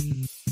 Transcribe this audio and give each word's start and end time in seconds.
Mm-hmm. 0.00 0.47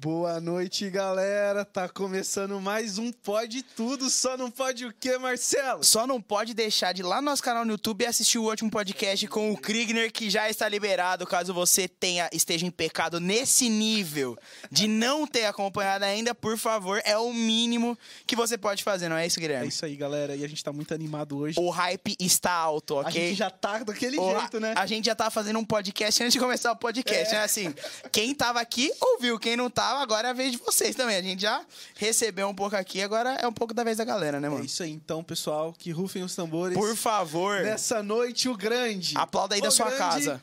Boa 0.00 0.40
noite, 0.40 0.88
galera. 0.88 1.64
Tá 1.64 1.88
começando 1.88 2.60
mais 2.60 2.98
um 2.98 3.10
Pode 3.10 3.64
Tudo, 3.64 4.08
só 4.08 4.36
não 4.36 4.48
pode 4.48 4.86
o 4.86 4.92
quê, 4.94 5.18
Marcelo? 5.18 5.82
Só 5.82 6.06
não 6.06 6.22
pode 6.22 6.54
deixar 6.54 6.92
de 6.94 7.02
ir 7.02 7.04
lá 7.04 7.16
no 7.16 7.22
nosso 7.22 7.42
canal 7.42 7.64
no 7.64 7.72
YouTube 7.72 8.02
e 8.02 8.06
assistir 8.06 8.38
o 8.38 8.44
último 8.44 8.70
podcast 8.70 9.26
com 9.26 9.50
o 9.50 9.56
Krigner, 9.58 10.12
que 10.12 10.30
já 10.30 10.48
está 10.48 10.68
liberado, 10.68 11.26
caso 11.26 11.52
você 11.52 11.88
tenha 11.88 12.30
esteja 12.32 12.64
em 12.64 12.70
pecado 12.70 13.18
nesse 13.18 13.68
nível 13.68 14.38
de 14.70 14.86
não 14.86 15.26
ter 15.26 15.46
acompanhado 15.46 16.04
ainda, 16.04 16.32
por 16.32 16.56
favor, 16.56 17.02
é 17.04 17.18
o 17.18 17.32
mínimo 17.32 17.98
que 18.24 18.36
você 18.36 18.56
pode 18.56 18.84
fazer, 18.84 19.08
não 19.08 19.16
é 19.16 19.26
isso, 19.26 19.40
É 19.40 19.42
Guilherme? 19.42 19.66
isso 19.66 19.84
aí, 19.84 19.96
galera. 19.96 20.36
E 20.36 20.44
a 20.44 20.48
gente 20.48 20.62
tá 20.62 20.72
muito 20.72 20.94
animado 20.94 21.36
hoje. 21.38 21.58
O 21.58 21.70
hype 21.70 22.14
está 22.20 22.52
alto, 22.52 22.98
A 22.98 23.00
ok? 23.00 23.30
gente 23.30 23.34
já 23.36 23.50
tá 23.50 23.78
daquele 23.82 24.16
O- 24.16 24.38
jeito, 24.38 24.60
né? 24.60 24.74
A 24.76 24.86
gente 24.86 25.06
já 25.06 25.16
tá 25.16 25.28
fazendo 25.28 25.58
um 25.58 25.64
podcast 25.64 26.22
antes 26.22 26.34
de 26.34 26.38
começar 26.38 26.70
o 26.70 26.76
podcast, 26.76 27.34
É. 27.34 27.38
né? 27.38 27.44
Assim, 27.44 27.74
quem 28.12 28.32
tava 28.32 28.60
aqui 28.60 28.92
ouviu, 29.00 29.40
quem 29.40 29.56
não 29.56 29.68
agora 29.96 30.28
é 30.28 30.30
a 30.30 30.34
vez 30.34 30.52
de 30.52 30.58
vocês 30.58 30.94
também. 30.94 31.16
A 31.16 31.22
gente 31.22 31.40
já 31.42 31.62
recebeu 31.96 32.48
um 32.48 32.54
pouco 32.54 32.76
aqui, 32.76 33.00
agora 33.00 33.30
é 33.40 33.46
um 33.48 33.52
pouco 33.52 33.72
da 33.72 33.82
vez 33.82 33.96
da 33.96 34.04
galera, 34.04 34.38
né, 34.38 34.46
É 34.46 34.50
mano? 34.50 34.64
isso 34.64 34.82
aí, 34.82 34.90
então, 34.90 35.24
pessoal. 35.24 35.74
Que 35.78 35.90
rufem 35.90 36.22
os 36.22 36.34
tambores. 36.34 36.76
Por 36.76 36.94
favor, 36.96 37.62
Nessa 37.62 38.02
noite, 38.02 38.48
o 38.48 38.56
grande. 38.56 39.16
aplauda 39.16 39.54
aí 39.54 39.60
o 39.60 39.64
da 39.64 39.70
sua 39.70 39.86
grande 39.86 39.98
casa. 39.98 40.42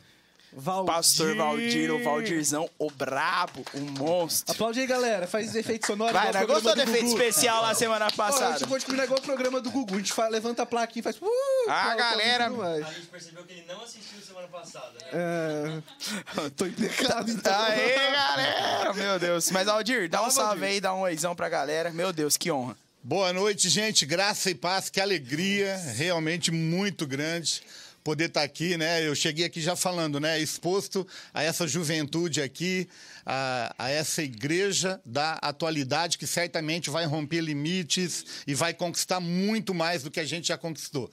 Valdir. 0.58 0.94
Pastor 0.94 1.36
Valdir, 1.36 1.92
o 1.92 2.02
Valdirzão, 2.02 2.70
o 2.80 2.90
brabo, 2.90 3.66
o 3.74 3.80
monstro. 4.00 4.54
Aplaude 4.54 4.80
aí, 4.80 4.88
galera. 4.88 5.28
Faz 5.28 5.54
efeito 5.54 5.86
sonoro. 5.86 6.14
Vai, 6.14 6.32
né? 6.32 6.46
Gostou 6.46 6.74
do 6.74 6.76
do 6.76 6.82
efeito 6.90 7.08
Gugu. 7.08 7.18
especial 7.22 7.62
lá 7.62 7.76
semana 7.76 8.08
Ó, 8.08 8.12
passada? 8.16 8.58
eu 8.62 8.68
vou 8.68 8.80
te 8.80 8.86
combinar 8.86 9.04
igual 9.04 9.20
o 9.20 9.22
programa 9.22 9.60
do 9.60 9.70
Gugu. 9.70 9.96
A 9.96 9.98
gente 9.98 10.14
faz, 10.14 10.32
levanta 10.32 10.64
a 10.64 10.66
plaquinha 10.66 11.02
e 11.02 11.04
faz... 11.04 11.18
Uh, 11.18 11.26
Ah, 11.70 11.94
galera. 11.96 12.46
A 12.48 12.92
gente 12.92 13.08
percebeu 13.08 13.44
que 13.44 13.52
ele 13.52 13.66
não 13.68 13.84
assistiu 13.84 14.22
semana 14.26 14.48
passada, 14.48 14.94
né? 14.94 15.08
É... 15.14 16.50
Tô 16.56 16.66
em 16.66 16.72
pecado, 16.72 17.30
então. 17.30 17.54
Aê, 17.54 18.12
galera! 18.12 18.94
Meu 18.94 19.20
Deus. 19.20 19.52
Mas, 19.52 19.68
Aldir, 19.68 20.10
dá 20.10 20.20
um 20.20 20.22
Fala, 20.22 20.32
salve 20.32 20.60
Valdir. 20.62 20.70
aí, 20.76 20.82
dá 20.82 20.94
um 20.94 21.02
oizão 21.02 21.36
pra 21.36 21.50
galera. 21.50 21.92
Meu 21.92 22.14
Deus, 22.14 22.38
que 22.38 22.50
honra. 22.50 22.78
Boa 23.04 23.34
noite, 23.34 23.68
gente. 23.70 24.06
Graça 24.06 24.50
e 24.50 24.56
paz, 24.56 24.90
que 24.90 25.02
alegria, 25.02 25.76
realmente 25.96 26.50
muito 26.50 27.06
grande 27.06 27.62
poder 28.06 28.26
estar 28.26 28.44
aqui, 28.44 28.78
né? 28.78 29.06
Eu 29.06 29.16
cheguei 29.16 29.46
aqui 29.46 29.60
já 29.60 29.76
falando, 29.76 30.20
né? 30.20 30.40
Exposto 30.40 31.08
a 31.34 31.42
essa 31.42 31.68
juventude 31.68 32.40
aqui, 32.40 32.88
a, 33.26 33.74
a 33.80 33.90
essa 33.90 34.22
igreja 34.22 35.02
da 35.04 35.34
atualidade 35.42 36.20
que 36.20 36.28
certamente 36.28 36.92
vai 36.92 37.08
romper 37.08 37.42
limites 37.42 38.44
e 38.46 38.54
vai 38.54 38.76
conquistar 38.76 39.20
muito 39.20 39.74
mais 39.74 40.04
do 40.04 40.12
que 40.12 40.20
a 40.20 40.24
gente 40.24 40.50
já 40.50 40.58
conquistou. 40.58 41.12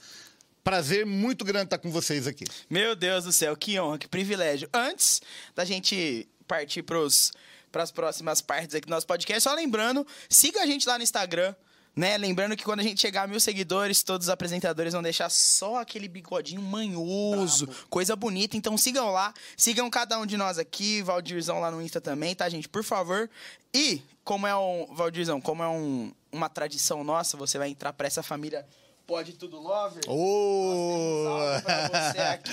Prazer 0.62 1.06
muito 1.06 1.46
grande 1.46 1.64
estar 1.64 1.78
com 1.78 1.90
vocês 1.90 2.26
aqui. 2.26 2.44
Meu 2.68 2.94
Deus 2.94 3.24
do 3.24 3.32
céu, 3.32 3.56
que 3.56 3.80
honra, 3.80 3.96
que 3.96 4.06
privilégio. 4.06 4.68
Antes 4.70 5.22
da 5.54 5.64
gente 5.64 6.28
partir 6.46 6.82
pros, 6.82 7.32
pras 7.72 7.90
próximas 7.90 8.42
partes 8.42 8.74
aqui 8.74 8.86
do 8.86 8.90
nosso 8.90 9.06
podcast, 9.06 9.44
só 9.44 9.54
lembrando, 9.54 10.06
siga 10.28 10.60
a 10.60 10.66
gente 10.66 10.86
lá 10.86 10.98
no 10.98 11.04
Instagram. 11.04 11.54
Né? 11.94 12.16
Lembrando 12.16 12.56
que 12.56 12.64
quando 12.64 12.80
a 12.80 12.82
gente 12.82 13.00
chegar 13.00 13.24
a 13.24 13.26
mil 13.26 13.38
seguidores, 13.38 14.02
todos 14.02 14.26
os 14.26 14.30
apresentadores 14.30 14.94
vão 14.94 15.02
deixar 15.02 15.28
só 15.28 15.76
aquele 15.76 16.08
bigodinho 16.08 16.62
manhoso, 16.62 17.68
coisa 17.90 18.16
bonita. 18.16 18.56
Então 18.56 18.78
sigam 18.78 19.10
lá, 19.10 19.34
sigam 19.56 19.90
cada 19.90 20.18
um 20.18 20.24
de 20.24 20.36
nós 20.36 20.58
aqui, 20.58 21.02
Valdirzão 21.02 21.60
lá 21.60 21.70
no 21.70 21.82
Insta 21.82 22.00
também, 22.00 22.34
tá, 22.34 22.48
gente? 22.48 22.68
Por 22.68 22.82
favor. 22.82 23.28
E, 23.74 24.02
como 24.24 24.46
é 24.46 24.56
um. 24.56 24.86
Valdirzão, 24.94 25.40
como 25.40 25.62
é 25.62 25.68
um, 25.68 26.12
uma 26.30 26.48
tradição 26.48 27.04
nossa, 27.04 27.36
você 27.36 27.58
vai 27.58 27.68
entrar 27.68 27.92
pra 27.92 28.06
essa 28.06 28.22
família 28.22 28.66
Pode 29.06 29.32
Tudo 29.32 29.60
Lover. 29.60 30.02
Ô! 30.08 31.24
Salve 31.24 31.62
pra 31.62 31.88
você 31.88 32.18
aqui. 32.18 32.50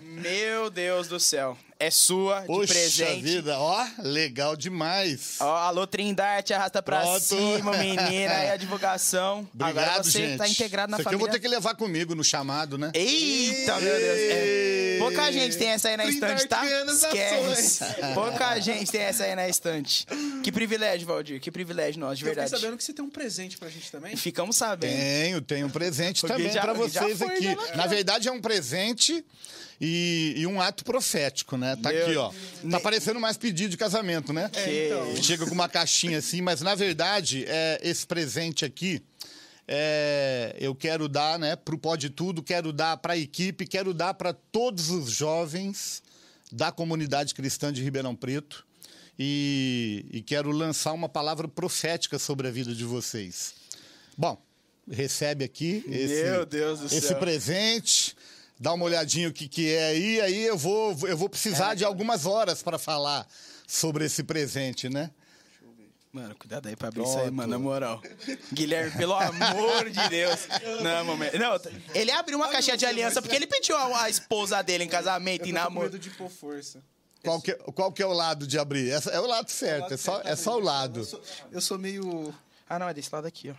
Meu 0.00 0.70
Deus 0.70 1.08
do 1.08 1.18
céu. 1.18 1.58
É 1.86 1.90
sua, 1.90 2.40
de 2.40 2.46
Poxa 2.46 2.72
presente. 2.72 3.22
vida, 3.22 3.58
ó, 3.58 3.86
legal 3.98 4.56
demais. 4.56 5.36
Ó, 5.40 5.54
alô, 5.54 5.86
Trindarte, 5.86 6.54
arrasta 6.54 6.82
pra 6.82 7.00
Pronto. 7.00 7.20
cima, 7.20 7.72
menina. 7.76 8.34
Aí 8.36 8.50
a 8.50 8.56
divulgação. 8.56 9.46
Obrigado, 9.52 9.78
Agora 9.78 10.02
você 10.02 10.10
gente. 10.26 10.38
tá 10.38 10.48
integrado 10.48 10.90
na 10.90 10.96
Isso 10.98 11.06
aqui 11.08 11.14
eu 11.14 11.18
família. 11.18 11.26
vou 11.26 11.28
ter 11.28 11.40
que 11.40 11.48
levar 11.48 11.74
comigo 11.74 12.14
no 12.14 12.24
chamado, 12.24 12.78
né? 12.78 12.90
Eita, 12.94 13.78
meu 13.80 13.94
Deus. 13.94 14.18
É. 14.18 14.96
Pouca 14.98 15.30
gente 15.30 15.58
tem 15.58 15.68
essa 15.68 15.88
aí 15.88 15.96
na 15.96 16.06
estante, 16.06 16.46
tá? 16.46 16.62
Esquece. 16.86 17.84
Pouca 18.14 18.58
gente 18.60 18.90
tem 18.90 19.02
essa 19.02 19.24
aí 19.24 19.34
na 19.34 19.46
estante. 19.48 20.06
Que 20.42 20.50
privilégio, 20.50 21.06
Valdir. 21.06 21.40
Que 21.40 21.50
privilégio 21.50 22.00
nosso, 22.00 22.16
de 22.16 22.22
Eu 22.22 22.26
verdade. 22.26 22.50
sabendo 22.50 22.76
que 22.78 22.84
você 22.84 22.92
tem 22.94 23.04
um 23.04 23.10
presente 23.10 23.58
pra 23.58 23.68
gente 23.68 23.90
também. 23.90 24.16
Ficamos 24.16 24.56
sabendo. 24.56 24.92
Tenho, 24.96 25.40
tenho 25.42 25.66
um 25.66 25.70
presente 25.70 26.20
Porque 26.22 26.34
também 26.34 26.50
já- 26.52 26.62
pra 26.62 26.72
vocês 26.72 27.20
aqui. 27.20 27.54
Na 27.76 27.86
verdade, 27.86 28.28
é 28.28 28.32
um 28.32 28.40
presente 28.40 29.22
e, 29.86 30.34
e 30.38 30.46
um 30.46 30.60
ato 30.60 30.82
profético, 30.84 31.56
né? 31.58 31.76
Tá 31.76 31.90
Meu- 31.92 32.06
aqui, 32.06 32.16
ó. 32.16 32.32
Tá 32.70 32.80
parecendo 32.80 33.20
mais 33.20 33.36
pedido 33.36 33.70
de 33.70 33.76
casamento, 33.76 34.32
né? 34.32 34.48
Que- 34.48 34.86
então. 34.86 35.22
Chega 35.22 35.44
com 35.46 35.52
uma 35.54 35.68
caixinha 35.68 36.18
assim, 36.18 36.40
mas 36.40 36.62
na 36.62 36.74
verdade, 36.74 37.44
é, 37.46 37.78
esse 37.82 38.06
presente 38.06 38.64
aqui. 38.64 39.02
é, 39.66 40.54
eu 40.58 40.74
quero 40.74 41.08
dar, 41.08 41.38
né, 41.38 41.56
pro 41.56 41.78
Pode 41.78 42.10
Tudo, 42.10 42.42
quero 42.42 42.70
dar 42.72 42.96
para 42.98 43.14
a 43.14 43.16
equipe, 43.16 43.66
quero 43.66 43.94
dar 43.94 44.12
para 44.14 44.32
todos 44.34 44.90
os 44.90 45.10
jovens 45.10 46.02
da 46.52 46.70
comunidade 46.70 47.34
cristã 47.34 47.72
de 47.72 47.82
Ribeirão 47.82 48.14
Preto 48.14 48.64
e, 49.18 50.04
e 50.12 50.20
quero 50.22 50.50
lançar 50.50 50.92
uma 50.92 51.08
palavra 51.08 51.48
profética 51.48 52.18
sobre 52.18 52.46
a 52.46 52.50
vida 52.50 52.74
de 52.74 52.84
vocês. 52.84 53.54
Bom, 54.18 54.38
recebe 54.90 55.44
aqui 55.44 55.82
esse, 55.88 56.24
Meu 56.24 56.44
Deus 56.44 56.80
do 56.80 56.86
esse 56.86 57.00
céu. 57.08 57.18
presente, 57.18 58.14
dá 58.64 58.72
uma 58.72 58.86
olhadinha 58.86 59.28
o 59.28 59.32
que, 59.32 59.46
que 59.46 59.70
é 59.74 59.84
aí, 59.88 60.20
aí 60.22 60.42
eu 60.46 60.56
vou, 60.56 60.96
eu 61.06 61.16
vou 61.18 61.28
precisar 61.28 61.72
É. 61.72 61.74
de 61.74 61.84
algumas 61.84 62.24
horas 62.24 62.62
para 62.62 62.78
falar 62.78 63.26
sobre 63.66 64.06
esse 64.06 64.24
presente, 64.24 64.88
né? 64.88 65.10
Mano, 66.10 66.34
cuidado 66.36 66.66
aí 66.68 66.76
pra 66.76 66.88
abrir 66.88 67.02
isso 67.02 67.12
aí, 67.18 67.22
Pronto. 67.24 67.34
mano, 67.34 67.50
na 67.50 67.58
moral. 67.58 68.00
Guilherme, 68.52 68.92
pelo 68.96 69.14
amor 69.14 69.90
de 69.90 70.08
Deus. 70.08 70.46
Não, 70.82 71.04
momento. 71.04 71.36
Não, 71.38 71.60
ele 71.92 72.10
abriu 72.12 72.38
uma 72.38 72.48
caixinha 72.48 72.76
de 72.76 72.86
aliança 72.86 73.20
porque 73.20 73.34
ele 73.36 73.46
pediu 73.48 73.76
a, 73.76 74.04
a 74.04 74.08
esposa 74.08 74.62
dele 74.62 74.84
em 74.84 74.88
casamento 74.88 75.46
e 75.48 75.52
namoro. 75.52 75.86
medo 75.86 75.98
de 75.98 76.10
pôr 76.10 76.30
força. 76.30 76.80
Qual 77.22 77.40
que, 77.42 77.52
qual 77.54 77.90
que 77.92 78.00
é 78.02 78.06
o 78.06 78.12
lado 78.12 78.46
de 78.46 78.58
abrir? 78.58 78.90
Essa- 78.90 79.10
é 79.10 79.18
o 79.20 79.26
lado 79.26 79.50
certo, 79.50 79.92
é 79.92 79.96
só, 79.96 80.20
é 80.24 80.36
só 80.36 80.56
o 80.56 80.60
lado. 80.60 81.00
Eu 81.00 81.04
sou, 81.04 81.22
eu 81.52 81.60
sou 81.60 81.78
meio... 81.78 82.32
Ah, 82.68 82.78
não, 82.78 82.88
é 82.88 82.94
desse 82.94 83.10
lado 83.14 83.26
aqui, 83.26 83.50
ó. 83.50 83.54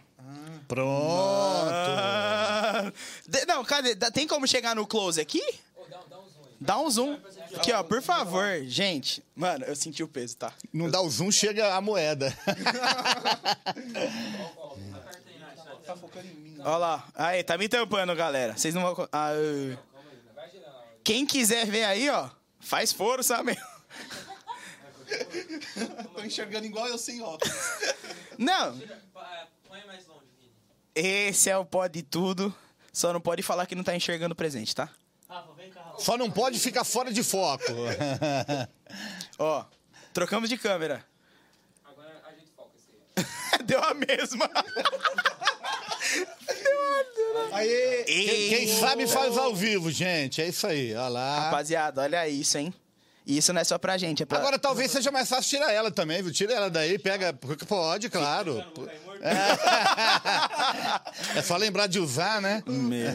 Pronto. 0.67 1.69
Ah, 1.71 2.91
de- 3.27 3.45
não, 3.45 3.63
cadê? 3.63 3.93
Dá- 3.95 4.09
Tem 4.11 4.27
como 4.27 4.47
chegar 4.47 4.75
no 4.75 4.87
close 4.87 5.21
aqui? 5.21 5.41
Dá 6.59 6.79
um 6.79 6.89
zoom. 6.89 7.19
Aqui, 7.55 7.71
ó, 7.71 7.83
por 7.83 8.01
favor. 8.01 8.63
Gente, 8.63 9.23
mano, 9.35 9.65
eu 9.65 9.75
senti 9.75 10.01
o 10.01 10.07
peso, 10.07 10.37
tá? 10.37 10.51
Não 10.73 10.89
dá 10.89 11.01
o 11.01 11.09
zoom, 11.09 11.31
chega 11.31 11.73
a 11.75 11.81
moeda. 11.81 12.35
Tá 15.85 15.95
focando 15.95 16.25
em 16.27 16.33
mim. 16.33 16.57
Ó 16.63 16.77
lá. 16.77 17.07
Aí, 17.13 17.43
tá 17.43 17.57
me 17.57 17.67
tampando, 17.69 18.15
galera. 18.15 18.57
Vocês 18.57 18.73
não 18.73 18.81
vão. 18.95 19.07
Ah, 19.11 19.31
uh. 19.33 19.77
Quem 21.03 21.25
quiser 21.25 21.67
ver 21.67 21.83
aí, 21.83 22.09
ó, 22.09 22.29
faz 22.59 22.91
força 22.91 23.43
mesmo. 23.43 23.61
Tô 26.13 26.23
enxergando 26.23 26.65
igual 26.65 26.87
eu 26.87 26.97
sem 26.97 27.21
óculos. 27.21 27.53
Não, 28.37 28.77
Põe 29.67 29.85
mais 29.85 30.05
longe, 30.07 30.25
Vini. 30.39 30.51
esse 30.93 31.49
é 31.49 31.57
o 31.57 31.65
pode 31.65 32.01
tudo. 32.03 32.53
Só 32.91 33.11
não 33.11 33.19
pode 33.19 33.41
falar 33.43 33.65
que 33.65 33.75
não 33.75 33.83
tá 33.83 33.95
enxergando 33.95 34.33
o 34.33 34.35
presente, 34.35 34.73
tá? 34.73 34.89
Rafa, 35.27 35.51
vem 35.53 35.69
cá, 35.69 35.81
Rafa. 35.81 35.99
Só 35.99 36.17
não 36.17 36.31
pode 36.31 36.59
ficar 36.59 36.83
fora 36.83 37.11
de 37.11 37.23
foco. 37.23 37.63
Ó, 39.37 39.65
trocamos 40.13 40.49
de 40.49 40.57
câmera. 40.57 41.05
Agora 41.83 42.21
a 42.25 42.31
gente 42.31 42.51
foca 42.55 42.71
esse 42.77 42.87
aí. 43.57 43.63
Deu 43.65 43.83
a 43.83 43.93
mesma. 43.93 44.49
Aê! 47.51 48.03
Quem, 48.05 48.49
quem 48.49 48.67
sabe 48.79 49.07
faz 49.07 49.37
ao 49.37 49.53
vivo, 49.55 49.91
gente. 49.91 50.41
É 50.41 50.47
isso 50.47 50.65
aí, 50.67 50.93
olha 50.93 51.07
lá. 51.09 51.39
Rapaziada, 51.45 52.01
olha 52.01 52.27
isso, 52.27 52.57
hein? 52.57 52.73
Isso 53.25 53.51
não 53.51 53.59
é 53.59 53.63
só 53.63 53.79
pra 53.79 53.97
gente, 53.97 54.21
é 54.21 54.25
pra... 54.25 54.37
Agora 54.37 54.59
talvez 54.59 54.91
seja 54.91 55.11
mais 55.11 55.27
fácil 55.27 55.57
tirar 55.57 55.71
ela 55.71 55.89
também, 55.89 56.21
viu? 56.21 56.31
Tira 56.31 56.53
ela 56.53 56.69
daí, 56.69 56.99
pega. 56.99 57.33
porque 57.33 57.65
Pode, 57.65 58.09
claro. 58.09 58.63
É 61.35 61.41
só 61.41 61.57
lembrar 61.57 61.87
de 61.87 61.99
usar, 61.99 62.41
né? 62.41 62.63
Meu. 62.67 63.11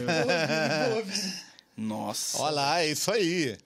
Nossa. 1.77 2.41
Olha 2.41 2.55
lá, 2.55 2.81
é 2.81 2.87
isso 2.87 3.11
aí. 3.11 3.57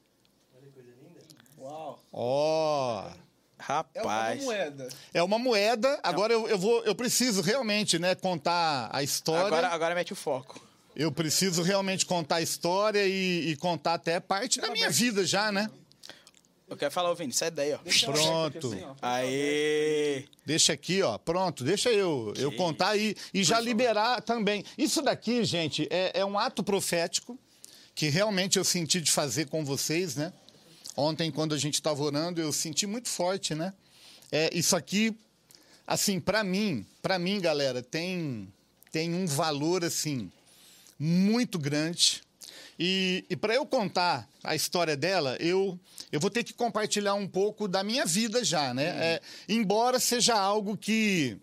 Uau. 1.60 2.00
Ó. 2.14 3.06
É 3.94 4.02
uma 4.02 4.14
Rapaz. 4.14 4.44
moeda. 4.44 4.90
É 5.14 5.24
uma 5.24 5.40
moeda. 5.40 6.00
Agora 6.04 6.32
eu, 6.32 6.48
eu 6.48 6.60
vou, 6.60 6.84
eu 6.84 6.94
preciso 6.94 7.42
realmente, 7.42 7.98
né, 7.98 8.14
contar 8.14 8.90
a 8.94 9.02
história. 9.02 9.48
Agora, 9.48 9.68
agora 9.70 9.96
mete 9.96 10.14
o 10.14 10.16
foco. 10.16 10.62
Eu 10.96 11.12
preciso 11.12 11.64
realmente 11.64 12.06
contar 12.06 12.36
a 12.36 12.42
história 12.42 13.06
e, 13.06 13.50
e 13.50 13.56
contar 13.58 13.96
até 13.96 14.20
parte 14.20 14.62
da 14.62 14.70
minha 14.70 14.90
vida 14.90 15.26
já, 15.26 15.52
né? 15.52 15.70
Eu 16.68 16.76
quero 16.76 16.92
falar, 16.92 17.12
ô 17.12 17.16
Vini, 17.16 17.32
sai 17.32 17.52
daí, 17.52 17.74
ó. 17.74 17.78
Deixa 17.84 18.12
Pronto. 18.12 18.68
assim, 18.68 18.84
ó. 18.84 18.96
Aê! 19.02 20.26
Deixa 20.44 20.74
aqui, 20.74 21.02
ó. 21.04 21.18
Pronto, 21.18 21.64
deixa 21.64 21.92
eu, 21.92 22.34
eu 22.38 22.52
contar 22.54 22.90
aí 22.90 23.16
e 23.32 23.44
já 23.44 23.60
liberar 23.60 24.22
também. 24.22 24.66
Isso 24.76 25.02
daqui, 25.02 25.44
gente, 25.44 25.88
é, 25.92 26.20
é 26.20 26.26
um 26.26 26.40
ato 26.40 26.64
profético 26.64 27.38
que 27.94 28.10
realmente 28.10 28.58
eu 28.58 28.64
senti 28.64 29.00
de 29.00 29.12
fazer 29.12 29.48
com 29.48 29.64
vocês, 29.64 30.16
né? 30.16 30.34
Ontem, 30.98 31.32
quando 31.32 31.54
a 31.54 31.58
gente 31.58 31.76
estava 31.76 32.02
orando, 32.02 32.42
eu 32.42 32.52
senti 32.52 32.88
muito 32.88 33.10
forte, 33.10 33.54
né? 33.54 33.74
É, 34.32 34.50
isso 34.54 34.76
aqui, 34.76 35.16
assim, 35.86 36.20
para 36.20 36.44
mim, 36.44 36.86
para 37.02 37.20
mim, 37.20 37.40
galera, 37.40 37.84
tem, 37.84 38.52
tem 38.92 39.14
um 39.14 39.28
valor, 39.28 39.86
assim, 39.86 40.32
muito 40.98 41.60
grande. 41.60 42.24
E, 42.78 43.26
e 43.30 43.36
para 43.36 43.56
eu 43.56 43.66
contar 43.66 44.28
a 44.44 44.56
história 44.56 44.98
dela, 44.98 45.38
eu, 45.40 45.80
eu 46.12 46.20
vou 46.20 46.30
ter 46.30 46.44
que 46.44 46.54
compartilhar 46.54 47.14
um 47.14 47.28
pouco 47.28 47.68
da 47.68 47.84
minha 47.84 48.06
vida 48.06 48.44
já, 48.44 48.74
né? 48.74 48.84
É, 48.84 49.22
embora 49.48 50.00
seja 50.00 50.36
algo 50.36 50.76
que 50.76 51.38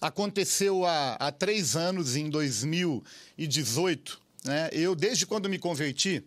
aconteceu 0.00 0.84
há, 0.84 1.14
há 1.14 1.30
três 1.30 1.76
anos, 1.76 2.16
em 2.16 2.28
2018, 2.28 4.20
né? 4.44 4.68
Eu, 4.72 4.96
desde 4.96 5.24
quando 5.24 5.48
me 5.48 5.58
converti, 5.58 6.24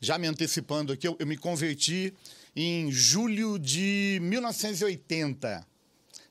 já 0.00 0.16
me 0.16 0.26
antecipando 0.26 0.92
aqui, 0.92 1.06
eu, 1.06 1.16
eu 1.18 1.26
me 1.26 1.36
converti 1.36 2.14
em 2.56 2.90
julho 2.90 3.58
de 3.58 4.18
1980. 4.22 5.66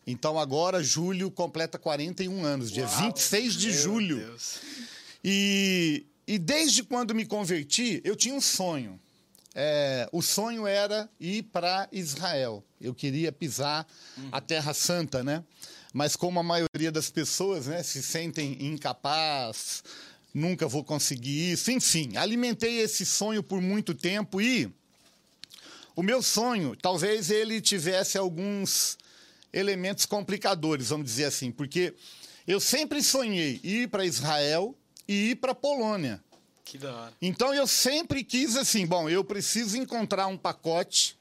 Então 0.06 0.39
agora, 0.39 0.81
julho 0.81 1.30
completa 1.30 1.77
41 1.77 2.44
anos, 2.44 2.71
dia 2.71 2.88
26 2.88 3.53
de 3.53 3.71
julho. 3.71 4.18
Deus. 4.18 4.59
E, 5.23 6.06
e 6.27 6.38
desde 6.38 6.83
quando 6.83 7.15
me 7.15 7.25
converti, 7.25 8.01
eu 8.03 8.15
tinha 8.15 8.35
um 8.35 8.41
sonho. 8.41 9.00
É, 9.56 10.07
o 10.12 10.21
sonho 10.21 10.68
era 10.68 11.09
ir 11.19 11.44
para 11.44 11.88
Israel. 11.91 12.63
Eu 12.79 12.94
queria 12.94 13.31
pisar 13.31 13.88
a 14.31 14.41
Terra 14.41 14.74
Santa, 14.74 15.24
né? 15.24 15.44
Mas 15.94 16.15
como 16.15 16.39
a 16.39 16.44
maioria 16.44 16.91
das 16.91 17.09
pessoas 17.09 17.65
né, 17.65 17.81
se 17.81 18.03
sentem 18.03 18.57
incapaz, 18.59 19.83
nunca 20.33 20.68
vou 20.68 20.83
conseguir 20.83 21.53
isso. 21.53 21.71
Enfim, 21.71 22.18
alimentei 22.18 22.81
esse 22.81 23.06
sonho 23.06 23.41
por 23.41 23.62
muito 23.62 23.95
tempo 23.95 24.41
e 24.41 24.69
o 25.95 26.03
meu 26.03 26.21
sonho, 26.21 26.75
talvez 26.75 27.31
ele 27.31 27.59
tivesse 27.59 28.18
alguns 28.18 28.97
elementos 29.51 30.06
complicadores, 30.06 30.89
vamos 30.89 31.07
dizer 31.07 31.25
assim, 31.25 31.51
porque 31.51 31.95
eu 32.45 32.59
sempre 32.59 33.01
sonhei 33.01 33.59
ir 33.63 33.89
para 33.89 34.06
Israel 34.06 34.77
e 35.07 35.31
ir 35.31 35.36
para 35.36 35.56
Polônia. 35.56 36.21
Que 36.63 36.77
da 36.77 36.94
hora. 36.94 37.13
Então 37.21 37.54
eu 37.54 37.65
sempre 37.65 38.24
quis 38.24 38.57
assim, 38.57 38.86
bom, 38.86 39.09
eu 39.09 39.24
preciso 39.24 39.77
encontrar 39.77 40.27
um 40.27 40.38
pacote 40.38 41.18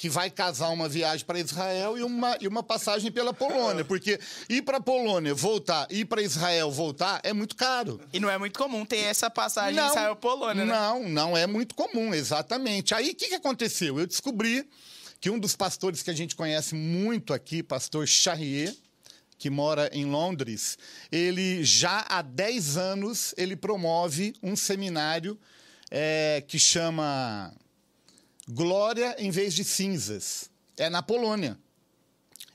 que 0.00 0.08
vai 0.08 0.30
casar 0.30 0.70
uma 0.70 0.88
viagem 0.88 1.26
para 1.26 1.38
Israel 1.38 1.98
e 1.98 2.02
uma, 2.02 2.34
e 2.40 2.48
uma 2.48 2.62
passagem 2.62 3.12
pela 3.12 3.34
Polônia, 3.34 3.84
porque 3.84 4.18
ir 4.48 4.62
para 4.62 4.80
Polônia, 4.80 5.34
voltar, 5.34 5.86
ir 5.90 6.06
para 6.06 6.22
Israel, 6.22 6.70
voltar 6.70 7.20
é 7.22 7.34
muito 7.34 7.54
caro. 7.54 8.00
E 8.10 8.18
não 8.18 8.30
é 8.30 8.38
muito 8.38 8.58
comum 8.58 8.86
ter 8.86 8.96
essa 8.96 9.28
passagem 9.28 9.78
em 9.78 9.86
Israel-Polônia, 9.86 10.64
né? 10.64 10.72
Não, 10.72 11.06
não 11.06 11.36
é 11.36 11.46
muito 11.46 11.74
comum, 11.74 12.14
exatamente. 12.14 12.94
Aí 12.94 13.10
o 13.10 13.14
que, 13.14 13.28
que 13.28 13.34
aconteceu? 13.34 14.00
Eu 14.00 14.06
descobri 14.06 14.66
que 15.20 15.28
um 15.28 15.38
dos 15.38 15.54
pastores 15.54 16.02
que 16.02 16.08
a 16.08 16.14
gente 16.14 16.34
conhece 16.34 16.74
muito 16.74 17.34
aqui, 17.34 17.62
pastor 17.62 18.08
Charrier, 18.08 18.74
que 19.40 19.48
mora 19.48 19.88
em 19.90 20.04
Londres, 20.04 20.76
ele 21.10 21.64
já 21.64 22.04
há 22.10 22.20
10 22.20 22.76
anos 22.76 23.34
ele 23.38 23.56
promove 23.56 24.34
um 24.42 24.54
seminário 24.54 25.36
é, 25.90 26.44
que 26.46 26.58
chama 26.58 27.50
Glória 28.46 29.16
em 29.18 29.30
vez 29.30 29.54
de 29.54 29.64
cinzas. 29.64 30.50
É 30.76 30.90
na 30.90 31.02
Polônia. 31.02 31.58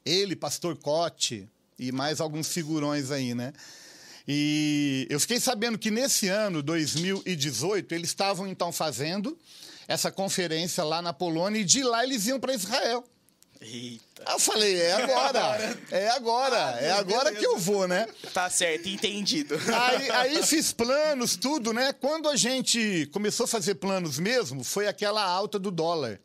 Ele, 0.06 0.36
pastor 0.36 0.78
Cote 0.78 1.50
e 1.80 1.92
mais 1.92 2.22
alguns 2.22 2.50
figurões 2.50 3.10
aí, 3.10 3.34
né? 3.34 3.52
E 4.28 5.08
eu 5.10 5.20
fiquei 5.20 5.40
sabendo 5.40 5.80
que 5.80 5.90
nesse 5.90 6.28
ano, 6.28 6.62
2018, 6.62 7.96
eles 7.96 8.10
estavam 8.10 8.48
então 8.48 8.72
fazendo 8.72 9.36
essa 9.88 10.12
conferência 10.12 10.84
lá 10.84 11.02
na 11.02 11.14
Polônia 11.14 11.62
e 11.62 11.66
de 11.66 11.82
lá 11.82 12.04
eles 12.04 12.28
iam 12.28 12.40
para 12.40 12.54
Israel. 12.54 13.04
Eita. 13.66 14.24
Aí 14.28 14.34
eu 14.36 14.40
falei, 14.40 14.80
é 14.80 14.94
agora, 14.94 15.80
é 15.92 16.10
agora, 16.10 16.58
é 16.80 16.92
agora 16.92 17.34
que 17.34 17.46
eu 17.46 17.58
vou, 17.58 17.88
né? 17.88 18.08
Tá 18.34 18.50
certo, 18.50 18.88
entendido. 18.88 19.56
Aí, 19.74 20.12
aí 20.12 20.44
fiz 20.44 20.72
planos, 20.72 21.36
tudo, 21.36 21.74
né? 21.74 21.92
Quando 21.94 22.30
a 22.30 22.36
gente 22.36 23.10
começou 23.12 23.46
a 23.46 23.48
fazer 23.48 23.76
planos 23.76 24.20
mesmo, 24.20 24.64
foi 24.64 24.88
aquela 24.88 25.24
alta 25.24 25.58
do 25.58 25.72
dólar. 25.72 26.20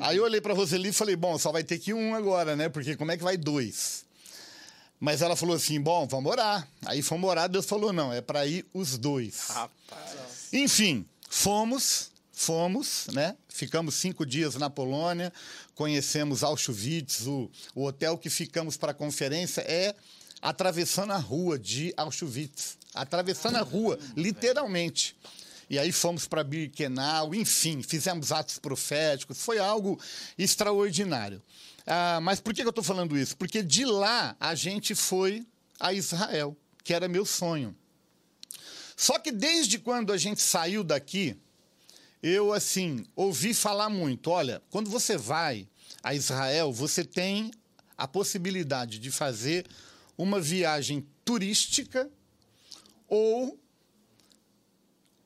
Aí 0.00 0.16
eu 0.16 0.24
olhei 0.24 0.40
pra 0.40 0.54
Roseli 0.54 0.90
e 0.90 0.92
falei, 0.92 1.16
bom, 1.16 1.38
só 1.38 1.52
vai 1.52 1.62
ter 1.62 1.78
que 1.78 1.94
um 1.94 2.14
agora, 2.14 2.54
né? 2.56 2.68
Porque 2.68 2.96
como 2.96 3.12
é 3.12 3.16
que 3.16 3.22
vai 3.22 3.36
dois? 3.36 4.04
Mas 4.98 5.22
ela 5.22 5.36
falou 5.36 5.56
assim, 5.56 5.80
bom, 5.80 6.06
vamos 6.06 6.30
orar. 6.30 6.66
Aí 6.86 7.02
fomos 7.02 7.28
orar, 7.28 7.48
Deus 7.48 7.66
falou, 7.66 7.92
não, 7.92 8.12
é 8.12 8.20
para 8.20 8.46
ir 8.46 8.64
os 8.72 8.98
dois. 8.98 9.48
Rapaz. 9.48 10.48
Enfim, 10.52 11.06
fomos, 11.28 12.10
fomos, 12.32 13.06
né? 13.12 13.36
Ficamos 13.48 13.94
cinco 13.94 14.24
dias 14.24 14.54
na 14.56 14.70
Polônia, 14.70 15.32
conhecemos 15.74 16.42
Auschwitz, 16.42 17.26
o, 17.26 17.50
o 17.74 17.84
hotel 17.84 18.16
que 18.16 18.30
ficamos 18.30 18.76
para 18.76 18.92
a 18.92 18.94
conferência 18.94 19.60
é 19.62 19.94
atravessando 20.40 21.12
a 21.12 21.18
rua 21.18 21.58
de 21.58 21.92
Auschwitz. 21.96 22.78
Atravessando 22.94 23.56
a 23.56 23.62
rua, 23.62 23.98
literalmente. 24.16 25.16
E 25.68 25.78
aí 25.78 25.90
fomos 25.90 26.28
para 26.28 26.44
Birkenau, 26.44 27.34
enfim, 27.34 27.82
fizemos 27.82 28.30
atos 28.30 28.58
proféticos, 28.58 29.40
foi 29.40 29.58
algo 29.58 29.98
extraordinário. 30.38 31.42
Ah, 31.86 32.20
mas 32.22 32.40
por 32.40 32.54
que 32.54 32.62
eu 32.62 32.68
estou 32.68 32.84
falando 32.84 33.16
isso? 33.16 33.36
Porque 33.36 33.62
de 33.62 33.84
lá 33.84 34.36
a 34.38 34.54
gente 34.54 34.94
foi 34.94 35.46
a 35.80 35.92
Israel, 35.92 36.56
que 36.82 36.94
era 36.94 37.08
meu 37.08 37.24
sonho. 37.24 37.74
Só 38.96 39.18
que 39.18 39.32
desde 39.32 39.78
quando 39.78 40.12
a 40.12 40.16
gente 40.16 40.40
saiu 40.40 40.84
daqui, 40.84 41.36
eu, 42.26 42.54
assim, 42.54 43.04
ouvi 43.14 43.52
falar 43.52 43.90
muito. 43.90 44.30
Olha, 44.30 44.62
quando 44.70 44.88
você 44.88 45.14
vai 45.14 45.68
a 46.02 46.14
Israel, 46.14 46.72
você 46.72 47.04
tem 47.04 47.50
a 47.98 48.08
possibilidade 48.08 48.98
de 48.98 49.10
fazer 49.10 49.66
uma 50.16 50.40
viagem 50.40 51.06
turística 51.22 52.10
ou 53.06 53.60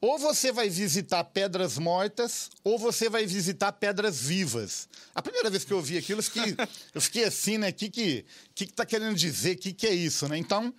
ou 0.00 0.18
você 0.18 0.50
vai 0.50 0.68
visitar 0.68 1.22
pedras 1.24 1.78
mortas 1.78 2.50
ou 2.64 2.76
você 2.76 3.08
vai 3.08 3.26
visitar 3.26 3.70
pedras 3.72 4.20
vivas. 4.20 4.88
A 5.14 5.22
primeira 5.22 5.50
vez 5.50 5.64
que 5.64 5.72
eu 5.72 5.76
ouvi 5.76 5.98
aquilo, 5.98 6.18
eu 6.18 6.24
fiquei, 6.24 6.56
eu 6.94 7.00
fiquei 7.00 7.24
assim, 7.24 7.58
né? 7.58 7.68
O 7.68 7.74
que 7.74 7.88
que, 7.90 8.24
que 8.56 8.66
que 8.66 8.72
tá 8.72 8.84
querendo 8.84 9.14
dizer? 9.14 9.54
O 9.54 9.58
que 9.58 9.72
que 9.72 9.86
é 9.86 9.94
isso, 9.94 10.26
né? 10.28 10.36
Então, 10.36 10.74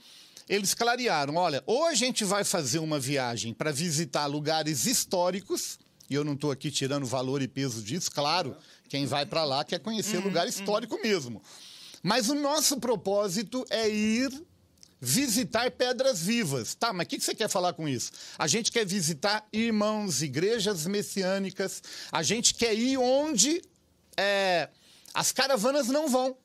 eles 0.50 0.74
clarearam, 0.74 1.36
olha, 1.36 1.64
ou 1.66 1.86
a 1.86 1.94
gente 1.94 2.26
vai 2.26 2.44
fazer 2.44 2.80
uma 2.80 3.00
viagem 3.00 3.54
para 3.54 3.72
visitar 3.72 4.26
lugares 4.26 4.86
históricos, 4.86 5.80
e 6.10 6.16
eu 6.16 6.24
não 6.24 6.34
estou 6.34 6.52
aqui 6.52 6.72
tirando 6.72 7.06
valor 7.06 7.42
e 7.42 7.48
peso 7.48 7.82
disso, 7.82 8.12
claro, 8.12 8.56
quem 8.88 9.06
vai 9.06 9.26
para 9.26 9.44
lá 9.44 9.64
quer 9.64 9.80
conhecer 9.80 10.18
lugar 10.18 10.48
histórico 10.48 11.00
mesmo. 11.02 11.42
Mas 12.02 12.30
o 12.30 12.36
nosso 12.36 12.80
propósito 12.80 13.66
é 13.70 13.88
ir 13.88 14.32
visitar 15.00 15.70
pedras 15.72 16.22
vivas. 16.22 16.74
Tá, 16.76 16.92
mas 16.92 17.06
o 17.06 17.10
que 17.10 17.18
que 17.18 17.24
você 17.24 17.36
quer 17.36 17.50
falar 17.50 17.74
com 17.74 17.88
isso? 17.88 18.12
A 18.38 18.48
gente 18.48 18.72
quer 18.72 18.86
visitar 18.86 19.48
irmãos, 19.54 20.22
igrejas 20.22 20.88
messiânicas, 20.88 21.84
a 22.12 22.24
gente 22.24 22.54
quer 22.56 22.74
ir 22.74 22.98
onde 22.98 23.62
é, 24.18 24.70
as 25.14 25.32
caravanas 25.32 25.88
não 25.88 26.10
vão. 26.10 26.36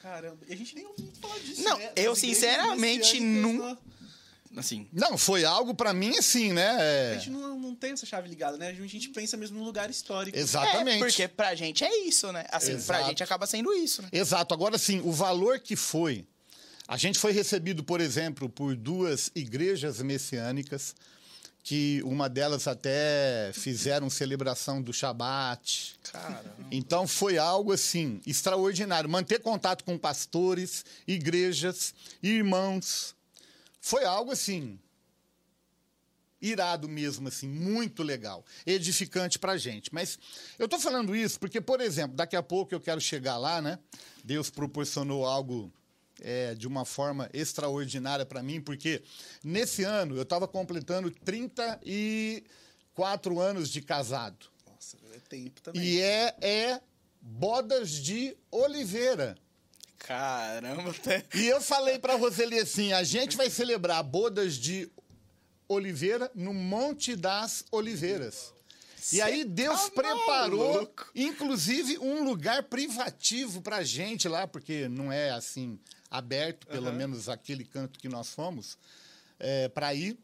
Caramba, 0.00 0.38
e 0.48 0.52
a 0.52 0.56
gente 0.56 0.74
nem 0.74 0.86
ouviu 0.86 1.10
falar 1.20 1.38
disso. 1.38 1.62
Não, 1.62 1.78
né? 1.78 1.92
eu 1.96 2.14
sinceramente 2.14 3.20
não- 3.20 3.70
né? 3.70 3.78
Assim, 4.56 4.88
Não, 4.92 5.18
foi 5.18 5.44
algo 5.44 5.74
para 5.74 5.92
mim 5.92 6.16
assim, 6.16 6.52
né? 6.52 6.70
A 6.70 6.80
É, 6.82 7.14
gente 7.18 7.30
não, 7.30 7.58
não 7.58 7.74
tem 7.74 7.92
essa 7.92 8.06
chave 8.06 8.28
ligada, 8.28 8.56
né? 8.56 8.68
A 8.68 8.72
gente 8.86 9.08
pensa 9.08 9.36
mesmo 9.36 9.58
no 9.58 9.64
lugar 9.64 9.90
histórico. 9.90 10.36
exatamente. 10.38 10.96
É, 11.02 11.06
porque 11.06 11.28
pra 11.28 11.54
gente 11.54 11.82
é 11.84 12.06
isso, 12.06 12.30
né? 12.32 12.44
Assim, 12.50 12.72
pra 12.72 12.76
Exato. 12.98 13.06
gente 13.08 13.22
acaba 13.22 13.46
sendo 13.46 13.72
isso, 13.72 14.02
né? 14.02 14.08
Exato. 14.12 14.54
Agora, 14.54 14.78
sim, 14.78 15.00
o 15.04 15.10
valor 15.12 15.58
que 15.58 15.74
foi. 15.76 16.24
A 16.86 16.96
gente 16.96 17.18
foi 17.18 17.32
recebido, 17.32 17.82
por 17.82 18.00
exemplo, 18.00 18.48
por 18.48 18.76
duas 18.76 19.30
igrejas 19.34 20.00
messiânicas, 20.02 20.94
que 21.62 22.02
uma 22.04 22.28
delas 22.28 22.68
até 22.68 23.50
fizeram 23.54 24.10
celebração 24.10 24.82
do 24.82 24.92
Shabat. 24.92 25.96
Caramba. 26.12 26.54
Então 26.70 27.08
foi 27.08 27.38
algo 27.38 27.72
assim 27.72 28.20
extraordinário. 28.26 29.08
Manter 29.08 29.40
contato 29.40 29.82
com 29.82 29.96
pastores, 29.96 30.84
igrejas, 31.08 31.94
irmãos. 32.22 33.14
Foi 33.84 34.04
algo 34.06 34.32
assim 34.32 34.80
irado 36.40 36.88
mesmo, 36.88 37.28
assim, 37.28 37.46
muito 37.46 38.02
legal, 38.02 38.42
edificante 38.64 39.38
pra 39.38 39.58
gente. 39.58 39.92
Mas 39.92 40.18
eu 40.58 40.66
tô 40.66 40.78
falando 40.78 41.14
isso 41.14 41.38
porque, 41.38 41.60
por 41.60 41.82
exemplo, 41.82 42.16
daqui 42.16 42.34
a 42.34 42.42
pouco 42.42 42.74
eu 42.74 42.80
quero 42.80 42.98
chegar 42.98 43.36
lá, 43.36 43.60
né? 43.60 43.78
Deus 44.24 44.48
proporcionou 44.48 45.26
algo 45.26 45.70
é, 46.22 46.54
de 46.54 46.66
uma 46.66 46.86
forma 46.86 47.28
extraordinária 47.34 48.24
para 48.24 48.42
mim, 48.42 48.58
porque 48.58 49.02
nesse 49.42 49.84
ano 49.84 50.16
eu 50.16 50.22
estava 50.22 50.48
completando 50.48 51.10
34 51.10 53.38
anos 53.38 53.68
de 53.68 53.82
casado. 53.82 54.46
Nossa, 54.66 54.96
é 55.12 55.18
tempo 55.28 55.60
também. 55.60 55.82
E 55.82 56.00
é, 56.00 56.34
é 56.40 56.80
Bodas 57.20 57.90
de 57.90 58.34
Oliveira. 58.50 59.36
Caramba, 59.98 60.90
até. 60.96 61.24
E 61.34 61.46
eu 61.46 61.60
falei 61.60 61.98
pra 61.98 62.16
Roseli 62.16 62.58
assim: 62.58 62.92
a 62.92 63.02
gente 63.02 63.36
vai 63.36 63.50
celebrar 63.50 64.02
bodas 64.02 64.54
de 64.54 64.90
Oliveira 65.68 66.30
no 66.34 66.52
Monte 66.52 67.16
das 67.16 67.64
Oliveiras. 67.70 68.52
E 69.12 69.20
aí 69.20 69.44
Deus 69.44 69.82
tá 69.82 69.90
preparou, 69.90 70.90
inclusive, 71.14 71.98
um 71.98 72.24
lugar 72.24 72.62
privativo 72.64 73.60
pra 73.60 73.82
gente 73.82 74.28
lá, 74.28 74.46
porque 74.46 74.88
não 74.88 75.12
é 75.12 75.30
assim 75.30 75.78
aberto, 76.10 76.66
pelo 76.66 76.90
menos 76.92 77.28
aquele 77.28 77.64
canto 77.64 77.98
que 77.98 78.08
nós 78.08 78.30
fomos, 78.30 78.78
é, 79.38 79.68
para 79.68 79.92
ir. 79.94 80.18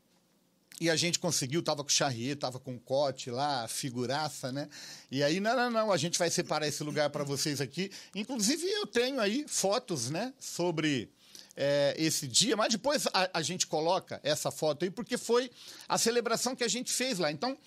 E 0.80 0.88
a 0.88 0.96
gente 0.96 1.18
conseguiu, 1.18 1.62
tava 1.62 1.84
com 1.84 1.90
charrier, 1.90 2.36
tava 2.36 2.58
com 2.58 2.78
cote 2.78 3.30
lá, 3.30 3.68
figuraça, 3.68 4.50
né? 4.50 4.66
E 5.10 5.22
aí, 5.22 5.38
não, 5.38 5.54
não, 5.54 5.70
não, 5.70 5.92
a 5.92 5.96
gente 5.98 6.18
vai 6.18 6.30
separar 6.30 6.66
esse 6.66 6.82
lugar 6.82 7.10
para 7.10 7.22
vocês 7.22 7.60
aqui. 7.60 7.90
Inclusive, 8.14 8.66
eu 8.66 8.86
tenho 8.86 9.20
aí 9.20 9.44
fotos, 9.46 10.08
né, 10.08 10.32
sobre 10.40 11.12
é, 11.54 11.94
esse 11.98 12.26
dia, 12.26 12.56
mas 12.56 12.72
depois 12.72 13.06
a, 13.12 13.28
a 13.34 13.42
gente 13.42 13.66
coloca 13.66 14.18
essa 14.22 14.50
foto 14.50 14.84
aí, 14.84 14.90
porque 14.90 15.18
foi 15.18 15.50
a 15.86 15.98
celebração 15.98 16.56
que 16.56 16.64
a 16.64 16.68
gente 16.68 16.90
fez 16.90 17.18
lá. 17.18 17.30
Então, 17.30 17.58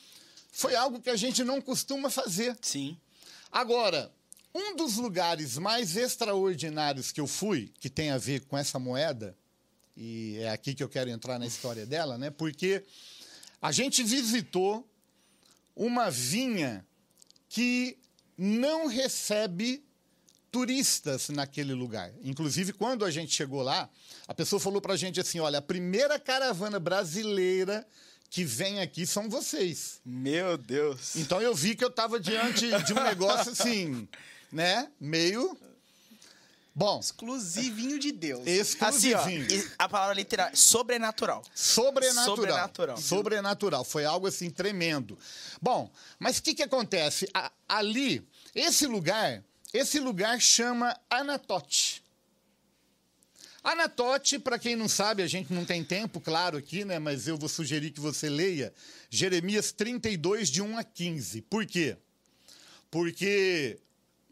foi 0.51 0.75
algo 0.75 0.99
que 0.99 1.11
a 1.11 1.15
gente 1.15 1.43
não 1.43 1.61
costuma 1.61 2.09
fazer. 2.09 2.57
Sim. 2.61 2.97
Agora, 3.51 4.11
um 4.55 4.75
dos 4.75 4.97
lugares 4.97 5.59
mais 5.59 5.95
extraordinários 5.95 7.11
que 7.11 7.21
eu 7.21 7.27
fui, 7.27 7.71
que 7.79 7.91
tem 7.91 8.09
a 8.09 8.17
ver 8.17 8.41
com 8.45 8.57
essa 8.57 8.79
moeda, 8.79 9.37
e 9.95 10.37
é 10.39 10.49
aqui 10.49 10.73
que 10.73 10.83
eu 10.83 10.89
quero 10.89 11.09
entrar 11.09 11.37
na 11.37 11.45
história 11.45 11.85
dela, 11.85 12.17
né? 12.17 12.29
Porque 12.29 12.83
a 13.61 13.71
gente 13.71 14.03
visitou 14.03 14.87
uma 15.75 16.09
vinha 16.09 16.85
que 17.47 17.97
não 18.37 18.87
recebe 18.87 19.83
turistas 20.51 21.29
naquele 21.29 21.73
lugar. 21.73 22.11
Inclusive, 22.23 22.73
quando 22.73 23.03
a 23.03 23.11
gente 23.11 23.33
chegou 23.33 23.61
lá, 23.61 23.89
a 24.27 24.33
pessoa 24.33 24.59
falou 24.59 24.79
pra 24.79 24.95
gente 24.95 25.19
assim: 25.19 25.39
olha, 25.39 25.59
a 25.59 25.61
primeira 25.61 26.19
caravana 26.19 26.79
brasileira 26.79 27.85
que 28.29 28.43
vem 28.43 28.79
aqui 28.81 29.05
são 29.05 29.29
vocês. 29.29 29.99
Meu 30.05 30.57
Deus. 30.57 31.15
Então 31.15 31.41
eu 31.41 31.53
vi 31.53 31.75
que 31.75 31.83
eu 31.83 31.89
estava 31.89 32.19
diante 32.19 32.67
de 32.83 32.93
um 32.93 33.03
negócio 33.03 33.51
assim, 33.51 34.07
né? 34.51 34.89
Meio. 34.99 35.57
Bom, 36.75 36.99
Exclusivinho 36.99 37.99
de 37.99 38.11
Deus. 38.11 38.41
Assim, 38.41 39.13
ó, 39.13 39.19
exclusivinho. 39.19 39.71
a 39.77 39.87
palavra 39.87 40.15
literal, 40.15 40.49
sobrenatural. 40.55 41.43
Sobrenatural. 41.53 42.35
Sobrenatural. 42.35 42.97
Sobrenatural. 42.97 43.83
Foi 43.83 44.05
algo 44.05 44.25
assim 44.25 44.49
tremendo. 44.49 45.17
Bom, 45.61 45.91
mas 46.17 46.39
o 46.39 46.43
que, 46.43 46.55
que 46.55 46.63
acontece? 46.63 47.29
A- 47.33 47.51
ali, 47.69 48.27
esse 48.55 48.87
lugar, 48.87 49.43
esse 49.71 49.99
lugar 49.99 50.41
chama 50.41 50.99
Anatote. 51.09 52.01
Anatote, 53.63 54.39
para 54.39 54.59
quem 54.59 54.75
não 54.75 54.89
sabe, 54.89 55.21
a 55.23 55.27
gente 55.27 55.53
não 55.53 55.63
tem 55.63 55.83
tempo, 55.83 56.19
claro, 56.19 56.57
aqui, 56.57 56.83
né? 56.83 56.99
Mas 56.99 57.27
eu 57.27 57.37
vou 57.37 57.47
sugerir 57.47 57.91
que 57.91 57.99
você 57.99 58.27
leia 58.29 58.73
Jeremias 59.09 59.71
32, 59.71 60.49
de 60.49 60.61
1 60.61 60.77
a 60.77 60.83
15. 60.83 61.41
Por 61.43 61.65
quê? 61.65 61.95
Porque 62.91 63.79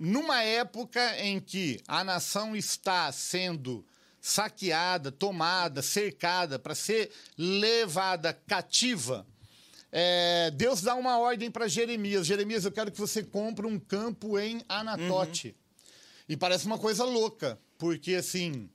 numa 0.03 0.41
época 0.41 1.15
em 1.20 1.39
que 1.39 1.79
a 1.88 2.03
nação 2.03 2.55
está 2.55 3.12
sendo 3.12 3.86
saqueada, 4.20 5.12
tomada, 5.12 5.84
cercada, 5.84 6.58
para 6.58 6.74
ser 6.74 7.12
levada 7.38 8.34
cativa, 8.34 9.27
é, 9.91 10.50
Deus 10.51 10.81
dá 10.81 10.96
uma 10.96 11.20
ordem 11.20 11.51
para 11.51 11.67
Jeremias: 11.67 12.25
Jeremias, 12.25 12.65
eu 12.65 12.72
quero 12.72 12.91
que 12.91 13.00
você 13.00 13.22
compre 13.22 13.67
um 13.67 13.79
campo 13.79 14.39
em 14.39 14.63
Anatote. 14.67 15.55
E 16.27 16.36
parece 16.36 16.65
uma 16.65 16.79
coisa 16.79 17.03
louca, 17.03 17.60
porque 17.77 18.15
assim, 18.15 18.70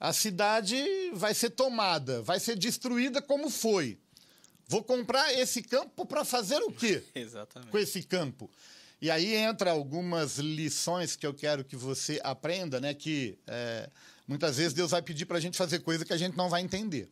a 0.00 0.12
cidade 0.12 0.76
vai 1.12 1.32
ser 1.32 1.50
tomada, 1.50 2.22
vai 2.22 2.40
ser 2.40 2.56
destruída 2.56 3.22
como 3.22 3.50
foi. 3.50 3.98
Vou 4.66 4.82
comprar 4.82 5.32
esse 5.32 5.62
campo 5.62 6.04
para 6.04 6.24
fazer 6.24 6.60
o 6.62 6.72
quê? 6.72 7.04
Exatamente. 7.14 7.70
com 7.70 7.78
esse 7.78 8.02
campo. 8.02 8.50
E 9.00 9.10
aí 9.10 9.34
entra 9.34 9.70
algumas 9.70 10.38
lições 10.38 11.16
que 11.16 11.26
eu 11.26 11.34
quero 11.34 11.64
que 11.64 11.76
você 11.76 12.18
aprenda, 12.24 12.80
né? 12.80 12.94
Que 12.94 13.38
é, 13.46 13.90
muitas 14.26 14.56
vezes 14.56 14.72
Deus 14.72 14.90
vai 14.90 15.02
pedir 15.02 15.26
para 15.26 15.36
a 15.36 15.40
gente 15.40 15.56
fazer 15.56 15.80
coisa 15.80 16.04
que 16.04 16.12
a 16.12 16.16
gente 16.16 16.36
não 16.36 16.48
vai 16.48 16.62
entender. 16.62 17.10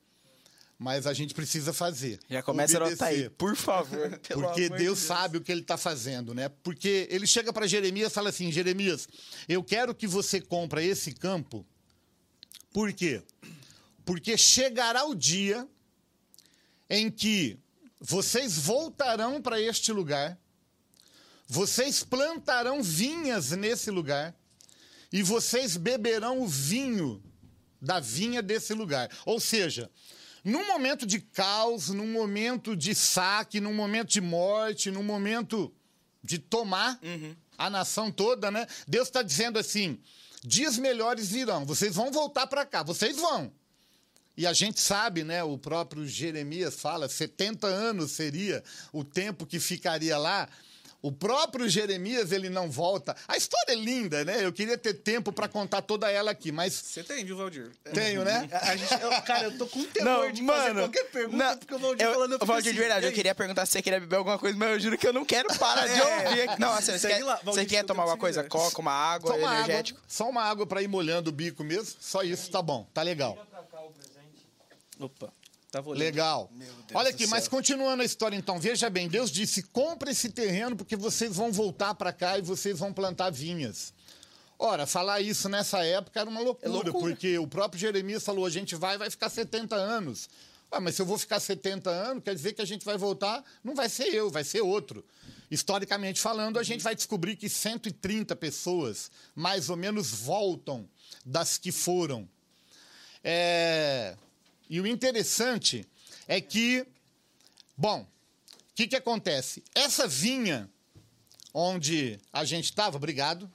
Mas 0.79 1.07
a 1.07 1.13
gente 1.13 1.35
precisa 1.35 1.73
fazer. 1.73 2.19
Já 2.29 2.43
começa 2.43 2.79
a 2.79 2.87
anotar 2.87 3.09
aí, 3.09 3.15
obedecer. 3.15 3.31
por 3.31 3.55
favor. 3.55 4.19
Porque 4.33 4.69
Deus 4.69 4.99
sabe 4.99 5.39
o 5.39 5.41
que 5.41 5.53
ele 5.53 5.61
está 5.61 5.77
fazendo, 5.77 6.35
né? 6.35 6.49
Porque 6.63 7.07
ele 7.11 7.27
chega 7.27 7.53
para 7.53 7.67
Jeremias 7.67 8.11
e 8.11 8.15
fala 8.15 8.31
assim: 8.31 8.51
Jeremias, 8.51 9.07
eu 9.49 9.63
quero 9.63 9.95
que 9.95 10.07
você 10.07 10.41
compre 10.41 10.85
esse 10.85 11.13
campo. 11.13 11.65
Por 12.73 12.93
quê? 12.93 13.23
Porque 14.05 14.37
chegará 14.37 15.05
o 15.05 15.15
dia 15.15 15.67
em 16.91 17.11
que 17.11 17.57
vocês 18.01 18.59
voltarão 18.59 19.41
para 19.41 19.61
este 19.61 19.93
lugar, 19.93 20.39
vocês 21.47 22.03
plantarão 22.03 22.83
vinhas 22.83 23.51
nesse 23.51 23.91
lugar 23.91 24.35
e 25.13 25.23
vocês 25.23 25.77
beberão 25.77 26.41
o 26.41 26.47
vinho 26.47 27.23
da 27.81 28.01
vinha 28.01 28.43
desse 28.43 28.73
lugar. 28.73 29.11
Ou 29.27 29.39
seja, 29.39 29.91
num 30.43 30.67
momento 30.67 31.07
de 31.07 31.21
caos, 31.21 31.89
num 31.89 32.07
momento 32.07 32.77
de 32.77 32.95
saque, 32.95 33.61
num 33.61 33.75
momento 33.75 34.09
de 34.09 34.21
morte, 34.21 34.91
num 34.91 35.03
momento 35.03 35.73
de 36.23 36.39
tomar 36.39 36.99
a 37.57 37.71
nação 37.71 38.11
toda, 38.11 38.51
né? 38.51 38.67
Deus 38.89 39.09
está 39.09 39.23
dizendo 39.23 39.59
assim: 39.59 39.99
dias 40.43 40.79
melhores 40.79 41.31
virão, 41.31 41.65
vocês 41.65 41.95
vão 41.95 42.11
voltar 42.11 42.47
para 42.47 42.65
cá, 42.65 42.83
vocês 42.83 43.17
vão. 43.17 43.53
E 44.37 44.47
a 44.47 44.53
gente 44.53 44.81
sabe, 44.81 45.23
né? 45.23 45.45
O 45.45 45.57
próprio 45.57 46.07
Jeremias 46.07 46.75
fala, 46.75 47.09
70 47.09 47.67
anos 47.67 48.13
seria 48.13 48.65
o 48.93 49.05
tempo 49.05 49.47
que 49.47 49.61
ficaria 49.61 50.19
lá. 50.19 50.49
O 51.07 51.13
próprio 51.13 51.69
Jeremias, 51.69 52.33
ele 52.33 52.49
não 52.49 52.71
volta. 52.71 53.15
A 53.29 53.37
história 53.37 53.73
é 53.73 53.75
linda, 53.75 54.25
né? 54.25 54.43
Eu 54.43 54.51
queria 54.51 54.79
ter 54.79 54.95
tempo 54.95 55.31
para 55.31 55.47
contar 55.47 55.83
toda 55.83 56.11
ela 56.11 56.31
aqui, 56.31 56.51
mas 56.51 56.73
Você 56.73 57.05
tem, 57.05 57.23
viu, 57.27 57.37
Valdir? 57.37 57.71
tenho, 57.93 58.25
né? 58.25 58.49
A 58.51 58.71
a 58.71 58.77
gente, 58.77 58.91
eu- 59.03 59.11
cara, 59.21 59.45
eu 59.45 59.59
tô 59.59 59.67
com 59.67 59.85
temor 59.85 60.25
Não, 60.25 60.33
de 60.33 60.41
mano. 60.43 60.63
fazer 60.63 60.75
qualquer 60.81 61.05
pergunta, 61.11 61.37
não, 61.37 61.59
porque 61.59 61.75
o 61.75 61.79
Valdir 61.79 62.07
eu, 62.07 62.13
falando... 62.15 62.33
eu 62.41 62.47
Valdir, 62.47 62.63
de 62.63 62.69
assim, 62.71 62.79
verdade, 62.79 63.05
eu 63.07 63.13
queria 63.13 63.35
perguntar 63.35 63.67
se 63.67 63.73
você 63.73 63.83
queria 63.83 64.01
beber 64.01 64.17
alguma 64.17 64.39
coisa, 64.39 64.57
mas 64.57 64.71
eu 64.71 64.81
juro 64.81 64.97
que 64.97 65.07
eu 65.07 65.13
não 65.13 65.27
quero 65.27 65.49
parar 65.59 65.87
de 65.87 65.93
É. 66.01 66.05
ouvir. 66.29 66.49
aqui. 66.49 66.59
Não, 66.61 66.73
assim, 66.73 66.93
você 66.99 67.07
quer, 67.09 67.23
lá, 67.23 67.35
Valdir, 67.45 67.53
você 67.53 67.67
quer 67.67 67.85
tomar 67.85 68.05
alguma 68.05 68.17
você 68.17 68.21
coisa? 68.21 68.43
quiser. 68.45 68.49
Coca, 68.65 68.81
uma 68.81 68.93
água, 68.93 69.31
Só 69.31 69.37
uma 69.39 69.49
água, 69.51 69.65
energético? 69.65 70.01
só 70.09 70.31
uma 70.31 70.43
água 70.43 70.67
para 70.67 70.81
ir 70.81 70.89
molhando 70.89 71.29
o 71.29 71.33
bico 71.35 71.63
mesmo. 71.63 71.95
Só 72.01 72.23
isso, 72.23 72.51
tá 72.51 72.63
bom, 72.63 72.89
tá 72.95 73.03
legal. 73.03 73.37
Opa. 74.99 75.31
Legal. 75.81 76.51
Meu 76.53 76.67
Deus 76.67 76.81
Olha 76.95 77.11
aqui, 77.11 77.25
céu. 77.25 77.31
mas 77.31 77.49
continuando 77.49 78.03
a 78.03 78.05
história 78.05 78.37
então, 78.37 78.59
veja 78.59 78.91
bem, 78.91 79.09
Deus 79.09 79.31
disse: 79.31 79.63
compre 79.63 80.11
esse 80.11 80.29
terreno 80.29 80.77
porque 80.77 80.97
vocês 80.97 81.35
vão 81.37 81.53
voltar 81.53 81.95
para 81.95 82.13
cá 82.13 82.39
e 82.39 82.43
vocês 82.43 82.79
vão 82.79 82.93
plantar 82.93 83.31
vinhas. 83.31 83.93
Ora, 84.59 84.87
falar 84.87 85.21
isso 85.21 85.49
nessa 85.49 85.85
época 85.85 86.21
era 86.21 86.31
uma 86.31 86.41
loucura, 86.41 86.71
loucura. 86.71 86.93
porque 86.93 87.39
o 87.39 87.47
próprio 87.47 87.81
Jeremias 87.81 88.23
falou: 88.23 88.47
a 88.47 88.51
gente 88.51 88.75
vai, 88.75 88.97
vai 88.97 89.11
ficar 89.11 89.29
70 89.29 89.75
anos. 89.75 90.29
Ah, 90.71 90.81
mas 90.81 90.97
se 90.97 91.03
eu 91.03 91.07
vou 91.07 91.17
ficar 91.17 91.39
70 91.39 91.89
anos, 91.89 92.25
quer 92.25 92.35
dizer 92.35 92.53
que 92.53 92.61
a 92.61 92.65
gente 92.65 92.85
vai 92.85 92.97
voltar, 92.97 93.45
não 93.63 93.75
vai 93.75 93.89
ser 93.89 94.13
eu, 94.13 94.31
vai 94.31 94.43
ser 94.43 94.61
outro. 94.61 95.05
Historicamente 95.51 96.21
falando, 96.21 96.59
a 96.59 96.63
gente 96.63 96.83
vai 96.83 96.97
descobrir 96.97 97.37
que 97.37 97.49
130 97.49 98.35
pessoas, 98.35 99.11
mais 99.37 99.71
ou 99.71 99.77
menos, 99.77 100.11
voltam 100.11 100.89
das 101.25 101.59
que 101.59 101.71
foram. 101.71 102.29
É, 103.23 104.17
E 104.69 104.81
o 104.81 104.87
interessante 104.87 105.87
é 106.27 106.41
que, 106.41 106.87
bom, 107.77 108.01
o 108.03 108.75
que, 108.75 108.87
que 108.89 108.97
acontece? 108.97 109.63
Essa 109.75 110.07
vinha 110.09 110.69
onde 111.53 112.19
a 112.33 112.45
gente 112.45 112.65
estava, 112.65 112.97
obrigado. 112.97 113.51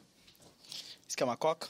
Você 1.08 1.16
quer 1.18 1.24
uma 1.26 1.38
coca? 1.38 1.68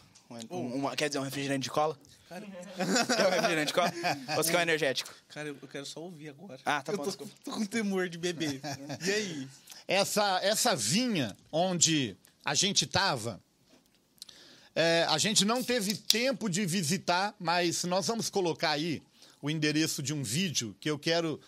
Um- 0.50 0.76
uma- 0.76 0.96
quer 0.96 1.08
dizer, 1.10 1.20
um 1.20 1.24
refrigerante 1.24 1.64
de 1.64 1.70
cola? 1.72 1.98
Quer 2.30 3.26
um 3.26 3.30
refrigerante 3.32 3.68
de 3.70 3.74
cola? 3.74 3.92
Ou 4.30 4.44
você 4.44 4.52
quer 4.52 4.60
um 4.60 4.62
energético? 4.62 5.12
Cara, 5.30 5.48
eu 5.50 5.56
quero 5.68 5.84
só 5.84 6.00
ouvir 6.00 6.30
agora. 6.30 6.60
Ah, 6.64 6.80
tá 6.84 6.92
eu 6.94 6.98
bom, 6.98 7.04
tô, 7.04 7.10
desculpa. 7.10 7.34
tô 7.44 7.52
com 7.54 7.66
temor 7.66 8.08
de 8.08 8.20
beber. 8.20 8.62
E 9.04 9.12
aí? 9.12 9.48
Essa, 9.88 10.40
essa 10.44 10.76
vinha 10.76 11.36
onde 11.52 12.16
a 12.46 12.54
gente 12.54 12.86
estava, 12.86 13.42
a 15.08 15.18
gente 15.18 15.44
não 15.44 15.64
teve 15.64 15.96
tempo 15.96 16.48
de 16.48 16.64
visitar, 16.68 17.34
mas 17.40 17.84
nós 17.86 18.06
vamos 18.06 18.30
colocar 18.30 18.70
aí 18.70 19.02
o 19.42 19.50
endereço 19.50 20.04
de 20.04 20.14
um 20.14 20.24
vídeo 20.24 20.76
que 20.80 20.90
eu 20.90 21.00
quero. 21.00 21.40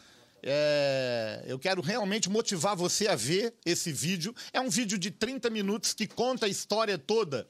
é, 0.44 1.44
eu 1.48 1.60
quero 1.60 1.82
realmente 1.82 2.30
motivar 2.30 2.76
você 2.76 3.08
a 3.08 3.16
ver 3.16 3.54
esse 3.66 3.92
vídeo. 3.92 4.36
É 4.54 4.60
um 4.60 4.70
vídeo 4.70 4.98
de 4.98 5.12
30 5.12 5.50
minutos 5.50 5.94
que 5.94 6.08
conta 6.08 6.46
a 6.46 6.50
história 6.50 6.98
toda. 6.98 7.48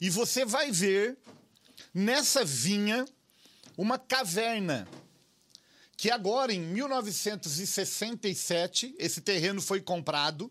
E 0.00 0.10
você 0.10 0.44
vai 0.44 0.70
ver 0.70 1.16
nessa 1.94 2.44
vinha 2.44 3.06
uma 3.76 3.98
caverna 3.98 4.86
que 5.96 6.10
agora, 6.10 6.52
em 6.52 6.60
1967, 6.60 8.94
esse 8.98 9.20
terreno 9.20 9.62
foi 9.62 9.80
comprado 9.80 10.50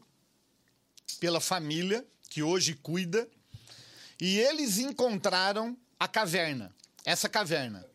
pela 1.20 1.42
família 1.42 2.06
que 2.30 2.42
hoje 2.42 2.74
cuida, 2.74 3.28
e 4.20 4.40
eles 4.40 4.78
encontraram 4.78 5.78
a 6.00 6.08
caverna, 6.08 6.74
essa 7.04 7.28
caverna. 7.28 7.86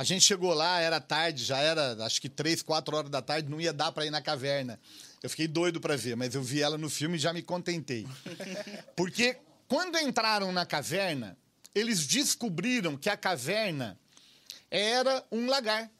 A 0.00 0.02
gente 0.02 0.24
chegou 0.24 0.54
lá, 0.54 0.80
era 0.80 0.98
tarde, 0.98 1.44
já 1.44 1.58
era 1.58 1.92
acho 2.06 2.22
que 2.22 2.28
três, 2.30 2.62
quatro 2.62 2.96
horas 2.96 3.10
da 3.10 3.20
tarde, 3.20 3.50
não 3.50 3.60
ia 3.60 3.70
dar 3.70 3.92
para 3.92 4.06
ir 4.06 4.10
na 4.10 4.22
caverna. 4.22 4.80
Eu 5.22 5.28
fiquei 5.28 5.46
doido 5.46 5.78
para 5.78 5.94
ver, 5.94 6.16
mas 6.16 6.34
eu 6.34 6.42
vi 6.42 6.62
ela 6.62 6.78
no 6.78 6.88
filme 6.88 7.18
e 7.18 7.20
já 7.20 7.34
me 7.34 7.42
contentei. 7.42 8.08
Porque 8.96 9.36
quando 9.68 9.98
entraram 9.98 10.52
na 10.52 10.64
caverna, 10.64 11.36
eles 11.74 12.06
descobriram 12.06 12.96
que 12.96 13.10
a 13.10 13.16
caverna 13.16 14.00
era 14.70 15.22
um 15.30 15.46
lagar. 15.50 15.90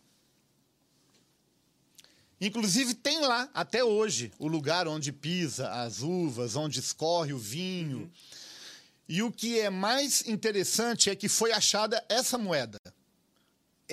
Inclusive 2.40 2.94
tem 2.94 3.20
lá, 3.20 3.50
até 3.52 3.84
hoje, 3.84 4.32
o 4.38 4.48
lugar 4.48 4.88
onde 4.88 5.12
pisa 5.12 5.68
as 5.72 6.00
uvas, 6.00 6.56
onde 6.56 6.80
escorre 6.80 7.34
o 7.34 7.38
vinho. 7.38 8.10
E 9.06 9.22
o 9.22 9.30
que 9.30 9.60
é 9.60 9.68
mais 9.68 10.26
interessante 10.26 11.10
é 11.10 11.14
que 11.14 11.28
foi 11.28 11.52
achada 11.52 12.02
essa 12.08 12.38
moeda. 12.38 12.78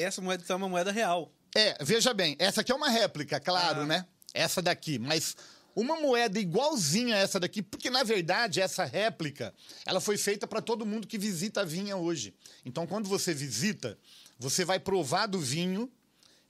Essa 0.04 0.22
moeda 0.22 0.44
então 0.44 0.56
é 0.56 0.58
uma 0.58 0.70
moeda 0.70 0.92
real. 0.92 1.32
É, 1.56 1.76
veja 1.84 2.14
bem, 2.14 2.36
essa 2.40 2.62
aqui 2.62 2.72
é 2.72 2.76
uma 2.76 2.90
réplica, 2.90 3.40
claro, 3.40 3.82
Ah. 3.82 3.86
né? 3.86 4.06
Essa 4.34 4.62
daqui, 4.62 5.00
mas 5.00 5.36
uma 5.76 5.96
moeda 6.00 6.40
igualzinha 6.40 7.16
a 7.16 7.20
essa 7.20 7.40
daqui, 7.40 7.62
porque 7.64 7.90
na 7.90 8.04
verdade 8.04 8.62
essa 8.62 8.84
réplica, 8.86 9.54
ela 9.86 10.00
foi 10.00 10.18
feita 10.18 10.46
para 10.46 10.62
todo 10.62 10.86
mundo 10.86 11.08
que 11.08 11.18
visita 11.18 11.62
a 11.62 11.66
vinha 11.66 11.96
hoje. 11.98 12.34
Então 12.66 12.86
quando 12.86 13.08
você 13.10 13.34
visita, 13.34 13.98
você 14.38 14.64
vai 14.64 14.80
provar 14.80 15.26
do 15.28 15.40
vinho 15.40 15.90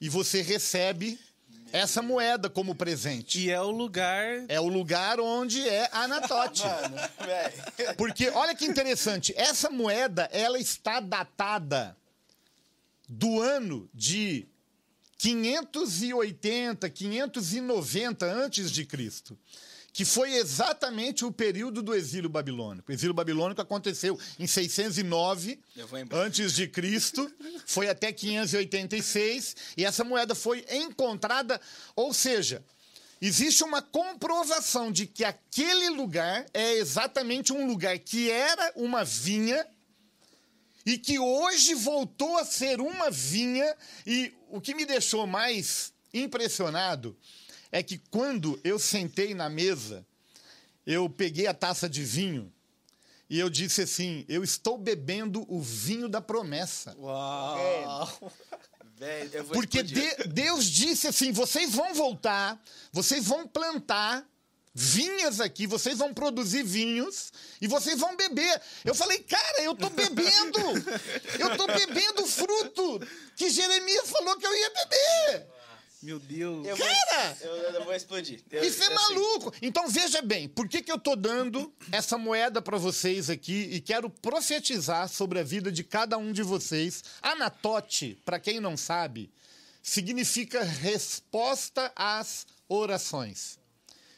e 0.02 0.10
você 0.10 0.42
recebe 0.42 1.18
essa 1.72 2.02
moeda 2.02 2.50
como 2.50 2.74
presente. 2.76 3.40
E 3.42 3.50
é 3.50 3.62
o 3.62 3.70
lugar. 3.72 4.26
É 4.48 4.60
o 4.60 4.68
lugar 4.68 5.20
onde 5.20 5.68
é 5.68 5.90
Anatote. 5.92 6.64
Mano. 6.66 6.98
Porque 7.98 8.30
olha 8.30 8.56
que 8.56 8.66
interessante, 8.66 9.34
essa 9.38 9.70
moeda 9.70 10.28
ela 10.32 10.60
está 10.60 11.00
datada 11.00 11.96
do 13.08 13.42
ano 13.42 13.90
de 13.94 14.48
580, 15.18 16.90
590 16.90 18.26
antes 18.26 18.72
de 18.72 18.86
Cristo, 18.86 19.38
que 19.92 20.06
foi 20.06 20.36
exatamente 20.36 21.26
o 21.26 21.32
período 21.32 21.82
do 21.82 21.96
exílio 21.96 22.30
babilônico. 22.30 22.92
O 22.92 22.94
exílio 22.94 23.16
babilônico 23.16 23.62
aconteceu 23.62 24.20
em 24.38 24.46
609 24.46 25.60
Eu 25.76 25.88
vou 25.88 25.98
embora. 25.98 26.24
antes 26.24 26.54
de 26.54 26.68
Cristo, 26.68 27.32
foi 27.66 27.90
até 27.90 28.12
586 28.12 29.56
e 29.76 29.84
essa 29.86 30.04
moeda 30.04 30.36
foi 30.36 30.64
encontrada, 30.70 31.60
ou 31.96 32.14
seja, 32.14 32.64
existe 33.20 33.64
uma 33.64 33.82
comprovação 33.82 34.92
de 34.92 35.08
que 35.08 35.24
aquele 35.24 35.90
lugar 35.90 36.46
é 36.54 36.76
exatamente 36.76 37.52
um 37.52 37.66
lugar 37.66 37.98
que 37.98 38.30
era 38.30 38.72
uma 38.76 39.04
vinha 39.04 39.66
e 40.88 40.98
que 40.98 41.20
hoje 41.20 41.74
voltou 41.76 42.38
a 42.38 42.46
ser 42.46 42.80
uma 42.80 43.12
vinha. 43.12 43.76
E 44.06 44.34
o 44.50 44.62
que 44.62 44.74
me 44.74 44.86
deixou 44.86 45.28
mais 45.28 45.92
impressionado 46.14 47.14
é 47.70 47.84
que 47.84 47.98
quando 48.10 48.58
eu 48.64 48.80
sentei 48.80 49.34
na 49.34 49.50
mesa, 49.50 50.08
eu 50.86 51.10
peguei 51.10 51.46
a 51.46 51.54
taça 51.54 51.90
de 51.90 52.06
vinho 52.06 52.50
e 53.30 53.38
eu 53.38 53.50
disse 53.50 53.82
assim: 53.82 54.24
eu 54.30 54.46
estou 54.46 54.78
bebendo 54.78 55.46
o 55.54 55.60
vinho 55.62 56.08
da 56.08 56.22
promessa. 56.22 56.96
Uau! 56.98 58.32
Velho, 58.96 59.30
eu 59.34 59.44
vou 59.44 59.54
Porque 59.54 59.84
de- 59.84 60.24
Deus 60.30 60.66
disse 60.66 61.06
assim: 61.10 61.34
vocês 61.34 61.76
vão 61.76 61.94
voltar, 61.94 62.58
vocês 62.94 63.26
vão 63.28 63.46
plantar 63.46 64.26
vinhas 64.80 65.42
aqui, 65.42 65.66
vocês 65.66 65.98
vão 65.98 66.14
produzir 66.14 66.62
vinhos 66.62 67.34
e 67.60 67.68
vocês 67.68 68.00
vão 68.00 68.16
beber. 68.16 68.62
Eu 68.86 68.94
falei, 68.94 69.18
cara, 69.20 69.64
eu 69.64 69.74
tô 69.74 69.90
bebendo, 69.90 70.60
eu 71.40 71.58
tô 71.58 71.66
bebendo 71.66 72.28
fruto 72.28 73.00
que 73.36 73.50
Jeremias 73.50 74.08
falou 74.08 74.38
que 74.38 74.46
eu 74.46 74.56
ia 74.56 74.70
beber. 74.70 75.48
Meu 76.04 76.20
Deus. 76.20 76.68
Eu 76.68 76.76
vou, 76.78 76.86
Cara! 76.88 77.38
eu, 77.42 77.56
eu 77.56 77.84
vou 77.86 77.94
explodir. 77.96 78.44
Eu- 78.52 78.64
Isso 78.64 78.84
é 78.84 78.90
maluco. 78.94 79.52
Então 79.64 79.88
veja 79.90 80.22
bem, 80.22 80.48
por 80.48 80.70
que, 80.70 80.84
que 80.84 80.92
eu 80.92 81.00
tô 81.00 81.16
dando 81.16 81.74
essa 81.92 82.16
moeda 82.20 82.62
para 82.62 82.78
vocês 82.78 83.32
aqui 83.32 83.68
e 83.72 83.82
quero 83.82 84.12
profetizar 84.12 85.10
sobre 85.10 85.40
a 85.40 85.44
vida 85.44 85.72
de 85.72 85.84
cada 85.84 86.20
um 86.20 86.32
de 86.32 86.44
vocês. 86.44 87.04
Anatote, 87.20 88.16
para 88.24 88.40
quem 88.40 88.60
não 88.60 88.78
sabe, 88.78 89.32
significa 89.82 90.62
resposta 90.64 91.92
às 91.96 92.46
orações. 92.70 93.58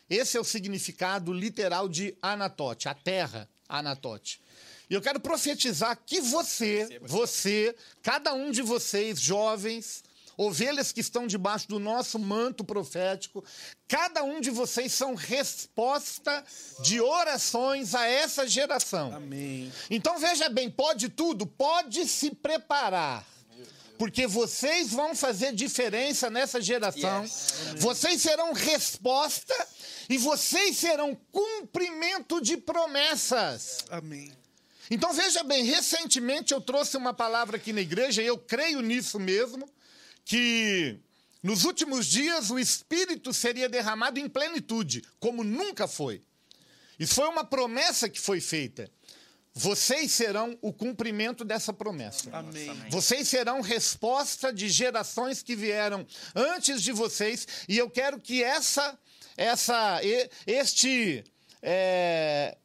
Esse 0.09 0.37
é 0.37 0.39
o 0.39 0.43
significado 0.43 1.31
literal 1.31 1.87
de 1.87 2.17
Anatote, 2.21 2.89
a 2.89 2.93
terra 2.93 3.49
Anatote. 3.67 4.41
E 4.89 4.93
eu 4.95 5.01
quero 5.01 5.19
profetizar 5.19 5.99
que 6.03 6.19
você, 6.19 6.99
você, 7.03 7.75
cada 8.01 8.33
um 8.33 8.49
de 8.49 8.63
vocês, 8.63 9.19
jovens, 9.19 10.03
ovelhas 10.35 10.91
que 10.91 11.01
estão 11.01 11.27
debaixo 11.27 11.67
do 11.67 11.79
nosso 11.79 12.17
manto 12.17 12.63
profético, 12.63 13.43
cada 13.87 14.23
um 14.23 14.41
de 14.41 14.49
vocês 14.49 14.93
são 14.93 15.13
resposta 15.13 16.43
de 16.81 16.99
orações 16.99 17.93
a 17.93 18.07
essa 18.07 18.47
geração. 18.47 19.13
Amém. 19.13 19.71
Então 19.91 20.17
veja 20.17 20.49
bem, 20.49 20.71
pode 20.71 21.09
tudo? 21.09 21.45
Pode 21.45 22.07
se 22.07 22.33
preparar. 22.33 23.25
Porque 23.99 24.25
vocês 24.25 24.93
vão 24.93 25.13
fazer 25.13 25.53
diferença 25.53 26.29
nessa 26.29 26.61
geração. 26.61 27.23
Yes. 27.23 27.73
Vocês 27.79 28.21
serão 28.21 28.53
resposta 28.53 29.53
e 30.07 30.17
vocês 30.17 30.77
serão 30.77 31.13
cumprimento 31.29 32.39
de 32.39 32.55
promessas. 32.55 33.79
Amém. 33.89 34.31
Então 34.89 35.11
veja 35.11 35.43
bem, 35.43 35.65
recentemente 35.65 36.53
eu 36.53 36.61
trouxe 36.61 36.95
uma 36.95 37.13
palavra 37.13 37.57
aqui 37.57 37.73
na 37.73 37.81
igreja 37.81 38.23
e 38.23 38.25
eu 38.25 38.37
creio 38.37 38.81
nisso 38.81 39.19
mesmo, 39.19 39.69
que 40.23 40.97
nos 41.43 41.65
últimos 41.65 42.05
dias 42.07 42.49
o 42.49 42.57
Espírito 42.57 43.33
seria 43.33 43.67
derramado 43.67 44.17
em 44.17 44.29
plenitude, 44.29 45.03
como 45.19 45.43
nunca 45.43 45.89
foi. 45.89 46.23
Isso 46.97 47.15
foi 47.15 47.27
uma 47.27 47.43
promessa 47.43 48.07
que 48.07 48.19
foi 48.19 48.39
feita. 48.39 48.89
Vocês 49.59 50.11
serão 50.13 50.57
o 50.61 50.71
cumprimento 50.71 51.43
dessa 51.43 51.73
promessa. 51.73 52.29
Amém. 52.31 52.69
Vocês 52.89 53.27
serão 53.27 53.59
resposta 53.59 54.53
de 54.53 54.69
gerações 54.69 55.43
que 55.43 55.53
vieram 55.55 56.07
antes 56.33 56.81
de 56.81 56.93
vocês, 56.93 57.45
e 57.67 57.77
eu 57.77 57.89
quero 57.89 58.19
que 58.21 58.41
essa, 58.41 58.97
essa, 59.35 59.99
e- 60.01 60.29
este 60.47 61.25
é, 61.61 62.55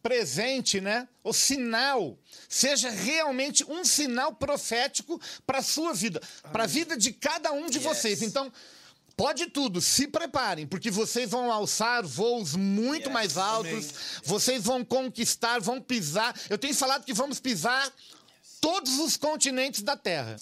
presente, 0.00 0.80
né, 0.80 1.08
o 1.24 1.32
sinal, 1.32 2.16
seja 2.48 2.88
realmente 2.88 3.64
um 3.68 3.84
sinal 3.84 4.32
profético 4.34 5.20
para 5.44 5.58
a 5.58 5.62
sua 5.62 5.92
vida, 5.92 6.20
para 6.52 6.64
a 6.64 6.66
vida 6.68 6.96
de 6.96 7.12
cada 7.12 7.52
um 7.52 7.66
de 7.68 7.78
Yes. 7.78 7.84
vocês. 7.86 8.22
Então, 8.22 8.52
Pode 9.16 9.46
tudo, 9.46 9.80
se 9.80 10.08
preparem, 10.08 10.66
porque 10.66 10.90
vocês 10.90 11.30
vão 11.30 11.52
alçar 11.52 12.04
voos 12.04 12.56
muito 12.56 13.04
Yes. 13.04 13.12
mais 13.12 13.36
altos, 13.38 13.92
vocês 14.24 14.64
vão 14.64 14.84
conquistar, 14.84 15.60
vão 15.60 15.80
pisar. 15.80 16.34
Eu 16.50 16.58
tenho 16.58 16.74
falado 16.74 17.04
que 17.04 17.12
vamos 17.12 17.38
pisar 17.38 17.92
todos 18.64 18.98
os 18.98 19.14
continentes 19.18 19.82
da 19.82 19.94
Terra. 19.94 20.38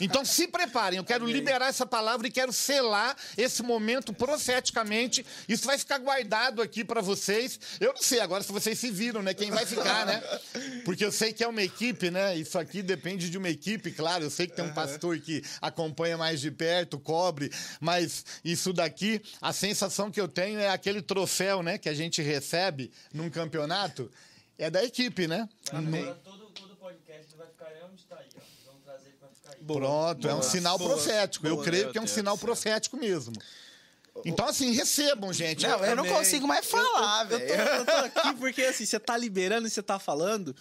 Então 0.00 0.24
se 0.24 0.48
preparem, 0.48 0.96
eu 0.96 1.04
quero 1.04 1.26
liberar 1.26 1.68
essa 1.68 1.84
palavra 1.84 2.26
e 2.26 2.30
quero 2.30 2.50
selar 2.50 3.14
esse 3.36 3.62
momento 3.62 4.14
profeticamente. 4.14 5.24
Isso 5.46 5.66
vai 5.66 5.76
ficar 5.76 5.98
guardado 5.98 6.62
aqui 6.62 6.82
para 6.82 7.02
vocês. 7.02 7.60
Eu 7.78 7.92
não 7.92 8.00
sei 8.00 8.20
agora 8.20 8.42
se 8.42 8.50
vocês 8.50 8.78
se 8.78 8.90
viram, 8.90 9.22
né? 9.22 9.34
Quem 9.34 9.50
vai 9.50 9.66
ficar, 9.66 10.06
né? 10.06 10.22
Porque 10.86 11.04
eu 11.04 11.12
sei 11.12 11.34
que 11.34 11.44
é 11.44 11.46
uma 11.46 11.62
equipe, 11.62 12.10
né? 12.10 12.34
Isso 12.34 12.58
aqui 12.58 12.80
depende 12.80 13.28
de 13.28 13.36
uma 13.36 13.50
equipe, 13.50 13.92
claro. 13.92 14.24
Eu 14.24 14.30
sei 14.30 14.46
que 14.46 14.56
tem 14.56 14.64
um 14.64 14.72
pastor 14.72 15.18
que 15.18 15.44
acompanha 15.60 16.16
mais 16.16 16.40
de 16.40 16.50
perto, 16.50 16.98
cobre, 16.98 17.52
mas 17.78 18.24
isso 18.42 18.72
daqui, 18.72 19.20
a 19.38 19.52
sensação 19.52 20.10
que 20.10 20.18
eu 20.20 20.28
tenho 20.28 20.58
é 20.58 20.70
aquele 20.70 21.02
troféu, 21.02 21.62
né? 21.62 21.76
Que 21.76 21.90
a 21.90 21.94
gente 21.94 22.22
recebe 22.22 22.90
num 23.12 23.28
campeonato. 23.28 24.10
É 24.58 24.70
da 24.70 24.82
equipe, 24.82 25.28
né? 25.28 25.46
Podcast 25.70 26.35
vai 28.04 28.16
ficar 28.16 28.16
onde 28.16 28.36
aí, 28.36 28.42
ó. 28.42 28.66
Vamos 28.70 28.82
trazer 28.84 29.06
ele 29.08 29.16
pra 29.18 29.28
ficar 29.28 29.50
aí. 29.52 29.64
Pronto, 29.64 30.28
é 30.28 30.34
um 30.34 30.42
sinal 30.42 30.78
Boa. 30.78 30.90
profético. 30.90 31.46
Eu 31.46 31.54
Boa. 31.54 31.64
creio 31.64 31.82
Meu 31.84 31.92
que 31.92 31.98
é 31.98 32.00
um 32.00 32.04
Deus 32.04 32.14
sinal 32.14 32.38
profético 32.38 32.96
mesmo. 32.96 33.32
Então, 34.24 34.46
assim, 34.46 34.70
recebam, 34.72 35.30
gente. 35.32 35.66
Não, 35.66 35.84
eu 35.84 35.94
não 35.94 36.04
Amém. 36.04 36.14
consigo 36.16 36.46
mais 36.46 36.64
falar, 36.66 37.30
eu, 37.30 37.38
eu, 37.38 37.46
tô, 37.48 37.54
velho. 37.54 37.70
eu 37.70 37.84
tô 37.84 37.90
aqui 37.92 38.34
porque 38.38 38.62
assim, 38.62 38.86
você 38.86 38.98
tá 38.98 39.16
liberando 39.16 39.66
e 39.66 39.70
você 39.70 39.82
tá 39.82 39.98
falando. 39.98 40.56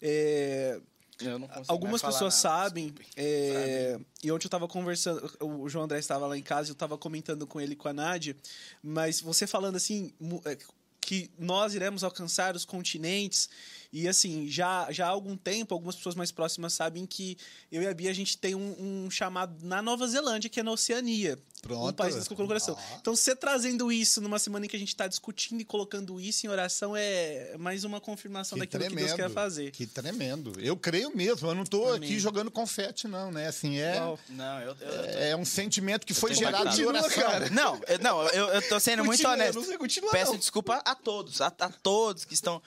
é, 0.00 0.80
Eu 1.20 1.38
não 1.40 1.48
algumas 1.66 2.00
mais 2.02 2.02
falar 2.02 2.12
pessoas 2.30 2.44
nada, 2.44 2.64
sabem. 2.68 2.94
é, 3.16 3.98
e 4.22 4.30
ontem 4.30 4.46
eu 4.46 4.50
tava 4.50 4.68
conversando. 4.68 5.28
O 5.40 5.68
João 5.68 5.84
André 5.86 5.98
estava 5.98 6.24
lá 6.28 6.38
em 6.38 6.42
casa 6.42 6.68
e 6.68 6.70
eu 6.70 6.76
tava 6.76 6.96
comentando 6.96 7.46
com 7.48 7.60
ele 7.60 7.72
e 7.72 7.76
com 7.76 7.88
a 7.88 7.92
Nádia. 7.92 8.36
Mas 8.80 9.20
você 9.20 9.44
falando 9.44 9.74
assim. 9.74 10.12
é, 10.44 10.56
Que 11.00 11.28
nós 11.36 11.74
iremos 11.74 12.04
alcançar 12.04 12.54
os 12.54 12.64
continentes. 12.64 13.48
E 13.92 14.06
assim, 14.06 14.46
já, 14.48 14.86
já 14.92 15.06
há 15.06 15.10
algum 15.10 15.36
tempo, 15.36 15.74
algumas 15.74 15.96
pessoas 15.96 16.14
mais 16.14 16.30
próximas 16.30 16.72
sabem 16.72 17.04
que 17.06 17.36
eu 17.72 17.82
e 17.82 17.86
a 17.88 17.92
Bia, 17.94 18.10
a 18.10 18.14
gente 18.14 18.38
tem 18.38 18.54
um, 18.54 19.04
um 19.06 19.10
chamado 19.10 19.56
na 19.66 19.82
Nova 19.82 20.06
Zelândia, 20.06 20.48
que 20.48 20.60
é 20.60 20.62
na 20.62 20.70
Oceania. 20.70 21.36
Pronto. 21.60 21.90
Um 21.90 21.92
país 21.92 22.26
do 22.26 22.34
coração. 22.36 22.74
Ó. 22.78 22.96
Então, 22.98 23.14
você 23.14 23.36
trazendo 23.36 23.92
isso 23.92 24.20
numa 24.20 24.38
semana 24.38 24.64
em 24.64 24.68
que 24.68 24.76
a 24.76 24.78
gente 24.78 24.88
está 24.88 25.06
discutindo 25.06 25.60
e 25.60 25.64
colocando 25.64 26.18
isso 26.18 26.46
em 26.46 26.48
oração 26.48 26.94
é 26.96 27.54
mais 27.58 27.84
uma 27.84 28.00
confirmação 28.00 28.56
daquilo 28.56 28.82
que 28.88 28.94
Deus 28.94 29.12
quer 29.12 29.28
fazer. 29.28 29.70
Que 29.72 29.86
tremendo. 29.86 30.58
Eu 30.58 30.74
creio 30.76 31.14
mesmo. 31.14 31.48
Eu 31.48 31.54
não 31.54 31.64
estou 31.64 31.92
Amém. 31.94 32.08
aqui 32.08 32.18
jogando 32.18 32.50
confete, 32.50 33.06
não, 33.08 33.30
né? 33.30 33.46
Assim, 33.48 33.76
é. 33.78 34.00
Não, 34.30 34.60
eu. 34.60 34.76
eu- 34.80 35.00
é 35.20 35.36
um 35.36 35.44
sentimento 35.44 36.06
que 36.06 36.14
foi 36.14 36.32
gerado 36.32 36.70
de 36.70 36.86
oração. 36.86 37.24
Não, 37.52 37.78
eu, 37.88 37.98
não, 37.98 38.22
eu, 38.28 38.46
eu 38.48 38.68
tô 38.68 38.80
sendo 38.80 39.04
muito 39.04 39.18
Continua, 39.18 39.32
honesto. 39.34 39.56
não 39.56 39.64
sei, 39.64 39.76
continua, 39.76 40.10
Peço 40.12 40.32
não. 40.32 40.38
desculpa 40.38 40.76
a 40.84 40.94
todos, 40.94 41.40
a, 41.42 41.48
a 41.48 41.68
todos 41.68 42.24
que 42.24 42.32
estão. 42.34 42.62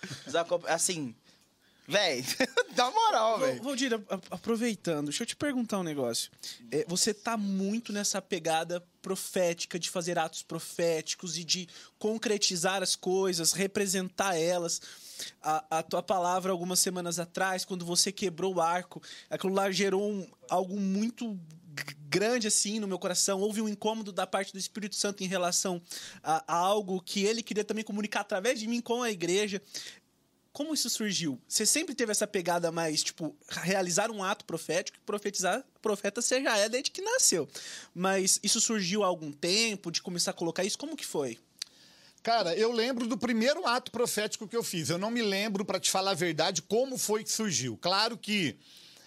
Assim. 0.67 1.12
Véi, 1.87 2.23
dá 2.75 2.89
moral, 2.91 3.39
velho. 3.39 3.61
Valdir, 3.61 3.91
aproveitando, 4.31 5.05
deixa 5.05 5.23
eu 5.23 5.27
te 5.27 5.35
perguntar 5.35 5.79
um 5.79 5.83
negócio. 5.83 6.31
É, 6.71 6.85
você 6.87 7.13
tá 7.13 7.35
muito 7.35 7.91
nessa 7.91 8.21
pegada 8.21 8.81
profética, 9.01 9.77
de 9.77 9.89
fazer 9.89 10.17
atos 10.17 10.43
proféticos 10.43 11.37
e 11.37 11.43
de 11.43 11.67
concretizar 11.99 12.81
as 12.81 12.95
coisas, 12.95 13.51
representar 13.51 14.35
elas. 14.37 14.81
A, 15.41 15.79
a 15.79 15.83
tua 15.83 16.01
palavra, 16.01 16.51
algumas 16.51 16.79
semanas 16.79 17.19
atrás, 17.19 17.65
quando 17.65 17.85
você 17.85 18.11
quebrou 18.11 18.55
o 18.55 18.61
arco, 18.61 19.01
aquilo 19.29 19.53
lá 19.53 19.69
gerou 19.71 20.09
um- 20.09 20.27
algo 20.49 20.79
muito 20.79 21.37
grande 22.07 22.47
assim 22.47 22.79
no 22.79 22.87
meu 22.87 22.99
coração. 22.99 23.39
Houve 23.41 23.61
um 23.61 23.67
incômodo 23.67 24.11
da 24.11 24.27
parte 24.27 24.53
do 24.53 24.59
Espírito 24.59 24.95
Santo 24.95 25.23
em 25.23 25.27
relação 25.27 25.81
a, 26.21 26.43
a 26.47 26.55
algo 26.55 27.01
que 27.01 27.23
ele 27.25 27.41
queria 27.41 27.63
também 27.63 27.83
comunicar 27.83 28.21
através 28.21 28.59
de 28.59 28.67
mim 28.67 28.79
com 28.81 29.01
a 29.01 29.09
igreja. 29.11 29.61
Como 30.53 30.71
isso 30.71 30.87
surgiu? 30.87 31.41
Você 31.47 31.65
sempre 31.65 31.95
teve 31.95 32.11
essa 32.11 32.27
pegada 32.27 32.71
mais, 32.71 33.03
tipo, 33.03 33.35
realizar 33.49 34.11
um 34.11 34.23
ato 34.23 34.45
profético, 34.45 34.99
profetizar, 35.03 35.65
profeta 35.81 36.21
você 36.21 36.43
já 36.43 36.55
é 36.55 36.69
desde 36.69 36.91
que 36.91 37.01
nasceu. 37.01 37.49
Mas 37.93 38.39
isso 38.43 38.61
surgiu 38.61 39.03
há 39.03 39.07
algum 39.07 39.31
tempo, 39.31 39.91
de 39.91 39.99
começar 39.99 40.29
a 40.29 40.33
colocar 40.35 40.63
isso? 40.63 40.77
Como 40.77 40.95
que 40.95 41.05
foi? 41.05 41.39
Cara, 42.21 42.55
eu 42.55 42.71
lembro 42.71 43.07
do 43.07 43.17
primeiro 43.17 43.65
ato 43.65 43.91
profético 43.91 44.47
que 44.47 44.55
eu 44.55 44.63
fiz. 44.63 44.91
Eu 44.91 44.99
não 44.99 45.09
me 45.09 45.23
lembro, 45.23 45.65
para 45.65 45.79
te 45.79 45.89
falar 45.89 46.11
a 46.11 46.13
verdade, 46.15 46.61
como 46.61 46.99
foi 46.99 47.23
que 47.23 47.31
surgiu. 47.31 47.75
Claro 47.81 48.15
que, 48.15 48.55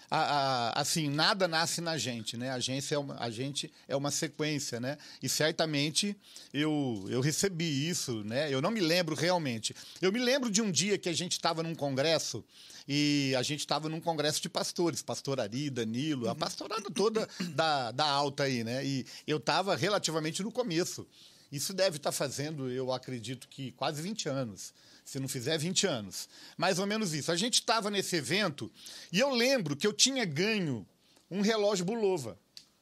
a- 0.09 0.71
a- 0.73 0.81
assim, 0.81 1.09
nada 1.09 1.47
nasce 1.47 1.81
na 1.81 1.97
gente, 1.97 2.37
né? 2.37 2.51
A 2.51 2.59
gente 2.59 2.93
é 2.93 2.97
uma, 2.97 3.15
a 3.19 3.29
gente 3.29 3.71
é 3.87 3.95
uma 3.95 4.09
sequência, 4.11 4.79
né? 4.79 4.97
E 5.21 5.27
certamente 5.27 6.15
eu, 6.53 7.05
eu 7.09 7.19
recebi 7.21 7.89
isso, 7.89 8.23
né? 8.23 8.51
Eu 8.53 8.61
não 8.61 8.71
me 8.71 8.79
lembro 8.79 9.15
realmente. 9.15 9.75
Eu 10.01 10.11
me 10.11 10.19
lembro 10.19 10.49
de 10.49 10.61
um 10.61 10.71
dia 10.71 10.97
que 10.97 11.09
a 11.09 11.13
gente 11.13 11.33
estava 11.33 11.61
num 11.61 11.75
congresso 11.75 12.43
e 12.87 13.33
a 13.37 13.41
gente 13.43 13.59
estava 13.59 13.89
num 13.89 13.99
congresso 13.99 14.41
de 14.41 14.47
pastores, 14.47 15.01
pastor 15.01 15.39
Ari, 15.41 15.69
Danilo, 15.69 16.29
a 16.29 16.35
pastorada 16.35 16.89
toda 16.89 17.27
da, 17.53 17.91
da 17.91 18.05
alta 18.05 18.43
aí, 18.43 18.63
né? 18.63 18.85
E 18.85 19.05
eu 19.25 19.37
estava 19.37 19.75
relativamente 19.75 20.41
no 20.41 20.51
começo. 20.51 21.05
Isso 21.51 21.73
deve 21.73 21.97
estar 21.97 22.11
fazendo, 22.11 22.69
eu 22.69 22.91
acredito 22.91 23.47
que 23.47 23.71
quase 23.73 24.01
20 24.01 24.27
anos. 24.29 24.73
Se 25.07 25.21
não 25.21 25.27
fizer 25.29 25.57
20 25.57 25.87
anos. 25.87 26.27
Mais 26.57 26.79
ou 26.79 26.85
menos 26.85 27.13
isso. 27.13 27.31
A 27.31 27.35
gente 27.37 27.61
estava 27.61 27.89
nesse 27.89 28.17
evento 28.17 28.69
e 29.09 29.21
eu 29.21 29.29
lembro 29.29 29.73
que 29.73 29.87
eu 29.87 29.93
tinha 29.93 30.25
ganho 30.25 30.85
um 31.31 31.39
relógio 31.39 31.85
Bulova. 31.85 32.37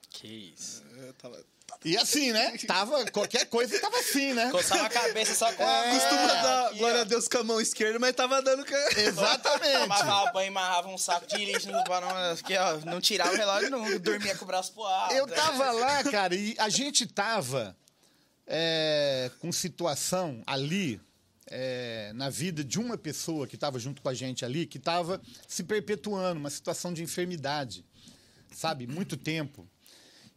Que 0.10 0.52
isso. 0.58 0.84
E 1.84 1.96
assim, 1.96 2.32
né? 2.32 2.58
Tava, 2.66 3.06
qualquer 3.12 3.46
coisa 3.46 3.80
tava 3.80 4.00
assim, 4.00 4.34
né? 4.34 4.50
Coçava 4.50 4.88
a 4.88 4.90
cabeça 4.90 5.36
só 5.36 5.54
com 5.54 5.64
a. 5.64 5.86
É, 5.86 6.00
Costuma 6.00 6.26
dar 6.26 6.66
aqui, 6.66 6.78
glória 6.80 6.98
ó. 6.98 7.02
a 7.02 7.04
Deus 7.04 7.28
com 7.28 7.38
a 7.38 7.44
mão 7.44 7.62
esquerda, 7.62 8.00
mas 8.00 8.16
tava 8.16 8.42
dando. 8.42 8.66
Exatamente. 8.98 9.82
Tomava 9.82 10.32
banho, 10.32 10.50
amarrava 10.50 10.88
um 10.88 10.98
saco 10.98 11.28
de 11.28 11.46
lixo 11.46 11.72
no 11.72 11.84
balão, 11.84 12.10
aqui, 12.32 12.58
ó, 12.58 12.80
não 12.86 13.00
tirava 13.00 13.34
o 13.34 13.38
relógio, 13.38 13.70
não, 13.70 14.00
dormia 14.00 14.36
com 14.36 14.46
o 14.46 14.48
braço 14.48 14.74
pro 14.74 14.82
alto. 14.82 15.14
Eu 15.14 15.28
tava 15.28 15.72
lá, 15.74 16.04
cara, 16.06 16.34
e 16.34 16.56
a 16.58 16.70
gente 16.70 17.06
tava 17.06 17.78
é, 18.48 19.30
com 19.40 19.52
situação 19.52 20.42
ali 20.48 21.00
é, 21.48 22.12
na 22.14 22.30
vida 22.30 22.64
de 22.64 22.80
uma 22.80 22.98
pessoa 22.98 23.48
que 23.48 23.56
estava 23.56 23.78
junto 23.78 24.02
com 24.02 24.10
a 24.10 24.14
gente 24.14 24.44
ali, 24.44 24.66
que 24.66 24.78
estava 24.78 25.22
se 25.48 25.64
perpetuando, 25.64 26.40
uma 26.40 26.50
situação 26.50 26.94
de 26.94 27.04
enfermidade, 27.04 27.86
sabe? 28.52 28.88
Muito 28.88 29.16
tempo. 29.16 29.68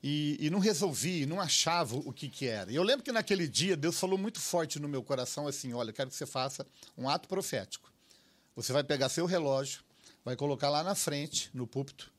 E, 0.02 0.36
e 0.38 0.48
não 0.48 0.60
resolvi, 0.60 1.26
não 1.26 1.40
achava 1.40 1.96
o 1.96 2.12
que, 2.12 2.28
que 2.28 2.46
era. 2.46 2.70
E 2.70 2.76
eu 2.76 2.84
lembro 2.84 3.04
que 3.04 3.10
naquele 3.10 3.48
dia 3.48 3.76
Deus 3.76 3.98
falou 3.98 4.16
muito 4.16 4.38
forte 4.38 4.78
no 4.78 4.88
meu 4.88 5.02
coração 5.02 5.48
assim: 5.48 5.72
olha, 5.72 5.90
eu 5.90 5.94
quero 5.94 6.08
que 6.08 6.14
você 6.14 6.26
faça 6.26 6.64
um 6.96 7.08
ato 7.08 7.28
profético. 7.28 7.92
Você 8.54 8.72
vai 8.72 8.84
pegar 8.84 9.08
seu 9.08 9.26
relógio, 9.26 9.82
vai 10.24 10.36
colocar 10.36 10.68
lá 10.68 10.84
na 10.84 10.94
frente, 10.94 11.50
no 11.52 11.66
púlpito, 11.66 12.12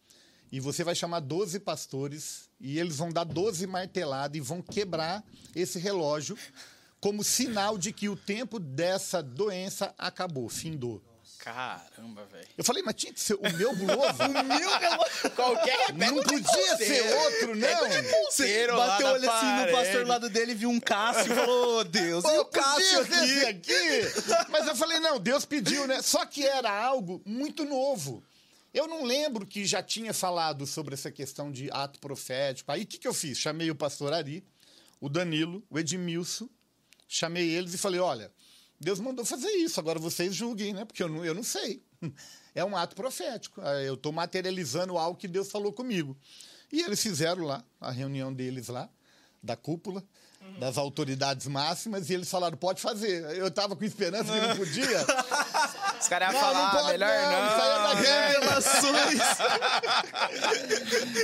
e 0.52 0.60
você 0.60 0.84
vai 0.84 0.96
chamar 0.96 1.22
12 1.22 1.60
pastores 1.60 2.50
e 2.60 2.80
eles 2.80 2.98
vão 2.98 3.10
dar 3.10 3.24
12 3.24 3.66
marteladas 3.68 4.38
e 4.38 4.42
vão 4.42 4.62
quebrar 4.62 5.24
esse 5.56 5.80
relógio 5.80 6.38
como 7.00 7.24
sinal 7.24 7.78
de 7.78 7.94
que 7.94 8.10
o 8.10 8.16
tempo 8.16 8.60
dessa 8.60 9.24
doença 9.24 9.94
acabou, 9.98 10.50
findou. 10.50 11.02
Caramba, 11.40 12.26
velho. 12.26 12.48
Eu 12.58 12.66
falei, 12.66 12.84
mas 12.84 12.96
tinha 12.96 13.14
que 13.14 13.20
ser 13.20 13.36
o 13.36 13.58
meu 13.58 13.74
Bulova? 13.74 14.26
Qualquer 15.38 15.94
Não 15.94 16.22
podia 16.22 16.78
ser 16.78 17.14
outro, 17.14 17.56
não. 17.56 18.30
Você 18.30 18.68
bateu 18.68 19.08
o 19.08 19.12
olho 19.14 19.32
assim 19.32 19.66
no 19.66 19.72
pastor 19.72 20.20
do 20.20 20.30
dele, 20.30 20.54
viu 20.54 20.70
um 20.70 20.82
Cássio 20.82 21.32
e 21.32 21.36
falou: 21.36 21.80
"Ô, 21.80 21.84
Deus, 21.86 22.26
e 22.26 22.38
o 22.40 22.46
Cássio 22.46 23.02
aqui? 23.02 23.14
esse 23.14 23.46
aqui. 23.46 24.50
Mas 24.50 24.68
eu 24.68 24.76
falei, 24.76 25.00
não, 25.00 25.18
Deus 25.18 25.46
pediu, 25.46 25.88
né? 25.88 26.02
Só 26.02 26.26
que 26.26 26.46
era 26.46 26.70
algo 26.70 27.22
muito 27.26 27.64
novo. 27.64 28.22
Eu 28.74 28.88
não 28.88 29.06
lembro 29.06 29.48
que 29.48 29.66
já 29.66 29.82
tinha 29.82 30.14
falado 30.14 30.68
sobre 30.68 30.94
essa 30.94 31.10
questão 31.10 31.52
de 31.52 31.72
ato 31.72 32.00
profético. 32.00 32.72
Aí 32.72 32.84
o 32.84 32.86
que, 32.86 32.98
que 32.98 33.08
eu 33.08 33.14
fiz? 33.14 33.38
Chamei 33.38 33.72
o 33.72 33.76
pastor 33.76 34.14
Ari, 34.14 34.44
o 35.00 35.08
Danilo, 35.08 35.64
o 35.70 35.80
Edmilson, 35.80 36.50
chamei 37.10 37.50
eles 37.50 37.74
e 37.74 37.78
falei: 37.78 38.00
olha, 38.00 38.32
Deus 38.80 39.00
mandou 39.00 39.26
fazer 39.26 39.50
isso, 39.50 39.80
agora 39.80 40.00
vocês 40.00 40.34
julguem, 40.34 40.74
né? 40.74 40.86
Porque 40.86 41.04
eu 41.04 41.10
não, 41.10 41.26
eu 41.26 41.34
não 41.34 41.44
sei. 41.44 41.84
É 42.56 42.66
um 42.66 42.76
ato 42.76 42.96
profético. 42.96 43.62
Eu 43.62 43.94
estou 43.94 44.12
materializando 44.12 44.98
algo 44.98 45.18
que 45.18 45.28
Deus 45.28 45.52
falou 45.52 45.72
comigo. 45.72 46.18
E 46.74 46.82
eles 46.82 47.02
fizeram 47.02 47.44
lá, 47.44 47.64
a 47.80 47.92
reunião 47.92 48.34
deles 48.34 48.68
lá, 48.68 48.90
da 49.42 49.56
cúpula, 49.56 50.04
das 50.60 50.78
autoridades 50.78 51.46
máximas, 51.48 52.10
e 52.10 52.16
eles 52.16 52.30
falaram: 52.30 52.58
pode 52.58 52.82
fazer. 52.82 53.24
Eu 53.38 53.48
estava 53.48 53.76
com 53.76 53.86
esperança 53.86 54.34
que 54.34 54.48
não 54.48 54.58
podia. 54.58 55.06
Os 56.00 56.08
caras 56.08 56.32
iam 56.32 56.42
Não, 56.42 56.48
falar, 56.48 56.64
não 56.64 56.72
pode 56.72 56.92
melhor 56.92 57.10
não, 57.10 57.32
não. 57.32 57.48
isso 57.48 57.62
aí 57.62 57.70
é 57.70 57.74
da 57.84 57.94
né? 57.96 58.28
Revelações. 58.30 59.20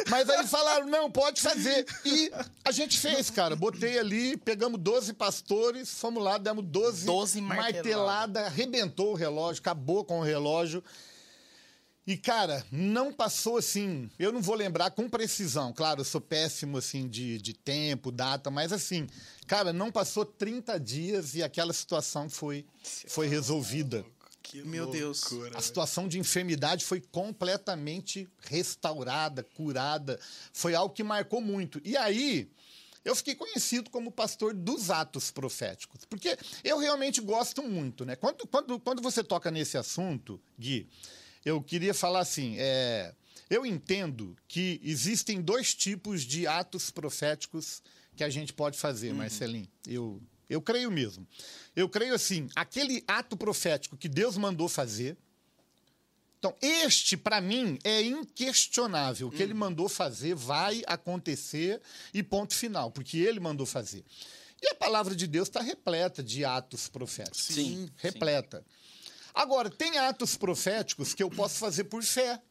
Mas 0.10 0.30
aí 0.30 0.48
falaram, 0.48 0.88
não, 0.88 1.10
pode 1.10 1.42
fazer. 1.42 1.86
E 2.04 2.32
a 2.64 2.72
gente 2.72 3.00
fez, 3.00 3.30
cara. 3.30 3.56
Botei 3.56 3.98
ali, 3.98 4.36
pegamos 4.38 4.80
12 4.80 5.14
pastores, 5.14 5.94
fomos 6.00 6.24
lá, 6.24 6.38
demos 6.38 6.66
12, 6.66 7.06
12 7.06 7.42
martelada. 7.42 7.74
martelada, 7.74 8.46
arrebentou 8.48 9.12
o 9.12 9.16
relógio, 9.16 9.62
acabou 9.62 10.04
com 10.04 10.20
o 10.20 10.24
relógio. 10.24 10.84
E, 12.08 12.16
cara, 12.16 12.64
não 12.72 13.12
passou 13.12 13.58
assim. 13.58 14.10
Eu 14.20 14.32
não 14.32 14.40
vou 14.40 14.56
lembrar 14.56 14.92
com 14.92 15.10
precisão. 15.10 15.74
Claro, 15.74 16.02
eu 16.02 16.06
sou 16.06 16.22
péssimo 16.22 16.78
assim 16.78 17.08
de, 17.08 17.40
de 17.40 17.54
tempo, 17.54 18.12
data, 18.12 18.52
mas 18.52 18.72
assim, 18.72 19.08
cara, 19.48 19.74
não 19.74 19.92
passou 19.92 20.24
30 20.24 20.80
dias 20.80 21.34
e 21.34 21.42
aquela 21.42 21.74
situação 21.74 22.30
foi, 22.30 22.64
foi 23.08 23.28
resolvida. 23.28 24.06
Meu 24.66 24.90
Deus. 24.90 25.24
A 25.54 25.62
situação 25.62 26.08
de 26.08 26.20
enfermidade 26.20 26.86
foi 26.86 27.02
completamente 27.02 28.28
restaurada, 28.40 29.44
curada. 29.44 30.20
Foi 30.54 30.76
algo 30.76 30.94
que 30.94 31.04
marcou 31.04 31.42
muito. 31.42 31.82
E 31.84 31.96
aí, 31.98 32.50
eu 33.04 33.16
fiquei 33.16 33.36
conhecido 33.36 33.90
como 33.90 34.12
pastor 34.12 34.54
dos 34.54 34.90
atos 34.90 35.30
proféticos. 35.30 36.06
Porque 36.06 36.38
eu 36.64 36.80
realmente 36.80 37.22
gosto 37.22 37.62
muito, 37.62 38.04
né? 38.04 38.16
Quando, 38.16 38.48
quando, 38.48 38.80
quando 38.80 39.02
você 39.02 39.24
toca 39.24 39.52
nesse 39.52 39.78
assunto, 39.78 40.42
Gui, 40.60 40.88
eu 41.46 41.62
queria 41.62 41.94
falar 41.94 42.22
assim: 42.22 42.56
é, 42.58 43.14
eu 43.50 43.66
entendo 43.66 44.36
que 44.48 44.82
existem 44.84 45.42
dois 45.42 45.76
tipos 45.76 46.24
de 46.24 46.48
atos 46.48 46.90
proféticos 46.90 47.84
que 48.16 48.24
a 48.24 48.30
gente 48.30 48.52
pode 48.52 48.78
fazer, 48.78 49.14
Marcelinho. 49.14 49.68
Eu, 49.86 50.20
eu 50.50 50.62
creio 50.62 50.92
mesmo. 50.92 51.28
Eu 51.76 51.90
creio 51.90 52.14
assim, 52.14 52.50
aquele 52.56 53.04
ato 53.08 53.36
profético 53.36 53.98
que 53.98 54.08
Deus 54.08 54.38
mandou 54.38 54.70
fazer. 54.70 55.18
Então, 56.40 56.56
este, 56.62 57.18
para 57.18 57.42
mim, 57.42 57.80
é 57.84 58.02
inquestionável. 58.04 59.28
O 59.28 59.32
que 59.32 59.42
ele 59.42 59.54
mandou 59.54 59.90
fazer 59.90 60.36
vai 60.36 60.84
acontecer 60.86 61.82
e 62.14 62.22
ponto 62.22 62.54
final, 62.54 62.92
porque 62.92 63.18
ele 63.18 63.40
mandou 63.40 63.66
fazer. 63.66 64.06
E 64.62 64.68
a 64.70 64.76
palavra 64.76 65.16
de 65.16 65.28
Deus 65.28 65.48
está 65.48 65.62
repleta 65.62 66.24
de 66.24 66.46
atos 66.46 66.88
proféticos. 66.88 67.56
Sim, 67.56 67.90
Repleta. 67.98 68.64
Agora, 69.34 69.70
tem 69.70 69.98
atos 69.98 70.38
proféticos 70.38 71.14
que 71.14 71.22
eu 71.22 71.30
posso 71.30 71.58
fazer 71.58 71.86
por 71.86 72.04
fé. 72.04 72.42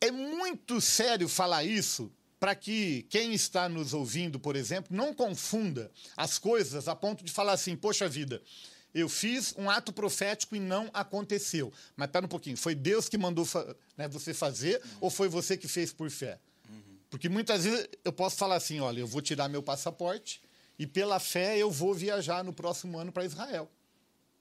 É 0.00 0.10
muito 0.10 0.80
sério 0.80 1.28
falar 1.28 1.64
isso 1.64 2.12
para 2.38 2.54
que 2.54 3.02
quem 3.10 3.32
está 3.32 3.68
nos 3.68 3.92
ouvindo, 3.92 4.38
por 4.38 4.56
exemplo, 4.56 4.96
não 4.96 5.12
confunda 5.12 5.90
as 6.16 6.38
coisas 6.38 6.88
a 6.88 6.94
ponto 6.94 7.24
de 7.24 7.32
falar 7.32 7.52
assim: 7.52 7.76
poxa 7.76 8.08
vida, 8.08 8.42
eu 8.94 9.08
fiz 9.08 9.54
um 9.56 9.68
ato 9.68 9.92
profético 9.92 10.56
e 10.56 10.60
não 10.60 10.90
aconteceu. 10.92 11.72
Mas 11.96 12.10
pera 12.10 12.26
um 12.26 12.28
pouquinho, 12.28 12.56
foi 12.56 12.74
Deus 12.74 13.08
que 13.08 13.18
mandou 13.18 13.46
né, 13.96 14.08
você 14.08 14.32
fazer 14.32 14.80
ou 15.00 15.10
foi 15.10 15.28
você 15.28 15.56
que 15.56 15.68
fez 15.68 15.92
por 15.92 16.10
fé? 16.10 16.38
Porque 17.10 17.28
muitas 17.28 17.64
vezes 17.64 17.88
eu 18.04 18.12
posso 18.12 18.36
falar 18.36 18.56
assim, 18.56 18.80
olha, 18.80 19.00
eu 19.00 19.06
vou 19.06 19.22
tirar 19.22 19.48
meu 19.48 19.62
passaporte 19.62 20.42
e 20.78 20.86
pela 20.86 21.18
fé 21.18 21.56
eu 21.56 21.70
vou 21.70 21.94
viajar 21.94 22.44
no 22.44 22.52
próximo 22.52 22.98
ano 22.98 23.10
para 23.10 23.24
Israel. 23.24 23.70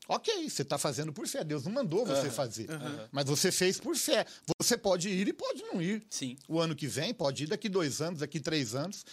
Ok, 0.07 0.49
você 0.49 0.61
está 0.61 0.77
fazendo 0.77 1.11
por 1.11 1.27
fé. 1.27 1.43
Deus 1.43 1.65
não 1.65 1.71
mandou 1.71 2.05
você 2.05 2.29
fazer. 2.29 2.67
Mas 3.11 3.25
você 3.25 3.51
fez 3.51 3.79
por 3.79 3.95
fé. 3.95 4.25
Você 4.59 4.77
pode 4.77 5.09
ir 5.09 5.27
e 5.27 5.33
pode 5.33 5.61
não 5.63 5.81
ir. 5.81 6.05
Sim. 6.09 6.37
O 6.47 6.59
ano 6.59 6.75
que 6.75 6.87
vem, 6.87 7.13
pode 7.13 7.43
ir 7.43 7.47
daqui 7.47 7.67
dois 7.67 8.01
anos, 8.01 8.19
daqui 8.19 8.39
três 8.39 8.73
anos. 8.73 9.05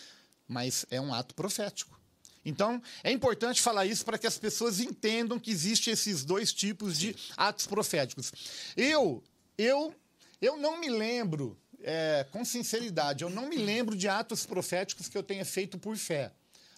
Mas 0.46 0.86
é 0.90 1.00
um 1.00 1.12
ato 1.12 1.34
profético. 1.34 1.98
Então, 2.44 2.80
é 3.02 3.10
importante 3.10 3.62
falar 3.62 3.86
isso 3.86 4.04
para 4.04 4.18
que 4.18 4.26
as 4.26 4.36
pessoas 4.38 4.78
entendam 4.78 5.38
que 5.38 5.50
existem 5.50 5.92
esses 5.92 6.24
dois 6.24 6.52
tipos 6.52 6.98
de 6.98 7.16
atos 7.36 7.66
proféticos. 7.66 8.30
Eu, 8.76 9.24
eu, 9.56 9.94
eu 10.40 10.56
não 10.58 10.78
me 10.78 10.90
lembro, 10.90 11.56
é, 11.80 12.26
com 12.30 12.44
sinceridade, 12.44 13.24
eu 13.24 13.30
não 13.30 13.48
me 13.48 13.56
lembro 13.56 13.96
de 13.96 14.08
atos 14.08 14.44
proféticos 14.44 15.08
que 15.08 15.16
eu 15.16 15.22
tenha 15.22 15.44
feito 15.44 15.78
por 15.78 15.96
fé. 15.96 16.32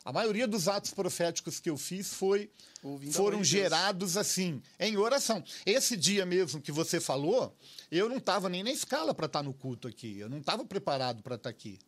A 0.07 0.13
maioria 0.13 0.47
dos 0.47 0.69
atos 0.69 0.93
proféticos 0.93 1.59
que 1.59 1.69
eu 1.69 1.77
fiz 1.77 2.15
foi 2.15 2.49
Ouvindo 2.81 3.13
foram 3.13 3.43
gerados 3.43 4.17
assim, 4.17 4.63
em 4.79 4.97
oração. 4.97 5.43
Esse 5.67 5.97
dia 5.97 6.25
mesmo 6.25 6.61
que 6.61 6.71
você 6.71 7.01
falou, 7.01 7.53
eu 7.91 8.09
não 8.09 8.19
estava 8.19 8.49
nem 8.49 8.63
na 8.63 8.71
escala 8.71 9.13
para 9.13 9.27
estar 9.27 9.43
no 9.43 9.53
culto 9.53 9.89
aqui. 9.89 10.17
Eu 10.17 10.29
não 10.29 10.39
estava 10.39 10.65
preparado 10.65 11.25
para 11.25 11.35
estar 11.35 11.51
aqui. 11.51 11.81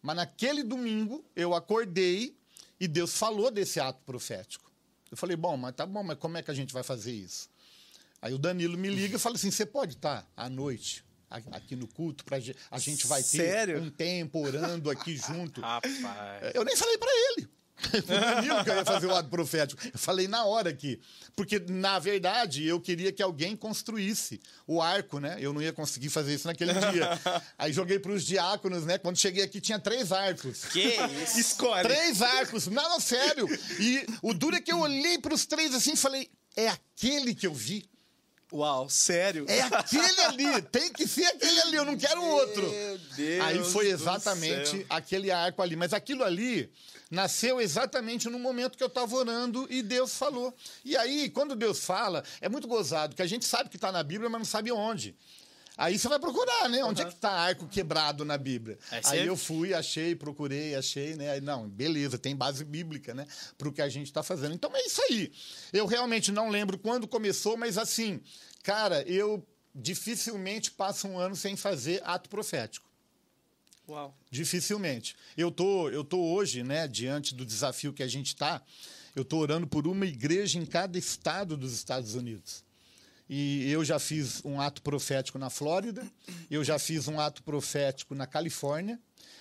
Mas 0.00 0.14
naquele 0.14 0.62
domingo, 0.62 1.24
eu 1.34 1.54
acordei 1.54 2.36
e 2.78 2.86
Deus 2.86 3.18
falou 3.18 3.50
desse 3.50 3.80
ato 3.80 4.00
profético. 4.06 4.70
Eu 5.10 5.16
falei, 5.16 5.36
bom, 5.36 5.56
mas 5.56 5.74
tá 5.74 5.84
bom, 5.84 6.04
mas 6.04 6.18
como 6.18 6.36
é 6.36 6.44
que 6.44 6.52
a 6.52 6.54
gente 6.54 6.72
vai 6.72 6.84
fazer 6.84 7.10
isso? 7.10 7.50
Aí 8.22 8.32
o 8.32 8.38
Danilo 8.38 8.78
me 8.78 8.90
liga 8.90 9.16
e 9.16 9.18
fala 9.18 9.34
assim: 9.34 9.50
você 9.50 9.66
pode 9.66 9.94
estar 9.94 10.24
à 10.36 10.48
noite 10.48 11.04
aqui 11.28 11.74
no 11.74 11.88
culto, 11.88 12.24
pra, 12.24 12.38
a 12.70 12.78
gente 12.78 13.06
vai 13.08 13.22
ter 13.22 13.38
Sério? 13.38 13.82
um 13.82 13.90
tempo 13.90 14.38
orando 14.38 14.88
aqui 14.88 15.16
junto. 15.16 15.60
Rapaz. 15.62 16.54
Eu 16.54 16.64
nem 16.64 16.76
falei 16.76 16.96
pra 16.98 17.10
ele. 17.10 17.55
Foi 18.06 18.16
o 18.16 18.20
Danilo 18.20 18.64
que 18.64 18.70
eu 18.70 18.76
ia 18.76 18.84
fazer 18.84 19.06
o 19.06 19.14
ato 19.14 19.28
profético. 19.28 19.82
Eu 19.92 19.98
falei 19.98 20.26
na 20.26 20.44
hora 20.44 20.70
aqui. 20.70 21.00
Porque, 21.34 21.58
na 21.58 21.98
verdade, 21.98 22.66
eu 22.66 22.80
queria 22.80 23.12
que 23.12 23.22
alguém 23.22 23.54
construísse 23.54 24.40
o 24.66 24.80
arco, 24.80 25.20
né? 25.20 25.36
Eu 25.38 25.52
não 25.52 25.60
ia 25.60 25.72
conseguir 25.72 26.08
fazer 26.08 26.34
isso 26.34 26.46
naquele 26.46 26.72
dia. 26.72 27.10
Aí 27.58 27.72
joguei 27.72 27.98
pros 27.98 28.24
diáconos, 28.24 28.84
né? 28.86 28.96
Quando 28.98 29.18
cheguei 29.18 29.44
aqui, 29.44 29.60
tinha 29.60 29.78
três 29.78 30.12
arcos. 30.12 30.64
Que 30.66 30.96
isso? 31.22 31.38
Escolhe. 31.38 31.82
Três 31.82 32.22
arcos. 32.22 32.66
Não, 32.66 32.88
não, 32.88 33.00
sério. 33.00 33.46
E 33.78 34.06
o 34.22 34.32
duro 34.32 34.56
é 34.56 34.60
que 34.60 34.72
eu 34.72 34.80
olhei 34.80 35.18
pros 35.18 35.44
três 35.44 35.74
assim 35.74 35.92
e 35.92 35.96
falei: 35.96 36.30
é 36.56 36.68
aquele 36.68 37.34
que 37.34 37.46
eu 37.46 37.54
vi. 37.54 37.86
Uau, 38.52 38.88
sério? 38.88 39.44
É 39.48 39.60
aquele 39.62 40.20
ali. 40.22 40.62
Tem 40.70 40.92
que 40.92 41.06
ser 41.06 41.26
aquele 41.26 41.60
ali. 41.62 41.76
Eu 41.76 41.84
não 41.84 41.96
quero 41.96 42.22
outro. 42.22 42.68
Meu 42.70 42.98
Deus 43.16 43.44
Aí 43.44 43.64
foi 43.64 43.88
exatamente 43.88 44.86
aquele 44.88 45.30
arco 45.30 45.62
ali. 45.62 45.74
Mas 45.74 45.92
aquilo 45.92 46.22
ali 46.22 46.70
nasceu 47.10 47.60
exatamente 47.60 48.28
no 48.28 48.38
momento 48.38 48.76
que 48.76 48.82
eu 48.82 48.88
estava 48.88 49.14
orando 49.16 49.66
e 49.68 49.82
Deus 49.82 50.16
falou. 50.16 50.54
E 50.84 50.96
aí, 50.96 51.28
quando 51.28 51.56
Deus 51.56 51.84
fala, 51.84 52.22
é 52.40 52.48
muito 52.48 52.68
gozado, 52.68 53.16
que 53.16 53.22
a 53.22 53.26
gente 53.26 53.44
sabe 53.44 53.68
que 53.68 53.76
está 53.76 53.90
na 53.90 54.02
Bíblia, 54.02 54.30
mas 54.30 54.40
não 54.40 54.46
sabe 54.46 54.70
onde. 54.70 55.14
Aí 55.76 55.98
você 55.98 56.08
vai 56.08 56.18
procurar, 56.18 56.70
né? 56.70 56.82
Onde 56.84 57.02
é 57.02 57.04
que 57.04 57.12
está 57.12 57.30
arco 57.30 57.68
quebrado 57.68 58.24
na 58.24 58.38
Bíblia? 58.38 58.78
Aí 58.90 59.00
Aí, 59.04 59.26
eu 59.26 59.36
fui, 59.36 59.74
achei, 59.74 60.16
procurei, 60.16 60.74
achei, 60.74 61.14
né? 61.16 61.32
Aí, 61.32 61.40
não, 61.40 61.68
beleza, 61.68 62.16
tem 62.16 62.34
base 62.34 62.64
bíblica, 62.64 63.12
né? 63.12 63.26
Para 63.58 63.68
o 63.68 63.72
que 63.72 63.82
a 63.82 63.88
gente 63.88 64.06
está 64.06 64.22
fazendo. 64.22 64.54
Então 64.54 64.74
é 64.74 64.86
isso 64.86 65.02
aí. 65.02 65.30
Eu 65.72 65.84
realmente 65.84 66.32
não 66.32 66.48
lembro 66.48 66.78
quando 66.78 67.06
começou, 67.06 67.58
mas 67.58 67.76
assim, 67.76 68.22
cara, 68.62 69.02
eu 69.02 69.46
dificilmente 69.74 70.70
passo 70.70 71.06
um 71.06 71.18
ano 71.18 71.36
sem 71.36 71.56
fazer 71.56 72.00
ato 72.04 72.30
profético. 72.30 72.86
Uau. 73.86 74.16
Dificilmente. 74.30 75.14
Eu 75.36 75.50
tô, 75.50 75.90
eu 75.90 76.02
tô 76.02 76.18
hoje, 76.18 76.62
né, 76.62 76.88
diante 76.88 77.34
do 77.34 77.44
desafio 77.44 77.92
que 77.92 78.02
a 78.02 78.08
gente 78.08 78.28
está, 78.28 78.62
eu 79.14 79.24
tô 79.24 79.36
orando 79.36 79.66
por 79.66 79.86
uma 79.86 80.06
igreja 80.06 80.58
em 80.58 80.64
cada 80.64 80.98
estado 80.98 81.56
dos 81.56 81.72
Estados 81.72 82.14
Unidos. 82.14 82.64
E 83.28 83.70
eu 83.70 83.84
já 83.84 83.98
fiz 83.98 84.40
um 84.44 84.60
ato 84.60 84.80
profético 84.82 85.38
na 85.38 85.50
Flórida, 85.50 86.06
eu 86.50 86.62
já 86.62 86.78
fiz 86.78 87.08
um 87.08 87.18
ato 87.18 87.42
profético 87.42 88.14
na 88.14 88.26
Califórnia, 88.26 89.00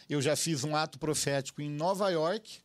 eu 0.09 0.21
já 0.21 0.35
fiz 0.35 0.63
um 0.63 0.75
ato 0.75 0.97
profético 0.97 1.61
em 1.61 1.69
Nova 1.69 2.09
York, 2.09 2.59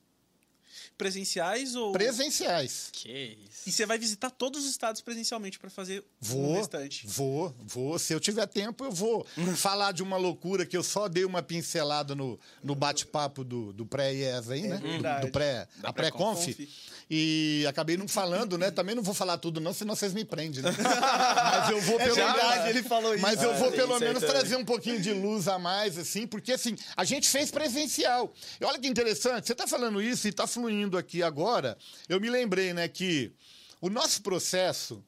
Presenciais 0.97 1.75
ou. 1.75 1.93
presenciais. 1.93 2.91
Que 2.93 3.39
isso. 3.49 3.69
E 3.69 3.73
você 3.73 3.87
vai 3.87 3.99
visitar 3.99 4.31
todos 4.31 4.65
os 4.65 4.71
estados 4.71 5.01
presencialmente 5.01 5.59
pra 5.59 5.71
fazer 5.71 6.01
o 6.01 6.05
Vou, 6.21 6.55
restante. 6.57 7.07
vou, 7.07 7.55
vou. 7.65 7.99
Se 7.99 8.13
eu 8.13 8.21
tiver 8.21 8.47
tempo, 8.47 8.85
eu 8.85 8.91
vou 8.93 9.27
falar 9.57 9.93
de 9.93 10.03
uma 10.03 10.19
loucura 10.19 10.67
que 10.67 10.77
eu 10.77 10.83
só 10.83 11.09
dei 11.09 11.25
uma 11.25 11.43
pincelada 11.43 12.15
no, 12.15 12.39
no 12.63 12.75
bate-papo 12.75 13.43
do, 13.43 13.73
do 13.73 13.87
pré-IES 13.87 14.51
aí, 14.51 14.63
né? 14.69 14.77
verdade. 14.77 15.27
Do 15.27 15.33
pré, 15.33 15.67
Da 15.79 15.89
a 15.89 15.93
pré-conf. 15.93 16.45
pré-conf. 16.55 16.69
E 17.12 17.64
acabei 17.68 17.96
não 17.96 18.07
falando, 18.07 18.57
né? 18.57 18.70
Também 18.70 18.94
não 18.94 19.03
vou 19.03 19.12
falar 19.12 19.37
tudo, 19.37 19.61
não, 19.61 19.73
senão 19.73 19.96
vocês 19.96 20.14
me 20.14 20.25
prendem, 20.25 20.62
né? 20.62 20.70
Mas 20.79 21.70
eu 21.70 21.81
vou 21.81 21.99
pelo 21.99 22.14
verdade, 22.14 22.59
menos. 22.59 22.66
ele 22.68 22.83
falou 22.85 23.12
isso. 23.14 23.23
Mas 23.23 23.42
eu 23.42 23.51
Ah, 23.51 23.55
vou 23.55 23.68
tem 23.68 23.81
pelo 23.81 23.99
menos 23.99 24.23
trazer 24.23 24.55
um 24.55 24.64
pouquinho 24.64 25.01
de 25.01 25.12
luz 25.12 25.49
a 25.49 25.59
mais, 25.59 25.99
assim, 25.99 26.25
porque 26.25 26.53
assim, 26.53 26.77
a 26.96 27.05
gente 27.05 27.29
fez 27.29 27.51
presencial. 27.51 28.33
E 28.61 28.64
olha 28.64 28.79
que 28.79 28.87
interessante, 28.87 29.49
você 29.49 29.53
está 29.53 29.66
falando 29.66 30.01
isso 30.01 30.29
e 30.29 30.31
está 30.31 30.46
fluindo 30.46 30.96
aqui 30.96 31.20
agora. 31.20 31.77
Eu 32.09 32.20
me 32.20 32.31
lembrei, 32.31 32.73
né, 32.73 32.87
que 32.87 33.33
o 33.81 33.90
nosso 33.90 34.23
processo 34.23 35.03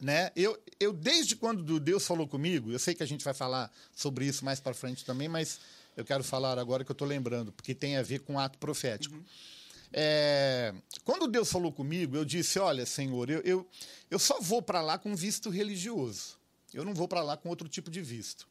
né? 0.00 0.30
Eu, 0.34 0.58
eu 0.78 0.92
desde 0.94 1.36
quando 1.36 1.62
do 1.62 1.78
Deus 1.78 2.06
falou 2.06 2.26
comigo, 2.26 2.72
eu 2.72 2.78
sei 2.78 2.94
que 2.94 3.02
a 3.02 3.06
gente 3.06 3.22
vai 3.22 3.34
falar 3.34 3.70
sobre 3.94 4.24
isso 4.24 4.44
mais 4.44 4.58
para 4.58 4.72
frente 4.72 5.04
também, 5.04 5.28
mas 5.28 5.60
eu 5.94 6.04
quero 6.04 6.24
falar 6.24 6.58
agora 6.58 6.84
que 6.84 6.90
eu 6.90 6.94
estou 6.94 7.06
lembrando, 7.06 7.52
porque 7.52 7.74
tem 7.74 7.98
a 7.98 8.02
ver 8.02 8.20
com 8.20 8.38
ato 8.38 8.56
profético. 8.58 9.22
É, 9.92 10.72
quando 11.04 11.26
Deus 11.26 11.50
falou 11.50 11.72
comigo, 11.72 12.16
eu 12.16 12.24
disse: 12.24 12.58
Olha, 12.58 12.86
Senhor, 12.86 13.28
eu, 13.30 13.40
eu, 13.40 13.66
eu 14.10 14.18
só 14.18 14.40
vou 14.40 14.62
para 14.62 14.80
lá 14.80 14.98
com 14.98 15.14
visto 15.14 15.50
religioso. 15.50 16.38
Eu 16.72 16.84
não 16.84 16.94
vou 16.94 17.08
para 17.08 17.22
lá 17.22 17.36
com 17.36 17.48
outro 17.48 17.68
tipo 17.68 17.90
de 17.90 18.00
visto. 18.00 18.46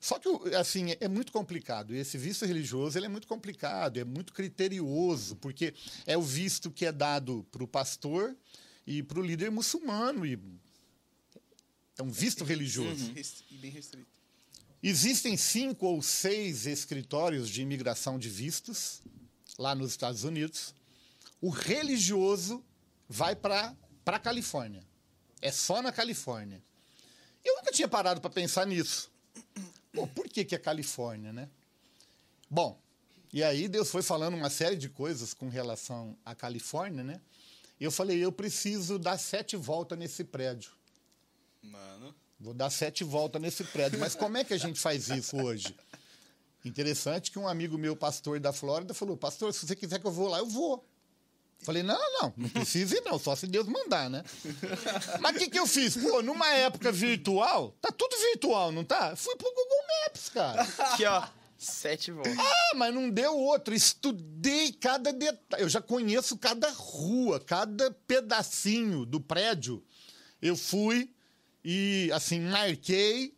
Só 0.00 0.18
que, 0.18 0.28
assim, 0.56 0.86
é 0.98 1.06
muito 1.06 1.30
complicado. 1.30 1.94
Esse 1.94 2.18
visto 2.18 2.44
religioso 2.44 2.98
ele 2.98 3.06
é 3.06 3.08
muito 3.08 3.28
complicado, 3.28 3.98
é 3.98 4.04
muito 4.04 4.32
criterioso, 4.32 5.36
porque 5.36 5.72
é 6.04 6.18
o 6.18 6.22
visto 6.22 6.72
que 6.72 6.84
é 6.84 6.90
dado 6.90 7.46
para 7.52 7.62
o 7.62 7.68
pastor 7.68 8.36
e 8.84 9.00
para 9.00 9.20
o 9.20 9.22
líder 9.22 9.52
muçulmano. 9.52 10.26
E 10.26 10.36
é 11.96 12.02
um 12.02 12.10
visto 12.10 12.42
religioso. 12.42 13.12
Rest- 13.12 13.44
E 13.52 13.54
bem 13.58 13.70
restrito. 13.70 14.08
Existem 14.82 15.36
cinco 15.36 15.86
ou 15.86 16.02
seis 16.02 16.66
escritórios 16.66 17.48
de 17.48 17.62
imigração 17.62 18.18
de 18.18 18.28
vistos 18.28 19.00
lá 19.58 19.74
nos 19.74 19.90
Estados 19.90 20.24
Unidos. 20.24 20.74
O 21.40 21.50
religioso 21.50 22.64
vai 23.08 23.34
para 23.34 23.74
a 24.06 24.18
Califórnia. 24.18 24.84
É 25.40 25.50
só 25.50 25.82
na 25.82 25.90
Califórnia. 25.90 26.62
Eu 27.44 27.56
nunca 27.56 27.72
tinha 27.72 27.88
parado 27.88 28.20
para 28.20 28.30
pensar 28.30 28.66
nisso. 28.66 29.10
Pô, 29.92 30.06
por 30.06 30.28
que, 30.28 30.44
que 30.44 30.54
é 30.54 30.58
Califórnia, 30.58 31.32
né? 31.32 31.48
Bom, 32.48 32.80
e 33.32 33.42
aí 33.42 33.66
Deus 33.66 33.90
foi 33.90 34.02
falando 34.02 34.34
uma 34.34 34.50
série 34.50 34.76
de 34.76 34.88
coisas 34.88 35.34
com 35.34 35.48
relação 35.48 36.16
à 36.24 36.34
Califórnia, 36.34 37.02
né? 37.02 37.20
Eu 37.80 37.90
falei, 37.90 38.18
eu 38.18 38.30
preciso 38.30 38.98
dar 38.98 39.18
sete 39.18 39.56
voltas 39.56 39.98
nesse 39.98 40.22
prédio. 40.22 40.70
Mano. 41.62 42.14
Vou 42.38 42.54
dar 42.54 42.70
sete 42.70 43.04
voltas 43.04 43.40
nesse 43.40 43.64
prédio. 43.64 43.98
Mas 43.98 44.14
como 44.14 44.36
é 44.36 44.44
que 44.44 44.52
a 44.52 44.58
gente 44.58 44.78
faz 44.78 45.08
isso 45.08 45.36
hoje? 45.36 45.74
Interessante 46.64 47.30
que 47.30 47.38
um 47.38 47.48
amigo 47.48 47.76
meu, 47.76 47.96
pastor 47.96 48.38
da 48.38 48.52
Flórida, 48.52 48.94
falou: 48.94 49.16
Pastor, 49.16 49.52
se 49.52 49.66
você 49.66 49.74
quiser 49.74 49.98
que 49.98 50.06
eu 50.06 50.12
vou 50.12 50.28
lá, 50.28 50.38
eu 50.38 50.46
vou. 50.46 50.86
Falei: 51.58 51.82
Não, 51.82 51.98
não, 51.98 52.22
não, 52.22 52.34
não 52.36 52.48
precisa 52.48 52.96
ir, 52.96 53.02
não, 53.02 53.18
só 53.18 53.34
se 53.34 53.46
Deus 53.46 53.66
mandar, 53.66 54.08
né? 54.08 54.24
Mas 55.20 55.36
o 55.36 55.38
que, 55.38 55.50
que 55.50 55.58
eu 55.58 55.66
fiz? 55.66 55.96
Pô, 55.96 56.22
numa 56.22 56.48
época 56.54 56.92
virtual, 56.92 57.74
tá 57.80 57.90
tudo 57.90 58.16
virtual, 58.16 58.70
não 58.70 58.84
tá? 58.84 59.16
Fui 59.16 59.34
pro 59.36 59.48
Google 59.48 59.86
Maps, 60.04 60.28
cara. 60.28 60.62
Aqui, 60.78 61.04
ó. 61.04 61.26
Sete 61.62 62.10
voltas. 62.10 62.36
Ah, 62.36 62.74
mas 62.74 62.92
não 62.92 63.08
deu 63.08 63.38
outro. 63.38 63.72
Estudei 63.72 64.72
cada 64.72 65.12
detalhe. 65.12 65.62
Eu 65.62 65.68
já 65.68 65.80
conheço 65.80 66.36
cada 66.36 66.68
rua, 66.70 67.38
cada 67.38 67.92
pedacinho 67.92 69.06
do 69.06 69.20
prédio. 69.20 69.80
Eu 70.40 70.56
fui 70.56 71.14
e, 71.64 72.10
assim, 72.12 72.40
marquei, 72.40 73.32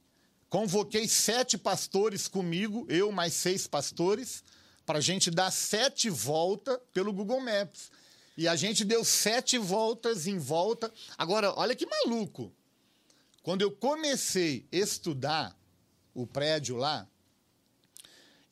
convoquei 0.54 1.08
sete 1.08 1.58
pastores 1.58 2.28
comigo, 2.28 2.86
eu 2.88 3.10
mais 3.10 3.34
seis 3.34 3.66
pastores, 3.66 4.44
para 4.86 4.98
a 4.98 5.00
gente 5.00 5.28
dar 5.28 5.50
sete 5.50 6.08
voltas 6.08 6.78
pelo 6.92 7.12
Google 7.12 7.40
Maps. 7.40 7.90
E 8.36 8.46
a 8.46 8.54
gente 8.54 8.84
deu 8.84 9.04
sete 9.04 9.58
voltas 9.58 10.28
em 10.28 10.38
volta. 10.38 10.94
Agora, 11.18 11.52
olha 11.58 11.74
que 11.74 11.84
maluco. 11.84 12.52
Quando 13.42 13.62
eu 13.62 13.72
comecei 13.72 14.64
a 14.72 14.76
estudar 14.76 15.58
o 16.14 16.24
prédio 16.24 16.76
lá, 16.76 17.04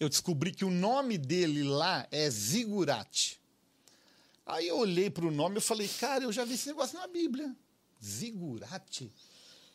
eu 0.00 0.08
descobri 0.08 0.50
que 0.50 0.64
o 0.64 0.70
nome 0.72 1.16
dele 1.16 1.62
lá 1.62 2.08
é 2.10 2.28
Zigurate. 2.28 3.40
Aí 4.44 4.66
eu 4.66 4.78
olhei 4.78 5.08
pro 5.08 5.30
nome 5.30 5.58
e 5.58 5.60
falei, 5.60 5.86
cara, 5.86 6.24
eu 6.24 6.32
já 6.32 6.44
vi 6.44 6.54
esse 6.54 6.66
negócio 6.66 6.98
na 6.98 7.06
Bíblia. 7.06 7.54
Zigurate. 8.04 9.12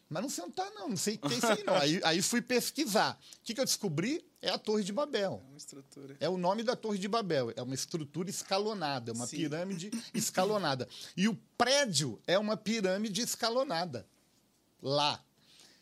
Mas 0.10 0.38
não 0.38 0.50
tá, 0.50 0.70
não. 0.72 0.89
Não 0.89 0.98
sei 0.98 1.15
o 1.15 1.20
que 1.20 1.34
é 1.34 1.38
isso 1.38 1.48
aí, 1.48 1.63
não. 1.63 1.76
Aí, 1.76 2.02
aí 2.04 2.22
fui 2.22 2.41
pesquisar. 2.41 3.20
O 3.39 3.43
que, 3.43 3.54
que 3.54 3.60
eu 3.60 3.65
descobri? 3.65 4.26
É 4.41 4.50
a 4.50 4.58
Torre 4.58 4.84
de 4.84 4.93
Babel. 4.93 5.43
Uma 5.50 5.58
estrutura. 5.58 6.15
É 6.20 6.30
o 6.30 6.38
nome 6.38 6.63
da 6.63 6.76
Torre 6.76 6.98
de 6.98 7.08
Babel. 7.08 7.52
É 7.56 7.62
uma 7.62 7.76
estrutura 7.76 8.30
escalonada, 8.30 9.12
uma 9.12 9.28
Sim. 9.28 9.38
pirâmide 9.38 9.91
escalonada. 10.13 10.88
E 11.15 11.28
o 11.28 11.38
prédio 11.58 12.22
é 12.26 12.38
uma 12.39 12.56
pirâmide 12.56 13.22
escalonada. 13.22 14.08
Lá. 14.82 15.22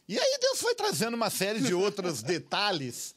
E 0.07 0.17
aí 0.17 0.38
Deus 0.39 0.59
foi 0.59 0.73
trazendo 0.75 1.15
uma 1.15 1.29
série 1.29 1.59
de 1.59 1.73
outros 1.73 2.23
detalhes 2.23 3.15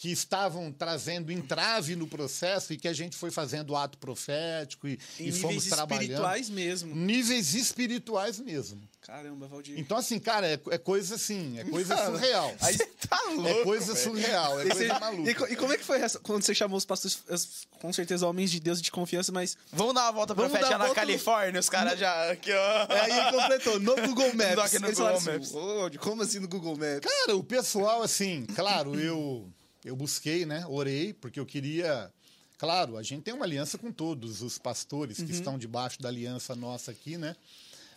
que 0.00 0.10
estavam 0.10 0.72
trazendo 0.72 1.30
entrave 1.30 1.94
no 1.94 2.06
processo 2.06 2.72
e 2.72 2.78
que 2.78 2.88
a 2.88 2.92
gente 2.94 3.14
foi 3.14 3.30
fazendo 3.30 3.76
ato 3.76 3.98
profético 3.98 4.88
e, 4.88 4.98
e 5.18 5.30
fomos 5.30 5.56
níveis 5.56 5.66
trabalhando. 5.66 6.02
espirituais 6.04 6.48
mesmo. 6.48 6.96
Níveis 6.96 7.54
espirituais 7.54 8.40
mesmo. 8.40 8.80
Caramba, 9.02 9.46
Valdir. 9.46 9.78
Então, 9.78 9.98
assim, 9.98 10.18
cara, 10.18 10.46
é, 10.46 10.58
é 10.70 10.78
coisa 10.78 11.16
assim, 11.16 11.58
é 11.58 11.64
coisa 11.64 11.94
surreal. 12.06 12.54
Aí 12.62 12.78
tá 12.78 13.20
louco. 13.34 13.46
É 13.48 13.62
coisa 13.64 13.92
velho. 13.92 14.04
surreal, 14.06 14.60
é 14.60 14.64
E, 14.64 14.70
coisa 14.70 14.94
você- 14.94 15.00
maluca. 15.00 15.30
e 15.50 15.52
e 15.52 15.56
como 15.56 15.72
é 15.74 15.76
que 15.76 15.84
foi 15.84 16.00
essa, 16.00 16.18
quando 16.18 16.42
você 16.44 16.54
chamou 16.54 16.78
os 16.78 16.86
pastores, 16.86 17.18
as- 17.28 17.66
com 17.78 17.92
certeza 17.92 18.26
homens 18.26 18.50
de 18.50 18.58
Deus 18.58 18.78
e 18.78 18.82
de 18.82 18.90
confiança, 18.90 19.30
mas 19.30 19.54
Vamos 19.70 19.92
dar 19.94 20.04
uma 20.04 20.12
volta 20.12 20.34
dar 20.34 20.42
uma 20.44 20.48
na 20.78 20.78
volta 20.78 20.94
Califórnia, 20.94 21.60
os 21.60 21.68
caras 21.68 21.98
já. 21.98 22.30
Aqui, 22.30 22.52
ó. 22.52 22.86
É, 22.90 23.00
aí 23.00 23.18
ele 23.20 23.32
completou, 23.32 23.78
no 23.80 23.96
Google 24.08 24.32
Maps. 24.34 24.54
No 24.54 24.62
Eles 24.62 24.72
Google 24.80 24.94
falaram 24.94 25.20
Maps. 25.20 25.48
Assim, 25.48 25.58
"Ô, 25.58 25.90
como 25.98 26.22
assim 26.22 26.38
no 26.38 26.48
Google 26.48 26.76
Maps? 26.78 27.00
Cara, 27.00 27.36
o 27.36 27.44
pessoal, 27.44 28.02
assim, 28.02 28.46
claro, 28.54 28.98
eu, 28.98 29.46
eu 29.84 29.96
busquei, 29.96 30.44
né? 30.44 30.66
Orei, 30.66 31.12
porque 31.12 31.40
eu 31.40 31.46
queria. 31.46 32.12
Claro, 32.58 32.96
a 32.96 33.02
gente 33.02 33.22
tem 33.22 33.32
uma 33.32 33.44
aliança 33.44 33.78
com 33.78 33.90
todos 33.90 34.42
os 34.42 34.58
pastores 34.58 35.16
que 35.16 35.32
estão 35.32 35.58
debaixo 35.58 36.00
da 36.02 36.08
aliança 36.08 36.54
nossa 36.54 36.90
aqui, 36.90 37.16
né? 37.16 37.34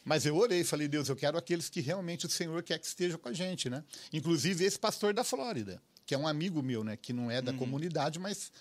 Mas 0.05 0.25
eu 0.25 0.35
orei, 0.35 0.63
falei, 0.63 0.87
Deus, 0.87 1.09
eu 1.09 1.15
quero 1.15 1.37
aqueles 1.37 1.69
que 1.69 1.81
realmente 1.81 2.25
o 2.25 2.29
Senhor 2.29 2.61
quer 2.63 2.77
que 2.77 2.85
estejam 2.85 3.17
com 3.17 3.29
a 3.29 3.33
gente, 3.33 3.69
né? 3.69 3.83
Inclusive 4.11 4.63
esse 4.63 4.79
pastor 4.79 5.13
da 5.13 5.23
Flórida, 5.23 5.81
que 6.05 6.13
é 6.13 6.17
um 6.17 6.27
amigo 6.27 6.61
meu, 6.61 6.83
né? 6.83 6.97
Que 6.97 7.11
não 7.11 7.29
é 7.29 7.41
da 7.41 7.53
comunidade, 7.53 8.19
mas 8.19 8.51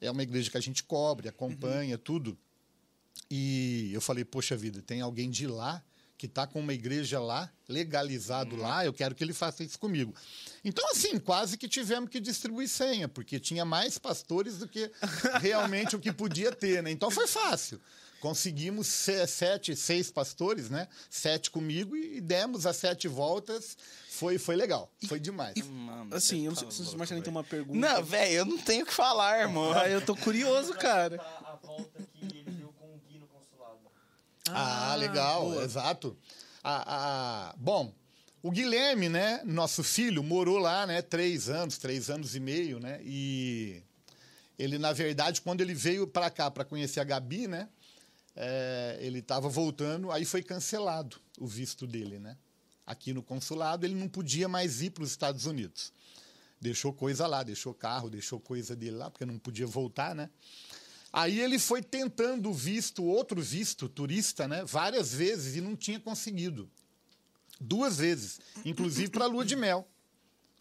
é 0.00 0.10
uma 0.10 0.22
igreja 0.22 0.50
que 0.50 0.56
a 0.56 0.60
gente 0.60 0.82
cobre, 0.82 1.28
acompanha, 1.28 1.96
tudo. 1.98 2.36
E 3.30 3.90
eu 3.92 4.00
falei, 4.00 4.24
poxa 4.24 4.56
vida, 4.56 4.82
tem 4.82 5.00
alguém 5.00 5.30
de 5.30 5.46
lá 5.46 5.82
que 6.22 6.26
está 6.26 6.46
com 6.46 6.60
uma 6.60 6.72
igreja 6.72 7.18
lá, 7.18 7.50
legalizado 7.68 8.54
lá, 8.54 8.84
eu 8.86 8.92
quero 8.92 9.12
que 9.12 9.24
ele 9.24 9.32
faça 9.32 9.64
isso 9.64 9.76
comigo. 9.76 10.14
Então, 10.64 10.88
assim, 10.92 11.18
quase 11.18 11.58
que 11.58 11.66
tivemos 11.68 12.08
que 12.08 12.20
distribuir 12.20 12.68
senha, 12.68 13.08
porque 13.08 13.40
tinha 13.40 13.64
mais 13.64 13.98
pastores 13.98 14.58
do 14.58 14.68
que 14.68 14.88
realmente 15.42 15.96
o 15.96 15.98
que 15.98 16.12
podia 16.12 16.52
ter, 16.52 16.80
né? 16.80 16.92
Então 16.92 17.10
foi 17.10 17.26
fácil. 17.26 17.80
Conseguimos 18.20 18.86
se- 18.86 19.26
sete, 19.26 19.74
seis 19.74 20.12
pastores, 20.12 20.70
né? 20.70 20.86
Sete 21.10 21.50
comigo 21.50 21.96
e 21.96 22.20
demos 22.20 22.66
as 22.66 22.76
sete 22.76 23.08
voltas. 23.08 23.76
Foi, 24.08 24.38
foi 24.38 24.54
legal, 24.54 24.88
foi 25.08 25.18
demais. 25.18 25.54
Mano, 25.66 26.14
Assim, 26.14 26.44
eu 26.44 26.52
não 26.52 26.54
tá 26.54 26.60
sei 26.60 26.70
se 26.70 26.80
o 26.82 26.84
louco, 26.84 26.98
Marcelinho 26.98 27.24
tem 27.24 27.32
uma 27.32 27.42
pergunta. 27.42 27.76
Não, 27.76 28.04
velho, 28.04 28.32
eu 28.32 28.44
não 28.44 28.58
tenho 28.58 28.84
o 28.84 28.86
que 28.86 28.94
falar, 28.94 29.40
irmão. 29.40 29.72
Ah, 29.72 29.88
eu 29.88 30.00
tô 30.00 30.14
curioso, 30.14 30.72
cara. 30.74 31.16
A, 31.20 31.56
volta 31.66 32.00
que 32.14 32.24
ele 32.26 32.44
deu 32.44 32.68
com 32.78 32.94
o 32.94 32.98
Gui 33.08 33.18
no 33.18 33.26
consulado. 33.26 33.80
Ah, 34.54 34.94
legal, 34.96 35.42
boa. 35.50 35.64
exato. 35.64 36.16
A, 36.62 37.50
a- 37.50 37.54
bom, 37.56 37.92
o 38.42 38.50
Guilherme, 38.50 39.08
né, 39.08 39.40
nosso 39.44 39.82
filho, 39.82 40.22
morou 40.22 40.58
lá, 40.58 40.86
né, 40.86 41.02
três 41.02 41.48
anos, 41.48 41.78
três 41.78 42.08
anos 42.10 42.34
e 42.34 42.40
meio, 42.40 42.78
né, 42.80 43.00
e 43.04 43.82
ele, 44.58 44.78
na 44.78 44.92
verdade, 44.92 45.40
quando 45.40 45.60
ele 45.60 45.74
veio 45.74 46.06
para 46.06 46.30
cá 46.30 46.50
para 46.50 46.64
conhecer 46.64 47.00
a 47.00 47.04
Gabi, 47.04 47.46
né, 47.48 47.68
é, 48.36 48.98
ele 49.00 49.18
estava 49.18 49.48
voltando, 49.48 50.10
aí 50.10 50.24
foi 50.24 50.42
cancelado 50.42 51.16
o 51.38 51.46
visto 51.46 51.86
dele, 51.86 52.18
né, 52.18 52.36
aqui 52.86 53.12
no 53.12 53.22
consulado, 53.22 53.84
ele 53.86 53.94
não 53.94 54.08
podia 54.08 54.48
mais 54.48 54.82
ir 54.82 54.90
para 54.90 55.04
os 55.04 55.10
Estados 55.10 55.46
Unidos. 55.46 55.92
Deixou 56.60 56.92
coisa 56.92 57.26
lá, 57.26 57.42
deixou 57.42 57.74
carro, 57.74 58.08
deixou 58.08 58.38
coisa 58.38 58.76
dele 58.76 58.96
lá, 58.96 59.10
porque 59.10 59.24
não 59.26 59.36
podia 59.36 59.66
voltar, 59.66 60.14
né? 60.14 60.30
Aí 61.12 61.38
ele 61.38 61.58
foi 61.58 61.82
tentando 61.82 62.52
visto, 62.52 63.04
outro 63.04 63.42
visto, 63.42 63.88
turista, 63.88 64.48
né? 64.48 64.64
Várias 64.64 65.12
vezes 65.12 65.56
e 65.56 65.60
não 65.60 65.76
tinha 65.76 66.00
conseguido. 66.00 66.70
Duas 67.60 67.98
vezes, 67.98 68.40
inclusive 68.64 69.10
para 69.10 69.24
a 69.24 69.28
lua 69.28 69.44
de 69.44 69.54
mel. 69.54 69.86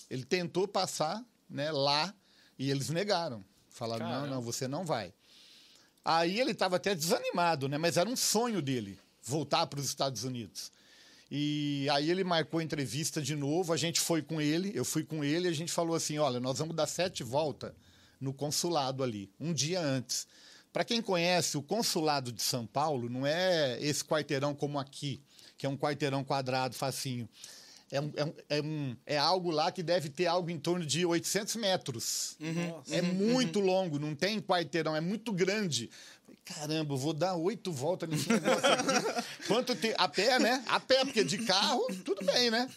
Ele 0.09 0.25
tentou 0.25 0.67
passar 0.67 1.23
né, 1.49 1.71
lá 1.71 2.13
e 2.59 2.69
eles 2.69 2.89
negaram. 2.89 3.43
Falaram: 3.69 4.05
não, 4.05 4.11
Caramba. 4.11 4.35
não, 4.35 4.41
você 4.41 4.67
não 4.67 4.85
vai. 4.85 5.13
Aí 6.03 6.39
ele 6.39 6.51
estava 6.51 6.75
até 6.75 6.93
desanimado, 6.93 7.69
né? 7.69 7.77
Mas 7.77 7.95
era 7.95 8.09
um 8.09 8.15
sonho 8.15 8.61
dele 8.61 8.99
voltar 9.23 9.65
para 9.67 9.79
os 9.79 9.85
Estados 9.85 10.25
Unidos. 10.25 10.71
E 11.29 11.87
aí 11.91 12.11
ele 12.11 12.25
marcou 12.25 12.59
a 12.59 12.63
entrevista 12.63 13.21
de 13.21 13.35
novo, 13.35 13.71
a 13.71 13.77
gente 13.77 14.01
foi 14.01 14.21
com 14.21 14.41
ele, 14.41 14.71
eu 14.75 14.83
fui 14.83 15.03
com 15.03 15.23
ele, 15.23 15.47
e 15.47 15.51
a 15.51 15.53
gente 15.53 15.71
falou 15.71 15.95
assim, 15.95 16.17
olha, 16.17 16.41
nós 16.41 16.59
vamos 16.59 16.75
dar 16.75 16.87
sete 16.87 17.23
voltas 17.23 17.71
no 18.21 18.31
consulado 18.33 19.03
ali, 19.03 19.29
um 19.39 19.51
dia 19.51 19.81
antes. 19.81 20.27
Para 20.71 20.85
quem 20.85 21.01
conhece, 21.01 21.57
o 21.57 21.61
consulado 21.61 22.31
de 22.31 22.41
São 22.41 22.65
Paulo 22.65 23.09
não 23.09 23.25
é 23.27 23.77
esse 23.81 24.05
quarteirão 24.05 24.53
como 24.55 24.79
aqui, 24.79 25.19
que 25.57 25.65
é 25.65 25.69
um 25.69 25.75
quarteirão 25.75 26.23
quadrado, 26.23 26.75
facinho. 26.75 27.27
É, 27.91 27.99
um- 27.99 28.13
é 28.15 28.23
um- 28.23 28.33
é 28.47 28.61
um- 28.61 28.95
é 29.05 29.17
algo 29.17 29.51
lá 29.51 29.69
que 29.69 29.83
deve 29.83 30.07
ter 30.07 30.27
algo 30.27 30.49
em 30.49 30.57
torno 30.57 30.85
de 30.85 31.05
800 31.05 31.57
metros. 31.57 32.37
Nossa. 32.39 32.95
É 32.95 33.01
muito 33.01 33.59
longo, 33.59 33.99
não 33.99 34.15
tem 34.15 34.39
quarteirão, 34.39 34.95
é 34.95 35.01
muito 35.01 35.33
grande. 35.33 35.89
Caramba, 36.45 36.95
vou 36.95 37.13
dar 37.13 37.35
oito 37.35 37.71
voltas 37.71 38.07
nesse 38.09 38.29
negócio 38.29 38.65
aqui. 38.65 39.27
Quanto 39.47 39.75
tem? 39.75 39.93
A 39.97 40.07
pé, 40.07 40.39
né? 40.39 40.63
A 40.67 40.79
pé, 40.79 41.03
porque 41.03 41.23
de 41.23 41.39
carro, 41.39 41.85
tudo 42.05 42.25
bem, 42.25 42.49
né? 42.49 42.69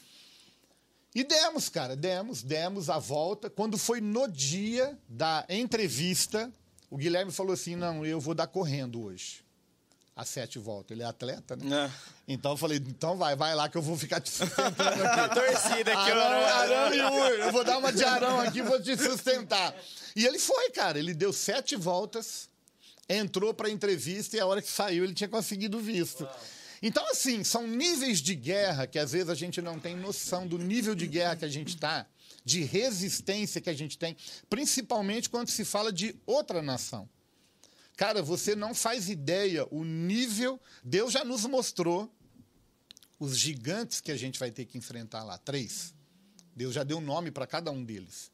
E 1.15 1.23
demos, 1.23 1.69
cara, 1.69 1.95
demos, 1.95 2.43
demos 2.43 2.91
a 2.91 2.99
volta. 2.99 3.49
Quando 3.49 3.79
foi 3.79 4.01
no 4.01 4.27
dia 4.27 4.99
da 5.09 5.45
entrevista, 5.49 6.51
o 6.91 6.97
Guilherme 6.97 7.31
falou 7.31 7.53
assim: 7.53 7.77
não, 7.77 8.05
eu 8.05 8.21
vou 8.21 8.35
dar 8.35 8.47
correndo 8.49 9.03
hoje. 9.03 9.45
As 10.17 10.29
sete 10.29 10.59
voltas. 10.61 10.93
Ele 10.93 11.03
é 11.03 11.07
atleta, 11.07 11.57
né? 11.57 11.65
Não. 11.65 11.93
Então 12.29 12.53
eu 12.53 12.57
falei, 12.57 12.79
então 12.79 13.17
vai, 13.17 13.35
vai 13.35 13.53
lá 13.55 13.69
que 13.69 13.77
eu 13.77 13.83
vou 13.83 13.97
ficar 13.97 14.21
te 14.21 14.31
sustentando 14.31 15.03
A 15.03 15.25
aqui. 15.25 15.35
torcida 15.35 15.93
aqui, 15.93 16.11
Arão, 16.11 16.41
ó. 16.41 16.47
Arão 16.47 16.95
e 16.95 17.03
Ur, 17.03 17.41
eu 17.41 17.53
vou 17.53 17.65
dar 17.65 17.79
uma 17.79 17.93
de 17.93 18.05
Arão 18.05 18.41
aqui, 18.41 18.63
vou 18.63 18.81
te 18.81 18.97
sustentar. 18.97 19.75
E 20.15 20.25
ele 20.25 20.39
foi, 20.39 20.71
cara, 20.71 21.01
ele 21.01 21.13
deu 21.15 21.33
sete 21.33 21.75
voltas, 21.75 22.49
entrou 23.09 23.53
para 23.53 23.69
entrevista 23.69 24.37
e 24.37 24.41
a 24.41 24.47
hora 24.47 24.63
que 24.63 24.71
saiu 24.71 25.03
ele 25.03 25.15
tinha 25.15 25.29
conseguido 25.29 25.79
o 25.79 25.81
visto. 25.81 26.29
Então, 26.87 27.09
assim, 27.09 27.43
são 27.43 27.67
níveis 27.67 28.19
de 28.19 28.35
guerra 28.35 28.87
que 28.87 28.99
às 28.99 29.13
vezes 29.13 29.31
a 29.31 29.35
gente 29.35 29.63
não 29.63 29.81
tem 29.81 29.97
noção 29.97 30.47
do 30.47 30.59
nível 30.59 30.95
de 30.95 31.07
guerra 31.07 31.35
que 31.35 31.45
a 31.47 31.49
gente 31.49 31.69
está, 31.69 32.07
de 32.45 32.63
resistência 32.63 33.59
que 33.59 33.71
a 33.71 33.75
gente 33.75 33.97
tem, 33.97 34.15
principalmente 34.51 35.31
quando 35.31 35.49
se 35.49 35.65
fala 35.65 35.91
de 35.91 36.15
outra 36.27 36.61
nação. 36.61 37.09
Cara, 37.97 38.23
você 38.23 38.55
não 38.55 38.75
faz 38.75 39.09
ideia 39.09 39.67
o 39.71 39.83
nível. 39.83 40.61
Deus 40.85 41.11
já 41.11 41.25
nos 41.25 41.47
mostrou 41.47 42.15
os 43.19 43.39
gigantes 43.39 44.03
que 44.03 44.13
a 44.13 44.17
gente 44.17 44.39
vai 44.39 44.51
ter 44.51 44.67
que 44.67 44.77
enfrentar 44.77 45.25
lá. 45.25 45.39
Três. 45.39 45.95
Deus 46.55 46.75
já 46.75 46.85
deu 46.85 47.01
nome 47.01 47.31
para 47.31 47.47
cada 47.47 47.71
um 47.71 47.83
deles. 47.83 48.31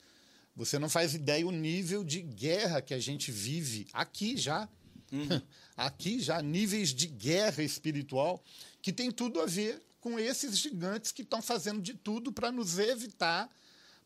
Você 0.57 0.77
não 0.77 0.89
faz 0.89 1.15
ideia 1.15 1.47
o 1.47 1.53
nível 1.53 2.03
de 2.03 2.21
guerra 2.21 2.83
que 2.83 2.95
a 2.95 2.99
gente 2.99 3.31
vive 3.31 3.87
aqui 3.93 4.37
já. 4.37 4.69
Aqui 5.77 6.20
já, 6.20 6.40
níveis 6.42 6.94
de 6.94 7.07
guerra 7.07 7.62
espiritual 7.62 8.42
que 8.83 8.92
tem 8.92 9.11
tudo 9.11 9.40
a 9.40 9.46
ver 9.46 9.83
com 10.01 10.18
esses 10.18 10.59
gigantes 10.59 11.12
que 11.12 11.23
estão 11.23 11.42
fazendo 11.42 11.81
de 11.81 11.94
tudo 11.94 12.33
para 12.33 12.51
nos 12.51 12.79
evitar, 12.79 13.51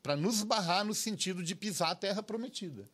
para 0.02 0.16
nos 0.16 0.42
barrar 0.42 0.84
no 0.84 0.94
sentido 0.94 1.42
de 1.42 1.54
pisar 1.54 1.92
a 1.92 1.94
terra 1.94 2.22
prometida. 2.22 2.88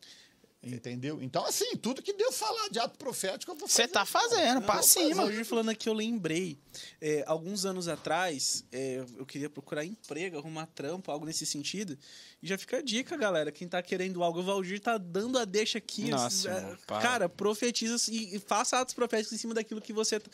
Entendeu? 0.62 1.22
Então, 1.22 1.42
assim, 1.46 1.74
tudo 1.78 2.02
que 2.02 2.12
Deus 2.12 2.36
falar 2.36 2.68
de 2.68 2.78
ato 2.78 2.98
profético, 2.98 3.50
eu 3.52 3.56
vou 3.56 3.66
fazer. 3.66 3.84
Você 3.84 3.88
tá 3.88 4.04
fazendo, 4.04 4.60
pra 4.60 4.82
cima. 4.82 5.24
Hoje 5.24 5.42
falando 5.42 5.70
aqui, 5.70 5.88
eu 5.88 5.94
lembrei. 5.94 6.58
é, 7.00 7.24
alguns 7.26 7.64
anos 7.64 7.88
atrás, 7.88 8.62
é, 8.70 9.02
eu 9.16 9.24
queria 9.24 9.48
procurar 9.48 9.86
emprego, 9.86 10.36
arrumar 10.36 10.66
trampo, 10.66 11.10
algo 11.10 11.24
nesse 11.24 11.46
sentido. 11.46 11.96
E 12.42 12.46
já 12.46 12.58
fica 12.58 12.76
a 12.76 12.82
dica, 12.82 13.16
galera. 13.16 13.50
Quem 13.50 13.66
tá 13.66 13.80
querendo 13.82 14.22
algo, 14.22 14.40
o 14.40 14.42
Valdir 14.42 14.80
tá 14.80 14.98
dando 14.98 15.38
a 15.38 15.46
deixa 15.46 15.78
aqui. 15.78 16.10
Nossa, 16.10 16.50
é, 16.50 16.56
irmão, 16.58 16.76
para. 16.86 17.00
cara, 17.00 17.28
profetiza 17.28 17.96
e, 18.12 18.36
e 18.36 18.38
faça 18.38 18.78
atos 18.78 18.92
proféticos 18.94 19.32
em 19.32 19.38
cima 19.38 19.54
daquilo 19.54 19.80
que 19.80 19.94
você. 19.94 20.20
tá- 20.20 20.30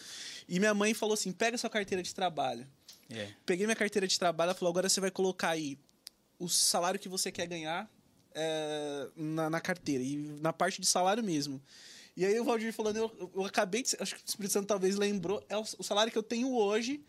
E 0.49 0.59
minha 0.59 0.75
mãe 0.75 0.93
falou 0.93 1.15
assim: 1.15 1.31
pega 1.31 1.57
sua 1.57 1.71
carteira 1.71 2.03
de 2.03 2.13
trabalho. 2.13 2.67
É. 3.09 3.29
Peguei 3.47 3.65
minha 3.65 3.77
carteira 3.77 4.09
de 4.09 4.19
trabalho, 4.19 4.49
ela 4.49 4.59
falou: 4.59 4.71
agora 4.73 4.89
você 4.89 5.01
vai 5.01 5.13
colocar 5.13 5.51
aí 5.51 5.79
o 6.37 6.49
salário 6.49 6.99
que 6.99 7.09
você 7.09 7.31
quer 7.31 7.47
ganhar 7.47 7.89
é, 8.37 9.09
na, 9.17 9.49
na 9.49 9.61
carteira, 9.61 10.05
e 10.05 10.17
na 10.41 10.53
parte 10.53 10.81
de 10.81 10.87
salário 10.87 11.25
mesmo. 11.25 11.61
E 12.15 12.25
aí 12.25 12.39
o 12.39 12.45
Valdir 12.45 12.73
falando, 12.73 12.97
eu, 12.99 13.31
eu 13.35 13.45
acabei 13.45 13.83
de. 13.83 13.97
Acho 13.99 14.15
que 14.15 14.21
o 14.21 14.29
Espírito 14.29 14.53
Santo 14.53 14.67
talvez 14.67 14.97
lembrou, 14.97 15.43
é 15.49 15.57
o, 15.57 15.65
o 15.79 15.83
salário 15.83 16.13
que 16.13 16.19
eu 16.19 16.23
tenho 16.23 16.55
hoje, 16.55 17.03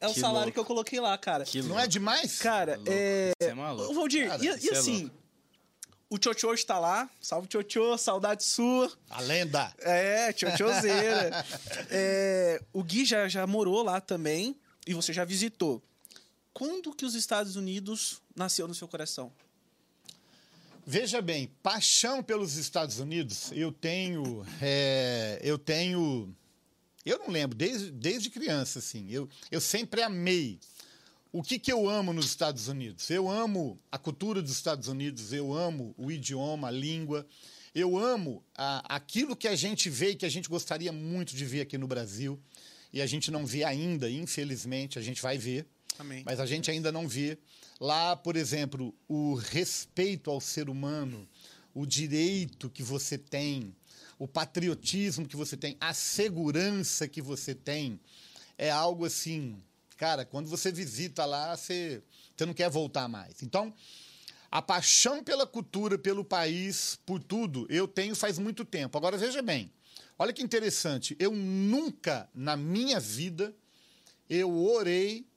é 0.00 0.08
o 0.08 0.14
Que 0.14 0.20
salário 0.20 0.38
louco. 0.46 0.52
que 0.52 0.58
eu 0.58 0.64
coloquei 0.64 0.98
lá, 1.00 1.16
cara. 1.16 1.44
Que 1.44 1.62
Não 1.62 1.78
é 1.78 1.86
demais? 1.86 2.38
Cara, 2.38 2.80
é. 2.86 3.32
Você 3.40 3.50
é 3.50 3.54
maluco. 3.54 3.90
Ô, 3.90 3.94
Valdir, 3.94 4.28
Cara, 4.28 4.42
e, 4.42 4.46
e 4.46 4.68
é 4.68 4.72
assim, 4.72 5.02
louco. 5.02 5.20
O 6.08 6.18
Tchotchô 6.18 6.48
hoje 6.48 6.66
tá 6.66 6.78
lá. 6.78 7.08
Salve, 7.20 7.46
Tchotchô, 7.46 7.96
saudade 7.96 8.42
sua. 8.42 8.90
A 9.08 9.20
lenda. 9.20 9.72
É, 9.78 10.32
Tchotchôzeira. 10.32 11.44
é, 11.88 12.60
o 12.72 12.82
Gui 12.82 13.04
já, 13.04 13.28
já 13.28 13.46
morou 13.46 13.82
lá 13.84 14.00
também 14.00 14.56
e 14.86 14.92
você 14.92 15.12
já 15.12 15.24
visitou. 15.24 15.80
Quando 16.52 16.92
que 16.92 17.04
os 17.04 17.14
Estados 17.14 17.54
Unidos 17.54 18.20
nasceu 18.34 18.66
no 18.66 18.74
seu 18.74 18.88
coração? 18.88 19.32
Veja 20.92 21.22
bem, 21.22 21.48
paixão 21.62 22.20
pelos 22.20 22.56
Estados 22.56 22.98
Unidos, 22.98 23.52
eu 23.52 23.70
tenho. 23.70 24.44
é, 24.60 25.38
eu 25.40 25.56
tenho. 25.56 26.34
Eu 27.06 27.16
não 27.20 27.28
lembro, 27.28 27.56
desde, 27.56 27.92
desde 27.92 28.28
criança, 28.28 28.80
assim. 28.80 29.06
Eu, 29.08 29.28
eu 29.52 29.60
sempre 29.60 30.02
amei. 30.02 30.58
O 31.30 31.44
que, 31.44 31.60
que 31.60 31.70
eu 31.70 31.88
amo 31.88 32.12
nos 32.12 32.26
Estados 32.26 32.66
Unidos? 32.66 33.08
Eu 33.08 33.30
amo 33.30 33.78
a 33.92 33.98
cultura 33.98 34.42
dos 34.42 34.50
Estados 34.50 34.88
Unidos, 34.88 35.32
eu 35.32 35.52
amo 35.52 35.94
o 35.96 36.10
idioma, 36.10 36.66
a 36.66 36.72
língua. 36.72 37.24
Eu 37.72 37.96
amo 37.96 38.42
a, 38.56 38.96
aquilo 38.96 39.36
que 39.36 39.46
a 39.46 39.54
gente 39.54 39.88
vê 39.88 40.10
e 40.10 40.16
que 40.16 40.26
a 40.26 40.28
gente 40.28 40.48
gostaria 40.48 40.90
muito 40.90 41.36
de 41.36 41.44
ver 41.44 41.60
aqui 41.60 41.78
no 41.78 41.86
Brasil. 41.86 42.36
E 42.92 43.00
a 43.00 43.06
gente 43.06 43.30
não 43.30 43.46
vê 43.46 43.62
ainda, 43.62 44.10
infelizmente, 44.10 44.98
a 44.98 45.02
gente 45.02 45.22
vai 45.22 45.38
ver 45.38 45.68
Amém. 46.00 46.22
mas 46.24 46.40
a 46.40 46.46
gente 46.46 46.70
ainda 46.70 46.90
não 46.90 47.06
vê. 47.06 47.38
Lá, 47.78 48.16
por 48.16 48.36
exemplo, 48.36 48.94
o 49.06 49.34
respeito 49.34 50.30
ao 50.30 50.40
ser 50.40 50.70
humano, 50.70 51.28
o 51.74 51.84
direito 51.84 52.70
que 52.70 52.82
você 52.82 53.18
tem, 53.18 53.74
o 54.18 54.26
patriotismo 54.26 55.28
que 55.28 55.36
você 55.36 55.56
tem, 55.56 55.76
a 55.80 55.92
segurança 55.92 57.06
que 57.06 57.20
você 57.20 57.54
tem, 57.54 58.00
é 58.56 58.70
algo 58.70 59.04
assim. 59.04 59.62
Cara, 59.96 60.24
quando 60.24 60.48
você 60.48 60.72
visita 60.72 61.24
lá, 61.26 61.56
você, 61.56 62.02
você 62.36 62.46
não 62.46 62.54
quer 62.54 62.70
voltar 62.70 63.06
mais. 63.06 63.42
Então, 63.42 63.72
a 64.50 64.60
paixão 64.60 65.22
pela 65.22 65.46
cultura, 65.46 65.98
pelo 65.98 66.24
país, 66.24 66.98
por 67.06 67.22
tudo, 67.22 67.66
eu 67.68 67.86
tenho 67.86 68.16
faz 68.16 68.38
muito 68.38 68.64
tempo. 68.64 68.96
Agora, 68.98 69.16
veja 69.16 69.42
bem, 69.42 69.70
olha 70.18 70.32
que 70.32 70.42
interessante. 70.42 71.14
Eu 71.18 71.32
nunca, 71.32 72.28
na 72.34 72.56
minha 72.56 72.98
vida, 72.98 73.54
eu 74.28 74.56
orei 74.58 75.29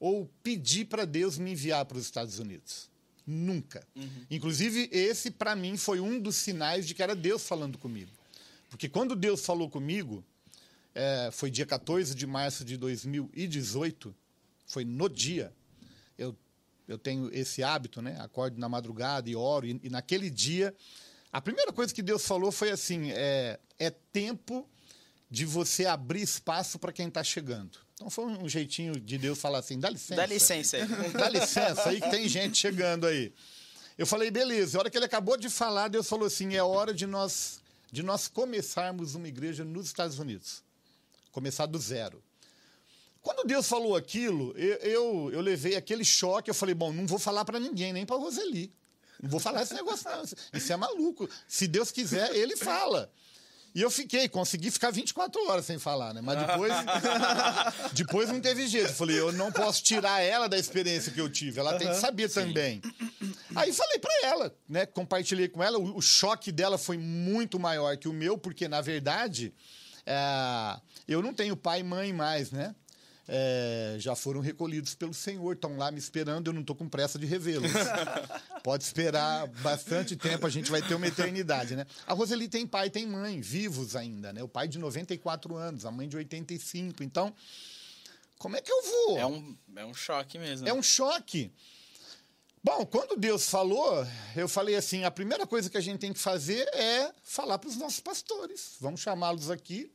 ou 0.00 0.28
pedi 0.42 0.84
para 0.84 1.04
Deus 1.04 1.36
me 1.36 1.52
enviar 1.52 1.84
para 1.84 1.98
os 1.98 2.04
Estados 2.04 2.38
Unidos. 2.38 2.88
Nunca. 3.26 3.86
Inclusive, 4.30 4.88
esse, 4.90 5.30
para 5.30 5.54
mim, 5.54 5.76
foi 5.76 6.00
um 6.00 6.18
dos 6.18 6.36
sinais 6.36 6.86
de 6.86 6.94
que 6.94 7.02
era 7.02 7.14
Deus 7.14 7.46
falando 7.46 7.78
comigo. 7.78 8.10
Porque 8.70 8.88
quando 8.88 9.14
Deus 9.14 9.44
falou 9.44 9.68
comigo, 9.68 10.24
é, 10.94 11.28
foi 11.32 11.50
dia 11.50 11.66
14 11.66 12.14
de 12.14 12.26
março 12.26 12.64
de 12.64 12.76
2018, 12.76 14.14
foi 14.66 14.84
no 14.84 15.08
dia. 15.08 15.52
Eu, 16.16 16.36
eu 16.88 16.98
tenho 16.98 17.32
esse 17.32 17.62
hábito, 17.62 18.00
né? 18.00 18.16
Acordo 18.20 18.58
na 18.58 18.68
madrugada 18.68 19.28
e 19.28 19.36
oro, 19.36 19.66
e, 19.66 19.78
e 19.82 19.90
naquele 19.90 20.30
dia, 20.30 20.74
a 21.32 21.40
primeira 21.40 21.72
coisa 21.72 21.94
que 21.94 22.02
Deus 22.02 22.24
falou 22.24 22.50
foi 22.50 22.70
assim: 22.70 23.10
é, 23.10 23.60
é 23.78 23.90
tempo 23.90 24.68
de 25.30 25.44
você 25.44 25.86
abrir 25.86 26.22
espaço 26.22 26.78
para 26.78 26.92
quem 26.92 27.08
está 27.08 27.22
chegando. 27.22 27.78
Então 28.00 28.08
foi 28.08 28.24
um 28.24 28.48
jeitinho 28.48 28.98
de 28.98 29.18
Deus 29.18 29.38
falar 29.38 29.58
assim: 29.58 29.78
dá 29.78 29.90
licença. 29.90 30.14
Dá 30.14 30.24
licença 30.24 30.76
aí. 30.78 30.88
Dá 31.12 31.28
licença 31.28 31.90
aí 31.90 32.00
que 32.00 32.10
tem 32.10 32.26
gente 32.26 32.56
chegando 32.56 33.06
aí. 33.06 33.30
Eu 33.98 34.06
falei, 34.06 34.30
beleza. 34.30 34.78
A 34.78 34.80
hora 34.80 34.90
que 34.90 34.96
ele 34.96 35.04
acabou 35.04 35.36
de 35.36 35.50
falar, 35.50 35.88
Deus 35.88 36.08
falou 36.08 36.24
assim: 36.26 36.54
é 36.54 36.62
hora 36.62 36.94
de 36.94 37.06
nós, 37.06 37.60
de 37.92 38.02
nós 38.02 38.26
começarmos 38.26 39.14
uma 39.14 39.28
igreja 39.28 39.66
nos 39.66 39.84
Estados 39.84 40.18
Unidos. 40.18 40.62
Começar 41.30 41.66
do 41.66 41.78
zero. 41.78 42.24
Quando 43.20 43.46
Deus 43.46 43.68
falou 43.68 43.94
aquilo, 43.94 44.56
eu, 44.56 44.76
eu, 44.76 45.30
eu 45.34 45.40
levei 45.42 45.76
aquele 45.76 46.02
choque. 46.02 46.48
Eu 46.48 46.54
falei, 46.54 46.74
bom, 46.74 46.90
não 46.94 47.06
vou 47.06 47.18
falar 47.18 47.44
para 47.44 47.60
ninguém, 47.60 47.92
nem 47.92 48.06
para 48.06 48.16
Roseli. 48.16 48.72
Não 49.22 49.28
vou 49.28 49.38
falar 49.38 49.62
esse 49.62 49.74
negócio, 49.74 50.08
não. 50.10 50.22
Isso 50.58 50.72
é 50.72 50.76
maluco. 50.76 51.28
Se 51.46 51.68
Deus 51.68 51.90
quiser, 51.90 52.34
ele 52.34 52.56
fala. 52.56 53.12
E 53.74 53.82
eu 53.82 53.90
fiquei, 53.90 54.28
consegui 54.28 54.70
ficar 54.70 54.90
24 54.90 55.48
horas 55.48 55.64
sem 55.64 55.78
falar, 55.78 56.12
né? 56.12 56.20
Mas 56.20 56.38
depois, 56.38 56.72
depois 57.94 58.28
não 58.28 58.40
teve 58.40 58.66
jeito. 58.66 58.88
Eu 58.88 58.94
falei, 58.94 59.18
eu 59.18 59.32
não 59.32 59.52
posso 59.52 59.82
tirar 59.82 60.20
ela 60.20 60.48
da 60.48 60.58
experiência 60.58 61.12
que 61.12 61.20
eu 61.20 61.30
tive. 61.30 61.60
Ela 61.60 61.78
tem 61.78 61.88
que 61.88 61.94
saber 61.94 62.28
também. 62.28 62.82
Aí 63.54 63.72
falei 63.72 63.98
pra 63.98 64.12
ela, 64.24 64.54
né? 64.68 64.86
Compartilhei 64.86 65.48
com 65.48 65.62
ela. 65.62 65.78
O, 65.78 65.98
o 65.98 66.02
choque 66.02 66.50
dela 66.50 66.78
foi 66.78 66.98
muito 66.98 67.60
maior 67.60 67.96
que 67.96 68.08
o 68.08 68.12
meu, 68.12 68.36
porque, 68.36 68.66
na 68.66 68.80
verdade, 68.80 69.54
é, 70.04 70.80
eu 71.06 71.22
não 71.22 71.32
tenho 71.32 71.56
pai 71.56 71.80
e 71.80 71.84
mãe 71.84 72.12
mais, 72.12 72.50
né? 72.50 72.74
É, 73.28 73.96
já 73.98 74.16
foram 74.16 74.40
recolhidos 74.40 74.94
pelo 74.94 75.14
Senhor, 75.14 75.52
estão 75.52 75.76
lá 75.76 75.90
me 75.90 75.98
esperando, 75.98 76.48
eu 76.48 76.52
não 76.52 76.62
estou 76.62 76.74
com 76.74 76.88
pressa 76.88 77.18
de 77.18 77.26
revê-los. 77.26 77.70
Pode 78.64 78.82
esperar 78.82 79.46
bastante 79.46 80.16
tempo, 80.16 80.46
a 80.46 80.50
gente 80.50 80.70
vai 80.70 80.82
ter 80.82 80.94
uma 80.94 81.06
eternidade, 81.06 81.76
né? 81.76 81.86
A 82.06 82.12
Roseli 82.12 82.48
tem 82.48 82.66
pai 82.66 82.88
e 82.88 82.90
tem 82.90 83.06
mãe, 83.06 83.40
vivos 83.40 83.94
ainda, 83.94 84.32
né? 84.32 84.42
O 84.42 84.48
pai 84.48 84.66
de 84.66 84.78
94 84.78 85.56
anos, 85.56 85.86
a 85.86 85.90
mãe 85.90 86.08
de 86.08 86.16
85. 86.16 87.02
Então, 87.02 87.32
como 88.38 88.56
é 88.56 88.60
que 88.60 88.72
eu 88.72 88.82
vou? 88.82 89.18
É 89.18 89.26
um, 89.26 89.56
é 89.76 89.84
um 89.84 89.94
choque 89.94 90.38
mesmo. 90.38 90.68
É 90.68 90.72
um 90.72 90.82
choque. 90.82 91.52
Bom, 92.62 92.84
quando 92.84 93.16
Deus 93.16 93.48
falou, 93.48 94.06
eu 94.36 94.48
falei 94.48 94.76
assim: 94.76 95.04
a 95.04 95.10
primeira 95.10 95.46
coisa 95.46 95.70
que 95.70 95.78
a 95.78 95.80
gente 95.80 95.98
tem 95.98 96.12
que 96.12 96.18
fazer 96.18 96.68
é 96.74 97.10
falar 97.22 97.58
para 97.58 97.70
os 97.70 97.76
nossos 97.76 98.00
pastores. 98.00 98.76
Vamos 98.80 99.00
chamá-los 99.00 99.50
aqui. 99.50 99.90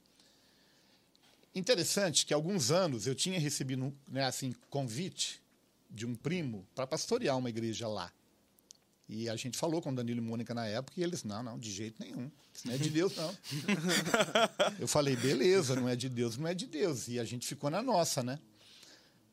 Interessante 1.56 2.26
que 2.26 2.34
há 2.34 2.38
alguns 2.38 2.70
anos 2.70 3.08
eu 3.08 3.16
tinha 3.16 3.39
recebido 3.39 3.93
né, 4.10 4.26
assim, 4.26 4.53
convite 4.70 5.41
de 5.89 6.06
um 6.06 6.14
primo 6.14 6.68
para 6.76 6.86
pastorear 6.86 7.38
uma 7.38 7.49
igreja 7.49 7.88
lá. 7.88 8.12
E 9.08 9.30
a 9.30 9.36
gente 9.36 9.58
falou 9.58 9.82
com 9.82 9.91
o 9.91 9.95
Danilo 9.95 10.20
e 10.20 10.22
Mônica 10.22 10.53
na 10.53 10.66
época 10.66 10.99
e 10.99 11.03
eles, 11.03 11.24
não, 11.24 11.41
não, 11.41 11.58
de 11.58 11.72
jeito 11.72 12.01
nenhum. 12.03 12.30
Isso 12.53 12.68
não 12.68 12.74
é 12.74 12.78
de 12.78 12.89
Deus, 12.89 13.16
não. 13.16 13.38
eu 14.80 14.88
falei, 14.88 15.16
beleza, 15.16 15.76
não 15.76 15.88
é 15.88 15.95
de 15.95 16.10
Deus, 16.10 16.38
não 16.38 16.47
é 16.47 16.53
de 16.53 16.66
Deus. 16.66 17.08
E 17.08 17.20
a 17.20 17.24
gente 17.24 17.47
ficou 17.47 17.70
na 17.70 17.82
nossa, 17.82 18.24
né? 18.24 18.39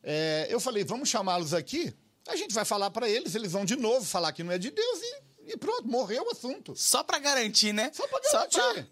É, 0.03 0.47
eu 0.49 0.59
falei, 0.59 0.83
vamos 0.83 1.09
chamá-los 1.09 1.53
aqui, 1.53 1.93
a 2.27 2.35
gente 2.35 2.53
vai 2.53 2.65
falar 2.65 2.91
para 2.91 3.09
eles, 3.09 3.35
eles 3.35 3.51
vão 3.51 3.65
de 3.65 3.75
novo 3.75 4.05
falar 4.05 4.31
que 4.31 4.43
não 4.43 4.51
é 4.51 4.57
de 4.57 4.69
Deus 4.69 4.99
e, 5.01 5.21
e 5.47 5.57
pronto, 5.57 5.87
morreu 5.87 6.23
o 6.23 6.31
assunto. 6.31 6.75
Só 6.75 7.03
pra 7.03 7.19
garantir, 7.19 7.73
né? 7.73 7.91
Só 7.93 8.07
pra 8.07 8.19
garantir. 8.19 8.87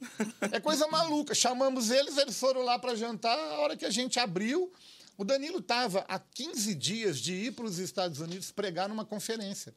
É 0.51 0.59
coisa 0.59 0.87
maluca. 0.87 1.33
Chamamos 1.33 1.89
eles, 1.89 2.17
eles 2.17 2.39
foram 2.39 2.61
lá 2.63 2.77
para 2.77 2.95
jantar. 2.95 3.37
A 3.37 3.59
hora 3.59 3.77
que 3.77 3.85
a 3.85 3.89
gente 3.89 4.19
abriu, 4.19 4.71
o 5.17 5.23
Danilo 5.23 5.59
estava 5.59 6.05
há 6.07 6.19
15 6.19 6.75
dias 6.75 7.19
de 7.19 7.33
ir 7.33 7.51
para 7.53 7.65
os 7.65 7.79
Estados 7.79 8.19
Unidos 8.19 8.51
pregar 8.51 8.89
numa 8.89 9.05
conferência. 9.05 9.73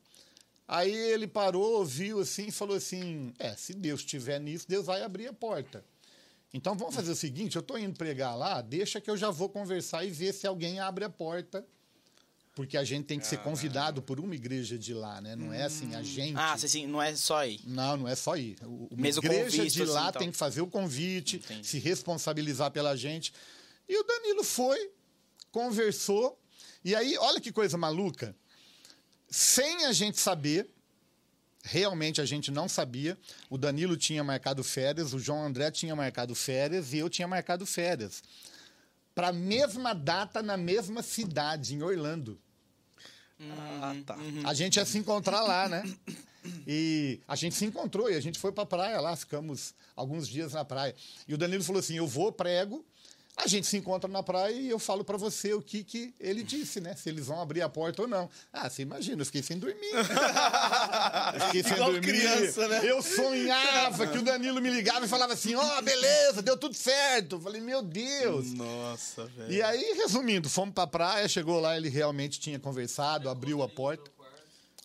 Aí 0.66 0.92
ele 0.92 1.26
parou, 1.26 1.78
ouviu 1.78 2.20
assim 2.20 2.46
e 2.46 2.52
falou 2.52 2.76
assim: 2.76 3.32
É, 3.38 3.54
se 3.54 3.74
Deus 3.74 4.00
estiver 4.00 4.40
nisso, 4.40 4.66
Deus 4.68 4.86
vai 4.86 5.02
abrir 5.02 5.26
a 5.26 5.32
porta. 5.32 5.84
Então 6.52 6.74
vamos 6.76 6.94
fazer 6.94 7.12
o 7.12 7.16
seguinte: 7.16 7.56
eu 7.56 7.60
estou 7.60 7.78
indo 7.78 7.98
pregar 7.98 8.36
lá, 8.36 8.62
deixa 8.62 9.00
que 9.00 9.10
eu 9.10 9.16
já 9.16 9.30
vou 9.30 9.48
conversar 9.48 10.04
e 10.04 10.10
ver 10.10 10.32
se 10.32 10.46
alguém 10.46 10.80
abre 10.80 11.04
a 11.04 11.10
porta. 11.10 11.66
Porque 12.54 12.76
a 12.76 12.84
gente 12.84 13.04
tem 13.06 13.18
que 13.18 13.26
ser 13.26 13.38
convidado 13.38 14.00
por 14.00 14.20
uma 14.20 14.32
igreja 14.34 14.78
de 14.78 14.94
lá, 14.94 15.20
né? 15.20 15.34
Não 15.34 15.52
é 15.52 15.64
assim, 15.64 15.92
a 15.96 16.02
gente. 16.04 16.36
Ah, 16.38 16.52
assim, 16.52 16.86
não 16.86 17.02
é 17.02 17.16
só 17.16 17.38
aí. 17.38 17.60
Não, 17.64 17.96
não 17.96 18.08
é 18.08 18.14
só 18.14 18.36
ir. 18.36 18.56
O- 18.62 18.86
Uma 18.92 19.02
Mesmo 19.02 19.24
igreja 19.24 19.56
convite, 19.56 19.72
de 19.74 19.84
lá 19.86 20.00
assim, 20.02 20.08
então. 20.10 20.20
tem 20.20 20.30
que 20.30 20.36
fazer 20.36 20.60
o 20.60 20.66
convite, 20.68 21.36
Entendi. 21.36 21.66
se 21.66 21.78
responsabilizar 21.80 22.70
pela 22.70 22.96
gente. 22.96 23.32
E 23.88 23.98
o 23.98 24.04
Danilo 24.04 24.44
foi, 24.44 24.90
conversou. 25.50 26.38
E 26.84 26.94
aí, 26.94 27.16
olha 27.18 27.40
que 27.40 27.50
coisa 27.50 27.76
maluca. 27.76 28.36
Sem 29.28 29.86
a 29.86 29.92
gente 29.92 30.20
saber, 30.20 30.70
realmente 31.64 32.20
a 32.20 32.24
gente 32.24 32.52
não 32.52 32.68
sabia. 32.68 33.18
O 33.50 33.58
Danilo 33.58 33.96
tinha 33.96 34.22
marcado 34.22 34.62
férias, 34.62 35.12
o 35.12 35.18
João 35.18 35.44
André 35.44 35.72
tinha 35.72 35.96
marcado 35.96 36.34
férias 36.36 36.92
e 36.92 36.98
eu 36.98 37.10
tinha 37.10 37.26
marcado 37.26 37.66
férias. 37.66 38.22
Para 39.12 39.28
a 39.28 39.32
mesma 39.32 39.92
data, 39.92 40.42
na 40.42 40.56
mesma 40.56 41.02
cidade, 41.02 41.74
em 41.74 41.82
Orlando. 41.82 42.40
Ah, 43.40 43.94
tá. 44.06 44.16
A 44.44 44.54
gente 44.54 44.76
ia 44.76 44.84
se 44.84 44.98
encontrar 44.98 45.42
lá, 45.42 45.68
né? 45.68 45.82
E 46.66 47.20
a 47.26 47.34
gente 47.34 47.54
se 47.54 47.64
encontrou 47.64 48.10
e 48.10 48.14
a 48.14 48.20
gente 48.20 48.38
foi 48.38 48.52
pra 48.52 48.66
praia 48.66 49.00
lá, 49.00 49.16
ficamos 49.16 49.74
alguns 49.96 50.28
dias 50.28 50.52
na 50.52 50.64
praia. 50.64 50.94
E 51.26 51.34
o 51.34 51.38
Danilo 51.38 51.64
falou 51.64 51.80
assim: 51.80 51.96
eu 51.96 52.06
vou, 52.06 52.30
prego, 52.30 52.84
a 53.36 53.48
gente 53.48 53.66
se 53.66 53.76
encontra 53.76 54.08
na 54.08 54.22
praia 54.22 54.52
e 54.54 54.70
eu 54.70 54.78
falo 54.78 55.02
pra 55.04 55.16
você 55.16 55.52
o 55.52 55.60
que, 55.60 55.82
que 55.82 56.14
ele 56.20 56.42
disse, 56.42 56.80
né? 56.80 56.94
Se 56.94 57.08
eles 57.08 57.26
vão 57.26 57.40
abrir 57.40 57.62
a 57.62 57.68
porta 57.68 58.02
ou 58.02 58.08
não. 58.08 58.30
Ah, 58.52 58.70
você 58.70 58.82
imagina, 58.82 59.20
eu 59.22 59.26
fiquei 59.26 59.42
sem 59.42 59.58
dormir. 59.58 59.90
Eu 59.92 60.04
fiquei 61.46 61.62
sem 61.64 61.72
Igual 61.72 61.92
dormir. 61.92 62.06
criança, 62.06 62.68
né? 62.68 62.80
Eu 62.84 63.02
sonhava 63.02 64.06
que 64.06 64.18
o 64.18 64.22
Danilo 64.22 64.60
me 64.62 64.70
ligava 64.70 65.04
e 65.04 65.08
falava 65.08 65.32
assim: 65.32 65.54
ó, 65.56 65.82
beleza, 65.82 66.42
deu 66.42 66.56
tudo 66.56 66.74
certo. 66.76 67.36
Eu 67.36 67.40
falei, 67.40 67.60
meu 67.60 67.82
Deus. 67.82 68.52
Nossa, 68.52 69.26
velho. 69.26 69.52
E 69.52 69.60
aí, 69.62 69.94
resumindo, 69.96 70.48
fomos 70.48 70.72
pra 70.74 70.86
praia, 70.86 71.26
chegou 71.28 71.58
lá, 71.60 71.76
ele 71.76 71.88
realmente 71.88 72.38
tinha 72.38 72.58
conversado, 72.58 73.28
abriu 73.28 73.62
a 73.62 73.68
porta. 73.68 74.10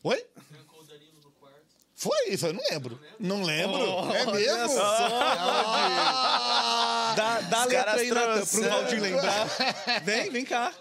Oi? 0.04 0.26
Trancou 0.50 0.82
o 0.82 0.84
Danilo 0.86 1.20
no 1.24 1.32
quarto. 1.32 1.60
Foi 1.96 2.30
isso, 2.30 2.48
eu 2.48 2.54
não 2.54 2.64
lembro. 2.72 3.00
Não 3.20 3.44
lembro? 3.44 3.78
é 3.80 4.26
Olha 4.26 4.32
mesmo? 4.34 4.80
Dá, 7.20 7.42
dá 7.42 7.62
a 7.62 7.66
letra 7.66 7.96
aí, 7.96 8.10
Natan, 8.10 8.26
pro 8.26 8.34
trouxeram. 8.34 8.70
Valdir 8.70 9.02
lembrar. 9.02 9.48
Vem, 10.04 10.30
vem 10.30 10.46
cá. 10.46 10.72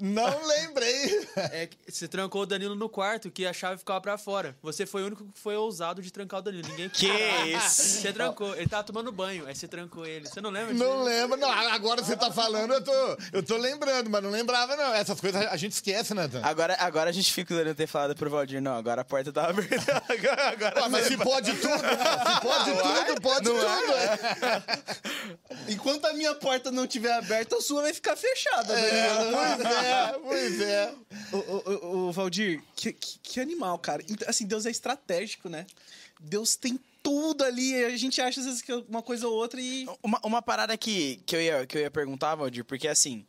Não 0.00 0.46
lembrei. 0.46 1.28
É 1.52 1.66
que 1.66 1.76
você 1.92 2.08
trancou 2.08 2.42
o 2.42 2.46
Danilo 2.46 2.74
no 2.74 2.88
quarto, 2.88 3.30
que 3.30 3.46
a 3.46 3.52
chave 3.52 3.78
ficava 3.78 4.00
pra 4.00 4.18
fora. 4.18 4.56
Você 4.62 4.84
foi 4.86 5.02
o 5.02 5.06
único 5.06 5.24
que 5.24 5.38
foi 5.38 5.56
ousado 5.56 6.02
de 6.02 6.10
trancar 6.12 6.40
o 6.40 6.42
Danilo. 6.42 6.66
Ninguém 6.68 6.88
Que 6.88 7.06
isso? 7.06 8.00
Você 8.00 8.12
trancou. 8.12 8.54
Ele 8.56 8.68
tava 8.68 8.82
tomando 8.84 9.12
banho, 9.12 9.46
aí 9.46 9.54
você 9.54 9.68
trancou 9.68 10.04
ele. 10.06 10.26
Você 10.28 10.40
não 10.40 10.50
lembra 10.50 10.72
disso? 10.74 10.84
Não 10.84 11.02
lembro, 11.04 11.36
não. 11.36 11.50
Agora 11.50 12.02
você 12.02 12.16
tá 12.16 12.30
falando, 12.32 12.74
eu 12.74 12.82
tô, 12.82 13.16
eu 13.32 13.42
tô 13.42 13.56
lembrando, 13.56 14.10
mas 14.10 14.22
não 14.22 14.30
lembrava, 14.30 14.76
não. 14.76 14.92
Essas 14.94 15.20
coisas 15.20 15.40
a 15.46 15.56
gente 15.56 15.72
esquece, 15.72 16.12
Nathan. 16.14 16.40
Agora, 16.42 16.76
agora 16.80 17.10
a 17.10 17.12
gente 17.12 17.32
fica 17.32 17.54
olhando 17.54 17.74
ter 17.76 17.86
falado 17.86 18.14
pro 18.16 18.28
Valdir, 18.30 18.60
não, 18.60 18.76
agora 18.76 19.02
a 19.02 19.04
porta 19.04 19.32
tá 19.32 19.48
aberta. 19.48 19.74
Agora, 20.08 20.48
agora 20.50 20.84
Ah, 20.84 20.88
mas 20.88 21.06
se 21.06 21.16
pode 21.16 21.52
tudo, 21.54 21.72
se 21.78 22.40
pode 22.40 22.70
tudo, 22.72 23.20
pode 23.20 23.44
tudo. 23.44 23.66
Enquanto 25.68 26.04
a 26.06 26.12
minha 26.12 26.34
porta 26.34 26.70
não 26.70 26.84
estiver 26.84 27.12
aberta, 27.12 27.56
a 27.56 27.60
sua 27.60 27.82
vai 27.82 27.94
ficar 27.94 28.16
fechada, 28.16 28.72
É, 28.78 29.08
Danilo. 29.08 29.38
é, 29.38 29.56
pois 29.56 29.66
é. 29.76 29.83
Ô, 31.32 31.36
ô, 31.36 31.62
ô, 31.66 32.08
ô, 32.08 32.12
Valdir, 32.12 32.62
que, 32.74 32.92
que, 32.92 33.18
que 33.18 33.40
animal, 33.40 33.78
cara. 33.78 34.02
Assim, 34.26 34.46
Deus 34.46 34.66
é 34.66 34.70
estratégico, 34.70 35.48
né? 35.48 35.66
Deus 36.20 36.56
tem 36.56 36.78
tudo 37.02 37.44
ali. 37.44 37.84
A 37.84 37.96
gente 37.96 38.20
acha 38.20 38.40
às 38.40 38.46
vezes 38.46 38.62
que 38.62 38.72
é 38.72 38.76
uma 38.88 39.02
coisa 39.02 39.28
ou 39.28 39.34
outra 39.34 39.60
e. 39.60 39.86
Uma, 40.02 40.20
uma 40.24 40.42
parada 40.42 40.76
que, 40.76 41.16
que, 41.26 41.36
eu 41.36 41.40
ia, 41.40 41.66
que 41.66 41.76
eu 41.76 41.82
ia 41.82 41.90
perguntar, 41.90 42.34
Valdir, 42.34 42.64
porque 42.64 42.88
assim, 42.88 43.24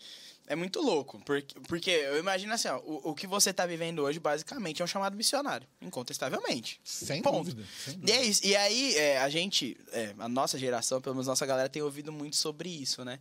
é 0.47 0.55
muito 0.55 0.81
louco. 0.81 1.19
Porque, 1.25 1.59
porque 1.67 1.89
eu 1.89 2.19
imagino 2.19 2.53
assim, 2.53 2.67
ó, 2.67 2.77
o, 2.79 3.11
o 3.11 3.15
que 3.15 3.25
você 3.25 3.51
tá 3.51 3.65
vivendo 3.65 3.99
hoje, 3.99 4.19
basicamente, 4.19 4.81
é 4.81 4.85
um 4.85 4.87
chamado 4.87 5.15
missionário, 5.15 5.67
incontestavelmente. 5.81 6.79
Sem 6.83 7.21
Ponto. 7.21 7.49
dúvida, 7.49 7.67
sem 7.83 7.99
E 8.05 8.11
é 8.11 8.23
isso. 8.23 8.45
E 8.45 8.55
aí, 8.55 8.95
é, 8.95 9.19
a 9.19 9.29
gente, 9.29 9.77
é, 9.91 10.13
a 10.17 10.29
nossa 10.29 10.57
geração, 10.57 11.01
pelo 11.01 11.15
menos 11.15 11.27
nossa 11.27 11.45
galera, 11.45 11.67
tem 11.67 11.81
ouvido 11.81 12.11
muito 12.11 12.35
sobre 12.35 12.69
isso, 12.69 13.03
né? 13.03 13.19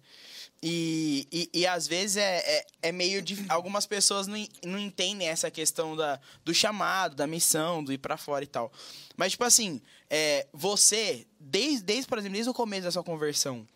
E, 0.67 1.29
e, 1.31 1.61
e 1.61 1.67
às 1.67 1.87
vezes 1.87 2.17
é, 2.17 2.39
é, 2.39 2.67
é 2.85 2.91
meio 2.91 3.21
de. 3.21 3.45
Algumas 3.51 3.85
pessoas 3.85 4.27
não, 4.27 4.49
não 4.65 4.79
entendem 4.79 5.29
essa 5.29 5.51
questão 5.51 5.95
da, 5.95 6.19
do 6.43 6.55
chamado, 6.55 7.15
da 7.15 7.27
missão, 7.27 7.85
do 7.85 7.93
ir 7.93 7.99
pra 7.99 8.17
fora 8.17 8.43
e 8.43 8.47
tal. 8.47 8.73
Mas, 9.15 9.33
tipo 9.33 9.45
assim, 9.45 9.79
é, 10.09 10.47
você, 10.55 11.27
desde, 11.39 11.83
desde, 11.83 12.09
por 12.09 12.17
exemplo, 12.17 12.33
desde 12.33 12.49
o 12.49 12.55
começo 12.55 12.85
da 12.85 12.91
sua 12.91 13.05
conversão, 13.05 13.69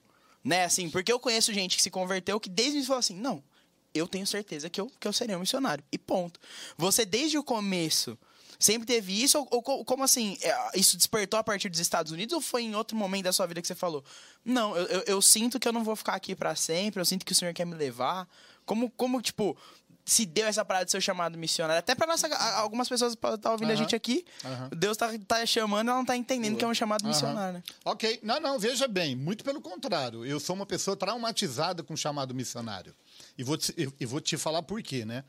né? 0.42 0.64
Assim, 0.64 0.88
porque 0.88 1.12
eu 1.12 1.20
conheço 1.20 1.52
gente 1.52 1.76
que 1.76 1.82
se 1.82 1.90
converteu 1.90 2.40
que 2.40 2.48
desde 2.48 2.78
o 2.78 2.84
falou 2.84 3.00
assim: 3.00 3.16
não, 3.16 3.44
eu 3.92 4.08
tenho 4.08 4.26
certeza 4.26 4.70
que 4.70 4.80
eu, 4.80 4.90
que 4.98 5.06
eu 5.06 5.12
serei 5.12 5.36
um 5.36 5.40
missionário. 5.40 5.84
E 5.92 5.98
ponto. 5.98 6.40
Você, 6.78 7.04
desde 7.04 7.36
o 7.36 7.44
começo, 7.44 8.18
sempre 8.58 8.86
teve 8.86 9.22
isso? 9.22 9.38
Ou, 9.38 9.48
ou 9.50 9.62
co- 9.62 9.84
como 9.84 10.02
assim? 10.04 10.36
é, 10.42 10.78
Isso 10.78 10.96
despertou 10.96 11.38
a 11.38 11.44
partir 11.44 11.68
dos 11.68 11.80
Estados 11.80 12.12
Unidos 12.12 12.32
ou 12.34 12.40
foi 12.40 12.62
em 12.62 12.74
outro 12.74 12.96
momento 12.96 13.24
da 13.24 13.32
sua 13.32 13.46
vida 13.46 13.60
que 13.62 13.68
você 13.68 13.74
falou? 13.74 14.04
Não, 14.44 14.76
eu, 14.76 14.86
eu, 14.86 15.00
eu 15.06 15.22
sinto 15.22 15.58
que 15.60 15.68
eu 15.68 15.72
não 15.72 15.84
vou 15.84 15.94
ficar 15.96 16.14
aqui 16.14 16.34
para 16.34 16.54
sempre, 16.56 17.00
eu 17.00 17.04
sinto 17.04 17.24
que 17.24 17.32
o 17.32 17.34
Senhor 17.34 17.52
quer 17.54 17.64
me 17.64 17.74
levar. 17.74 18.28
Como, 18.66 18.90
como 18.90 19.20
tipo, 19.22 19.56
se 20.04 20.26
deu 20.26 20.46
essa 20.46 20.64
parada 20.64 20.84
de 20.86 20.90
ser 20.90 21.00
chamado 21.00 21.38
missionário? 21.38 21.78
Até 21.78 21.94
para 21.94 22.06
nossa. 22.06 22.26
a- 22.28 22.58
Algumas 22.60 22.88
pessoas 22.88 23.14
podem 23.14 23.36
estar 23.36 23.52
ouvindo 23.52 23.70
a 23.70 23.74
Aham, 23.74 23.82
gente 23.82 23.94
aqui. 23.96 24.24
aham. 24.44 24.68
Deus 24.76 24.96
tá, 24.96 25.10
tá 25.26 25.44
chamando, 25.46 25.88
ela 25.88 25.98
não 25.98 26.04
tá 26.04 26.16
entendendo 26.16 26.56
que 26.58 26.64
é 26.64 26.68
um 26.68 26.74
chamado 26.74 27.06
missionário, 27.06 27.54
né? 27.54 27.62
Ok, 27.84 28.18
não, 28.22 28.38
não, 28.40 28.58
veja 28.58 28.86
bem, 28.88 29.14
muito 29.16 29.42
pelo 29.44 29.60
contrário. 29.60 30.24
Eu 30.26 30.38
sou 30.40 30.54
uma 30.56 30.66
pessoa 30.66 30.96
traumatizada 30.96 31.82
com 31.82 31.94
o 31.94 31.96
chamado 31.96 32.34
missionário. 32.34 32.94
E 33.38 33.42
vou 33.44 33.56
te, 33.56 33.74
e 34.00 34.04
vou 34.06 34.20
te 34.20 34.36
falar 34.36 34.62
por 34.62 34.82
quê, 34.82 35.04
né? 35.04 35.24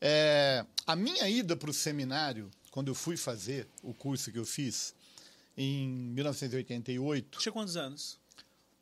É, 0.00 0.64
a 0.86 0.94
minha 0.94 1.28
ida 1.28 1.56
para 1.56 1.70
o 1.70 1.72
seminário, 1.72 2.50
quando 2.76 2.88
eu 2.88 2.94
fui 2.94 3.16
fazer 3.16 3.66
o 3.82 3.94
curso 3.94 4.30
que 4.30 4.38
eu 4.38 4.44
fiz, 4.44 4.92
em 5.56 5.88
1988. 6.12 7.38
Tinha 7.38 7.50
quantos 7.50 7.74
anos? 7.74 8.18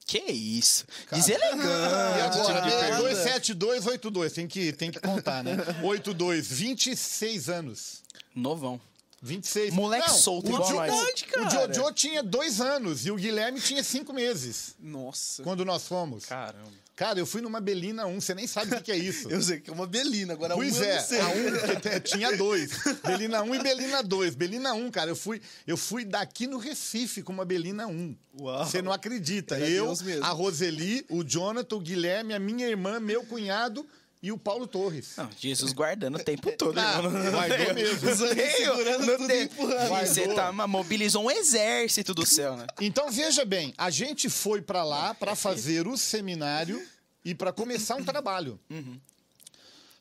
Que 0.05 0.19
isso? 0.19 0.85
Cara. 1.07 1.23
Deselegante. 1.23 1.63
E 2.19 2.21
agora, 2.23 2.61
de 2.63 2.71
pergunta. 2.71 3.09
27282, 3.15 4.33
tem 4.33 4.49
que, 4.49 4.73
tem 4.73 4.91
que 4.91 4.99
contar, 4.99 5.45
né? 5.45 5.53
82, 5.81 6.45
26 6.51 7.49
anos. 7.49 8.03
Novão. 8.35 8.81
26. 9.23 9.73
Moleque 9.73 10.09
Não, 10.09 10.15
solto 10.19 10.47
o 10.51 10.55
igual 10.57 10.69
Jo- 10.69 10.75
nós. 10.75 10.91
Verdade, 10.93 11.25
O 11.25 11.29
cara. 11.29 11.73
Jojo 11.73 11.93
tinha 11.93 12.21
dois 12.21 12.61
anos 12.61 13.07
e 13.07 13.13
o 13.13 13.15
Guilherme 13.17 13.61
tinha 13.61 13.85
cinco 13.85 14.13
meses 14.13 14.75
Nossa. 14.81 15.45
quando 15.45 15.65
nós 15.65 15.87
fomos. 15.87 16.25
Caramba. 16.27 16.83
Cara, 16.97 17.19
eu 17.19 17.27
fui 17.27 17.41
numa 17.41 17.61
Belina 17.61 18.07
1, 18.07 18.21
você 18.21 18.35
nem 18.35 18.47
sabe 18.47 18.73
o 18.73 18.77
que, 18.77 18.85
que 18.85 18.93
é 18.93 18.97
isso. 18.97 19.29
Eu 19.33 19.43
sei 19.43 19.59
que 19.61 19.69
é 19.69 19.73
uma 19.73 19.87
belina, 19.87 20.33
agora 20.33 20.55
Pois 20.55 20.77
eu 20.77 20.85
é, 20.85 20.97
não 20.97 21.03
sei. 21.05 21.21
a 21.21 21.29
1 21.29 21.51
porque 21.59 21.81
te- 21.81 22.01
tinha 22.01 22.37
dois. 22.37 22.71
Belina 23.05 23.43
1 23.43 23.55
e 23.55 23.63
Belina 23.63 24.03
2. 24.03 24.35
Belina 24.37 24.73
1, 24.75 24.91
cara, 24.93 25.11
eu 25.11 25.17
fui, 25.17 25.41
eu 25.67 25.77
fui 25.77 26.05
daqui 26.05 26.47
no 26.47 26.57
Recife 26.57 27.21
com 27.23 27.33
uma 27.33 27.45
Belina 27.45 27.87
1. 27.89 28.17
Uau. 28.41 28.65
Você 28.65 28.81
não 28.81 28.93
acredita. 28.93 29.57
Era 29.57 29.69
eu, 29.69 29.87
Deus 29.87 30.03
mesmo. 30.03 30.25
a 30.25 30.29
Roseli, 30.29 31.05
o 31.11 31.25
Jonathan, 31.25 31.77
o 31.77 31.81
Guilherme, 31.81 32.33
a 32.33 32.39
minha 32.39 32.67
irmã, 32.69 33.01
meu 33.01 33.25
cunhado 33.25 33.85
e 34.27 34.33
o 34.33 34.39
Paulo 34.39 34.67
Torres. 34.67 35.15
Não, 35.17 35.29
Jesus 35.39 35.73
guardando 35.73 36.17
o 36.17 36.25
tempo 36.25 36.51
todo, 36.57 36.79
Ah, 36.79 36.97
irmão. 36.97 37.31
Guardou 37.31 37.75
mesmo. 37.75 38.17
segurando 38.17 39.07
tudo 39.07 39.27
tem- 39.27 39.41
e 39.41 39.45
empurrando. 39.45 39.89
Você 40.07 40.35
tá, 40.35 40.51
mobilizou 40.67 41.25
um 41.25 41.31
exército 41.31 42.15
do 42.15 42.25
céu, 42.25 42.57
né? 42.57 42.67
Então, 42.81 43.11
veja 43.11 43.45
bem, 43.45 43.75
a 43.77 43.91
gente 43.91 44.29
foi 44.31 44.63
pra 44.63 44.83
lá 44.83 45.13
para 45.15 45.35
fazer 45.37 45.87
o 45.87 45.97
seminário 45.97 46.83
e 47.25 47.35
para 47.35 47.53
começar 47.53 47.97
um 47.97 48.05
trabalho. 48.05 48.59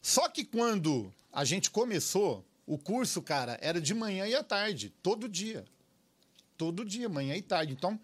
Só 0.01 0.27
que 0.29 0.43
quando 0.43 1.13
a 1.31 1.43
gente 1.45 1.69
começou, 1.69 2.45
o 2.65 2.77
curso, 2.77 3.21
cara, 3.21 3.57
era 3.61 3.79
de 3.81 3.93
manhã 3.93 4.25
e 4.27 4.35
à 4.35 4.43
tarde, 4.43 4.93
todo 5.01 5.27
dia. 5.27 5.65
Todo 6.57 6.85
dia, 6.85 7.09
manhã 7.09 7.35
e 7.35 7.41
tarde. 7.41 7.73
Então, 7.73 7.99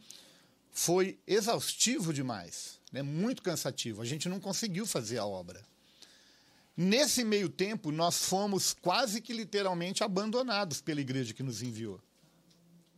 foi 0.72 1.17
exaustivo 1.28 2.13
demais, 2.13 2.78
né? 2.91 3.01
muito 3.01 3.41
cansativo. 3.41 4.01
A 4.01 4.05
gente 4.05 4.28
não 4.28 4.39
conseguiu 4.39 4.86
fazer 4.86 5.17
a 5.17 5.26
obra. 5.26 5.61
Nesse 6.82 7.25
meio 7.25 7.49
tempo, 7.49 7.91
nós 7.91 8.23
fomos 8.23 8.73
quase 8.73 9.19
que 9.19 9.34
literalmente 9.34 10.01
abandonados 10.01 10.80
pela 10.80 11.01
igreja 11.01 11.34
que 11.34 11.43
nos 11.43 11.61
enviou. 11.61 11.99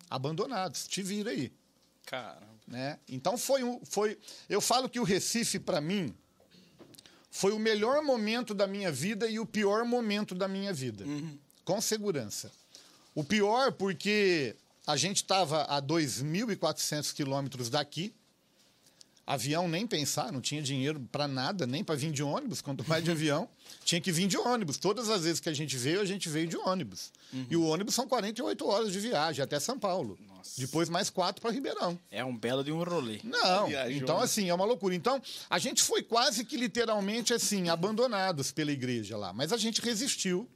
Abandonados. 0.07 0.88
Te 0.88 1.01
vira 1.01 1.32
aí 1.32 1.51
Caramba. 2.05 2.45
né? 2.67 2.99
Então 3.09 3.39
foi 3.39 3.63
um, 3.63 3.84
foi 3.84 4.19
eu 4.47 4.61
falo 4.61 4.88
que 4.88 4.99
o 4.99 5.03
Recife 5.03 5.57
para 5.57 5.82
mim 5.82 6.13
foi 7.32 7.53
o 7.53 7.57
melhor 7.57 8.03
momento 8.03 8.53
da 8.53 8.67
minha 8.67 8.91
vida 8.91 9.27
e 9.27 9.39
o 9.39 9.47
pior 9.47 9.84
momento 9.84 10.36
da 10.36 10.47
minha 10.47 10.71
vida, 10.71 11.03
com 11.65 11.82
segurança. 11.82 12.51
O 13.15 13.23
pior 13.23 13.71
porque 13.71 14.55
a 14.86 14.95
gente 14.95 15.23
estava 15.23 15.63
a 15.63 15.82
2.400 15.82 17.11
quilômetros 17.15 17.67
daqui, 17.67 18.13
avião 19.26 19.67
nem 19.67 19.86
pensar, 19.88 20.32
não 20.32 20.41
tinha 20.41 20.61
dinheiro 20.61 20.99
para 21.11 21.28
nada, 21.28 21.65
nem 21.67 21.84
para 21.84 21.95
vir 21.95 22.11
de 22.11 22.24
ônibus, 22.24 22.61
quanto 22.61 22.88
mais 22.88 23.03
de 23.03 23.11
avião, 23.11 23.47
tinha 23.86 24.01
que 24.01 24.11
vir 24.11 24.28
de 24.28 24.38
ônibus. 24.38 24.78
Todas 24.78 25.09
as 25.09 25.24
vezes 25.24 25.39
que 25.39 25.49
a 25.49 25.53
gente 25.53 25.78
veio, 25.78 26.01
a 26.01 26.05
gente 26.05 26.28
veio 26.30 26.47
de 26.47 26.57
ônibus. 26.57 27.11
E 27.49 27.55
o 27.55 27.63
ônibus 27.65 27.95
são 27.95 28.07
48 28.07 28.67
horas 28.67 28.91
de 28.91 28.99
viagem 28.99 29.43
até 29.43 29.59
São 29.59 29.80
Paulo. 29.80 30.17
Depois 30.57 30.89
mais 30.89 31.09
quatro 31.09 31.41
para 31.41 31.51
Ribeirão. 31.51 31.97
É 32.09 32.26
um 32.26 32.36
belo 32.36 32.63
de 32.63 32.72
um 32.72 32.84
rolê. 32.84 33.19
Não, 33.24 33.67
Viajou, 33.67 33.91
então 33.91 34.17
né? 34.17 34.24
assim, 34.24 34.49
é 34.49 34.53
uma 34.53 34.65
loucura. 34.65 34.95
Então, 34.95 35.22
a 35.49 35.59
gente 35.59 35.82
foi 35.82 36.01
quase 36.01 36.43
que 36.43 36.57
literalmente 36.57 37.34
assim, 37.34 37.69
abandonados 37.69 38.51
pela 38.51 38.72
igreja 38.72 39.15
lá. 39.17 39.32
Mas 39.32 39.53
a 39.53 39.57
gente 39.57 39.82
resistiu, 39.82 40.49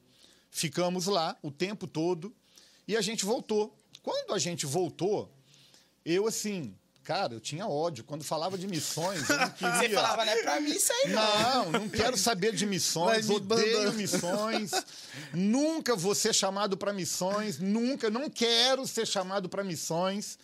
ficamos 0.49 1.05
lá 1.05 1.37
o 1.41 1.51
tempo 1.51 1.87
todo 1.87 2.33
e 2.87 2.97
a 2.97 3.01
gente 3.01 3.25
voltou. 3.25 3.75
Quando 4.01 4.33
a 4.33 4.39
gente 4.39 4.65
voltou, 4.65 5.31
eu 6.03 6.27
assim, 6.27 6.75
cara, 7.05 7.35
eu 7.35 7.39
tinha 7.39 7.67
ódio. 7.67 8.03
Quando 8.03 8.23
falava 8.23 8.57
de 8.57 8.67
missões, 8.67 9.29
eu 9.29 9.37
não 9.37 9.49
queria. 9.51 9.77
Você 9.77 9.89
falava, 9.89 10.25
né? 10.25 10.35
Pra 10.37 10.59
mim 10.59 10.71
isso 10.71 10.91
aí 10.91 11.13
não. 11.13 11.71
Não, 11.71 11.71
não 11.81 11.89
quero 11.89 12.17
saber 12.17 12.53
de 12.53 12.65
missões, 12.65 13.29
me 13.29 13.35
odeio 13.35 13.77
mandando. 13.77 13.97
missões. 13.97 14.71
nunca 15.31 15.95
vou 15.95 16.15
ser 16.15 16.33
chamado 16.33 16.75
para 16.75 16.91
missões, 16.91 17.59
nunca, 17.59 18.09
não 18.09 18.29
quero 18.29 18.85
ser 18.87 19.05
chamado 19.05 19.47
para 19.47 19.63
missões. 19.63 20.39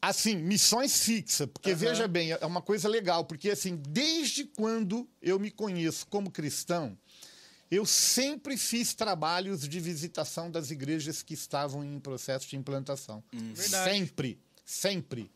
Assim, 0.00 0.34
missões 0.34 0.98
fixa, 0.98 1.46
porque 1.46 1.74
veja 1.74 2.08
bem, 2.08 2.32
é 2.32 2.44
uma 2.44 2.60
coisa 2.60 2.88
legal, 2.88 3.24
porque 3.24 3.50
assim, 3.50 3.76
desde 3.76 4.44
quando 4.44 5.08
eu 5.20 5.38
me 5.38 5.48
conheço 5.48 6.04
como 6.08 6.28
cristão, 6.28 6.98
eu 7.72 7.86
sempre 7.86 8.58
fiz 8.58 8.92
trabalhos 8.92 9.66
de 9.66 9.80
visitação 9.80 10.50
das 10.50 10.70
igrejas 10.70 11.22
que 11.22 11.32
estavam 11.32 11.82
em 11.82 11.98
processo 11.98 12.46
de 12.46 12.54
implantação. 12.54 13.24
Sempre, 13.54 14.38
sempre 14.62 15.30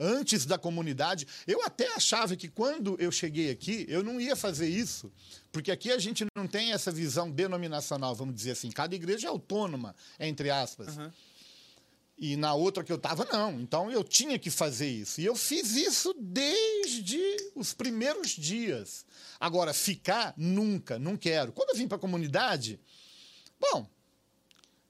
antes 0.00 0.46
da 0.46 0.58
comunidade. 0.58 1.28
Eu 1.46 1.62
até 1.62 1.94
achava 1.94 2.34
que 2.34 2.48
quando 2.48 2.96
eu 2.98 3.12
cheguei 3.12 3.50
aqui, 3.50 3.84
eu 3.88 4.02
não 4.02 4.20
ia 4.20 4.34
fazer 4.34 4.66
isso, 4.68 5.12
porque 5.52 5.70
aqui 5.70 5.92
a 5.92 5.98
gente 5.98 6.24
não 6.34 6.48
tem 6.48 6.72
essa 6.72 6.90
visão 6.90 7.30
denominacional, 7.30 8.16
vamos 8.16 8.34
dizer 8.34 8.52
assim. 8.52 8.70
Cada 8.70 8.94
igreja 8.96 9.28
é 9.28 9.30
autônoma, 9.30 9.94
entre 10.18 10.50
aspas. 10.50 10.96
E 12.20 12.36
na 12.36 12.52
outra 12.52 12.84
que 12.84 12.92
eu 12.92 12.96
estava, 12.96 13.26
não. 13.32 13.58
Então 13.58 13.90
eu 13.90 14.04
tinha 14.04 14.38
que 14.38 14.50
fazer 14.50 14.90
isso. 14.90 15.22
E 15.22 15.24
eu 15.24 15.34
fiz 15.34 15.74
isso 15.74 16.14
desde 16.18 17.18
os 17.54 17.72
primeiros 17.72 18.32
dias. 18.32 19.06
Agora, 19.40 19.72
ficar, 19.72 20.34
nunca, 20.36 20.98
não 20.98 21.16
quero. 21.16 21.50
Quando 21.50 21.70
eu 21.70 21.76
vim 21.76 21.88
para 21.88 21.96
a 21.96 22.00
comunidade, 22.00 22.78
bom, 23.58 23.88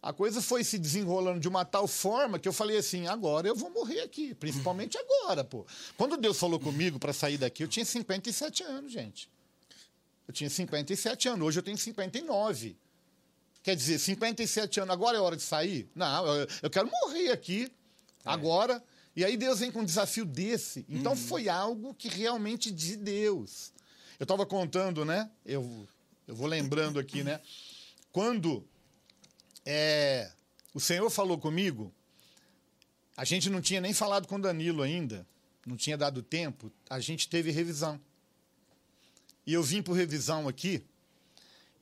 a 0.03 0.13
coisa 0.13 0.43
foi 0.43 0.65
se 0.65 0.77
desenrolando 0.77 1.39
de 1.39 1.47
uma 1.47 1.65
tal 1.65 1.87
forma 1.87 2.37
que 2.37 2.49
eu 2.49 2.53
falei 2.53 2.79
assim: 2.79 3.07
agora 3.07 3.47
eu 3.47 3.55
vou 3.55 3.71
morrer 3.71 4.01
aqui, 4.01 4.35
principalmente 4.35 4.99
agora, 4.99 5.45
pô. 5.45 5.65
Quando 5.97 6.17
Deus 6.17 6.37
falou 6.37 6.59
comigo 6.59 6.99
para 6.99 7.13
sair 7.13 7.39
daqui, 7.39 7.63
eu 7.63 7.69
tinha 7.69 7.85
57 7.85 8.65
anos, 8.65 8.91
gente. 8.91 9.31
Eu 10.27 10.35
tinha 10.35 10.51
57 10.51 11.29
anos, 11.29 11.47
hoje 11.47 11.61
eu 11.61 11.63
tenho 11.63 11.79
59. 11.79 12.77
Quer 13.63 13.77
dizer, 13.77 13.99
57 13.99 14.81
anos, 14.81 14.93
agora 14.93 15.19
é 15.19 15.21
hora 15.21 15.37
de 15.37 15.43
sair? 15.43 15.89
Não, 15.95 16.27
eu, 16.27 16.49
eu 16.63 16.71
quero 16.71 16.91
morrer 16.91 17.31
aqui, 17.31 17.71
agora. 18.25 18.83
E 19.15 19.25
aí 19.25 19.37
Deus 19.37 19.61
vem 19.61 19.71
com 19.71 19.81
um 19.81 19.85
desafio 19.85 20.25
desse. 20.25 20.85
Então 20.89 21.15
foi 21.15 21.49
algo 21.49 21.95
que 21.95 22.09
realmente 22.09 22.71
de 22.71 22.97
Deus. 22.97 23.73
Eu 24.19 24.25
estava 24.25 24.47
contando, 24.47 25.05
né? 25.05 25.31
Eu, 25.45 25.87
eu 26.27 26.35
vou 26.35 26.47
lembrando 26.47 26.99
aqui, 26.99 27.23
né? 27.23 27.41
Quando 28.13 28.67
é, 29.65 30.31
o 30.73 30.81
Senhor 30.81 31.09
falou 31.11 31.39
comigo, 31.39 31.93
a 33.17 33.25
gente 33.25 33.51
não 33.51 33.61
tinha 33.61 33.81
nem 33.81 33.93
falado 33.93 34.27
com 34.27 34.41
Danilo 34.41 34.83
ainda, 34.83 35.27
não 35.67 35.77
tinha 35.77 35.97
dado 35.97 36.23
tempo, 36.23 36.73
a 36.89 36.99
gente 36.99 37.29
teve 37.29 37.51
revisão. 37.51 38.01
E 39.47 39.53
eu 39.53 39.63
vim 39.63 39.83
por 39.83 39.93
revisão 39.95 40.49
aqui, 40.49 40.83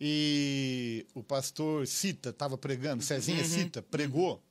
e 0.00 1.06
o 1.14 1.22
pastor 1.22 1.86
Cita 1.86 2.30
estava 2.30 2.56
pregando, 2.56 3.02
Cezinha 3.02 3.44
Cita, 3.44 3.82
pregou, 3.82 4.42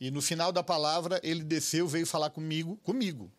e 0.00 0.10
no 0.10 0.20
final 0.20 0.52
da 0.52 0.62
palavra 0.62 1.20
ele 1.22 1.42
desceu, 1.42 1.86
veio 1.86 2.06
falar 2.06 2.30
comigo, 2.30 2.76
comigo. 2.82 3.30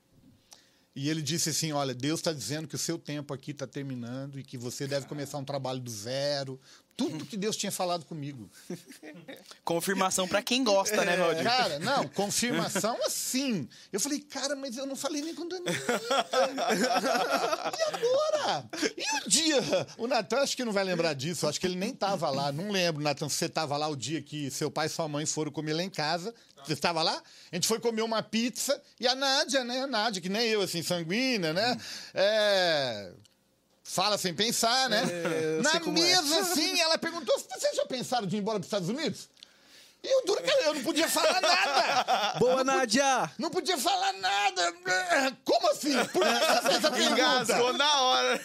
E 0.96 1.10
ele 1.10 1.22
disse 1.22 1.50
assim: 1.50 1.74
Olha, 1.74 1.94
Deus 1.94 2.22
está 2.22 2.32
dizendo 2.32 2.68
que 2.68 2.76
o 2.76 2.80
seu 2.80 2.98
tempo 2.98 3.34
aqui 3.34 3.52
está 3.52 3.68
terminando 3.68 4.40
e 4.40 4.44
que 4.44 4.58
você 4.58 4.88
deve 4.88 5.06
começar 5.08 5.38
um 5.38 5.44
trabalho 5.44 5.82
do 5.82 5.92
zero. 5.92 6.60
Tudo 6.98 7.26
que 7.26 7.36
Deus 7.36 7.58
tinha 7.58 7.72
falado 7.72 8.06
comigo. 8.06 8.50
Confirmação 9.66 10.28
pra 10.28 10.42
quem 10.42 10.64
gosta, 10.64 11.04
né, 11.04 11.18
Valdir? 11.18 11.44
Cara, 11.44 11.78
não, 11.80 12.08
confirmação 12.08 12.98
assim. 13.06 13.68
Eu 13.92 14.00
falei, 14.00 14.20
cara, 14.22 14.56
mas 14.56 14.78
eu 14.78 14.86
não 14.86 14.96
falei 14.96 15.22
nem 15.22 15.36
com 15.36 15.44
o 15.44 15.50
Danilo. 15.50 15.76
e 17.78 17.96
agora? 17.96 18.70
E 18.96 19.18
o 19.18 19.30
dia? 19.30 19.62
O 19.98 20.08
Natan 20.08 20.38
acho 20.38 20.56
que 20.56 20.64
não 20.64 20.72
vai 20.72 20.86
lembrar 20.86 21.14
disso, 21.14 21.48
acho 21.48 21.60
que 21.60 21.68
ele 21.68 21.76
nem 21.76 21.94
tava 21.94 22.30
lá. 22.30 22.52
Não 22.52 22.72
lembro, 22.72 23.04
Natan, 23.04 23.28
se 23.28 23.36
você 23.36 23.50
tava 23.50 23.76
lá 23.76 23.90
o 23.90 23.96
dia 23.96 24.22
que 24.22 24.50
seu 24.50 24.72
pai 24.72 24.88
e 24.88 24.90
sua 24.90 25.08
mãe 25.08 25.26
foram 25.26 25.52
comer 25.52 25.74
lá 25.74 25.84
em 25.84 25.90
casa. 25.90 26.34
Você 26.66 26.74
estava 26.74 27.04
lá? 27.04 27.22
A 27.52 27.56
gente 27.56 27.68
foi 27.68 27.80
comer 27.80 28.02
uma 28.02 28.24
pizza 28.24 28.82
e 29.00 29.08
a 29.08 29.14
Nádia, 29.14 29.64
né? 29.64 29.82
A 29.82 29.88
Nádia, 29.88 30.22
que 30.22 30.30
nem 30.30 30.48
eu, 30.48 30.62
assim, 30.62 30.82
sanguínea, 30.82 31.54
né? 31.54 31.80
É. 32.14 33.12
Fala 33.88 34.18
sem 34.18 34.34
pensar, 34.34 34.90
né? 34.90 35.04
É, 35.04 35.62
Na 35.62 35.76
é. 35.76 35.80
mesa, 35.80 36.40
assim, 36.40 36.80
ela 36.82 36.98
perguntou: 36.98 37.38
vocês 37.38 37.76
já 37.76 37.86
pensaram 37.86 38.26
de 38.26 38.36
ir 38.36 38.40
embora 38.40 38.58
para 38.58 38.62
os 38.62 38.68
Estados 38.68 38.90
Unidos? 38.90 39.30
E 40.08 40.22
o 40.22 40.26
duro 40.26 40.44
que 40.44 40.52
eu 40.52 40.74
não 40.76 40.84
podia 40.84 41.08
falar 41.10 41.42
nada. 41.42 42.34
Boa, 42.40 42.64
Nádia! 42.64 43.32
Não 43.40 43.50
podia 43.50 43.78
falar 43.78 44.14
nada. 44.14 44.74
Como 45.44 45.72
assim? 45.72 45.94
Por 46.06 46.24
que 46.24 46.34
você 46.34 46.62
fez 46.62 46.76
essa 46.86 47.02
Engasgou 47.12 47.46
pergunta? 47.56 47.74
na 47.78 48.02
hora. 48.02 48.42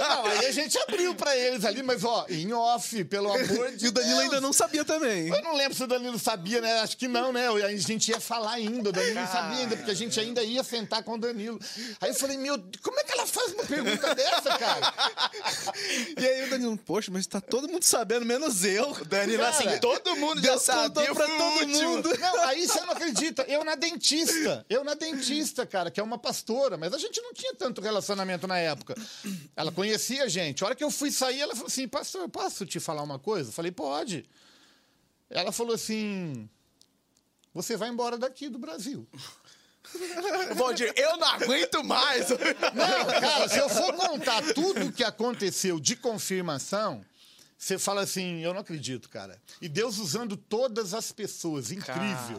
Não, 0.00 0.26
aí 0.26 0.46
a 0.46 0.52
gente 0.52 0.78
abriu 0.78 1.14
pra 1.14 1.36
eles 1.36 1.64
ali, 1.64 1.82
mas 1.82 2.02
ó, 2.02 2.24
em 2.30 2.52
off, 2.52 3.04
pelo 3.04 3.30
amor 3.30 3.72
de 3.72 3.84
E 3.84 3.88
o 3.88 3.92
Danilo 3.92 4.16
Deus. 4.16 4.22
ainda 4.24 4.40
não 4.40 4.52
sabia 4.52 4.84
também. 4.84 5.28
Eu 5.28 5.42
não 5.42 5.54
lembro 5.54 5.74
se 5.76 5.82
o 5.84 5.86
Danilo 5.86 6.18
sabia, 6.18 6.60
né? 6.60 6.80
Acho 6.80 6.96
que 6.96 7.06
não, 7.08 7.32
né? 7.32 7.46
A 7.48 7.76
gente 7.76 8.10
ia 8.10 8.20
falar 8.20 8.52
ainda, 8.52 8.88
o 8.88 8.92
Danilo 8.92 9.14
não 9.20 9.26
sabia 9.26 9.58
ainda, 9.58 9.76
porque 9.76 9.90
a 9.90 9.94
gente 9.94 10.18
ainda 10.18 10.42
ia 10.42 10.64
sentar 10.64 11.02
com 11.02 11.14
o 11.14 11.18
Danilo. 11.18 11.58
Aí 12.00 12.08
eu 12.10 12.14
falei, 12.14 12.38
meu, 12.38 12.56
como 12.82 12.98
é 12.98 13.04
que 13.04 13.12
ela 13.12 13.26
faz 13.26 13.52
uma 13.52 13.64
pergunta 13.64 14.14
dessa, 14.14 14.56
cara? 14.58 14.94
E 16.18 16.26
aí 16.26 16.44
o 16.46 16.50
Danilo, 16.50 16.76
poxa, 16.78 17.10
mas 17.12 17.26
tá 17.26 17.40
todo 17.40 17.68
mundo 17.68 17.82
sabendo, 17.82 18.24
menos 18.24 18.64
eu. 18.64 18.92
Danilo, 19.04 19.42
Cara, 19.42 19.50
assim, 19.50 19.78
todo 19.78 20.16
mundo 20.16 20.40
já 20.42 20.58
Sabia. 20.94 21.08
eu 21.08 21.14
pra 21.14 21.26
todo 21.26 21.60
último. 21.60 21.90
mundo. 21.90 22.18
Não, 22.18 22.42
aí 22.42 22.66
você 22.66 22.80
não 22.80 22.90
acredita. 22.92 23.42
Eu 23.42 23.64
na 23.64 23.74
dentista. 23.74 24.64
Eu 24.68 24.84
na 24.84 24.94
dentista, 24.94 25.66
cara, 25.66 25.90
que 25.90 26.00
é 26.00 26.02
uma 26.02 26.18
pastora, 26.18 26.76
mas 26.76 26.92
a 26.92 26.98
gente 26.98 27.20
não 27.20 27.32
tinha 27.32 27.54
tanto 27.54 27.80
relacionamento 27.80 28.46
na 28.46 28.58
época. 28.58 28.94
Ela 29.54 29.72
conhecia 29.72 30.24
a 30.24 30.28
gente. 30.28 30.62
A 30.62 30.66
hora 30.66 30.74
que 30.74 30.84
eu 30.84 30.90
fui 30.90 31.10
sair, 31.10 31.40
ela 31.40 31.54
falou 31.54 31.68
assim: 31.68 31.88
Pastor, 31.88 32.22
eu 32.22 32.28
posso 32.28 32.64
te 32.66 32.80
falar 32.80 33.02
uma 33.02 33.18
coisa? 33.18 33.50
Eu 33.50 33.52
falei: 33.52 33.70
Pode. 33.70 34.28
Ela 35.30 35.52
falou 35.52 35.74
assim: 35.74 36.48
Você 37.54 37.76
vai 37.76 37.88
embora 37.88 38.16
daqui 38.16 38.48
do 38.48 38.58
Brasil. 38.58 39.06
Valdir, 40.56 40.92
eu 40.96 41.16
não 41.16 41.28
aguento 41.28 41.84
mais. 41.84 42.28
Não, 42.30 43.20
cara, 43.20 43.48
se 43.48 43.58
eu 43.58 43.68
for 43.68 43.92
contar 43.94 44.42
tudo 44.52 44.86
o 44.86 44.92
que 44.92 45.04
aconteceu 45.04 45.78
de 45.78 45.96
confirmação, 45.96 47.04
você 47.58 47.78
fala 47.78 48.02
assim, 48.02 48.40
eu 48.40 48.52
não 48.52 48.60
acredito, 48.60 49.08
cara. 49.08 49.40
E 49.62 49.68
Deus 49.68 49.98
usando 49.98 50.36
todas 50.36 50.92
as 50.92 51.10
pessoas, 51.10 51.70
incrível. 51.72 52.38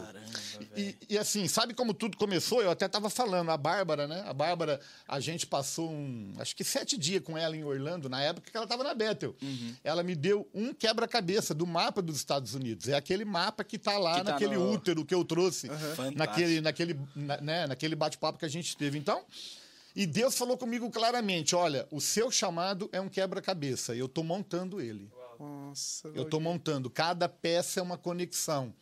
e, 0.76 0.94
e 1.10 1.18
assim, 1.18 1.48
sabe 1.48 1.74
como 1.74 1.92
tudo 1.92 2.16
começou? 2.16 2.62
Eu 2.62 2.70
até 2.70 2.86
estava 2.86 3.10
falando, 3.10 3.50
a 3.50 3.56
Bárbara, 3.56 4.06
né? 4.06 4.22
A 4.26 4.32
Bárbara, 4.32 4.80
a 5.08 5.18
gente 5.18 5.44
passou 5.46 5.90
um, 5.90 6.34
acho 6.38 6.54
que 6.54 6.62
sete 6.62 6.96
dias 6.96 7.22
com 7.22 7.36
ela 7.36 7.56
em 7.56 7.64
Orlando, 7.64 8.08
na 8.08 8.22
época 8.22 8.48
que 8.50 8.56
ela 8.56 8.64
estava 8.64 8.84
na 8.84 8.94
Bethel. 8.94 9.34
Uhum. 9.42 9.74
Ela 9.82 10.02
me 10.04 10.14
deu 10.14 10.48
um 10.54 10.72
quebra-cabeça 10.72 11.52
do 11.52 11.66
mapa 11.66 12.00
dos 12.00 12.16
Estados 12.16 12.54
Unidos. 12.54 12.88
É 12.88 12.94
aquele 12.94 13.24
mapa 13.24 13.64
que 13.64 13.74
está 13.76 13.98
lá 13.98 14.18
Que 14.20 14.24
tá 14.24 14.32
naquele 14.32 14.54
no- 14.56 14.70
útero 14.72 15.04
que 15.04 15.14
eu 15.14 15.24
trouxe, 15.24 15.66
Fantástico. 15.68 16.16
naquele, 16.16 16.60
naquele, 16.60 17.00
na- 17.16 17.40
né, 17.40 17.66
naquele 17.66 17.96
bate-papo 17.96 18.38
que 18.38 18.44
a 18.44 18.48
gente 18.48 18.76
teve. 18.76 18.96
Então, 18.98 19.24
e 19.96 20.06
Deus 20.06 20.36
falou 20.36 20.56
comigo 20.56 20.90
claramente: 20.90 21.54
olha, 21.54 21.86
o 21.90 22.00
seu 22.00 22.30
chamado 22.30 22.88
é 22.92 23.00
um 23.00 23.08
quebra-cabeça. 23.08 23.94
Eu 23.94 24.06
estou 24.06 24.22
montando 24.24 24.80
ele. 24.80 25.10
Nossa, 25.38 26.08
Eu 26.14 26.22
estou 26.24 26.40
montando. 26.40 26.90
Cada 26.90 27.28
peça 27.28 27.80
é 27.80 27.82
uma 27.82 27.96
conexão. 27.96 28.74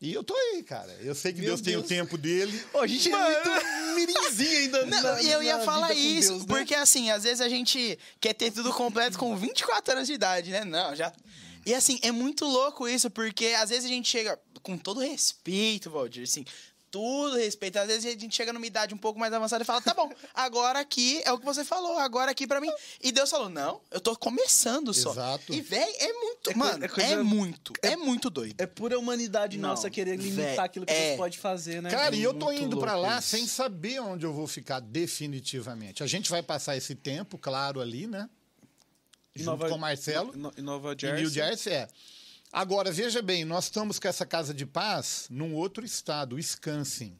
E 0.00 0.12
eu 0.12 0.22
tô 0.22 0.34
aí, 0.34 0.62
cara. 0.62 0.92
Eu 1.00 1.14
sei 1.14 1.32
que 1.32 1.40
Meu 1.40 1.48
Deus, 1.50 1.60
tem 1.62 1.74
o 1.74 1.78
Deus. 1.78 1.88
tempo 1.88 2.18
dele. 2.18 2.62
Ô, 2.74 2.80
a 2.80 2.86
gente 2.86 3.10
é 3.10 3.16
muito 3.16 3.94
mirinzinho 3.96 4.58
ainda. 4.58 4.84
Não, 4.86 5.02
na- 5.02 5.22
e 5.22 5.30
eu 5.32 5.42
ia 5.42 5.56
na 5.56 5.64
falar 5.64 5.94
isso, 5.94 6.28
Deus, 6.32 6.40
né? 6.42 6.48
porque 6.48 6.74
assim, 6.74 7.10
às 7.10 7.22
vezes 7.24 7.40
a 7.40 7.48
gente 7.48 7.98
quer 8.20 8.34
ter 8.34 8.50
tudo 8.52 8.72
completo 8.74 9.18
com 9.18 9.34
24 9.36 9.94
anos 9.94 10.06
de 10.06 10.12
idade, 10.12 10.50
né? 10.50 10.64
Não, 10.66 10.94
já. 10.94 11.12
E 11.64 11.74
assim, 11.74 11.98
é 12.02 12.12
muito 12.12 12.44
louco 12.44 12.86
isso, 12.86 13.10
porque 13.10 13.46
às 13.58 13.70
vezes 13.70 13.86
a 13.86 13.88
gente 13.88 14.06
chega, 14.08 14.38
com 14.62 14.76
todo 14.76 15.00
respeito, 15.00 15.90
Valdir, 15.90 16.24
assim, 16.24 16.44
tudo 16.90 17.36
respeito, 17.36 17.76
às 17.78 17.86
vezes 17.86 18.06
a 18.06 18.18
gente 18.18 18.34
chega 18.34 18.52
numa 18.52 18.66
idade 18.66 18.94
um 18.94 18.98
pouco 18.98 19.18
mais 19.18 19.32
avançada 19.32 19.62
e 19.62 19.66
fala, 19.66 19.80
tá 19.82 19.92
bom, 19.92 20.10
agora 20.34 20.78
aqui 20.78 21.20
é 21.24 21.32
o 21.32 21.38
que 21.38 21.44
você 21.44 21.64
falou, 21.64 21.98
agora 21.98 22.30
aqui 22.30 22.46
pra 22.46 22.60
mim. 22.60 22.70
E 23.02 23.12
Deus 23.12 23.28
falou, 23.28 23.48
não, 23.48 23.80
eu 23.90 24.00
tô 24.00 24.16
começando 24.16 24.94
só. 24.94 25.10
Exato. 25.12 25.52
E, 25.52 25.60
véi, 25.60 25.94
é 25.98 26.12
muito, 26.12 26.50
É 26.50 26.54
mano, 26.54 26.84
é 26.84 26.88
coisa- 26.88 27.10
é 27.10 27.22
muito, 27.22 27.72
é, 27.82 27.96
muito 27.96 28.30
doido. 28.30 28.54
É 28.60 28.66
pura 28.66 28.98
humanidade 28.98 29.58
Não, 29.58 29.70
nossa 29.70 29.90
querer 29.90 30.16
limitar 30.16 30.44
véi, 30.46 30.58
aquilo 30.58 30.86
que 30.86 30.92
é. 30.92 31.06
Deus 31.08 31.16
pode 31.18 31.38
fazer, 31.38 31.82
né? 31.82 31.90
Cara, 31.90 32.14
e 32.14 32.22
eu 32.22 32.32
tô 32.32 32.46
Muito 32.46 32.62
indo 32.62 32.78
para 32.78 32.94
lá 32.96 33.18
isso. 33.18 33.28
sem 33.28 33.46
saber 33.46 34.00
onde 34.00 34.24
eu 34.24 34.32
vou 34.32 34.46
ficar 34.46 34.80
definitivamente. 34.80 36.02
A 36.02 36.06
gente 36.06 36.30
vai 36.30 36.42
passar 36.42 36.76
esse 36.76 36.94
tempo, 36.94 37.36
claro, 37.36 37.80
ali, 37.80 38.06
né? 38.06 38.28
Junto 39.34 39.50
Nova- 39.50 39.68
com 39.68 39.74
o 39.74 39.78
Marcelo. 39.78 40.32
no- 40.34 40.52
Em 40.56 40.62
Nova 40.62 40.96
Jersey. 40.98 41.20
New 41.22 41.30
Jersey, 41.30 41.72
é. 41.74 41.88
Agora, 42.52 42.90
veja 42.90 43.20
bem, 43.20 43.44
nós 43.44 43.64
estamos 43.64 43.98
com 43.98 44.08
essa 44.08 44.24
casa 44.24 44.54
de 44.54 44.64
paz 44.64 45.26
num 45.30 45.54
outro 45.54 45.84
estado, 45.84 46.36
Wisconsin. 46.36 47.16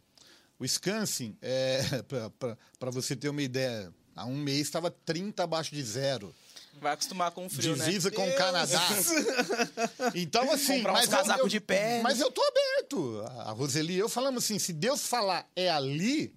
O 0.59 0.63
Wisconsin, 0.63 1.37
é, 1.43 1.81
para 2.79 2.91
você 2.91 3.15
ter 3.15 3.29
uma 3.29 3.43
ideia, 3.43 3.93
há 4.15 4.25
um 4.25 4.37
mês 4.37 4.61
estava 4.63 4.91
30 4.91 5.43
abaixo 5.43 5.75
de 5.75 5.83
zero. 5.83 6.35
Vai 6.81 6.93
acostumar 6.93 7.31
com 7.31 7.47
o 7.47 7.51
frio, 7.51 7.75
Divisa 7.75 8.11
né? 8.11 8.17
com 8.17 8.29
o 8.29 8.37
Canadá. 8.37 8.81
Então, 10.15 10.51
assim. 10.53 10.77
Comprar 10.79 10.93
mas 10.93 11.05
eu- 11.11 11.11
casaco 11.19 11.41
eu, 11.41 11.49
de 11.49 11.61
pele. 11.61 12.03
Mas 12.03 12.21
eu 12.21 12.31
tô 12.31 12.43
aberto. 12.43 13.23
A 13.41 13.51
Roseli 13.53 13.95
e 13.95 13.99
eu 13.99 14.09
falamos 14.11 14.45
assim: 14.45 14.59
se 14.59 14.73
Deus 14.73 15.07
falar 15.07 15.51
é 15.57 15.69
ali. 15.71 16.35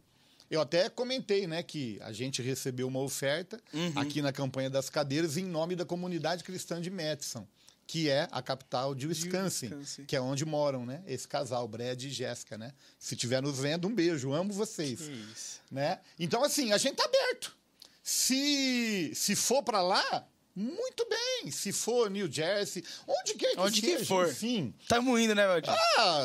Eu 0.50 0.62
até 0.62 0.90
comentei, 0.90 1.46
né, 1.46 1.62
que 1.62 2.00
a 2.02 2.12
gente 2.12 2.42
recebeu 2.42 2.88
uma 2.88 3.00
oferta 3.00 3.62
Uhum. 3.72 3.92
aqui 3.96 4.20
na 4.20 4.32
campanha 4.34 4.68
das 4.68 4.90
cadeiras 4.90 5.38
em 5.38 5.44
nome 5.44 5.76
da 5.76 5.86
comunidade 5.86 6.44
cristã 6.44 6.82
de 6.82 6.90
Madison, 6.90 7.46
que 7.90 8.08
é 8.08 8.28
a 8.32 8.40
capital 8.40 8.94
de 8.94 9.08
Wisconsin, 9.08 9.70
Wisconsin. 9.74 10.06
que 10.06 10.16
é 10.16 10.22
onde 10.22 10.46
moram, 10.46 10.86
né, 10.86 11.02
esse 11.08 11.28
casal, 11.28 11.68
Brad 11.68 12.00
e 12.04 12.12
Jéssica, 12.12 12.56
né? 12.56 12.72
Se 13.00 13.16
estiver 13.16 13.42
nos 13.42 13.58
vendo, 13.58 13.88
um 13.88 13.96
beijo, 13.96 14.32
amo 14.32 14.54
vocês 14.54 15.00
Isso. 15.00 15.60
né? 15.72 16.00
Então, 16.20 16.44
assim, 16.44 16.72
a 16.72 16.78
gente 16.78 16.98
tá 16.98 17.06
aberto. 17.06 17.58
Se, 18.04 19.12
se 19.16 19.36
for 19.36 19.64
para 19.64 19.82
lá, 19.82 20.28
muito 20.56 21.08
bem. 21.10 21.52
Se 21.52 21.72
for 21.72 22.10
New 22.10 22.30
Jersey, 22.32 22.84
onde 23.08 23.34
quer 23.36 23.54
que 23.56 23.60
Onde 23.62 23.82
que 23.82 23.92
seja, 23.98 24.06
for. 24.06 24.28
enfim. 24.28 24.74
Tamo 24.88 25.18
indo, 25.18 25.34
né, 25.34 25.48
Valdir? 25.48 25.72
Ah, 25.98 26.20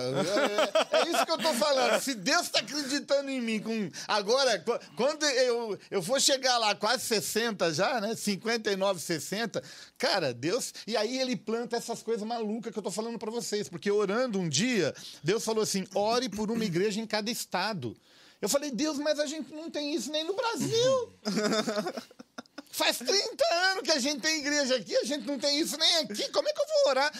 é, 0.92 0.96
é 0.98 1.10
isso 1.10 1.24
que 1.24 1.30
eu 1.32 1.38
tô 1.38 1.52
falando. 1.54 2.00
Se 2.00 2.14
Deus 2.14 2.48
tá 2.48 2.58
acreditando 2.60 3.30
em 3.30 3.40
mim, 3.40 3.60
com 3.60 3.88
agora, 4.08 4.58
qu- 4.58 4.78
quando 4.96 5.24
eu, 5.24 5.78
eu 5.90 6.02
for 6.02 6.20
chegar 6.20 6.58
lá, 6.58 6.74
quase 6.74 7.04
60 7.04 7.72
já, 7.72 8.00
né? 8.00 8.14
59, 8.16 9.00
60, 9.00 9.62
cara, 9.96 10.34
Deus. 10.34 10.74
E 10.86 10.96
aí 10.96 11.18
ele 11.20 11.36
planta 11.36 11.76
essas 11.76 12.02
coisas 12.02 12.26
malucas 12.26 12.72
que 12.72 12.78
eu 12.78 12.82
tô 12.82 12.90
falando 12.90 13.18
para 13.18 13.30
vocês. 13.30 13.68
Porque 13.68 13.90
orando 13.90 14.38
um 14.40 14.48
dia, 14.48 14.92
Deus 15.22 15.44
falou 15.44 15.62
assim: 15.62 15.86
ore 15.94 16.28
por 16.28 16.50
uma 16.50 16.64
igreja 16.64 17.00
em 17.00 17.06
cada 17.06 17.30
estado. 17.30 17.96
Eu 18.42 18.48
falei, 18.48 18.70
Deus, 18.70 18.98
mas 18.98 19.18
a 19.20 19.26
gente 19.26 19.54
não 19.54 19.70
tem 19.70 19.94
isso 19.94 20.10
nem 20.10 20.24
no 20.24 20.34
Brasil. 20.34 21.12
Faz 22.74 22.98
30 22.98 23.44
anos 23.70 23.84
que 23.84 23.92
a 23.92 24.00
gente 24.00 24.20
tem 24.20 24.40
igreja 24.40 24.74
aqui, 24.74 24.96
a 24.96 25.04
gente 25.04 25.24
não 25.24 25.38
tem 25.38 25.60
isso 25.60 25.76
nem 25.76 25.94
aqui. 25.98 26.28
Como 26.32 26.48
é 26.48 26.52
que 26.52 26.60
eu 26.60 26.66
vou 26.66 26.88
orar? 26.90 27.12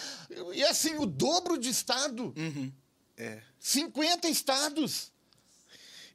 E 0.53 0.65
assim, 0.65 0.97
o 0.97 1.07
dobro 1.07 1.57
de 1.57 1.69
estado. 1.69 2.35
É. 3.17 3.41
50 3.61 4.29
estados. 4.29 5.13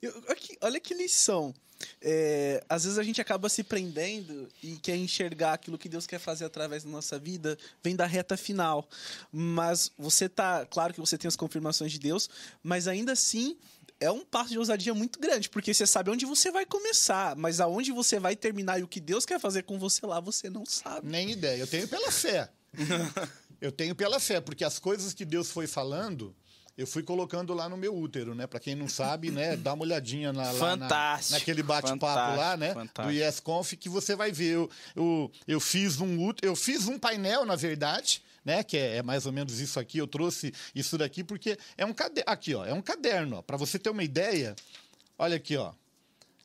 Eu- 0.01 0.13
olha, 0.27 0.35
que, 0.35 0.57
olha 0.59 0.79
que 0.81 0.93
lição. 0.93 1.55
É, 2.01 2.61
às 2.67 2.83
vezes 2.83 2.99
a 2.99 3.03
gente 3.03 3.21
acaba 3.21 3.47
se 3.47 3.63
prendendo 3.63 4.49
e 4.61 4.75
quer 4.75 4.97
enxergar 4.97 5.53
aquilo 5.53 5.77
que 5.77 5.87
Deus 5.87 6.05
quer 6.05 6.19
fazer 6.19 6.43
através 6.43 6.83
da 6.83 6.89
nossa 6.89 7.17
vida, 7.17 7.57
vem 7.81 7.95
da 7.95 8.05
reta 8.05 8.35
final. 8.35 8.89
Mas 9.31 9.89
você 9.97 10.27
tá. 10.27 10.65
Claro 10.65 10.93
que 10.93 10.99
você 10.99 11.17
tem 11.17 11.29
as 11.29 11.37
confirmações 11.37 11.93
de 11.93 11.99
Deus, 11.99 12.29
mas 12.61 12.89
ainda 12.89 13.13
assim. 13.13 13.57
É 13.99 14.09
um 14.09 14.23
passo 14.23 14.49
de 14.51 14.57
ousadia 14.57 14.93
muito 14.93 15.19
grande, 15.19 15.49
porque 15.49 15.73
você 15.73 15.85
sabe 15.85 16.09
onde 16.09 16.25
você 16.25 16.51
vai 16.51 16.65
começar, 16.65 17.35
mas 17.35 17.59
aonde 17.59 17.91
você 17.91 18.17
vai 18.19 18.35
terminar 18.35 18.79
e 18.79 18.83
o 18.83 18.87
que 18.87 18.99
Deus 19.01 19.25
quer 19.25 19.39
fazer 19.39 19.63
com 19.63 19.77
você 19.77 20.05
lá, 20.05 20.19
você 20.21 20.49
não 20.49 20.65
sabe. 20.65 21.05
Nem 21.07 21.31
ideia. 21.31 21.59
Eu 21.61 21.67
tenho 21.67 21.87
pela 21.87 22.09
fé. 22.11 22.49
eu 23.59 23.71
tenho 23.71 23.93
pela 23.95 24.19
fé, 24.19 24.39
porque 24.39 24.63
as 24.63 24.79
coisas 24.79 25.13
que 25.13 25.25
Deus 25.25 25.51
foi 25.51 25.67
falando, 25.67 26.33
eu 26.77 26.87
fui 26.87 27.03
colocando 27.03 27.53
lá 27.53 27.67
no 27.67 27.75
meu 27.75 27.93
útero, 27.93 28.33
né? 28.33 28.47
Pra 28.47 28.57
quem 28.59 28.73
não 28.73 28.87
sabe, 28.87 29.31
né? 29.31 29.57
Dá 29.57 29.73
uma 29.73 29.83
olhadinha 29.83 30.31
na, 30.31 30.49
lá 30.49 30.75
na- 30.77 30.87
naquele 31.31 31.61
bate-papo 31.61 32.37
lá, 32.37 32.55
né? 32.55 32.73
fantástico. 32.73 33.01
Do 33.07 33.11
YesConf, 33.11 33.73
que 33.73 33.89
você 33.89 34.15
vai 34.15 34.31
ver. 34.31 34.53
Eu, 34.53 34.69
eu, 34.95 35.31
eu 35.45 35.59
fiz 35.59 35.99
um 35.99 36.23
útero, 36.25 36.47
eu 36.49 36.55
fiz 36.55 36.87
um 36.87 36.97
painel, 36.97 37.45
na 37.45 37.57
verdade, 37.57 38.23
né? 38.49 38.63
Que 38.63 38.77
é, 38.77 38.97
é 38.97 39.03
mais 39.03 39.27
ou 39.27 39.31
menos 39.31 39.59
isso 39.59 39.79
aqui. 39.79 39.99
Eu 39.99 40.07
trouxe 40.07 40.51
isso 40.73 40.97
daqui 40.97 41.23
porque 41.23 41.57
é 41.77 41.85
um 41.85 41.93
caderno. 41.93 42.31
Aqui, 42.31 42.55
ó, 42.55 42.65
é 42.65 42.73
um 42.73 42.81
caderno. 42.81 43.37
ó. 43.37 43.41
Pra 43.43 43.55
você 43.55 43.77
ter 43.77 43.91
uma 43.91 44.03
ideia, 44.03 44.55
olha 45.17 45.35
aqui, 45.35 45.55
ó. 45.55 45.71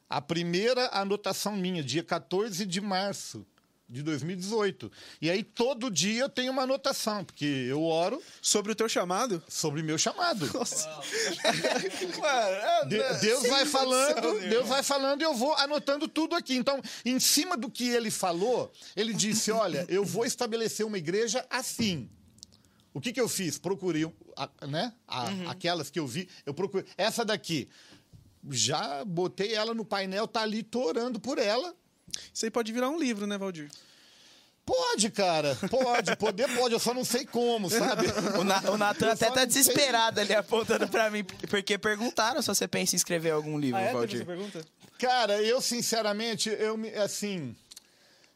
A 0.09 0.21
primeira 0.21 0.91
anotação 0.93 1.57
minha, 1.57 1.83
dia 1.83 2.05
14 2.05 2.67
de 2.67 2.81
março 2.81 3.47
de 3.95 4.03
2018. 4.03 4.91
E 5.23 5.31
aí, 5.31 5.45
todo 5.45 5.89
dia 5.89 6.23
eu 6.25 6.29
tenho 6.29 6.51
uma 6.51 6.63
anotação, 6.63 7.25
porque 7.25 7.45
eu 7.45 7.83
oro 7.85 8.21
Sobre 8.43 8.73
o 8.73 8.75
teu 8.75 8.89
chamado? 8.89 9.41
sobre 9.49 9.83
meu 9.85 9.97
chamado. 9.97 10.51
Nossa. 10.53 10.89
De- 12.89 13.21
Deus 13.21 13.47
vai 13.47 13.65
falando, 13.65 14.41
Deus 14.49 14.69
vai 14.69 14.83
falando 14.83 15.21
e 15.23 15.25
eu 15.25 15.35
vou 15.35 15.55
anotando 15.55 16.09
tudo 16.09 16.35
aqui. 16.35 16.55
Então, 16.57 16.81
em 17.05 17.21
cima 17.21 17.57
do 17.57 17.71
que 17.71 17.89
ele 17.89 18.11
falou, 18.11 18.73
ele 18.97 19.13
disse: 19.15 19.51
Olha, 19.53 19.87
eu 19.89 20.05
vou 20.05 20.25
estabelecer 20.25 20.85
uma 20.85 20.99
igreja 20.99 21.47
assim. 21.49 22.09
O 22.93 23.01
que, 23.01 23.13
que 23.13 23.21
eu 23.21 23.29
fiz? 23.29 23.59
Procurei, 23.59 24.05
né? 24.69 24.93
a- 25.07 25.29
aquelas 25.51 25.89
que 25.91 25.99
eu 25.99 26.07
vi, 26.07 26.29
eu 26.45 26.53
procurei. 26.55 26.87
Essa 26.97 27.25
daqui, 27.25 27.69
já 28.51 29.05
botei 29.05 29.55
ela 29.55 29.73
no 29.75 29.85
painel, 29.85 30.27
tá 30.29 30.43
ali, 30.43 30.63
tô 30.63 30.85
orando 30.85 31.19
por 31.21 31.39
ela. 31.39 31.75
Isso 32.33 32.45
aí 32.45 32.51
pode 32.51 32.73
virar 32.73 32.89
um 32.89 32.99
livro, 32.99 33.27
né, 33.27 33.37
Valdir? 33.39 33.71
Pode, 34.67 35.11
cara, 35.11 35.55
pode, 35.71 36.17
poder 36.17 36.49
pode, 36.57 36.73
eu 36.73 36.81
só 36.81 36.95
não 36.95 37.05
sei 37.05 37.27
como, 37.27 37.69
sabe? 37.69 38.07
O, 38.41 38.45
Na, 38.45 38.61
o 38.71 38.79
Natan 38.79 39.11
até 39.13 39.27
tá 39.27 39.31
não 39.31 39.37
sei. 39.37 39.47
desesperado 39.47 40.21
ali 40.21 40.35
apontando 40.35 40.89
pra 40.89 41.11
mim, 41.11 41.23
porque 41.51 41.77
perguntaram 41.77 42.41
se 42.41 42.49
você 42.49 42.67
pensa 42.67 42.95
em 42.95 42.97
escrever 42.97 43.31
algum 43.33 43.59
livro, 43.59 43.79
Ah, 43.79 43.83
é? 43.83 43.93
Valdir. 43.93 44.27
Cara, 44.99 45.43
eu 45.43 45.61
sinceramente, 45.61 46.49
eu 46.49 46.79
me, 46.79 46.89
assim, 46.95 47.55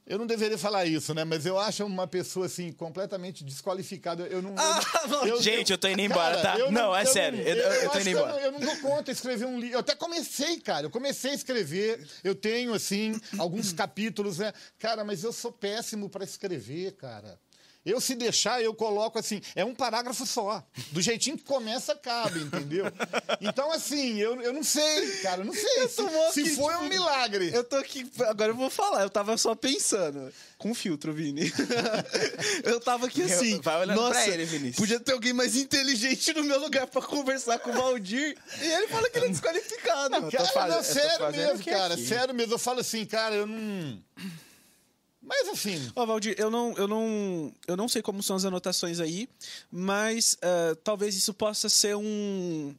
eu 0.09 0.19
não 0.19 0.27
deveria 0.27 0.59
falar 0.59 0.85
isso, 0.87 1.13
né? 1.15 1.25
Mas 1.25 1.45
eu 1.47 1.59
acho 1.59 1.85
uma 1.85 2.07
pessoa 2.07 2.47
assim 2.47 2.73
completamente 2.73 3.45
desqualificada. 3.45 4.25
Eu 4.25 4.41
não. 4.43 4.51
eu 4.51 5.09
não- 5.09 5.27
eu- 5.29 5.43
Gente, 5.43 5.71
eu 5.73 5.79
tô 5.79 5.87
indo 5.89 6.01
embora, 6.03 6.41
tá? 6.41 6.59
eu 6.59 6.73
Não, 6.73 6.95
é 6.95 7.05
sério, 7.05 7.41
eu- 7.41 7.55
eu 7.57 7.91
tô 7.91 7.99
indo 8.01 8.09
embora. 8.11 8.33
não- 8.33 8.39
Eu 8.41 8.53
não, 8.53 8.61
dou 8.61 8.77
conta 8.79 9.05
de 9.05 9.11
escrever 9.13 9.45
um 9.47 9.59
livro. 9.61 9.77
Eu 9.77 9.81
até 9.81 9.95
comecei, 9.95 10.59
cara. 10.61 10.87
Eu 10.87 10.91
comecei 10.91 11.31
a 11.31 11.35
escrever. 11.35 12.07
Eu 12.25 12.35
tenho 12.35 12.73
assim 12.75 13.21
alguns 13.39 13.73
capítulos, 13.73 14.39
né? 14.39 14.53
Cara, 14.79 15.05
mas 15.05 15.23
eu 15.23 15.33
sou 15.33 15.53
péssimo 15.53 16.09
para 16.09 16.25
escrever, 16.25 16.93
cara. 16.97 17.39
Eu, 17.89 18.01
se 18.01 18.15
deixar, 18.15 18.63
eu 18.63 18.75
coloco 18.75 19.19
assim, 19.19 19.41
é 19.57 19.65
um 19.65 19.75
parágrafo 19.75 20.27
só. 20.27 20.63
Do 20.93 21.01
jeitinho 21.01 21.39
que 21.39 21.45
começa, 21.45 21.93
acaba, 21.93 22.39
entendeu? 22.39 22.85
Então, 23.41 23.73
assim, 23.73 24.19
eu, 24.19 24.41
eu 24.43 24.53
não 24.53 24.63
sei, 24.63 25.11
cara, 25.23 25.41
eu 25.41 25.47
não 25.47 25.55
sei. 25.55 25.89
Se, 25.89 25.97
tomou 25.97 26.33
se 26.33 26.41
aqui, 26.41 26.51
foi 26.57 26.73
tipo, 26.75 26.85
um 26.85 26.89
milagre. 26.89 27.51
Eu 27.53 27.65
tô 27.65 27.77
aqui, 27.77 28.11
agora 28.27 28.51
eu 28.53 28.57
vou 28.57 28.69
falar, 28.71 29.03
eu 29.03 29.11
tava 29.11 29.37
só 29.37 29.55
pensando. 29.55 30.33
Com 30.59 30.75
filtro, 30.75 31.13
Vini. 31.13 31.53
eu 32.65 32.81
tava 32.81 33.07
aqui 33.07 33.23
assim. 33.23 33.61
Vai 33.61 33.81
olhando 33.81 33.97
nossa, 34.01 34.15
pra 34.15 34.29
ele, 34.29 34.45
Vinícius. 34.45 34.77
Podia 34.77 34.99
ter 34.99 35.13
alguém 35.13 35.33
mais 35.33 35.55
inteligente 35.55 36.33
no 36.33 36.43
meu 36.43 36.59
lugar 36.59 36.87
pra 36.89 37.01
conversar 37.01 37.59
com 37.61 37.71
o 37.71 37.73
Valdir. 37.75 38.37
e 38.61 38.67
ele 38.67 38.89
fala 38.89 39.09
que 39.09 39.19
ele 39.19 39.27
é 39.27 39.29
desqualificado. 39.29 40.17
eu 40.17 40.23
tô 40.23 40.31
Cara, 40.37 40.47
fazendo- 40.49 40.71
não, 40.71 40.77
eu 40.79 40.83
sério 40.85 41.31
mesmo, 41.31 41.65
cara. 41.65 41.95
aqui. 41.95 42.07
Sério 42.07 42.35
mesmo. 42.35 42.55
Eu 42.55 42.59
falo 42.59 42.81
assim, 42.81 43.07
cara, 43.07 43.35
eu 43.37 43.47
não. 43.47 44.03
Mas 45.29 45.49
assim. 45.49 45.91
Ó, 45.95 46.07
Valdir, 46.07 46.35
eu 46.39 46.51
não, 46.51 46.73
eu, 46.77 46.89
não, 46.89 47.53
eu 47.67 47.77
não 47.77 47.89
sei 47.89 48.01
como 48.03 48.23
são 48.23 48.35
as 48.37 48.45
anotações 48.45 48.99
aí, 49.01 49.29
mas 49.71 50.37
eh, 50.41 50.75
talvez 50.83 51.15
isso 51.17 51.35
possa 51.35 51.69
ser 51.69 51.95
um 51.97 52.75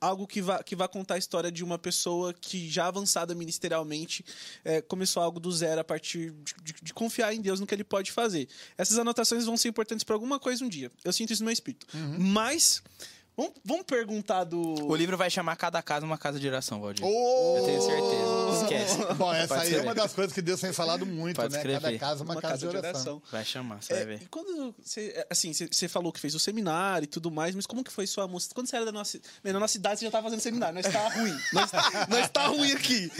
algo 0.00 0.26
que 0.26 0.42
vá, 0.42 0.60
que 0.64 0.74
vá 0.74 0.88
contar 0.88 1.14
a 1.14 1.18
história 1.18 1.52
de 1.52 1.62
uma 1.62 1.78
pessoa 1.78 2.34
que 2.34 2.68
já 2.68 2.88
avançada 2.88 3.36
ministerialmente 3.36 4.24
eh, 4.64 4.82
começou 4.82 5.22
algo 5.22 5.38
do 5.38 5.52
zero 5.52 5.80
a 5.80 5.84
partir 5.84 6.32
de, 6.32 6.54
de- 6.72 6.74
de 6.82 6.92
confiar 6.92 7.32
em 7.32 7.40
Deus 7.40 7.60
no 7.60 7.66
que 7.68 7.72
ele 7.74 7.84
pode 7.84 8.10
fazer. 8.10 8.48
Essas 8.76 8.98
anotações 8.98 9.44
vão 9.44 9.56
ser 9.56 9.68
importantes 9.68 10.02
para 10.02 10.16
alguma 10.16 10.40
coisa 10.40 10.64
um 10.64 10.68
dia. 10.68 10.90
Eu 11.04 11.12
sinto 11.12 11.32
isso 11.32 11.42
no 11.42 11.46
meu 11.46 11.52
espírito. 11.52 11.86
Mas 12.18 12.82
vamos, 13.36 13.52
vamos 13.64 13.84
perguntar 13.84 14.44
do 14.44 14.86
O 14.86 14.94
livro 14.96 15.16
vai 15.16 15.30
chamar 15.30 15.56
Cada 15.56 15.80
Casa 15.82 16.04
Uma 16.04 16.18
Casa 16.18 16.38
de 16.38 16.46
Oração, 16.48 16.80
Valdir. 16.80 17.04
Ô! 17.04 17.56
Eu 17.58 17.64
tenho 17.64 17.82
certeza. 17.82 18.62
Esquece. 18.62 19.14
Bom, 19.14 19.32
essa 19.32 19.54
Pode 19.54 19.66
aí 19.66 19.74
é 19.74 19.82
uma 19.82 19.94
das 19.94 20.12
coisas 20.12 20.32
que 20.32 20.42
Deus 20.42 20.60
tem 20.60 20.72
falado 20.72 21.04
muito, 21.06 21.36
Pode 21.36 21.52
né? 21.52 21.58
escrever. 21.58 21.80
Cada 21.80 21.98
casa 21.98 22.24
uma, 22.24 22.34
uma 22.34 22.40
casa, 22.42 22.56
de 22.68 22.76
oração. 22.76 23.22
Vai 23.30 23.44
chamar, 23.44 23.82
você 23.82 23.92
vai 23.94 24.02
É, 24.02 24.06
ver. 24.06 24.22
e 24.22 24.26
quando 24.26 24.74
você, 24.82 25.26
assim, 25.30 25.52
você, 25.52 25.88
falou 25.88 26.12
que 26.12 26.20
fez 26.20 26.34
o 26.34 26.38
seminário 26.38 27.04
e 27.04 27.06
tudo 27.08 27.30
mais, 27.30 27.54
mas 27.54 27.66
como 27.66 27.82
que 27.82 27.90
foi 27.92 28.06
sua 28.06 28.26
moça? 28.28 28.48
Quando 28.54 28.66
você 28.68 28.76
era 28.76 28.84
da 28.84 28.92
nossa, 28.92 29.18
Bem, 29.42 29.52
na 29.52 29.58
nossa 29.60 29.72
cidade 29.72 29.98
você 30.00 30.04
já 30.04 30.08
estava 30.08 30.24
fazendo 30.24 30.40
seminário, 30.40 30.74
nós 30.74 30.92
tá 30.92 31.08
ruim, 31.08 31.36
nós, 31.52 31.70
nós 32.08 32.28
tá 32.30 32.46
ruim 32.46 32.72
aqui. 32.72 33.10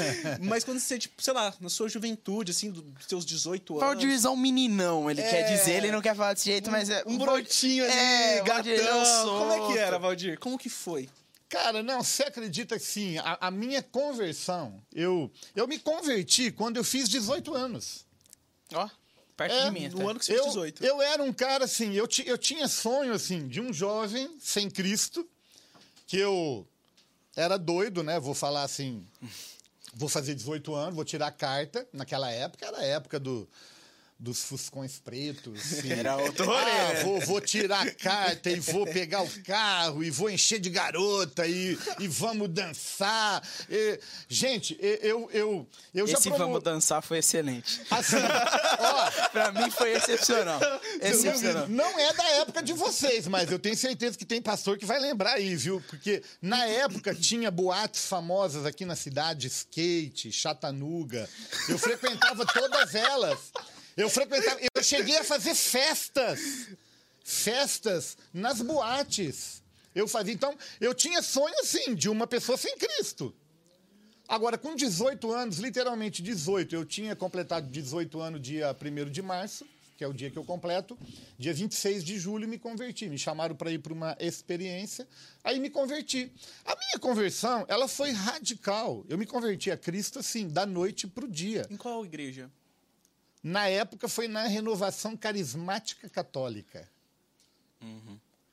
Mas 0.40 0.64
quando 0.64 0.78
você, 0.80 0.98
tipo, 0.98 1.22
sei 1.22 1.32
lá, 1.32 1.52
na 1.60 1.68
sua 1.68 1.88
juventude, 1.88 2.50
assim, 2.52 2.70
do- 2.70 2.82
dos 2.82 3.06
seus 3.06 3.24
18 3.24 3.74
anos, 3.74 3.84
Valdirzão 3.86 4.36
meninão, 4.36 5.10
ele 5.10 5.20
É. 5.20 5.28
quer 5.30 5.42
dizer, 5.56 5.72
ele 5.72 5.90
não 5.90 6.00
quer 6.02 6.14
falar 6.14 6.34
desse 6.34 6.46
jeito, 6.46 6.70
mas 6.70 6.90
é... 6.90 7.02
um 7.06 7.16
brotinho 7.18 7.84
ali, 7.84 7.92
É, 7.92 8.42
gatão, 8.42 9.38
como 9.38 9.52
é 9.52 9.72
que 9.72 9.78
era, 9.78 9.98
Valdir? 10.02 10.38
Como 10.38 10.58
que 10.58 10.68
foi? 10.68 11.08
Cara, 11.48 11.82
não, 11.82 12.02
você 12.02 12.24
acredita 12.24 12.78
que 12.78 12.84
sim, 12.84 13.18
a, 13.18 13.38
a 13.48 13.50
minha 13.50 13.82
conversão, 13.82 14.82
eu, 14.94 15.30
eu 15.54 15.68
me 15.68 15.78
converti 15.78 16.50
quando 16.50 16.78
eu 16.78 16.84
fiz 16.84 17.08
18 17.08 17.54
anos. 17.54 18.06
Ó, 18.72 18.88
perto 19.36 19.52
É, 19.54 19.64
de 19.66 19.70
mim. 19.70 19.88
No 19.88 19.96
até. 20.00 20.10
ano 20.10 20.18
que 20.18 20.24
você 20.24 20.32
fez 20.32 20.40
Eu, 20.46 20.48
18. 20.48 20.84
eu 20.84 21.02
era 21.02 21.22
um 21.22 21.32
cara 21.32 21.64
assim, 21.66 21.92
eu, 21.92 22.08
eu 22.24 22.38
tinha 22.38 22.66
sonho 22.68 23.12
assim 23.12 23.46
de 23.46 23.60
um 23.60 23.70
jovem 23.72 24.34
sem 24.40 24.70
Cristo, 24.70 25.28
que 26.06 26.16
eu 26.16 26.66
era 27.36 27.58
doido, 27.58 28.02
né? 28.02 28.18
Vou 28.18 28.34
falar 28.34 28.62
assim, 28.62 29.06
vou 29.92 30.08
fazer 30.08 30.34
18 30.34 30.74
anos, 30.74 30.94
vou 30.94 31.04
tirar 31.04 31.26
a 31.26 31.32
carta. 31.32 31.86
Naquela 31.92 32.30
época 32.30 32.64
era 32.66 32.78
a 32.78 32.84
época 32.84 33.20
do, 33.20 33.46
dos 34.22 34.44
fuscões 34.44 35.00
pretos. 35.00 35.60
assim. 35.60 35.90
Era 35.98 36.16
outro 36.16 36.44
rolê, 36.46 36.60
Ah, 36.70 36.92
né? 36.94 37.02
vou, 37.02 37.20
vou 37.22 37.40
tirar 37.40 37.84
a 37.84 37.90
carta 37.90 38.48
e 38.50 38.60
vou 38.60 38.86
pegar 38.86 39.20
o 39.22 39.42
carro 39.42 40.04
e 40.04 40.10
vou 40.12 40.30
encher 40.30 40.60
de 40.60 40.70
garota 40.70 41.44
e, 41.44 41.76
e 41.98 42.06
vamos 42.06 42.48
dançar. 42.48 43.42
E, 43.68 43.98
gente, 44.28 44.78
e- 44.80 45.00
eu, 45.02 45.28
eu, 45.32 45.66
eu 45.92 46.06
já 46.06 46.14
Esse 46.18 46.28
promo- 46.28 46.44
Vamos 46.44 46.62
Dançar 46.62 47.02
foi 47.02 47.18
excelente. 47.18 47.80
Assim, 47.90 48.14
ó, 48.78 49.28
pra 49.30 49.50
mim 49.50 49.68
foi 49.72 49.92
excepcional. 49.92 50.60
Excepcional. 51.00 51.68
Não 51.68 51.98
é 51.98 52.12
da 52.12 52.28
época 52.42 52.62
de 52.62 52.72
vocês, 52.72 53.26
mas 53.26 53.50
eu 53.50 53.58
tenho 53.58 53.76
certeza 53.76 54.16
que 54.16 54.24
tem 54.24 54.40
pastor 54.40 54.78
que 54.78 54.86
vai 54.86 55.00
lembrar 55.00 55.32
aí, 55.34 55.56
viu? 55.56 55.82
Porque 55.88 56.22
na 56.40 56.64
época 56.66 57.12
tinha 57.12 57.50
boates 57.50 58.04
famosas 58.04 58.64
aqui 58.66 58.84
na 58.84 58.94
cidade, 58.94 59.48
skate, 59.48 60.30
chatanuga. 60.30 61.28
Eu 61.68 61.76
frequentava 61.78 62.46
todas 62.46 62.94
elas. 62.94 63.38
Eu 63.96 64.08
frequentava, 64.08 64.58
eu 64.74 64.82
cheguei 64.82 65.18
a 65.18 65.24
fazer 65.24 65.54
festas. 65.54 66.68
Festas 67.24 68.16
nas 68.32 68.60
boates. 68.60 69.62
Eu 69.94 70.08
fazia, 70.08 70.32
então, 70.32 70.56
eu 70.80 70.94
tinha 70.94 71.20
sonho 71.22 71.54
assim 71.60 71.94
de 71.94 72.08
uma 72.08 72.26
pessoa 72.26 72.56
sem 72.56 72.76
Cristo. 72.78 73.34
Agora, 74.26 74.56
com 74.56 74.74
18 74.74 75.30
anos, 75.30 75.58
literalmente 75.58 76.22
18, 76.22 76.74
eu 76.74 76.84
tinha 76.86 77.14
completado 77.14 77.68
18 77.68 78.20
anos 78.20 78.40
dia 78.40 78.74
1 78.74 79.10
de 79.10 79.20
março, 79.20 79.66
que 79.98 80.02
é 80.02 80.08
o 80.08 80.12
dia 80.12 80.30
que 80.30 80.38
eu 80.38 80.44
completo. 80.44 80.98
Dia 81.38 81.52
26 81.52 82.02
de 82.02 82.18
julho 82.18 82.48
me 82.48 82.58
converti. 82.58 83.10
Me 83.10 83.18
chamaram 83.18 83.54
para 83.54 83.70
ir 83.70 83.78
para 83.78 83.92
uma 83.92 84.16
experiência, 84.18 85.06
aí 85.44 85.60
me 85.60 85.68
converti. 85.68 86.32
A 86.64 86.74
minha 86.74 86.98
conversão, 86.98 87.66
ela 87.68 87.86
foi 87.86 88.12
radical. 88.12 89.04
Eu 89.08 89.18
me 89.18 89.26
converti 89.26 89.70
a 89.70 89.76
Cristo, 89.76 90.20
assim, 90.20 90.48
da 90.48 90.64
noite 90.64 91.06
para 91.06 91.26
o 91.26 91.30
dia. 91.30 91.66
Em 91.70 91.76
qual 91.76 92.04
igreja? 92.04 92.50
Na 93.42 93.66
época 93.66 94.08
foi 94.08 94.28
na 94.28 94.46
renovação 94.46 95.16
carismática 95.16 96.08
católica. 96.08 96.88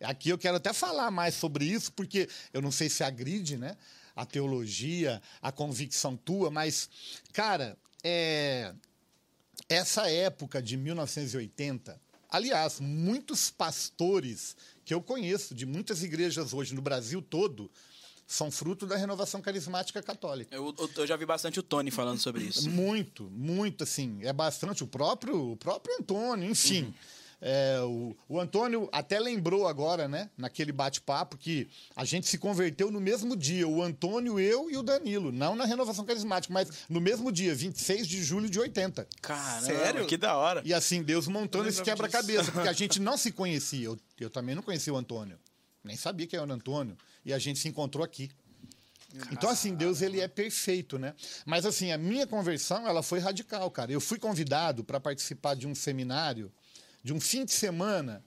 Aqui 0.02 0.30
eu 0.30 0.38
quero 0.38 0.58
até 0.58 0.74
falar 0.74 1.12
mais 1.12 1.36
sobre 1.36 1.66
isso, 1.66 1.92
porque 1.92 2.28
eu 2.54 2.62
não 2.62 2.72
sei 2.72 2.90
se 2.90 3.04
agride, 3.04 3.58
né? 3.58 3.78
A 4.16 4.26
teologia, 4.26 5.22
a 5.42 5.52
convicção 5.52 6.18
tua, 6.18 6.50
mas, 6.50 6.90
cara, 7.32 7.78
é, 8.04 8.74
essa 9.68 10.10
época 10.10 10.62
de 10.62 10.76
1980, 10.78 12.02
aliás, 12.30 12.80
muitos 12.80 13.52
pastores 13.52 14.56
que 14.84 14.94
eu 14.94 15.02
conheço 15.02 15.54
de 15.54 15.66
muitas 15.66 16.02
igrejas 16.02 16.54
hoje 16.54 16.74
no 16.74 16.82
Brasil 16.82 17.22
todo 17.22 17.70
são 18.32 18.52
fruto 18.52 18.86
da 18.86 18.96
renovação 18.96 19.42
carismática 19.42 20.04
católica. 20.04 20.56
Eu, 20.56 20.74
eu- 20.78 20.90
eu 20.98 21.08
já 21.08 21.16
vi 21.18 21.26
bastante 21.26 21.60
o 21.60 21.64
Tony 21.64 21.90
falando 21.90 22.20
sobre 22.20 22.44
isso. 22.44 22.70
Muito, 22.70 23.24
muito, 23.32 23.84
assim. 23.84 24.20
É 24.22 24.32
bastante. 24.32 24.84
O 24.84 24.88
próprio, 24.88 25.54
o 25.54 25.58
próprio 25.58 25.96
Antônio, 26.00 26.48
enfim. 26.48 26.94
É, 27.42 27.80
o, 27.82 28.16
o 28.28 28.40
Antônio 28.40 28.88
até 28.92 29.18
lembrou 29.20 29.66
agora, 29.66 30.08
né, 30.10 30.30
naquele 30.38 30.72
bate-papo, 30.74 31.38
que 31.38 31.70
a 31.96 32.04
gente 32.06 32.28
se 32.28 32.38
converteu 32.38 32.92
no 32.92 33.00
mesmo 33.00 33.36
dia. 33.36 33.68
O 33.68 33.82
Antônio, 33.82 34.40
eu 34.40 34.70
e 34.70 34.78
o 34.78 34.84
Danilo. 34.84 35.32
Não 35.32 35.56
na 35.56 35.66
renovação 35.66 36.06
carismática, 36.06 36.54
mas 36.54 36.70
no 36.88 37.02
mesmo 37.02 37.32
dia, 37.32 37.56
26 37.56 38.06
de 38.08 38.22
julho 38.24 38.48
de 38.50 38.60
80. 38.60 39.08
Caramba, 39.22 39.62
Sério? 39.66 40.06
que 40.06 40.18
da 40.18 40.36
hora. 40.38 40.62
E 40.66 40.72
assim, 40.74 41.02
Deus 41.02 41.28
montando 41.28 41.68
esse 41.68 41.82
quebra-cabeça, 41.82 42.52
porque 42.52 42.68
a 42.68 42.74
gente 42.74 43.00
não 43.00 43.18
se 43.18 43.32
conhecia. 43.32 43.86
Eu, 43.86 43.98
eu 44.20 44.30
também 44.30 44.54
não 44.54 44.62
conhecia 44.62 44.94
o 44.94 44.98
Antônio. 44.98 45.40
Nem 45.84 45.96
sabia 45.96 46.28
quem 46.28 46.38
era 46.38 46.48
o 46.48 46.52
Antônio. 46.52 46.98
E 47.26 47.34
a 47.34 47.40
gente 47.40 47.60
se 47.60 47.68
encontrou 47.68 48.04
aqui. 48.04 48.30
Então, 49.32 49.50
assim, 49.50 49.74
Deus, 49.74 50.02
ele 50.02 50.20
é 50.22 50.28
perfeito, 50.28 51.00
né? 51.00 51.16
Mas, 51.46 51.66
assim, 51.66 51.92
a 51.92 51.98
minha 51.98 52.28
conversão, 52.28 52.88
ela 52.88 53.02
foi 53.02 53.20
radical, 53.20 53.70
cara. 53.72 53.92
Eu 53.92 54.00
fui 54.00 54.20
convidado 54.20 54.84
para 54.84 55.00
participar 55.00 55.56
de 55.56 55.68
um 55.68 55.74
seminário, 55.74 56.52
de 57.04 57.12
um 57.12 57.20
fim 57.20 57.44
de 57.44 57.52
semana, 57.52 58.24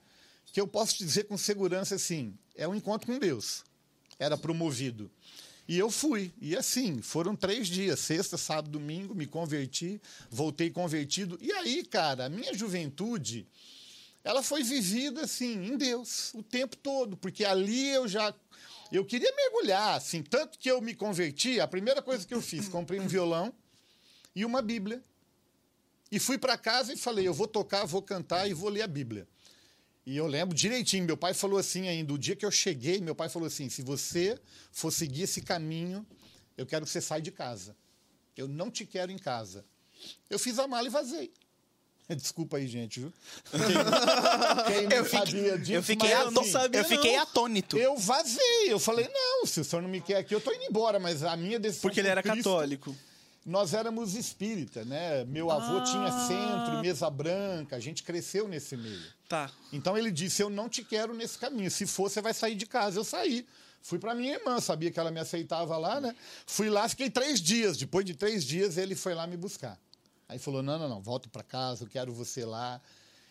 que 0.51 0.59
eu 0.59 0.67
posso 0.67 0.95
te 0.95 1.05
dizer 1.05 1.23
com 1.23 1.37
segurança, 1.37 1.95
assim, 1.95 2.37
é 2.55 2.67
um 2.67 2.75
encontro 2.75 3.07
com 3.07 3.17
Deus. 3.17 3.63
Era 4.19 4.37
promovido. 4.37 5.09
E 5.67 5.79
eu 5.79 5.89
fui. 5.89 6.33
E 6.41 6.55
assim, 6.55 7.01
foram 7.01 7.35
três 7.35 7.67
dias, 7.67 7.99
sexta, 7.99 8.37
sábado, 8.37 8.69
domingo, 8.69 9.15
me 9.15 9.25
converti, 9.25 10.01
voltei 10.29 10.69
convertido. 10.69 11.37
E 11.41 11.51
aí, 11.53 11.83
cara, 11.85 12.25
a 12.25 12.29
minha 12.29 12.53
juventude, 12.53 13.47
ela 14.23 14.41
foi 14.41 14.63
vivida 14.63 15.21
assim, 15.21 15.53
em 15.65 15.77
Deus, 15.77 16.33
o 16.33 16.41
tempo 16.41 16.77
todo, 16.77 17.17
porque 17.17 17.43
ali 17.43 17.89
eu 17.89 18.07
já 18.07 18.33
eu 18.91 19.03
queria 19.03 19.33
mergulhar, 19.35 19.97
assim, 19.97 20.21
tanto 20.21 20.59
que 20.59 20.69
eu 20.69 20.79
me 20.79 20.93
converti, 20.93 21.59
a 21.59 21.67
primeira 21.67 21.99
coisa 21.99 22.27
que 22.27 22.33
eu 22.33 22.41
fiz, 22.41 22.69
comprei 22.69 22.99
um 22.99 23.07
violão 23.07 23.51
e 24.35 24.45
uma 24.45 24.61
Bíblia. 24.61 25.01
E 26.11 26.19
fui 26.19 26.37
para 26.37 26.55
casa 26.59 26.93
e 26.93 26.95
falei, 26.95 27.27
eu 27.27 27.33
vou 27.33 27.47
tocar, 27.47 27.85
vou 27.85 28.03
cantar 28.03 28.47
e 28.47 28.53
vou 28.53 28.69
ler 28.69 28.83
a 28.83 28.87
Bíblia. 28.87 29.27
E 30.05 30.15
eu 30.15 30.27
lembro 30.27 30.55
direitinho, 30.55 31.05
meu 31.05 31.17
pai 31.17 31.33
falou 31.33 31.57
assim 31.57 31.87
ainda, 31.87 32.13
o 32.13 32.19
dia 32.19 32.35
que 32.35 32.45
eu 32.45 32.51
cheguei, 32.51 33.01
meu 33.01 33.15
pai 33.15 33.29
falou 33.29 33.47
assim, 33.47 33.67
se 33.67 33.81
você 33.81 34.39
for 34.71 34.91
seguir 34.91 35.23
esse 35.23 35.41
caminho, 35.41 36.05
eu 36.55 36.67
quero 36.67 36.85
que 36.85 36.91
você 36.91 37.01
saia 37.01 37.21
de 37.21 37.31
casa. 37.31 37.75
Eu 38.37 38.47
não 38.47 38.69
te 38.69 38.85
quero 38.85 39.11
em 39.11 39.17
casa. 39.17 39.65
Eu 40.29 40.37
fiz 40.37 40.59
a 40.59 40.67
mala 40.67 40.87
e 40.87 40.91
vazei. 40.91 41.33
Desculpa 42.15 42.57
aí, 42.57 42.67
gente, 42.67 42.99
viu? 42.99 43.13
Quem, 43.51 44.73
quem 44.75 44.87
não 44.87 44.97
Eu 44.97 45.05
fiquei, 45.05 45.19
sabia 45.19 45.57
disso, 45.57 45.71
eu 45.73 45.83
fiquei, 45.83 46.13
mas, 46.13 46.37
assim, 46.37 46.51
sabia, 46.51 46.79
eu 46.81 46.85
fiquei 46.85 47.15
atônito. 47.17 47.77
eu 47.77 47.97
vazei. 47.97 48.65
Eu 48.67 48.79
falei, 48.79 49.07
não, 49.11 49.45
se 49.45 49.59
o 49.61 49.63
senhor 49.63 49.81
não 49.81 49.89
me 49.89 50.01
quer 50.01 50.17
aqui, 50.17 50.35
eu 50.35 50.41
tô 50.41 50.51
indo 50.51 50.63
embora. 50.63 50.99
Mas 50.99 51.23
a 51.23 51.35
minha 51.35 51.59
decisão 51.59 51.81
Porque 51.81 51.99
ele 51.99 52.09
era 52.09 52.21
Cristo, 52.21 52.37
católico. 52.37 52.95
Nós 53.45 53.73
éramos 53.73 54.15
espírita, 54.15 54.85
né? 54.85 55.25
Meu 55.25 55.51
avô 55.51 55.77
Ah. 55.79 55.83
tinha 55.83 56.11
centro, 56.27 56.79
mesa 56.81 57.09
branca. 57.09 57.75
A 57.75 57.79
gente 57.79 58.03
cresceu 58.03 58.47
nesse 58.47 58.77
meio. 58.77 59.01
Tá. 59.27 59.49
Então 59.71 59.97
ele 59.97 60.11
disse, 60.11 60.41
eu 60.41 60.49
não 60.49 60.69
te 60.69 60.83
quero 60.83 61.13
nesse 61.13 61.37
caminho. 61.37 61.69
Se 61.69 61.85
for, 61.85 62.09
você 62.09 62.21
vai 62.21 62.33
sair 62.33 62.55
de 62.55 62.65
casa. 62.65 62.99
Eu 62.99 63.03
saí. 63.03 63.45
Fui 63.81 63.99
para 63.99 64.15
minha 64.15 64.35
irmã, 64.35 64.61
sabia 64.61 64.89
que 64.91 64.97
ela 64.99 65.11
me 65.11 65.19
aceitava 65.19 65.75
lá, 65.77 65.99
né? 65.99 66.15
Fui 66.47 66.69
lá, 66.69 66.87
fiquei 66.87 67.09
três 67.09 67.41
dias. 67.41 67.75
Depois 67.75 68.05
de 68.05 68.13
três 68.13 68.45
dias, 68.45 68.77
ele 68.77 68.95
foi 68.95 69.13
lá 69.13 69.27
me 69.27 69.35
buscar. 69.35 69.77
Aí 70.27 70.39
falou, 70.39 70.63
não, 70.63 70.79
não, 70.79 70.89
não, 70.89 71.01
volta 71.01 71.29
para 71.29 71.43
casa, 71.43 71.83
eu 71.83 71.87
quero 71.87 72.13
você 72.13 72.45
lá. 72.45 72.81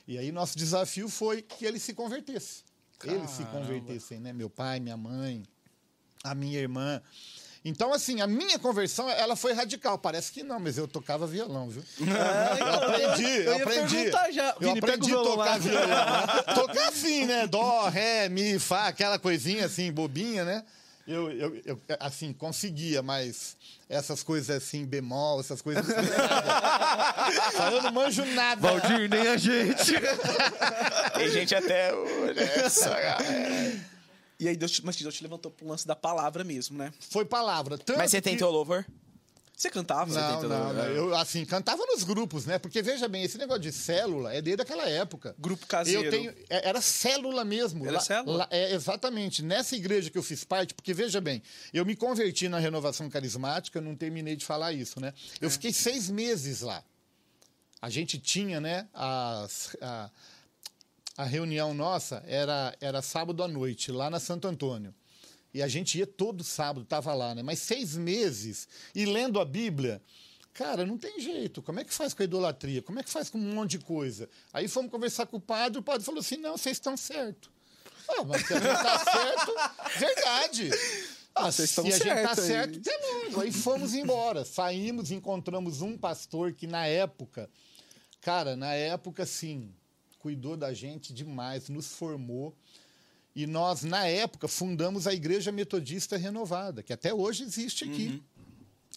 E 0.07 0.19
aí 0.19 0.31
nosso 0.33 0.57
desafio 0.57 1.09
foi 1.09 1.43
que 1.43 1.65
ele 1.65 1.79
se 1.79 1.95
convertesse. 1.95 2.65
Eles 3.05 3.31
se 3.31 3.45
Caramba. 3.45 3.61
convertessem, 3.67 4.21
né? 4.21 4.33
Meu 4.33 4.49
pai, 4.49 4.79
minha 4.79 4.97
mãe, 4.97 5.43
a 6.23 6.35
minha 6.35 6.59
irmã. 6.59 7.03
Então, 7.65 7.93
assim, 7.93 8.21
a 8.21 8.27
minha 8.27 8.59
conversão, 8.59 9.09
ela 9.09 9.37
foi 9.37 9.53
radical. 9.53 9.97
Parece 9.97 10.33
que 10.33 10.43
não, 10.43 10.59
mas 10.59 10.79
eu 10.79 10.89
tocava 10.89 11.27
violão, 11.27 11.69
viu? 11.69 11.83
eu 12.01 12.75
aprendi, 12.75 13.25
eu, 13.25 13.43
eu 13.43 13.57
aprendi. 13.57 14.11
já. 14.33 14.51
Eu 14.51 14.61
Vini, 14.61 14.79
aprendi 14.79 15.13
a 15.13 15.17
tocar 15.17 15.59
violão. 15.61 15.87
né? 15.87 16.43
Tocar 16.55 16.89
assim, 16.89 17.25
né? 17.27 17.47
Dó, 17.47 17.89
ré, 17.89 18.29
mi, 18.29 18.59
fá, 18.59 18.89
aquela 18.89 19.19
coisinha 19.19 19.67
assim, 19.67 19.93
bobinha, 19.93 20.45
né? 20.45 20.65
Eu, 21.07 21.31
eu, 21.33 21.61
eu, 21.65 21.81
assim, 21.99 22.33
conseguia, 22.33 23.03
mas 23.03 23.57
essas 23.89 24.23
coisas 24.23 24.57
assim, 24.57 24.85
bemol, 24.87 25.41
essas 25.41 25.61
coisas 25.61 25.85
assim, 25.89 26.09
eu 27.75 27.83
não 27.83 27.93
manjo 27.93 28.25
nada. 28.25 28.61
Valdir, 28.61 29.09
nem 29.11 29.27
a 29.29 29.37
gente. 29.37 29.93
Tem 31.15 31.29
gente 31.31 31.55
até 31.55 31.93
hoje. 31.95 32.39
Essa, 32.41 32.89
galera. 32.91 33.81
E 34.39 34.49
aí 34.49 34.57
Deus 34.57 34.73
te, 34.73 34.85
mas 34.85 34.97
Deus 34.97 35.15
te 35.15 35.23
levantou 35.23 35.51
pro 35.51 35.67
lance 35.67 35.87
da 35.87 35.95
palavra 35.95 36.43
mesmo, 36.45 36.77
né? 36.79 36.93
Foi 37.11 37.25
palavra. 37.25 37.79
Tanto 37.79 37.99
Mas 37.99 38.11
você 38.11 38.21
que- 38.21 38.31
tentou 38.31 38.51
louvor? 38.51 38.85
Você 39.63 39.71
cantava? 39.71 40.13
Não, 40.13 40.33
tentou- 40.41 40.49
não, 40.49 40.73
não. 40.73 40.83
é. 40.85 40.99
Eu, 40.99 41.15
assim, 41.15 41.45
cantava 41.45 41.85
nos 41.87 42.03
grupos, 42.03 42.47
né? 42.47 42.59
Porque, 42.59 42.83
veja 42.83 43.07
bem, 43.07 43.23
esse 43.23 43.39
negócio 43.39 43.63
de 43.63 43.71
célula 43.71 44.35
é 44.35 44.43
desde 44.43 44.61
aquela 44.63 44.89
época. 44.89 45.37
Grupo 45.39 45.67
caseiro. 45.69 46.03
Eu 46.05 46.11
tenho, 46.11 46.35
é- 46.51 46.69
era 46.69 46.81
célula 46.81 47.45
mesmo. 47.45 47.85
Era 47.85 47.95
Lá- 47.95 48.01
célula? 48.01 48.39
lá- 48.39 48.49
é, 48.51 48.73
exatamente. 48.75 49.41
Nessa 49.41 49.77
igreja 49.77 50.11
que 50.11 50.19
eu 50.19 50.23
fiz 50.23 50.43
parte, 50.43 50.75
porque, 50.75 50.93
veja 50.93 51.21
bem, 51.21 51.41
eu 51.73 51.87
me 51.87 51.95
converti 51.95 52.49
na 52.49 52.59
renovação 52.59 53.09
carismática, 53.09 53.81
não 53.81 53.95
terminei 53.95 54.35
de 54.35 54.45
falar 54.45 54.73
isso, 54.73 54.99
né? 55.01 55.15
Eu 55.41 55.49
fiquei 55.49 55.73
seis 55.73 56.11
meses 56.11 56.61
lá. 56.63 56.83
A 57.81 57.89
gente 57.89 58.19
tinha, 58.19 58.61
né, 58.61 58.89
as- 58.93 59.77
a, 59.81 60.11
a 61.19 61.25
reunião 61.25 61.73
nossa 61.73 62.21
era, 62.27 62.77
era 62.81 63.01
sábado 63.01 63.43
à 63.45 63.47
noite, 63.49 63.93
lá 63.93 64.11
na 64.11 64.19
Santo 64.19 64.49
Antônio. 64.49 64.93
E 65.55 65.63
a 65.63 65.69
gente 65.69 65.99
ia 65.99 66.07
todo 66.07 66.43
sábado, 66.43 66.85
tava 66.85 67.13
lá, 67.15 67.35
né? 67.35 67.43
Mas 67.43 67.59
seis 67.59 67.97
meses 67.97 68.67
e 68.95 69.05
lendo 69.05 69.39
a 69.39 69.45
Bíblia, 69.45 70.01
cara, 70.55 70.87
não 70.87 70.97
tem 70.97 71.21
jeito. 71.21 71.61
Como 71.61 71.79
é 71.81 71.85
que 71.85 71.93
faz 71.93 72.15
com 72.15 72.23
a 72.23 72.25
idolatria? 72.25 72.83
Como 72.83 72.99
é 72.99 73.03
que 73.03 73.11
faz 73.11 73.29
com 73.29 73.39
um 73.39 73.55
monte 73.55 73.73
de 73.73 73.81
coisa? 73.81 74.29
Aí 74.53 74.67
fomos 74.67 74.91
conversar 74.91 75.27
com 75.27 75.37
o 75.37 75.41
padre, 75.41 75.79
o 75.79 75.83
padre 75.83 76.05
falou 76.05 76.21
assim: 76.21 76.37
não, 76.37 76.57
vocês 76.57 76.77
estão 76.77 76.97
certos. 76.97 77.51
Ah, 78.09 78.25
mas 78.25 78.47
se 78.47 78.55
a 78.55 78.59
gente 78.59 78.83
tá 78.83 78.99
certo, 79.05 79.99
verdade. 79.99 80.71
Ah, 81.35 81.51
vocês 81.51 81.71
se 81.71 81.81
estão 81.81 81.87
a 81.87 81.91
gente 81.91 82.05
tá 82.05 82.15
certos 82.15 82.39
aí. 82.39 82.47
certo, 82.47 82.81
temos. 82.81 83.39
Aí 83.39 83.53
fomos 83.53 83.95
embora. 83.95 84.45
Saímos, 84.45 85.11
encontramos 85.11 85.83
um 85.83 85.97
pastor 85.97 86.53
que 86.53 86.67
na 86.67 86.87
época, 86.87 87.49
cara, 88.21 88.57
na 88.57 88.75
época, 88.75 89.25
sim, 89.25 89.75
cuidou 90.19 90.57
da 90.57 90.73
gente 90.73 91.13
demais, 91.13 91.69
nos 91.69 91.89
formou. 91.89 92.57
E 93.35 93.47
nós, 93.47 93.83
na 93.83 94.07
época, 94.07 94.47
fundamos 94.47 95.07
a 95.07 95.15
Igreja 95.15 95.51
Metodista 95.51 96.17
Renovada, 96.17 96.83
que 96.83 96.93
até 96.93 97.15
hoje 97.15 97.45
existe 97.45 97.85
aqui. 97.85 98.23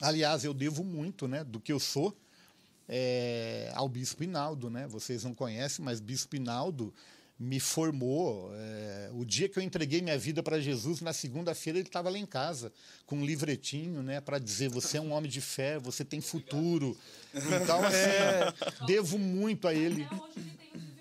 Aliás, 0.02 0.44
eu 0.44 0.54
devo 0.54 0.84
muito 0.84 1.28
né, 1.28 1.44
do 1.44 1.60
que 1.60 1.72
eu 1.72 1.80
sou 1.80 2.16
é, 2.88 3.72
ao 3.74 3.88
Bispo 3.88 4.24
Inaldo. 4.24 4.70
Né? 4.70 4.88
Vocês 4.88 5.24
não 5.24 5.34
conhecem, 5.34 5.84
mas 5.84 6.02
Bispo 6.02 6.36
Inaldo 6.36 6.94
me 7.40 7.60
formou. 7.60 8.52
é, 8.56 9.10
o 9.14 9.26
dia 9.26 9.48
que 9.48 9.60
eu 9.60 9.64
entreguei 9.64 10.02
minha 10.02 10.18
vida 10.18 10.42
para 10.42 10.60
Jesus, 10.60 11.02
na 11.02 11.14
segunda-feira, 11.14 11.80
ele 11.80 11.88
estava 11.88 12.10
lá 12.10 12.18
em 12.18 12.26
casa, 12.26 12.72
com 13.06 13.18
um 13.18 13.26
livretinho 13.26 14.02
né, 14.02 14.22
para 14.22 14.40
dizer: 14.40 14.70
você 14.70 14.98
é 14.98 15.02
um 15.02 15.12
homem 15.12 15.30
de 15.30 15.42
fé, 15.42 15.78
você 15.80 16.04
tem 16.04 16.22
futuro. 16.22 16.98
Então, 17.34 17.84
assim, 17.84 18.86
devo 18.88 19.18
muito 19.18 19.68
a 19.68 19.74
ele. 19.74 20.04
Até 20.04 20.16
hoje 20.16 20.34
ele 20.38 20.52
tem. 20.58 20.95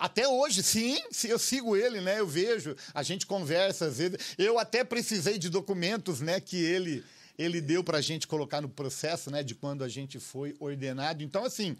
Até 0.00 0.26
hoje, 0.26 0.62
sim, 0.62 0.98
eu 1.24 1.38
sigo 1.38 1.76
ele, 1.76 2.00
né? 2.00 2.20
Eu 2.20 2.26
vejo, 2.26 2.74
a 2.94 3.02
gente 3.02 3.26
conversa 3.26 3.84
às 3.84 3.98
vezes. 3.98 4.18
Eu 4.38 4.58
até 4.58 4.82
precisei 4.82 5.38
de 5.38 5.50
documentos, 5.50 6.22
né, 6.22 6.40
que 6.40 6.56
ele 6.56 7.04
ele 7.38 7.60
deu 7.60 7.82
para 7.82 7.98
a 7.98 8.00
gente 8.02 8.26
colocar 8.26 8.60
no 8.60 8.68
processo, 8.68 9.30
né, 9.30 9.42
de 9.42 9.54
quando 9.54 9.82
a 9.82 9.88
gente 9.88 10.18
foi 10.18 10.54
ordenado. 10.60 11.22
Então, 11.22 11.42
assim, 11.42 11.74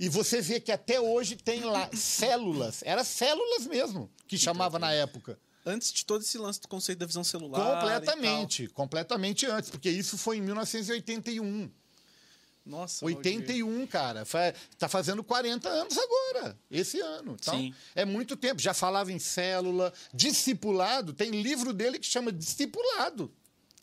e 0.00 0.08
você 0.08 0.40
vê 0.40 0.58
que 0.58 0.72
até 0.72 0.98
hoje 0.98 1.36
tem 1.36 1.64
lá 1.64 1.90
células, 1.92 2.82
era 2.82 3.04
células 3.04 3.66
mesmo 3.66 4.10
que 4.26 4.38
chamava 4.38 4.78
na 4.78 4.92
época. 4.92 5.38
Antes 5.64 5.92
de 5.92 6.04
todo 6.04 6.22
esse 6.22 6.38
lance 6.38 6.60
do 6.60 6.68
conceito 6.68 6.98
da 6.98 7.06
visão 7.06 7.24
celular. 7.24 7.80
Completamente, 7.80 8.68
completamente 8.68 9.46
antes, 9.46 9.68
porque 9.68 9.90
isso 9.90 10.16
foi 10.16 10.38
em 10.38 10.42
1981. 10.42 11.70
Nossa. 12.66 13.04
81, 13.04 13.86
cara. 13.86 14.24
Fa- 14.24 14.52
Tá 14.76 14.88
fazendo 14.88 15.22
40 15.22 15.68
anos 15.68 15.96
agora, 15.96 16.58
esse 16.70 16.98
ano. 17.00 17.36
Então, 17.40 17.54
Sim. 17.56 17.72
é 17.94 18.04
muito 18.04 18.36
tempo. 18.36 18.60
Já 18.60 18.74
falava 18.74 19.12
em 19.12 19.18
célula, 19.20 19.92
discipulado. 20.12 21.12
Tem 21.12 21.30
livro 21.30 21.72
dele 21.72 21.98
que 21.98 22.06
chama 22.06 22.32
Discipulado. 22.32 23.32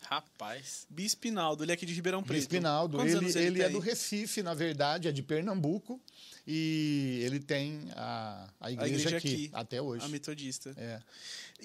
Rapaz. 0.02 0.86
Bispo 0.90 1.28
Inaldo, 1.28 1.64
ele 1.64 1.72
é 1.72 1.76
aqui 1.76 1.86
de 1.86 1.94
Ribeirão 1.94 2.22
Preto. 2.22 2.40
Bispinaldo. 2.42 2.98
Quantos 2.98 3.14
Ele, 3.14 3.24
anos 3.26 3.36
ele, 3.38 3.62
é 3.62 3.70
do 3.70 3.80
Recife, 3.80 4.44
na 4.44 4.54
verdade, 4.54 5.08
é 5.08 5.12
de 5.12 5.24
Pernambuco. 5.24 6.00
E 6.46 7.22
ele 7.24 7.40
tem 7.40 7.90
a, 7.96 8.50
a, 8.60 8.72
igreja, 8.72 8.94
igreja 8.94 9.18
aqui, 9.18 9.34
aqui, 9.34 9.50
até 9.54 9.82
hoje. 9.82 10.06
A 10.06 10.10
metodista. 10.10 10.74
É. 10.78 11.00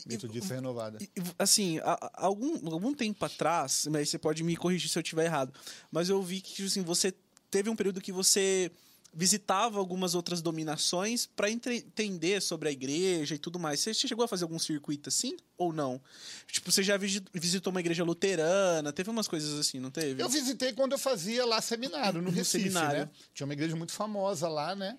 Metodista 0.06 0.54
renovada. 0.54 0.98
E, 1.00 1.10
assim, 1.38 1.78
há- 1.80 2.10
algum, 2.14 2.72
algum 2.72 2.94
tempo 2.94 3.24
atrás, 3.24 3.88
mas 3.90 4.08
você 4.08 4.18
pode 4.18 4.44
me 4.44 4.56
corrigir 4.56 4.88
se 4.88 4.96
eu 4.96 5.02
estiver 5.02 5.24
errado, 5.24 5.52
mas 5.90 6.08
eu 6.08 6.22
vi 6.22 6.40
que 6.40 6.54
tipo 6.54 6.68
assim, 6.68 6.82
você 6.82 7.12
teve 7.50 7.68
um 7.68 7.74
período 7.74 8.00
que 8.00 8.12
você 8.12 8.70
visitava 9.12 9.78
algumas 9.78 10.14
outras 10.14 10.40
dominações 10.42 11.26
para 11.26 11.50
entender 11.50 12.40
sobre 12.42 12.68
a 12.68 12.72
igreja 12.72 13.34
e 13.34 13.38
tudo 13.38 13.58
mais. 13.58 13.80
Você 13.80 13.92
chegou 13.94 14.24
a 14.24 14.28
fazer 14.28 14.44
algum 14.44 14.58
circuito 14.58 15.08
assim 15.08 15.36
ou 15.56 15.72
não? 15.72 16.00
Tipo, 16.46 16.70
você 16.70 16.82
já 16.82 16.96
visi- 16.96 17.22
visitou 17.34 17.70
uma 17.70 17.80
igreja 17.80 18.04
luterana, 18.04 18.92
teve 18.92 19.10
umas 19.10 19.26
coisas 19.26 19.58
assim, 19.58 19.80
não 19.80 19.90
teve? 19.90 20.22
Eu 20.22 20.28
visitei 20.28 20.72
quando 20.72 20.92
eu 20.92 20.98
fazia 20.98 21.44
lá 21.44 21.60
seminário, 21.60 22.20
no 22.22 22.30
No 22.30 22.36
Recife, 22.36 22.64
seminário. 22.64 23.00
né? 23.00 23.10
Tinha 23.34 23.44
uma 23.46 23.52
igreja 23.54 23.74
muito 23.74 23.92
famosa 23.92 24.48
lá, 24.48 24.74
né? 24.76 24.96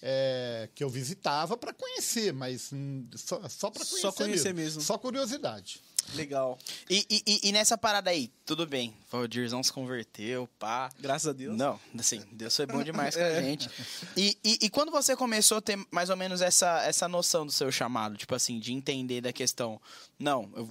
É, 0.00 0.68
que 0.74 0.84
eu 0.84 0.88
visitava 0.88 1.56
para 1.56 1.72
conhecer, 1.72 2.32
mas 2.32 2.70
só, 3.16 3.48
só 3.48 3.70
para 3.70 3.84
conhecer, 3.84 4.00
Só 4.00 4.12
conhecer 4.12 4.54
mesmo. 4.54 4.80
Só 4.80 4.96
curiosidade. 4.96 5.82
Legal. 6.14 6.58
E, 6.88 7.06
e- 7.10 7.40
e- 7.48 7.52
nessa 7.52 7.76
parada 7.76 8.10
aí, 8.10 8.30
tudo 8.46 8.66
bem. 8.66 8.94
O 9.12 9.16
Valdirzão 9.18 9.62
se 9.62 9.72
converteu, 9.72 10.48
pá. 10.58 10.90
Graças 10.98 11.28
a 11.28 11.32
Deus. 11.32 11.56
Não, 11.56 11.78
assim, 11.98 12.22
Deus 12.32 12.56
foi 12.56 12.66
bom 12.66 12.82
demais 12.82 13.14
com 13.14 13.20
a 13.22 13.24
É. 13.28 13.42
gente. 13.42 13.68
E, 14.16 14.36
e, 14.44 14.58
e 14.62 14.70
quando 14.70 14.90
você 14.90 15.14
começou 15.14 15.58
a 15.58 15.60
ter 15.60 15.78
mais 15.90 16.08
ou 16.10 16.16
menos 16.16 16.40
essa, 16.40 16.82
essa 16.84 17.06
noção 17.08 17.44
do 17.44 17.52
seu 17.52 17.70
chamado, 17.70 18.16
tipo 18.16 18.34
assim, 18.34 18.58
de 18.58 18.72
entender 18.72 19.20
da 19.20 19.32
questão, 19.32 19.80
não, 20.18 20.50
eu- 20.56 20.68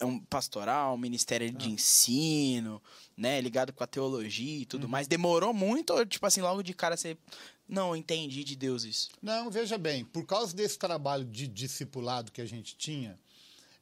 é 0.00 0.04
um 0.04 0.18
pastoral, 0.18 0.94
um 0.94 0.98
ministério 0.98 1.50
de 1.52 1.70
ensino, 1.70 2.82
né, 3.16 3.40
ligado 3.40 3.72
com 3.72 3.82
a 3.84 3.86
teologia 3.86 4.62
e 4.62 4.66
tudo 4.66 4.88
mais, 4.88 5.06
demorou 5.06 5.54
muito 5.54 5.92
ou, 5.92 6.04
tipo 6.04 6.26
assim, 6.26 6.40
logo 6.40 6.62
de 6.62 6.74
cara 6.74 6.96
você, 6.96 7.16
não, 7.68 7.94
entendi 7.94 8.42
de 8.44 8.56
Deus 8.56 8.82
isso? 8.84 9.08
Não, 9.22 9.50
veja 9.50 9.78
bem, 9.78 10.04
por 10.04 10.26
causa 10.26 10.54
desse 10.54 10.78
trabalho 10.78 11.24
de 11.24 11.46
discipulado 11.46 12.32
que 12.32 12.40
a 12.40 12.46
gente 12.46 12.76
tinha, 12.76 13.18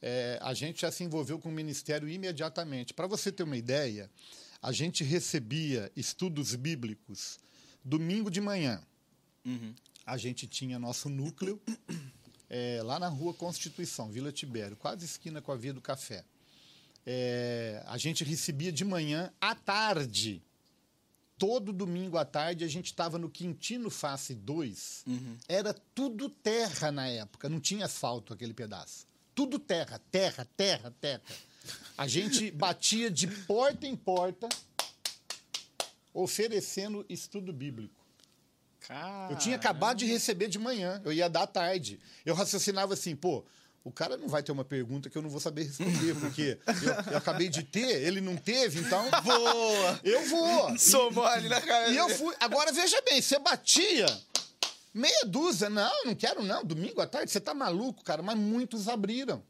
é, 0.03 0.37
a 0.43 0.53
gente 0.53 0.81
já 0.81 0.91
se 0.91 1.05
envolveu 1.05 1.39
com 1.39 1.49
o 1.49 1.53
ministério 1.53 2.09
imediatamente. 2.09 2.93
Para 2.93 3.07
você 3.07 3.31
ter 3.31 3.45
uma 3.45 3.57
ideia, 3.57 4.11
a 4.61 4.73
gente 4.73 5.05
recebia 5.05 5.91
estudos 5.97 6.57
bíblicos 6.57 7.39
domingo 7.85 8.31
de 8.31 8.41
manhã. 8.41 8.83
Uhum. 9.45 9.73
A 10.05 10.17
gente 10.17 10.49
tinha 10.49 10.79
nosso 10.79 11.09
núcleo 11.09 11.61
é, 12.51 12.83
lá 12.83 12.99
na 12.99 13.09
rua 13.09 13.33
Constituição, 13.33 14.11
Vila 14.11 14.33
Tibério, 14.33 14.77
quase 14.77 15.05
esquina 15.05 15.41
com 15.41 15.53
a 15.53 15.57
Via 15.57 15.73
do 15.73 15.81
Café. 15.81 16.25
É, 17.07 17.83
a 17.87 17.97
gente 17.97 18.25
recebia 18.25 18.73
de 18.73 18.85
manhã, 18.85 19.33
à 19.41 19.55
tarde, 19.55 20.43
todo 21.39 21.73
domingo 21.73 22.17
à 22.19 22.25
tarde, 22.25 22.65
a 22.65 22.69
gente 22.69 22.87
estava 22.87 23.19
no 23.19 23.31
Quintino 23.31 23.89
Face 23.91 24.35
2. 24.35 25.05
Era 25.49 25.73
tudo 25.95 26.29
terra 26.29 26.91
na 26.91 27.09
época, 27.09 27.49
não 27.49 27.61
tinha 27.61 27.87
asfalto 27.87 28.33
aquele 28.33 28.55
pedaço. 28.55 29.07
Tudo 29.35 29.59
terra, 29.59 30.01
terra, 30.11 30.47
terra, 30.57 30.93
terra. 31.01 31.23
A 31.97 32.07
gente 32.07 32.51
batia 32.51 33.11
de 33.11 33.27
porta 33.27 33.87
em 33.87 33.97
porta, 33.97 34.49
oferecendo 36.13 37.05
estudo 37.09 37.53
bíblico. 37.53 38.03
Eu 39.31 39.37
tinha 39.37 39.57
acabado 39.57 39.99
de 39.99 40.07
receber 40.07 40.49
de 40.49 40.59
manhã, 40.59 41.01
eu 41.05 41.13
ia 41.13 41.29
dar 41.29 41.43
à 41.43 41.47
tarde. 41.47 41.99
Eu 42.27 42.35
raciocinava 42.35 42.95
assim, 42.95 43.15
pô, 43.15 43.45
o 43.85 43.91
cara 43.91 44.17
não 44.17 44.29
vai 44.29 44.43
ter 44.43 44.53
uma 44.53 44.65
pergunta 44.65 45.09
que 45.09 45.17
eu 45.17 45.23
não 45.23 45.31
vou 45.31 45.41
saber 45.41 45.65
responder, 45.65 46.15
porque 46.21 46.59
eu, 46.67 47.13
eu 47.13 47.19
acabei 47.19 47.49
de 47.49 47.63
ter, 47.63 48.03
ele 48.03 48.21
não 48.21 48.37
teve, 48.37 48.81
então 48.81 49.09
Boa! 49.23 50.01
eu 50.05 50.29
vou. 50.29 50.79
Somou 50.79 51.25
ali 51.25 51.49
na 51.49 51.61
cara. 51.61 51.89
E 51.91 51.97
eu 51.97 52.09
fui. 52.11 52.35
Agora 52.39 52.73
veja 52.73 53.01
bem, 53.03 53.21
você 53.21 53.39
batia 53.39 54.07
meia 54.93 55.25
dúzia, 55.27 55.71
não, 55.71 56.05
não 56.05 56.15
quero 56.15 56.43
não, 56.43 56.65
domingo 56.65 57.01
à 57.01 57.07
tarde, 57.07 57.31
você 57.31 57.41
tá 57.41 57.55
maluco, 57.55 58.05
cara, 58.05 58.23
mas 58.23 58.37
muitos 58.37 58.89
abriram. 58.89 59.43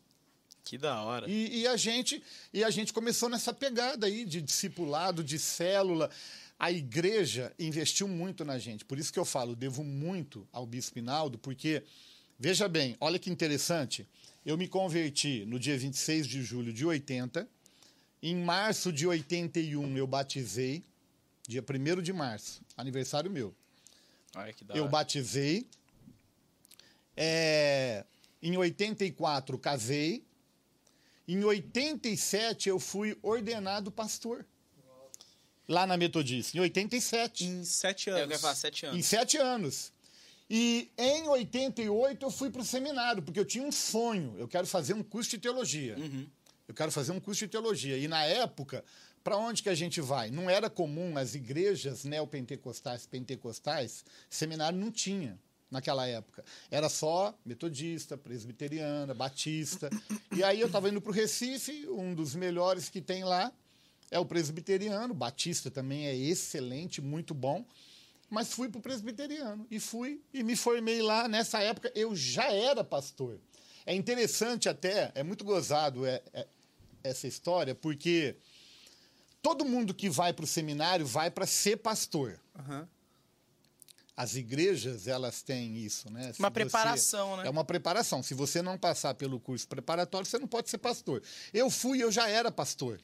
Que 0.64 0.78
da 0.78 1.02
hora. 1.02 1.28
E, 1.28 1.60
e 1.60 1.66
a 1.66 1.76
gente 1.76 2.22
e 2.52 2.62
a 2.62 2.70
gente 2.70 2.92
começou 2.92 3.28
nessa 3.28 3.52
pegada 3.52 4.06
aí 4.06 4.24
de 4.24 4.40
discipulado, 4.40 5.24
de 5.24 5.38
célula. 5.38 6.08
A 6.58 6.70
igreja 6.70 7.52
investiu 7.58 8.06
muito 8.06 8.44
na 8.44 8.58
gente. 8.58 8.84
Por 8.84 8.98
isso 8.98 9.12
que 9.12 9.18
eu 9.18 9.24
falo, 9.24 9.56
devo 9.56 9.82
muito 9.82 10.46
ao 10.52 10.64
Bispo 10.64 10.98
Inaldo, 11.00 11.36
porque, 11.36 11.82
veja 12.38 12.68
bem, 12.68 12.96
olha 13.00 13.18
que 13.18 13.30
interessante. 13.30 14.06
Eu 14.46 14.56
me 14.56 14.68
converti 14.68 15.44
no 15.46 15.58
dia 15.58 15.76
26 15.76 16.26
de 16.26 16.42
julho 16.42 16.72
de 16.72 16.86
80. 16.86 17.48
Em 18.22 18.36
março 18.36 18.92
de 18.92 19.06
81 19.06 19.96
eu 19.96 20.06
batizei. 20.06 20.84
Dia 21.48 21.62
1 21.62 22.00
de 22.00 22.12
março, 22.12 22.62
aniversário 22.76 23.28
meu. 23.28 23.52
Que 24.56 24.64
da 24.64 24.74
Eu 24.74 24.88
batizei. 24.88 25.66
É, 27.16 28.04
em 28.42 28.56
84, 28.56 29.58
casei. 29.58 30.24
Em 31.28 31.42
87, 31.44 32.68
eu 32.68 32.78
fui 32.78 33.16
ordenado 33.22 33.90
pastor. 33.90 34.44
Lá 35.68 35.86
na 35.86 35.96
Metodista. 35.96 36.56
Em 36.56 36.60
87. 36.60 37.44
Em 37.44 37.64
sete 37.64 38.10
anos. 38.10 38.22
eu 38.22 38.28
quero 38.28 38.40
falar 38.40 38.54
sete 38.54 38.86
anos. 38.86 38.98
Em 38.98 39.02
sete 39.02 39.36
anos. 39.36 39.92
E 40.50 40.90
em 40.98 41.28
88 41.28 42.26
eu 42.26 42.30
fui 42.30 42.50
para 42.50 42.60
o 42.60 42.64
seminário, 42.64 43.22
porque 43.22 43.40
eu 43.40 43.44
tinha 43.44 43.64
um 43.64 43.72
sonho. 43.72 44.34
Eu 44.38 44.48
quero 44.48 44.66
fazer 44.66 44.92
um 44.92 45.02
curso 45.02 45.30
de 45.30 45.38
teologia. 45.38 45.96
Eu 46.68 46.74
quero 46.74 46.90
fazer 46.92 47.12
um 47.12 47.20
curso 47.20 47.46
de 47.46 47.50
teologia. 47.50 47.96
E 47.96 48.08
na 48.08 48.24
época, 48.24 48.84
para 49.22 49.36
onde 49.36 49.62
que 49.62 49.68
a 49.68 49.74
gente 49.74 50.00
vai? 50.00 50.30
Não 50.30 50.48
era 50.50 50.68
comum 50.68 51.16
as 51.16 51.34
igrejas 51.34 52.04
neopentecostais, 52.04 53.06
pentecostais, 53.06 54.04
seminário 54.28 54.78
não 54.78 54.90
tinha 54.90 55.38
naquela 55.70 56.06
época. 56.06 56.44
Era 56.70 56.88
só 56.88 57.34
metodista, 57.44 58.16
presbiteriana, 58.16 59.14
batista. 59.14 59.88
E 60.36 60.44
aí 60.44 60.60
eu 60.60 60.66
estava 60.66 60.88
indo 60.88 61.00
para 61.00 61.10
o 61.10 61.14
Recife, 61.14 61.86
um 61.88 62.14
dos 62.14 62.34
melhores 62.34 62.88
que 62.88 63.00
tem 63.00 63.24
lá 63.24 63.52
é 64.10 64.18
o 64.18 64.26
presbiteriano, 64.26 65.14
batista 65.14 65.70
também 65.70 66.06
é 66.06 66.14
excelente, 66.14 67.00
muito 67.00 67.32
bom. 67.32 67.64
Mas 68.28 68.52
fui 68.52 68.68
para 68.68 68.78
o 68.78 68.82
presbiteriano 68.82 69.66
e 69.70 69.80
fui 69.80 70.20
e 70.32 70.42
me 70.42 70.56
formei 70.56 71.00
lá. 71.00 71.26
Nessa 71.28 71.60
época 71.62 71.90
eu 71.94 72.14
já 72.14 72.50
era 72.52 72.84
pastor. 72.84 73.38
É 73.86 73.94
interessante 73.94 74.68
até, 74.68 75.10
é 75.14 75.22
muito 75.22 75.44
gozado 75.44 76.06
é- 76.06 76.22
é- 76.32 76.46
essa 77.02 77.26
história, 77.26 77.74
porque 77.74 78.36
todo 79.42 79.64
mundo 79.64 79.92
que 79.92 80.08
vai 80.08 80.32
para 80.32 80.44
o 80.44 80.48
seminário 80.48 81.04
vai 81.04 81.30
para 81.30 81.46
ser 81.46 81.76
pastor. 81.78 82.38
Aham. 82.58 82.88
As 84.16 84.34
igrejas, 84.36 85.08
elas 85.08 85.42
têm 85.42 85.76
isso, 85.78 86.10
né? 86.12 86.32
Se 86.34 86.38
Uma 86.38 86.48
você- 86.48 86.52
preparação, 86.54 87.36
né? 87.38 87.46
É 87.46 87.50
uma 87.50 87.64
preparação. 87.64 88.22
Se 88.22 88.34
você 88.34 88.60
não 88.62 88.78
passar 88.78 89.14
pelo 89.14 89.40
curso 89.40 89.66
preparatório, 89.66 90.26
você 90.26 90.38
não 90.38 90.46
pode 90.46 90.68
ser 90.70 90.78
pastor. 90.78 91.22
Eu 91.52 91.70
fui, 91.70 92.02
eu 92.02 92.12
já 92.12 92.28
era 92.28 92.52
pastor. 92.52 93.00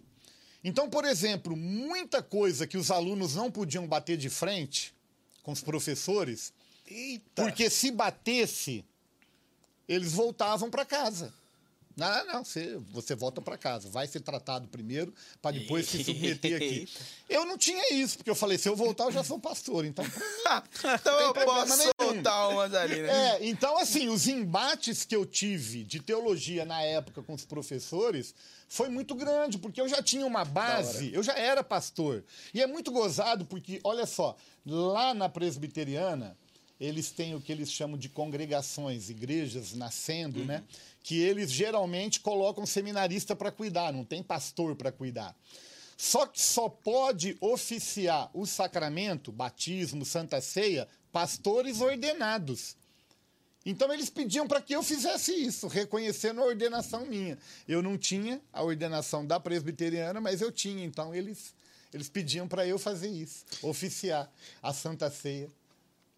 Então, 0.63 0.89
por 0.91 1.05
exemplo, 1.05 1.57
muita 1.57 2.23
coisa 2.23 2.67
que 2.67 2.77
os 2.77 2.91
alunos 2.91 3.35
não 3.35 3.51
podiam 3.51 3.87
bater 3.89 4.17
de 4.19 4.29
frente 4.29 4.95
com 5.43 5.51
os 5.51 5.63
professores, 5.63 6.53
Eita. 6.87 7.43
porque 7.43 7.71
se 7.71 7.91
batesse, 7.91 8.85
eles 9.89 10.13
voltavam 10.13 10.69
para 10.71 10.85
casa. 10.85 11.33
Não, 11.99 12.27
não, 12.27 12.45
você, 12.45 12.81
você 12.93 13.17
volta 13.17 13.43
para 13.43 13.59
casa. 13.59 13.91
Vai 13.91 14.07
ser 14.07 14.21
tratado 14.21 14.69
primeiro, 14.69 15.13
para 15.43 15.59
depois 15.59 15.89
se 15.89 16.05
submeter 16.05 16.57
aqui. 16.57 16.89
Eu 17.29 17.45
não 17.45 17.59
tinha 17.59 17.93
isso, 17.93 18.17
porque 18.17 18.31
eu 18.31 18.35
falei, 18.35 18.57
se 18.57 18.67
eu 18.71 18.75
voltar, 18.75 19.05
eu 19.05 19.13
já 19.13 19.23
sou 19.23 19.39
pastor. 19.39 19.85
Então, 19.85 20.03
então 20.99 21.21
eu 21.21 21.35
posso 21.35 21.77
nenhum. 21.77 21.93
soltar 22.01 22.49
umas 22.49 22.73
ali, 22.73 23.03
né? 23.03 23.37
É, 23.37 23.47
então, 23.47 23.77
assim, 23.77 24.09
os 24.09 24.27
embates 24.27 25.05
que 25.05 25.15
eu 25.15 25.27
tive 25.27 25.85
de 25.85 26.01
teologia 26.01 26.65
na 26.65 26.81
época 26.81 27.23
com 27.23 27.35
os 27.35 27.45
professores 27.45 28.35
foi 28.67 28.89
muito 28.89 29.15
grande, 29.15 29.59
porque 29.59 29.79
eu 29.79 29.87
já 29.87 30.03
tinha 30.03 30.25
uma 30.25 30.43
base, 30.43 31.13
eu 31.13 31.23
já 31.23 31.35
era 31.35 31.63
pastor. 31.63 32.25
E 32.55 32.63
é 32.63 32.67
muito 32.67 32.91
gozado, 32.91 33.45
porque, 33.45 33.79
olha 33.85 34.07
só, 34.07 34.35
lá 34.65 35.13
na 35.13 35.29
presbiteriana, 35.29 36.35
eles 36.81 37.11
têm 37.11 37.35
o 37.35 37.41
que 37.41 37.51
eles 37.51 37.71
chamam 37.71 37.99
de 37.99 38.09
congregações, 38.09 39.11
igrejas 39.11 39.75
nascendo, 39.75 40.45
né? 40.45 40.63
Que 41.09 41.23
eles 41.23 41.51
geralmente 41.51 42.21
colocam 42.21 42.67
seminarista 42.67 43.35
para 43.35 43.51
cuidar, 43.51 43.95
não 43.95 44.05
tem 44.05 44.23
pastor 44.23 44.77
para 44.77 44.93
cuidar. 44.93 45.35
Só 45.97 46.27
que 46.27 46.39
só 46.39 46.69
pode 46.69 47.35
oficiar 47.41 48.31
o 48.35 48.45
sacramento, 48.45 49.33
batismo, 49.33 50.05
santa 50.05 50.39
ceia, 50.43 50.87
pastores 51.11 51.81
ordenados. 51.81 52.77
Então 53.65 53.91
eles 53.91 54.11
pediam 54.11 54.47
para 54.47 54.61
que 54.61 54.77
eu 54.77 54.83
fizesse 54.83 55.33
isso, 55.33 55.67
reconhecendo 55.67 56.43
a 56.43 56.45
ordenação 56.45 57.07
minha. 57.07 57.39
Eu 57.67 57.81
não 57.81 57.97
tinha 57.97 58.39
a 58.53 58.63
ordenação 58.63 59.27
da 59.27 59.41
presbiteriana, 59.41 60.21
mas 60.21 60.43
eu 60.43 60.53
tinha. 60.53 60.85
Então 60.85 61.15
eles, 61.15 61.55
eles 61.91 62.11
pediam 62.11 62.47
para 62.47 62.67
eu 62.67 62.79
fazer 62.79 63.09
isso, 63.09 63.47
oficiar 63.63 64.31
a 64.63 64.75
santa 64.75 65.11
ceia. 65.11 65.49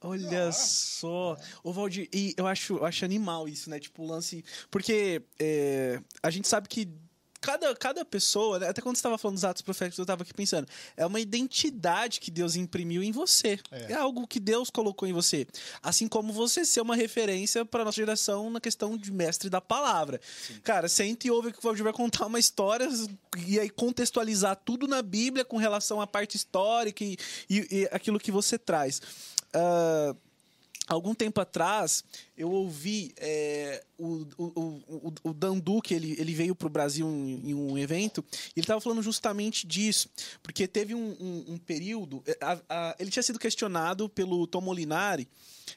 Olha 0.03 0.51
só. 0.53 1.37
Ô, 1.63 1.73
Valdir, 1.73 2.09
e 2.13 2.35
eu 2.37 2.47
acho, 2.47 2.77
eu 2.79 2.85
acho 2.87 3.05
animal 3.05 3.49
isso, 3.49 3.69
né? 3.69 3.79
Tipo, 3.79 4.03
o 4.03 4.07
lance. 4.07 4.45
Porque 4.71 5.23
é, 5.39 6.01
a 6.23 6.31
gente 6.31 6.49
sabe 6.49 6.69
que 6.69 6.89
cada, 7.43 7.75
cada 7.75 8.05
pessoa, 8.05 8.59
né? 8.59 8.69
até 8.69 8.83
quando 8.83 8.97
você 8.97 9.01
estava 9.01 9.17
falando 9.17 9.37
dos 9.37 9.45
atos 9.47 9.63
proféticos, 9.63 9.99
eu 9.99 10.03
estava 10.03 10.23
aqui 10.23 10.35
pensando, 10.35 10.69
é 10.95 11.07
uma 11.07 11.19
identidade 11.19 12.21
que 12.21 12.31
Deus 12.31 12.55
imprimiu 12.55 13.03
em 13.03 13.13
você. 13.13 13.59
É. 13.71 13.93
É. 13.93 13.95
algo 13.95 14.27
que 14.27 14.39
Deus 14.39 14.69
colocou 14.69 15.09
em 15.09 15.13
você. 15.13 15.47
Assim 15.83 16.07
como 16.07 16.33
você 16.35 16.65
ser 16.67 16.81
uma 16.83 16.95
referência 16.95 17.65
para 17.65 17.83
nossa 17.85 17.97
geração 17.97 18.51
na 18.51 18.61
questão 18.61 18.95
de 18.97 19.11
mestre 19.11 19.49
da 19.49 19.61
palavra. 19.61 20.21
Cara, 20.63 20.87
sente 20.89 21.29
e 21.29 21.31
ouve 21.31 21.53
que 21.53 21.59
o 21.59 21.63
Valdir 21.63 21.83
vai 21.85 21.93
contar 21.95 22.27
uma 22.27 22.39
história 22.39 22.87
e 23.47 23.59
aí 23.59 23.71
contextualizar 23.71 24.57
tudo 24.57 24.87
na 24.87 25.01
Bíblia 25.03 25.45
com 25.45 25.57
relação 25.57 25.99
à 26.01 26.07
parte 26.07 26.37
histórica 26.37 27.03
e, 27.05 27.17
e- 27.49 27.67
e 27.71 27.89
aquilo 27.91 28.19
que 28.21 28.31
você 28.31 28.59
traz. 28.59 29.01
Ah, 29.55 30.15
algum 30.87 31.15
tempo 31.15 31.41
atrás, 31.41 32.03
eu 32.37 32.51
ouvi 32.51 33.13
é, 33.17 33.85
o, 33.97 34.27
o, 34.37 34.45
o, 34.89 35.13
o 35.31 35.33
Dandu, 35.33 35.81
que 35.81 35.95
ele, 35.95 36.17
ele 36.19 36.35
veio 36.35 36.53
para 36.55 36.67
o 36.67 36.71
Brasil 36.71 37.07
em, 37.07 37.51
em 37.51 37.55
um 37.55 37.79
evento, 37.79 38.25
e 38.33 38.59
ele 38.59 38.65
estava 38.65 38.81
falando 38.81 39.01
justamente 39.01 39.69
disso, 39.69 40.09
porque 40.43 40.67
teve 40.67 40.93
um, 40.95 41.17
um- 41.21 41.45
um 41.55 41.59
período. 41.59 42.23
é, 42.27 42.37
a- 42.41 42.61
a- 42.69 42.97
ele 42.99 43.09
tinha 43.11 43.23
sido 43.23 43.39
questionado 43.39 44.09
pelo 44.09 44.49
Tom 44.49 44.63
Molinari 44.63 45.29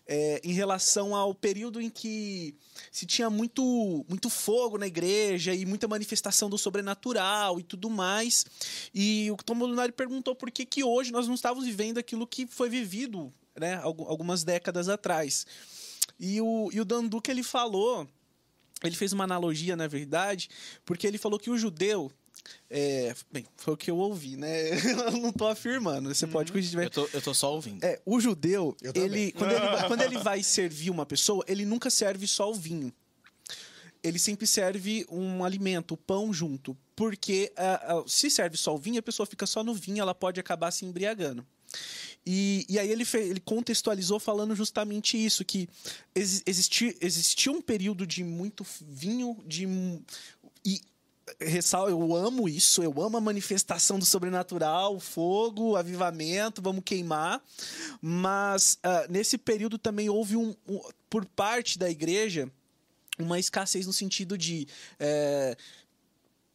é, 0.08 0.42
em 0.44 0.54
relação 0.54 1.16
ao 1.16 1.36
período 1.36 1.80
em 1.80 1.92
que 1.92 2.56
se 2.92 3.06
tinha 3.06 3.30
muito, 3.30 4.04
muito 4.10 4.28
fogo 4.32 4.80
na 4.80 4.88
igreja 4.88 5.54
e 5.54 5.64
muita 5.64 5.88
manifestação 5.88 6.50
do 6.50 6.58
sobrenatural 6.58 7.60
e 7.60 7.64
tudo 7.64 7.88
mais. 7.88 8.44
E 8.92 9.30
o 9.30 9.36
Tom 9.38 9.54
Molinari 9.54 9.92
perguntou 9.92 10.34
por 10.36 10.50
que, 10.50 10.66
que 10.66 10.84
hoje 10.84 11.12
nós 11.12 11.28
não 11.28 11.36
estávamos 11.36 11.66
vivendo 11.68 12.00
aquilo 12.00 12.26
que 12.26 12.48
foi 12.48 12.68
vivido 12.68 13.32
né, 13.60 13.76
algu- 13.76 14.08
algumas 14.08 14.44
décadas 14.44 14.90
atrás. 14.90 15.46
E 16.20 16.40
o, 16.42 16.70
e 16.74 16.80
o 16.80 16.86
Dan 16.86 17.06
Duque, 17.06 17.32
ele 17.32 17.44
falou, 17.44 18.08
ele 18.84 18.96
fez 18.96 19.14
uma 19.14 19.24
analogia, 19.24 19.76
na 19.76 19.88
verdade, 19.88 20.50
porque 20.86 21.08
ele 21.08 21.18
falou 21.18 21.40
que 21.40 21.50
o 21.50 21.58
judeu. 21.58 22.12
é, 22.70 23.16
bem, 23.32 23.46
foi 23.56 23.74
o 23.74 23.78
que 23.78 23.90
eu 23.90 23.98
ouvi, 23.98 24.36
né? 24.36 24.70
Eu 24.72 25.12
não 25.22 25.32
tô 25.32 25.48
afirmando. 25.48 26.14
Você 26.14 26.28
pode 26.28 26.52
corrigir. 26.52 26.78
Eu 26.82 26.90
tô, 26.90 27.10
eu 27.14 27.22
tô 27.22 27.34
só 27.34 27.54
ouvindo. 27.54 27.84
É, 27.84 28.02
o 28.06 28.20
judeu, 28.20 28.76
ele 28.94 29.32
quando, 29.32 29.52
ele 29.52 29.60
vai, 29.68 29.88
quando 29.88 30.02
ele 30.02 30.18
vai 30.18 30.44
servir 30.44 30.90
uma 30.90 31.06
pessoa, 31.06 31.44
ele 31.48 31.66
nunca 31.66 31.90
serve 31.90 32.28
só 32.28 32.50
o 32.52 32.54
vinho. 32.54 32.92
Ele 34.04 34.20
sempre 34.20 34.46
serve 34.46 35.06
um 35.10 35.46
alimento, 35.46 35.94
o 35.94 35.98
pão 35.98 36.34
junto. 36.34 36.78
Porque 36.94 37.54
ah, 37.56 37.82
ah, 38.00 38.04
se 38.06 38.30
serve 38.30 38.58
só 38.58 38.76
o 38.76 38.78
vinho, 38.78 39.00
a 39.00 39.04
pessoa 39.04 39.26
fica 39.26 39.46
só 39.46 39.64
no 39.64 39.74
vinho, 39.74 40.02
ela 40.02 40.14
pode 40.14 40.40
acabar 40.40 40.72
se 40.72 40.86
embriagando. 40.86 41.46
E, 42.26 42.66
e 42.70 42.80
aí 42.80 42.90
ele, 42.90 43.04
fe- 43.06 43.18
ele 43.30 43.40
contextualizou 43.40 44.20
falando 44.20 44.56
justamente 44.56 45.18
isso, 45.24 45.44
que 45.44 45.68
exi 46.16 46.42
existi, 46.46 46.96
existia 47.02 47.52
um 47.52 47.62
período 47.62 48.08
de 48.08 48.24
muito 48.24 48.66
vinho, 48.82 49.38
de... 49.46 49.68
E 50.66 50.80
ressal, 51.40 51.90
eu 51.90 52.16
amo 52.16 52.48
isso, 52.50 52.84
eu 52.84 53.02
amo 53.02 53.18
a 53.18 53.22
manifestação 53.22 53.98
do 53.98 54.06
sobrenatural, 54.06 54.96
o 54.96 55.00
fogo, 55.00 55.72
o 55.72 55.76
avivamento, 55.76 56.62
vamos 56.62 56.84
queimar. 56.86 57.42
Mas 58.02 58.78
ah, 58.84 59.06
nesse 59.10 59.38
período 59.38 59.78
também 59.78 60.10
houve 60.10 60.36
um, 60.36 60.56
um- 60.68 60.82
por 61.10 61.26
parte 61.26 61.78
da 61.80 61.90
igreja 61.90 62.50
uma 63.20 63.38
escassez 63.40 63.86
no 63.86 63.94
sentido 63.94 64.38
de 64.38 64.68
eh, 65.00 65.56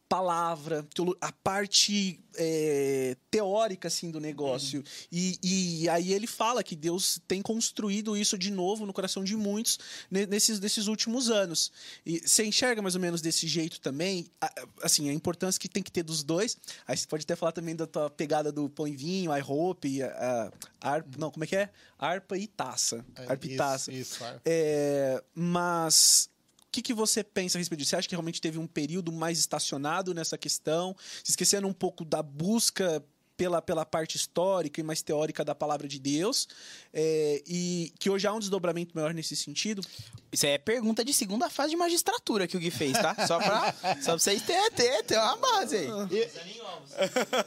palavra, 0.09 0.85
a 1.21 1.31
parte 1.31 2.19
é, 2.35 3.15
teórica 3.29 3.87
assim 3.87 4.09
do 4.09 4.19
negócio. 4.19 4.83
E, 5.11 5.37
e 5.83 5.87
aí 5.89 6.11
ele 6.11 6.25
fala 6.25 6.63
que 6.63 6.75
Deus 6.75 7.21
tem 7.27 7.43
construído 7.43 8.17
isso 8.17 8.35
de 8.35 8.49
novo 8.49 8.87
no 8.87 8.91
coração 8.93 9.23
de 9.23 9.35
muitos 9.37 9.77
ne- 10.09 10.25
nesses, 10.25 10.59
nesses 10.59 10.87
últimos 10.87 11.29
anos. 11.29 11.71
E 12.03 12.19
você 12.27 12.43
enxerga 12.43 12.81
mais 12.81 12.95
ou 12.95 13.01
menos 13.01 13.21
desse 13.21 13.47
jeito 13.47 13.79
também, 13.79 14.25
a- 14.41 14.51
assim, 14.81 15.09
a 15.09 15.13
importância 15.13 15.59
que 15.61 15.69
tem 15.69 15.83
que 15.83 15.91
ter 15.91 16.01
dos 16.01 16.23
dois. 16.23 16.57
Aí 16.87 16.97
você 16.97 17.05
pode 17.05 17.23
até 17.23 17.35
falar 17.35 17.51
também 17.51 17.75
da 17.75 17.85
tua 17.85 18.09
pegada 18.09 18.51
do 18.51 18.67
pão 18.67 18.87
e 18.87 18.95
vinho, 18.95 19.31
I 19.35 19.41
hope, 19.45 20.01
a, 20.01 20.51
a, 20.81 20.89
harpa, 20.91 21.09
não, 21.19 21.29
como 21.29 21.43
é 21.43 21.47
que 21.47 21.55
é? 21.55 21.69
Harpa 21.99 22.35
e 22.35 22.47
taça. 22.47 23.05
Harpa 23.15 23.45
e 23.45 23.49
Isso, 23.49 23.57
taça. 23.57 23.91
Isso, 23.93 24.23
harpa. 24.23 24.41
É, 24.43 25.23
mas 25.35 26.29
que, 26.71 26.81
que 26.81 26.93
você 26.93 27.23
pensa 27.23 27.57
a 27.57 27.59
respeito 27.59 27.79
disso? 27.79 27.89
Você 27.89 27.95
acha 27.95 28.07
que 28.07 28.15
realmente 28.15 28.41
teve 28.41 28.57
um 28.57 28.67
período 28.67 29.11
mais 29.11 29.39
estacionado 29.39 30.13
nessa 30.13 30.37
questão, 30.37 30.95
se 31.23 31.31
esquecendo 31.31 31.67
um 31.67 31.73
pouco 31.73 32.05
da 32.05 32.21
busca 32.21 33.03
pela, 33.39 33.61
pela 33.61 33.85
parte 33.85 34.17
histórica 34.17 34.81
e 34.81 34.83
mais 34.83 35.01
teórica 35.01 35.45
da 35.45 35.55
palavra 35.55 35.87
de 35.87 35.97
Deus, 35.97 36.45
é, 36.93 37.41
e 37.47 37.93
que 37.97 38.09
hoje 38.09 38.27
há 38.27 38.33
um 38.33 38.39
desdobramento 38.39 38.91
maior 38.93 39.13
nesse 39.13 39.33
sentido? 39.33 39.81
Isso 40.29 40.45
é 40.45 40.57
pergunta 40.57 41.05
de 41.05 41.13
segunda 41.13 41.49
fase 41.49 41.69
de 41.69 41.77
magistratura 41.77 42.45
que 42.45 42.57
o 42.57 42.59
Gui 42.59 42.69
fez, 42.69 42.91
tá? 42.91 43.15
Só 43.25 43.37
pra, 43.39 43.73
só 44.03 44.11
pra 44.11 44.19
vocês 44.19 44.41
terem 44.41 44.71
ter, 44.71 45.03
ter 45.03 45.17
uma 45.17 45.37
base 45.37 45.77
aí. 45.77 45.87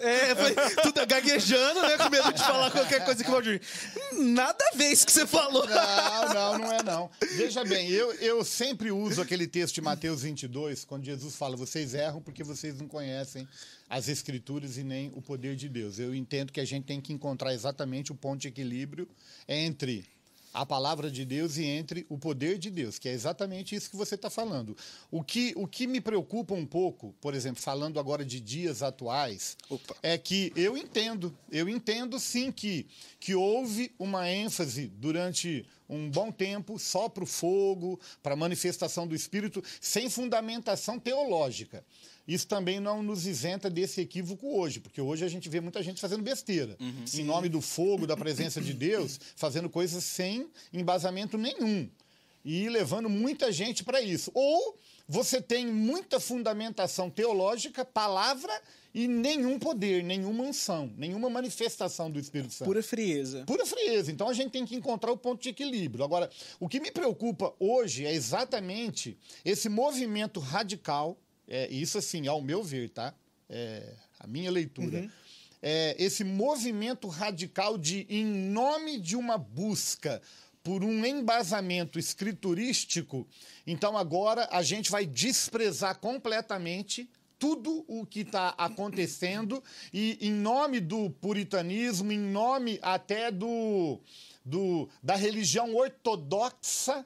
É, 0.01 0.35
foi 0.35 0.55
tudo 0.83 1.07
gaguejando, 1.07 1.83
né? 1.83 1.99
Com 1.99 2.09
medo 2.09 2.33
de 2.33 2.41
falar 2.41 2.71
qualquer 2.71 3.05
coisa 3.05 3.23
que 3.23 3.29
o 3.29 3.33
Valdir. 3.33 3.61
Nada 4.13 4.65
a 4.73 4.77
ver 4.77 4.93
isso 4.93 5.05
que 5.05 5.13
você 5.13 5.27
falou. 5.27 5.67
Não, 5.67 6.35
não, 6.35 6.59
não 6.59 6.73
é 6.73 6.83
não. 6.83 7.11
Veja 7.37 7.65
bem, 7.65 7.91
eu, 7.91 8.13
eu 8.15 8.45
sempre 8.45 8.91
uso 8.91 9.21
aquele 9.21 9.47
texto 9.47 9.75
de 9.75 9.81
Mateus 9.81 10.23
22, 10.23 10.85
quando 10.85 11.05
Jesus 11.05 11.37
fala, 11.37 11.57
vocês 11.57 11.93
erram 11.93 12.23
porque 12.23 12.43
vocês 12.43 12.79
não 12.79 12.89
conhecem 12.89 13.47
as 13.93 14.09
escrituras 14.09 14.79
e 14.79 14.83
nem 14.83 15.13
o 15.15 15.21
poder 15.21 15.55
de 15.55 15.69
Deus. 15.69 15.99
Eu 15.99 16.15
entendo 16.15 16.51
que 16.51 16.61
a 16.61 16.65
gente 16.65 16.85
tem 16.85 16.99
que 16.99 17.13
encontrar 17.13 17.53
exatamente 17.53 18.11
o 18.11 18.15
ponto 18.15 18.41
de 18.41 18.49
equilíbrio 18.49 19.07
entre 19.47 20.07
a 20.55 20.65
palavra 20.65 21.11
de 21.11 21.27
Deus 21.27 21.59
e 21.59 21.65
entre 21.65 22.07
o 22.09 22.17
poder 22.17 22.57
de 22.57 22.71
Deus, 22.71 22.99
que 22.99 23.07
é 23.07 23.13
exatamente 23.13 23.75
isso 23.75 23.91
que 23.91 23.97
você 23.97 24.15
está 24.15 24.31
falando. 24.31 24.75
O 25.11 25.23
que, 25.23 25.53
o 25.57 25.67
que 25.67 25.87
me 25.87 26.01
preocupa 26.01 26.55
um 26.55 26.65
pouco, 26.65 27.15
por 27.21 27.35
exemplo, 27.35 27.63
falando 27.63 28.01
agora 28.01 28.25
de 28.25 28.41
dias 28.41 28.83
atuais, 28.83 29.59
Opa. 29.69 29.95
é 30.03 30.17
que 30.17 30.55
eu 30.57 30.75
entendo, 30.75 31.37
eu 31.51 31.69
entendo 31.69 32.19
sim 32.19 32.51
que, 32.51 32.87
que 33.21 33.35
houve 33.35 33.93
uma 33.99 34.27
ênfase 34.31 34.87
durante 34.87 35.67
um 35.87 36.09
bom 36.11 36.33
tempo 36.33 36.79
só 36.79 37.11
para 37.11 37.25
o 37.25 37.27
fogo, 37.27 38.01
para 38.23 38.33
a 38.33 38.37
manifestação 38.37 39.07
do 39.07 39.15
Espírito, 39.15 39.63
sem 39.83 40.09
fundamentação 40.09 40.99
teológica. 40.99 41.85
Isso 42.27 42.47
também 42.47 42.79
não 42.79 43.03
nos 43.03 43.27
isenta 43.27 43.69
desse 43.69 44.01
equívoco 44.01 44.59
hoje, 44.59 44.81
porque 44.81 45.01
hoje 45.01 45.25
a 45.25 45.29
gente 45.29 45.49
vê 45.49 45.61
muita 45.61 45.83
gente 45.83 46.01
fazendo 46.01 46.23
besteira. 46.23 46.77
em 47.15 47.25
nome 47.25 47.49
do 47.49 47.61
fogo, 47.61 48.07
da 48.07 48.17
presença 48.17 48.61
de 48.61 48.73
Deus, 48.73 49.19
fazendo 49.37 49.69
coisas 49.69 50.05
sem 50.05 50.49
embasamento 50.73 51.37
nenhum 51.37 51.89
e 52.45 52.69
levando 52.69 53.09
muita 53.09 53.53
gente 53.53 53.85
para 53.85 54.01
isso. 54.01 54.31
Ou 54.35 54.79
você 55.09 55.41
tem 55.41 55.67
muita 55.67 56.19
fundamentação 56.21 57.11
teológica, 57.11 57.85
palavra 57.85 58.53
e 58.95 59.09
nenhum 59.09 59.59
poder, 59.59 60.03
nenhuma 60.03 60.45
unção, 60.45 60.93
nenhuma 60.97 61.31
manifestação 61.31 62.11
do 62.11 62.19
Espírito 62.19 62.53
Santo. 62.53 62.69
Pura 62.69 62.83
frieza. 62.83 63.45
Pura 63.47 63.65
frieza. 63.65 64.11
Então 64.13 64.29
a 64.29 64.35
gente 64.35 64.51
tem 64.51 64.65
que 64.65 64.77
encontrar 64.77 65.11
o 65.13 65.17
ponto 65.17 65.43
de 65.43 65.49
equilíbrio. 65.49 66.05
Agora, 66.05 66.31
o 66.61 66.69
que 66.69 66.81
me 66.81 66.91
preocupa 66.91 67.55
hoje 67.59 68.05
é 68.05 68.13
exatamente 68.13 69.17
esse 69.45 69.69
movimento 69.69 70.41
radical, 70.41 71.19
é, 71.49 71.71
isso 71.71 71.99
assim, 71.99 72.27
ao 72.27 72.41
meu 72.41 72.63
ver, 72.63 72.91
tá? 72.91 73.15
É, 73.49 73.95
a 74.19 74.27
minha 74.27 74.51
leitura. 74.51 75.11
É, 75.61 75.95
esse 75.99 76.25
movimento 76.25 77.07
radical 77.07 77.79
de, 77.79 78.07
em 78.09 78.25
nome 78.25 78.99
de 78.99 79.15
uma 79.15 79.39
busca 79.39 80.21
por 80.63 80.83
um 80.83 81.05
embasamento 81.05 81.99
escriturístico, 81.99 83.27
então 83.67 83.97
agora 83.97 84.49
a 84.51 84.63
gente 84.63 84.91
vai 84.91 85.05
desprezar 85.05 85.99
completamente 85.99 87.09
tudo 87.43 87.85
o 87.89 88.07
que 88.07 88.21
está 88.21 88.55
acontecendo 88.57 89.63
e 89.93 90.17
em 90.21 90.31
nome 90.31 90.79
do 90.79 91.11
puritanismo, 91.11 92.13
em 92.13 92.19
nome 92.19 92.79
até 92.81 93.33
do, 93.33 94.01
do 94.45 94.89
da 95.03 95.17
religião 95.17 95.75
ortodoxa, 95.75 97.05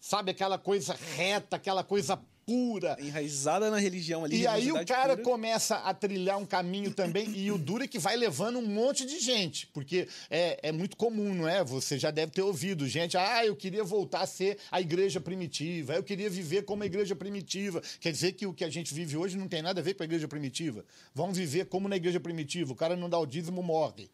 sabe 0.00 0.30
aquela 0.30 0.56
coisa 0.56 0.94
reta, 1.16 1.56
aquela 1.56 1.82
coisa 1.82 2.16
pura. 2.52 2.96
Enraizada 3.00 3.70
na 3.70 3.78
religião 3.78 4.24
ali. 4.24 4.42
E 4.42 4.46
aí 4.46 4.70
o 4.70 4.84
cara 4.84 5.16
pura. 5.16 5.22
começa 5.22 5.76
a 5.76 5.94
trilhar 5.94 6.36
um 6.36 6.44
caminho 6.44 6.90
também, 6.90 7.30
e 7.34 7.50
o 7.50 7.56
duro 7.56 7.84
é 7.84 7.88
que 7.88 7.98
vai 7.98 8.14
levando 8.14 8.58
um 8.58 8.66
monte 8.66 9.06
de 9.06 9.18
gente, 9.18 9.66
porque 9.68 10.06
é, 10.28 10.58
é 10.62 10.72
muito 10.72 10.96
comum, 10.96 11.34
não 11.34 11.48
é? 11.48 11.64
Você 11.64 11.98
já 11.98 12.10
deve 12.10 12.32
ter 12.32 12.42
ouvido 12.42 12.86
gente, 12.86 13.16
ah, 13.16 13.46
eu 13.46 13.56
queria 13.56 13.82
voltar 13.82 14.20
a 14.20 14.26
ser 14.26 14.58
a 14.70 14.80
igreja 14.80 15.18
primitiva, 15.18 15.94
eu 15.94 16.02
queria 16.02 16.28
viver 16.28 16.62
como 16.64 16.82
a 16.82 16.86
igreja 16.86 17.16
primitiva. 17.16 17.82
Quer 18.00 18.12
dizer 18.12 18.32
que 18.32 18.46
o 18.46 18.52
que 18.52 18.64
a 18.64 18.70
gente 18.70 18.92
vive 18.92 19.16
hoje 19.16 19.38
não 19.38 19.48
tem 19.48 19.62
nada 19.62 19.80
a 19.80 19.82
ver 19.82 19.94
com 19.94 20.02
a 20.02 20.06
igreja 20.06 20.28
primitiva. 20.28 20.84
Vamos 21.14 21.38
viver 21.38 21.66
como 21.66 21.88
na 21.88 21.96
igreja 21.96 22.20
primitiva, 22.20 22.72
o 22.72 22.76
cara 22.76 22.94
não 22.96 23.08
dá 23.08 23.18
o 23.18 23.24
dízimo, 23.24 23.62
morre. 23.62 24.10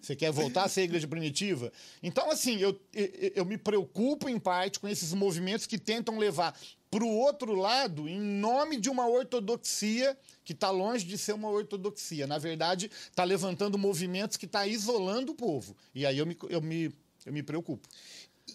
Você 0.00 0.16
quer 0.16 0.30
voltar 0.32 0.64
a 0.64 0.68
ser 0.68 0.80
a 0.80 0.84
igreja 0.84 1.06
primitiva? 1.06 1.70
Então, 2.02 2.30
assim, 2.30 2.58
eu, 2.58 2.80
eu, 2.94 3.32
eu 3.36 3.44
me 3.44 3.58
preocupo 3.58 4.28
em 4.28 4.38
parte 4.38 4.80
com 4.80 4.88
esses 4.88 5.12
movimentos 5.12 5.66
que 5.66 5.78
tentam 5.78 6.18
levar 6.18 6.58
para 6.90 7.04
o 7.04 7.08
outro 7.08 7.54
lado 7.54 8.08
em 8.08 8.18
nome 8.18 8.80
de 8.80 8.88
uma 8.88 9.06
ortodoxia 9.06 10.18
que 10.44 10.52
está 10.52 10.70
longe 10.70 11.04
de 11.04 11.16
ser 11.16 11.34
uma 11.34 11.48
ortodoxia. 11.48 12.26
Na 12.26 12.38
verdade, 12.38 12.90
está 13.08 13.22
levantando 13.24 13.78
movimentos 13.78 14.36
que 14.36 14.46
está 14.46 14.66
isolando 14.66 15.32
o 15.32 15.34
povo. 15.34 15.76
E 15.94 16.04
aí 16.04 16.18
eu 16.18 16.26
me, 16.26 16.36
eu 16.48 16.60
me, 16.60 16.92
eu 17.24 17.32
me 17.32 17.42
preocupo. 17.42 17.86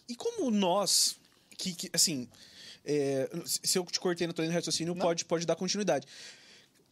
E 0.10 0.16
como 0.16 0.52
nós, 0.52 1.16
que, 1.58 1.74
que, 1.74 1.90
assim, 1.94 2.28
é, 2.84 3.30
se 3.46 3.78
eu 3.78 3.86
te 3.86 4.00
cortei 4.00 4.28
no 4.28 4.34
teu 4.34 4.50
raciocínio, 4.50 4.96
pode, 4.96 5.24
pode 5.26 5.46
dar 5.46 5.56
continuidade. 5.56 6.06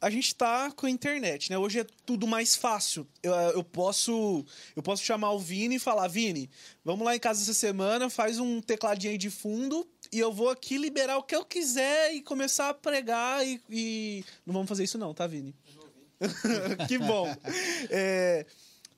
A 0.03 0.09
gente 0.09 0.35
tá 0.35 0.69
com 0.69 0.85
a 0.85 0.89
internet, 0.89 1.49
né? 1.49 1.57
Hoje 1.57 1.79
é 1.79 1.85
tudo 2.05 2.27
mais 2.27 2.57
fácil. 2.57 3.07
Eu, 3.23 3.31
eu 3.31 3.63
posso 3.63 4.45
eu 4.75 4.83
posso 4.83 5.01
chamar 5.01 5.31
o 5.31 5.39
Vini 5.39 5.75
e 5.75 5.79
falar, 5.79 6.09
Vini, 6.09 6.49
vamos 6.83 7.05
lá 7.05 7.15
em 7.15 7.19
casa 7.19 7.41
essa 7.41 7.53
semana, 7.53 8.09
faz 8.09 8.37
um 8.37 8.59
tecladinho 8.59 9.13
aí 9.13 9.17
de 9.17 9.29
fundo 9.29 9.87
e 10.11 10.19
eu 10.19 10.33
vou 10.33 10.49
aqui 10.49 10.77
liberar 10.77 11.17
o 11.17 11.23
que 11.23 11.33
eu 11.33 11.45
quiser 11.45 12.13
e 12.13 12.21
começar 12.21 12.67
a 12.67 12.73
pregar 12.73 13.47
e... 13.47 13.61
e... 13.69 14.25
Não 14.45 14.53
vamos 14.53 14.67
fazer 14.67 14.83
isso 14.83 14.97
não, 14.97 15.13
tá, 15.13 15.25
Vini? 15.25 15.55
que 16.85 16.97
bom. 16.97 17.33
É, 17.89 18.45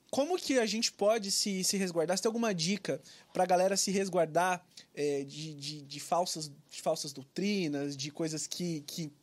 como 0.10 0.40
que 0.40 0.58
a 0.58 0.66
gente 0.66 0.92
pode 0.92 1.30
se, 1.30 1.64
se 1.64 1.78
resguardar? 1.78 2.18
Você 2.18 2.24
tem 2.24 2.30
alguma 2.30 2.52
dica 2.52 3.00
pra 3.32 3.46
galera 3.46 3.78
se 3.78 3.92
resguardar 3.92 4.66
é, 4.96 5.24
de, 5.24 5.54
de, 5.54 5.82
de 5.84 6.00
falsas, 6.00 6.52
de 6.68 6.82
falsas 6.82 7.14
doutrinas, 7.14 7.96
de 7.96 8.10
coisas 8.10 8.48
que, 8.48 8.82
que 8.88 9.14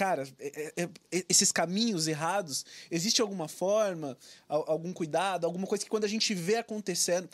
cara, 0.00 0.26
é- 0.38 0.72
é- 0.76 0.88
é- 1.12 1.24
esses 1.28 1.52
caminhos 1.52 2.08
errados, 2.08 2.64
existe 2.90 3.20
alguma 3.20 3.48
forma, 3.48 4.16
al- 4.48 4.64
algum 4.66 4.94
cuidado, 4.94 5.44
alguma 5.44 5.66
coisa 5.66 5.84
que 5.84 5.90
quando 5.90 6.04
a 6.04 6.08
gente 6.08 6.32
vê 6.32 6.56
acontecendo. 6.56 7.28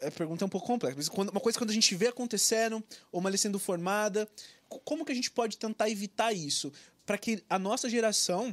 A 0.00 0.10
pergunta 0.10 0.44
é 0.44 0.46
um 0.46 0.48
pouco 0.48 0.66
complexa, 0.66 0.96
mas 0.96 1.06
uma 1.06 1.40
coisa 1.40 1.56
que 1.56 1.62
quando 1.62 1.70
a 1.70 1.74
gente 1.74 1.94
vê 1.94 2.08
acontecendo, 2.08 2.82
ou 3.12 3.20
uma 3.20 3.30
lei 3.30 3.38
sendo 3.38 3.56
formada, 3.56 4.28
co- 4.68 4.80
como 4.80 5.04
que 5.04 5.12
a 5.12 5.14
gente 5.14 5.30
pode 5.30 5.56
tentar 5.56 5.88
evitar 5.88 6.32
isso? 6.32 6.72
Para 7.06 7.16
que 7.16 7.40
a 7.48 7.56
nossa 7.56 7.88
geração, 7.88 8.52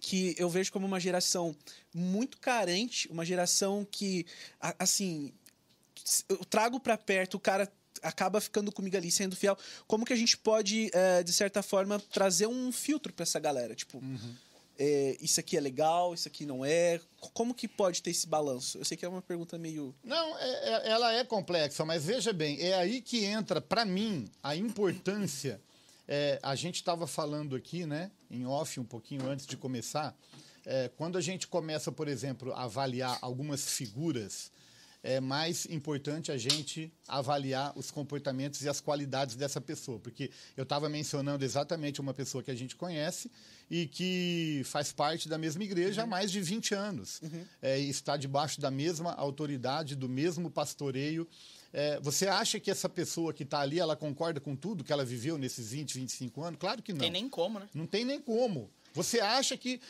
que 0.00 0.34
eu 0.38 0.48
vejo 0.48 0.72
como 0.72 0.86
uma 0.86 0.98
geração 0.98 1.54
muito 1.92 2.38
carente, 2.38 3.06
uma 3.10 3.26
geração 3.26 3.86
que, 3.90 4.24
assim, 4.78 5.30
eu 6.26 6.42
trago 6.46 6.80
para 6.80 6.96
perto, 6.96 7.34
o 7.34 7.40
cara 7.40 7.70
acaba 8.02 8.40
ficando 8.40 8.72
comigo 8.72 8.96
ali, 8.96 9.10
sendo 9.10 9.36
fiel. 9.36 9.56
Como 9.86 10.04
que 10.04 10.12
a 10.12 10.16
gente 10.16 10.36
pode, 10.36 10.90
eh, 10.92 11.22
de 11.22 11.32
certa 11.32 11.62
forma, 11.62 11.98
trazer 12.12 12.46
um 12.46 12.72
filtro 12.72 13.12
para 13.12 13.22
essa 13.22 13.38
galera? 13.38 13.74
Tipo, 13.74 14.02
eh, 14.78 15.16
isso 15.20 15.38
aqui 15.38 15.56
é 15.56 15.60
legal, 15.60 16.14
isso 16.14 16.26
aqui 16.28 16.44
não 16.46 16.64
é. 16.64 17.00
Como 17.32 17.54
que 17.54 17.68
pode 17.68 18.02
ter 18.02 18.10
esse 18.10 18.26
balanço? 18.26 18.78
Eu 18.78 18.84
sei 18.84 18.96
que 18.96 19.04
é 19.04 19.08
uma 19.08 19.22
pergunta 19.22 19.56
meio. 19.58 19.94
Não, 20.02 20.38
é- 20.38 20.68
é- 20.88 20.88
ela 20.90 21.12
é 21.14 21.24
complexa, 21.24 21.84
mas 21.84 22.04
veja 22.04 22.32
bem, 22.32 22.60
é 22.60 22.74
aí 22.74 23.00
que 23.00 23.24
entra, 23.24 23.60
para 23.60 23.84
mim, 23.84 24.28
a 24.42 24.56
importância. 24.56 25.60
é, 26.08 26.38
a 26.42 26.54
gente 26.56 26.74
estava 26.74 27.06
falando 27.06 27.54
aqui, 27.54 27.86
né, 27.86 28.10
em 28.28 28.44
off, 28.44 28.78
um 28.78 28.84
pouquinho 28.84 29.26
antes 29.30 29.46
de 29.46 29.56
começar. 29.56 30.14
é, 30.66 30.88
quando 30.96 31.16
a 31.16 31.20
gente 31.20 31.46
começa, 31.48 31.90
por 31.90 32.06
exemplo, 32.06 32.52
a 32.52 32.64
avaliar 32.64 33.18
algumas 33.22 33.68
figuras, 33.70 34.50
é 35.02 35.20
mais 35.20 35.66
importante 35.66 36.30
a 36.30 36.38
gente 36.38 36.92
avaliar 37.08 37.72
os 37.76 37.90
comportamentos 37.90 38.62
e 38.62 38.68
as 38.68 38.80
qualidades 38.80 39.34
dessa 39.34 39.60
pessoa. 39.60 39.98
Porque 39.98 40.30
eu 40.56 40.62
estava 40.62 40.88
mencionando 40.88 41.44
exatamente 41.44 42.00
uma 42.00 42.14
pessoa 42.14 42.42
que 42.42 42.50
a 42.50 42.54
gente 42.54 42.76
conhece 42.76 43.30
e 43.68 43.86
que 43.86 44.62
faz 44.64 44.92
parte 44.92 45.28
da 45.28 45.36
mesma 45.36 45.64
igreja 45.64 46.04
há 46.04 46.06
mais 46.06 46.30
de 46.30 46.40
20 46.40 46.74
anos. 46.74 47.20
É, 47.60 47.80
e 47.80 47.88
está 47.88 48.16
debaixo 48.16 48.60
da 48.60 48.70
mesma 48.70 49.12
autoridade, 49.12 49.96
do 49.96 50.08
mesmo 50.08 50.50
pastoreio. 50.50 51.26
É, 51.72 51.98
você 52.00 52.28
acha 52.28 52.60
que 52.60 52.70
essa 52.70 52.88
pessoa 52.88 53.32
que 53.32 53.42
está 53.42 53.60
ali, 53.60 53.80
ela 53.80 53.96
concorda 53.96 54.38
com 54.40 54.54
tudo 54.54 54.84
que 54.84 54.92
ela 54.92 55.04
viveu 55.04 55.36
nesses 55.36 55.70
20, 55.72 55.94
25 55.94 56.42
anos? 56.42 56.60
Claro 56.60 56.82
que 56.82 56.92
não. 56.92 57.00
Tem 57.00 57.10
nem 57.10 57.28
como, 57.28 57.58
né? 57.58 57.68
Não 57.74 57.86
tem 57.86 58.04
nem 58.04 58.20
como. 58.20 58.70
Você 58.92 59.20
acha 59.20 59.56
que, 59.56 59.80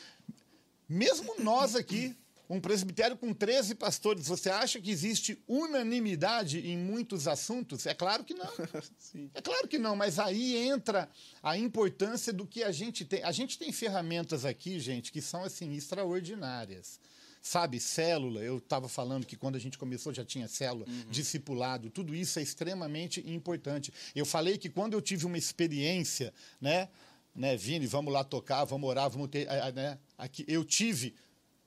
mesmo 0.87 1.35
nós 1.39 1.75
aqui, 1.75 2.15
um 2.49 2.59
presbitério 2.59 3.17
com 3.17 3.33
13 3.33 3.75
pastores, 3.75 4.27
você 4.27 4.49
acha 4.49 4.79
que 4.79 4.91
existe 4.91 5.41
unanimidade 5.47 6.59
em 6.59 6.77
muitos 6.77 7.27
assuntos? 7.27 7.85
É 7.85 7.93
claro 7.93 8.23
que 8.23 8.33
não. 8.33 8.51
É 9.33 9.41
claro 9.41 9.67
que 9.67 9.77
não, 9.77 9.95
mas 9.95 10.17
aí 10.17 10.55
entra 10.57 11.09
a 11.41 11.57
importância 11.57 12.33
do 12.33 12.47
que 12.47 12.63
a 12.63 12.71
gente 12.71 13.05
tem. 13.05 13.23
A 13.23 13.31
gente 13.31 13.57
tem 13.57 13.71
ferramentas 13.71 14.43
aqui, 14.43 14.79
gente, 14.79 15.11
que 15.11 15.21
são 15.21 15.43
assim 15.43 15.73
extraordinárias. 15.73 16.99
Sabe, 17.41 17.79
célula, 17.79 18.41
eu 18.41 18.57
estava 18.57 18.87
falando 18.87 19.25
que 19.25 19.35
quando 19.35 19.55
a 19.55 19.59
gente 19.59 19.77
começou 19.77 20.13
já 20.13 20.23
tinha 20.23 20.47
célula, 20.47 20.85
discipulado, 21.09 21.89
tudo 21.89 22.15
isso 22.15 22.39
é 22.39 22.41
extremamente 22.41 23.19
importante. 23.29 23.93
Eu 24.15 24.25
falei 24.25 24.57
que 24.57 24.69
quando 24.69 24.93
eu 24.93 25.01
tive 25.01 25.25
uma 25.25 25.37
experiência, 25.37 26.33
né, 26.61 26.87
né, 27.35 27.57
Vini, 27.57 27.85
vamos 27.85 28.13
lá 28.13 28.23
tocar, 28.23 28.63
vamos 28.63 28.89
orar, 28.89 29.09
vamos 29.09 29.27
ter, 29.27 29.47
eh, 29.47 29.67
eh, 29.67 29.71
né, 29.73 29.99
aqui, 30.17 30.45
eu 30.47 30.63
tive, 30.63 31.15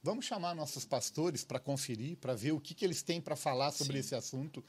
vamos 0.03 0.25
chamar 0.25 0.55
nossos 0.55 0.85
pastores 0.85 1.45
para 1.45 1.59
conferir, 1.59 2.17
para 2.17 2.35
ver 2.35 2.53
o 2.53 2.61
que, 2.61 2.75
que 2.75 2.85
eles 2.85 3.03
têm 3.03 3.21
para 3.21 3.37
falar 3.37 3.73
sobre 3.73 3.99
esse 3.99 4.15
assunto. 4.15 4.65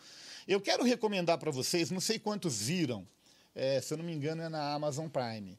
Eu 0.47 0.59
quero 0.59 0.83
recomendar 0.83 1.37
para 1.37 1.51
vocês, 1.51 1.91
não 1.91 1.99
sei 1.99 2.17
quantos 2.19 2.61
viram, 2.61 3.07
eh, 3.55 3.81
se 3.81 3.93
eu 3.93 3.97
não 3.97 4.05
me 4.05 4.13
engano 4.13 4.41
é 4.41 4.49
na 4.49 4.73
Amazon 4.73 5.07
Prime, 5.07 5.57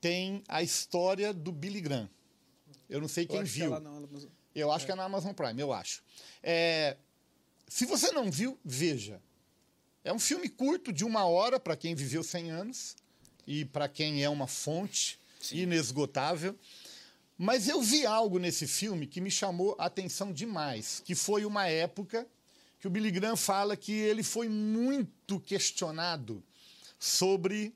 tem 0.00 0.42
a 0.48 0.62
história 0.62 1.32
do 1.32 1.50
Billy 1.52 1.80
Graham. 1.80 2.08
Eu 2.88 3.00
não 3.00 3.08
sei 3.08 3.24
Eu 3.24 3.28
quem 3.28 3.36
que 3.38 3.48
é 3.48 3.50
viu. 3.50 3.70
lá 3.70 3.80
na 3.80 3.90
Amazon. 3.90 4.30
Eu 4.54 4.72
acho 4.72 4.86
que 4.86 4.92
é 4.92 4.94
na 4.94 5.04
Amazon 5.04 5.32
Prime, 5.32 5.60
eu 5.60 5.72
acho. 5.72 6.02
É, 6.42 6.96
se 7.66 7.84
você 7.84 8.10
não 8.12 8.30
viu, 8.30 8.58
veja. 8.64 9.20
É 10.02 10.12
um 10.12 10.18
filme 10.18 10.48
curto, 10.48 10.92
de 10.92 11.04
uma 11.04 11.26
hora, 11.26 11.60
para 11.60 11.76
quem 11.76 11.94
viveu 11.94 12.22
100 12.22 12.50
anos 12.50 12.96
e 13.46 13.64
para 13.64 13.88
quem 13.88 14.24
é 14.24 14.28
uma 14.28 14.46
fonte 14.46 15.18
inesgotável. 15.52 16.56
Mas 17.38 17.68
eu 17.68 17.80
vi 17.80 18.04
algo 18.04 18.40
nesse 18.40 18.66
filme 18.66 19.06
que 19.06 19.20
me 19.20 19.30
chamou 19.30 19.76
a 19.78 19.86
atenção 19.86 20.32
demais, 20.32 21.00
que 21.04 21.14
foi 21.14 21.44
uma 21.44 21.68
época 21.68 22.26
que 22.80 22.88
o 22.88 22.90
Billy 22.90 23.12
Graham 23.12 23.36
fala 23.36 23.76
que 23.76 23.92
ele 23.92 24.24
foi 24.24 24.48
muito 24.48 25.38
questionado 25.38 26.42
sobre 26.98 27.72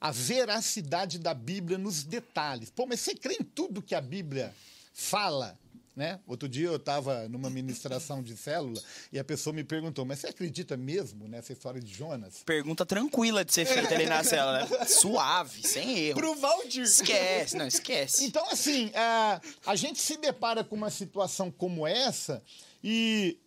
a 0.00 0.10
veracidade 0.10 1.18
da 1.18 1.34
Bíblia 1.34 1.76
nos 1.76 2.04
detalhes. 2.04 2.70
Pô, 2.70 2.86
mas 2.86 3.00
você 3.00 3.14
crê 3.14 3.36
em 3.38 3.44
tudo 3.44 3.82
que 3.82 3.94
a 3.94 4.00
Bíblia 4.00 4.54
fala? 4.94 5.58
Né? 5.96 6.20
Outro 6.26 6.46
dia 6.46 6.66
eu 6.66 6.76
estava 6.76 7.26
numa 7.26 7.48
ministração 7.48 8.22
de 8.22 8.36
célula 8.36 8.78
e 9.10 9.18
a 9.18 9.24
pessoa 9.24 9.54
me 9.54 9.64
perguntou, 9.64 10.04
mas 10.04 10.18
você 10.18 10.26
acredita 10.26 10.76
mesmo 10.76 11.26
nessa 11.26 11.54
história 11.54 11.80
de 11.80 11.90
Jonas? 11.90 12.42
Pergunta 12.44 12.84
tranquila 12.84 13.42
de 13.42 13.54
ser 13.54 13.64
feita 13.64 13.94
ali 13.94 14.04
na 14.04 14.22
cela, 14.22 14.58
né? 14.58 14.68
Suave, 14.84 15.66
sem 15.66 15.98
erro. 16.00 16.20
Pro 16.20 16.34
Valdir. 16.34 16.82
Esquece, 16.82 17.56
não, 17.56 17.66
esquece. 17.66 18.26
Então, 18.26 18.46
assim, 18.50 18.92
a, 18.94 19.40
a 19.66 19.74
gente 19.74 19.98
se 19.98 20.18
depara 20.18 20.62
com 20.62 20.76
uma 20.76 20.90
situação 20.90 21.50
como 21.50 21.86
essa 21.86 22.42
e 22.84 23.38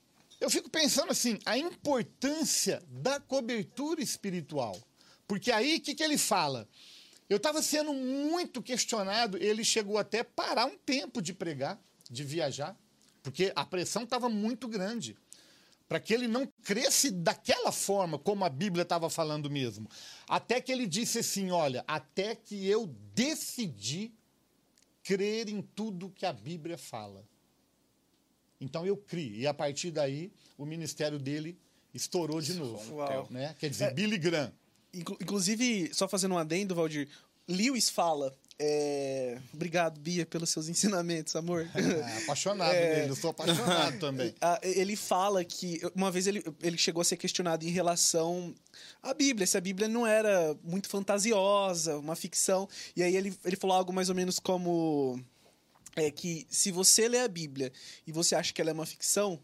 eu 0.42 0.50
fico 0.50 0.72
pensando 0.72 1.12
assim, 1.12 1.38
a 1.46 1.56
importância 1.56 2.82
da 2.88 3.20
cobertura 3.20 4.02
espiritual. 4.02 4.76
Porque 5.28 5.52
aí, 5.52 5.78
o 5.78 5.82
que, 5.82 5.94
que 5.94 6.04
ele 6.04 6.18
fala? 6.18 6.68
Eu 7.30 7.38
estava 7.38 7.62
sendo 7.62 7.94
muito 7.94 8.60
questionado, 8.60 9.38
ele 9.38 9.64
chegou 9.64 10.00
até 10.00 10.24
parar 10.24 10.66
um 10.66 10.76
tempo 10.76 11.22
de 11.22 11.32
pregar, 11.32 11.80
de 12.10 12.24
viajar, 12.24 12.76
porque 13.22 13.52
a 13.56 13.66
pressão 13.66 14.04
estava 14.04 14.30
muito 14.30 14.68
grande. 14.68 15.16
Para 15.88 16.00
que 16.00 16.14
ele 16.14 16.28
não 16.28 16.46
cresce 16.64 17.10
daquela 17.10 17.72
forma, 17.72 18.20
como 18.20 18.46
a 18.46 18.50
Bíblia 18.50 18.84
estava 18.84 19.10
falando 19.10 19.50
mesmo. 19.50 19.90
Até 20.28 20.62
que 20.62 20.72
ele 20.72 20.86
disse 20.86 21.20
assim: 21.20 21.50
olha, 21.50 21.84
até 21.88 22.36
que 22.36 22.68
eu 22.68 22.86
decidi 23.16 24.14
crer 25.04 25.50
em 25.50 25.62
tudo 25.64 26.12
que 26.12 26.28
a 26.28 26.34
Bíblia 26.34 26.78
fala. 26.78 27.26
Então 28.62 28.86
eu 28.86 28.96
criei. 28.98 29.40
E 29.42 29.48
a 29.48 29.54
partir 29.54 29.90
daí, 29.90 30.32
o 30.58 30.66
ministério 30.66 31.18
dele 31.18 31.58
estourou 31.92 32.40
de 32.40 32.54
novo. 32.54 32.96
Uau. 32.98 33.28
Né? 33.32 33.56
Quer 33.58 33.70
dizer, 33.72 33.92
Billy 33.94 34.18
Graham. 34.20 34.54
Inclu- 34.94 35.18
Inclusive, 35.20 35.92
só 35.94 36.08
fazendo 36.08 36.36
um 36.36 36.38
adendo, 36.38 36.76
Valdir, 36.76 37.08
Lewis 37.48 37.90
fala. 37.90 38.38
É, 38.60 39.38
Obrigado, 39.54 40.00
Bia, 40.00 40.26
pelos 40.26 40.50
seus 40.50 40.68
ensinamentos, 40.68 41.36
amor. 41.36 41.66
Ah, 41.74 42.18
apaixonado 42.24 42.74
É. 42.74 42.96
dele, 42.96 43.12
eu 43.12 43.16
sou 43.16 43.30
apaixonado 43.30 43.98
também. 44.00 44.36
Ah, 44.42 44.60
ele 44.62 44.96
fala 44.96 45.44
que 45.46 45.80
uma 45.96 46.12
vez 46.12 46.28
ele, 46.28 46.44
ele 46.62 46.78
chegou 46.78 47.02
a 47.02 47.06
ser 47.06 47.16
questionado 47.18 47.66
em 47.66 47.70
relação 47.70 48.54
à 49.02 49.14
Bíblia, 49.14 49.48
se 49.48 49.58
a 49.58 49.62
Bíblia 49.62 49.88
não 49.88 50.06
era 50.06 50.56
muito 50.64 50.90
fantasiosa, 50.90 51.98
uma 51.98 52.16
ficção. 52.16 52.68
E 52.96 53.02
aí 53.02 53.16
ele, 53.16 53.34
ele 53.46 53.56
falou 53.56 53.76
algo 53.78 53.94
mais 53.94 54.10
ou 54.10 54.16
menos 54.16 54.40
como 54.40 55.20
é 55.96 56.12
que 56.12 56.46
se 56.50 56.72
você 56.72 57.08
lê 57.08 57.20
a 57.20 57.28
Bíblia 57.28 57.72
e 58.06 58.12
você 58.12 58.36
acha 58.36 58.54
que 58.54 58.62
ela 58.62 58.70
é 58.72 58.74
uma 58.74 58.86
ficção, 58.86 59.40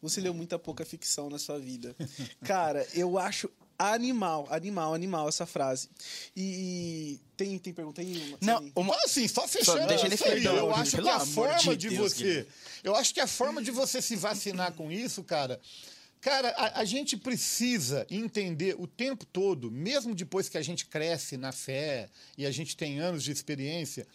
você 0.00 0.20
leu 0.20 0.32
muita 0.32 0.58
pouca 0.58 0.84
ficção 0.84 1.28
na 1.28 1.38
sua 1.38 1.58
vida. 1.58 1.94
Cara, 2.44 2.86
eu 2.94 3.18
acho 3.18 3.50
animal, 3.80 4.46
animal, 4.50 4.92
animal 4.94 5.28
essa 5.28 5.46
frase. 5.46 5.88
E 6.36 7.18
tem, 7.36 7.58
tem 7.58 7.72
pergunta 7.72 8.02
aí? 8.02 8.36
Não, 8.40 8.70
uma- 8.76 8.94
assim, 9.04 9.26
só 9.26 9.48
fechando 9.48 9.86
deixa 9.86 10.06
ele 10.06 10.16
aí, 10.16 10.44
eu 10.44 10.68
Valdir, 10.68 10.82
acho 10.82 11.02
que 11.02 11.08
a 11.08 11.20
forma 11.20 11.76
de 11.76 11.88
de, 11.88 11.88
Deus, 11.96 12.12
você. 12.12 12.22
Guilherme. 12.22 12.48
Eu 12.84 12.94
acho 12.94 13.14
que 13.14 13.20
a 13.20 13.26
forma 13.26 13.62
de 13.62 13.70
você 13.70 14.02
se 14.02 14.16
vacinar 14.16 14.72
com 14.74 14.92
isso, 14.92 15.24
cara. 15.24 15.58
Cara, 16.20 16.50
a, 16.50 16.80
a 16.80 16.84
gente 16.84 17.16
precisa 17.16 18.06
entender 18.10 18.76
o 18.78 18.86
tempo 18.86 19.24
todo, 19.24 19.70
mesmo 19.70 20.14
depois 20.14 20.50
que 20.50 20.58
a 20.58 20.62
gente 20.62 20.84
cresce 20.84 21.38
na 21.38 21.50
fé 21.50 22.10
e 22.36 22.44
a 22.44 22.50
gente 22.50 22.76
tem 22.76 22.98
anos 22.98 23.24
de 23.24 23.32
experiência, 23.32 24.06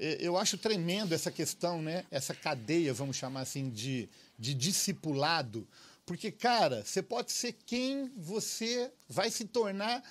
eh, 0.00 0.18
eu 0.20 0.36
acho 0.36 0.58
tremendo 0.58 1.14
essa 1.14 1.30
questão, 1.30 1.80
né? 1.80 2.04
Essa 2.10 2.34
cadeia, 2.34 2.92
vamos 2.92 3.16
chamar 3.16 3.42
assim, 3.42 3.70
de, 3.70 4.08
de 4.36 4.52
discipulado. 4.52 5.64
Porque, 6.08 6.32
cara, 6.32 6.82
você 6.84 7.02
pode 7.02 7.30
ser 7.32 7.52
quem 7.66 8.10
você 8.16 8.90
vai 9.08 9.30
se 9.30 9.44
tornar. 9.44 10.02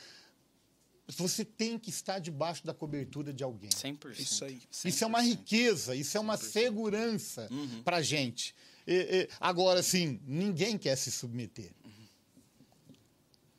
Você 1.10 1.44
tem 1.46 1.80
que 1.80 1.90
estar 1.90 2.20
debaixo 2.20 2.66
da 2.66 2.74
cobertura 2.74 3.34
de 3.34 3.44
alguém. 3.44 3.70
100%. 3.70 4.20
Isso 4.20 4.44
aí. 4.46 4.62
Isso 4.86 5.04
é 5.04 5.08
uma 5.08 5.22
riqueza, 5.22 5.96
isso 5.96 6.18
é 6.18 6.20
uma 6.20 6.36
segurança 6.38 7.50
para 7.84 8.02
gente. 8.02 8.54
E- 8.86 9.24
e, 9.24 9.30
agora, 9.40 9.80
assim, 9.80 10.20
ninguém 10.26 10.78
quer 10.78 10.96
se 10.98 11.10
submeter. 11.12 11.72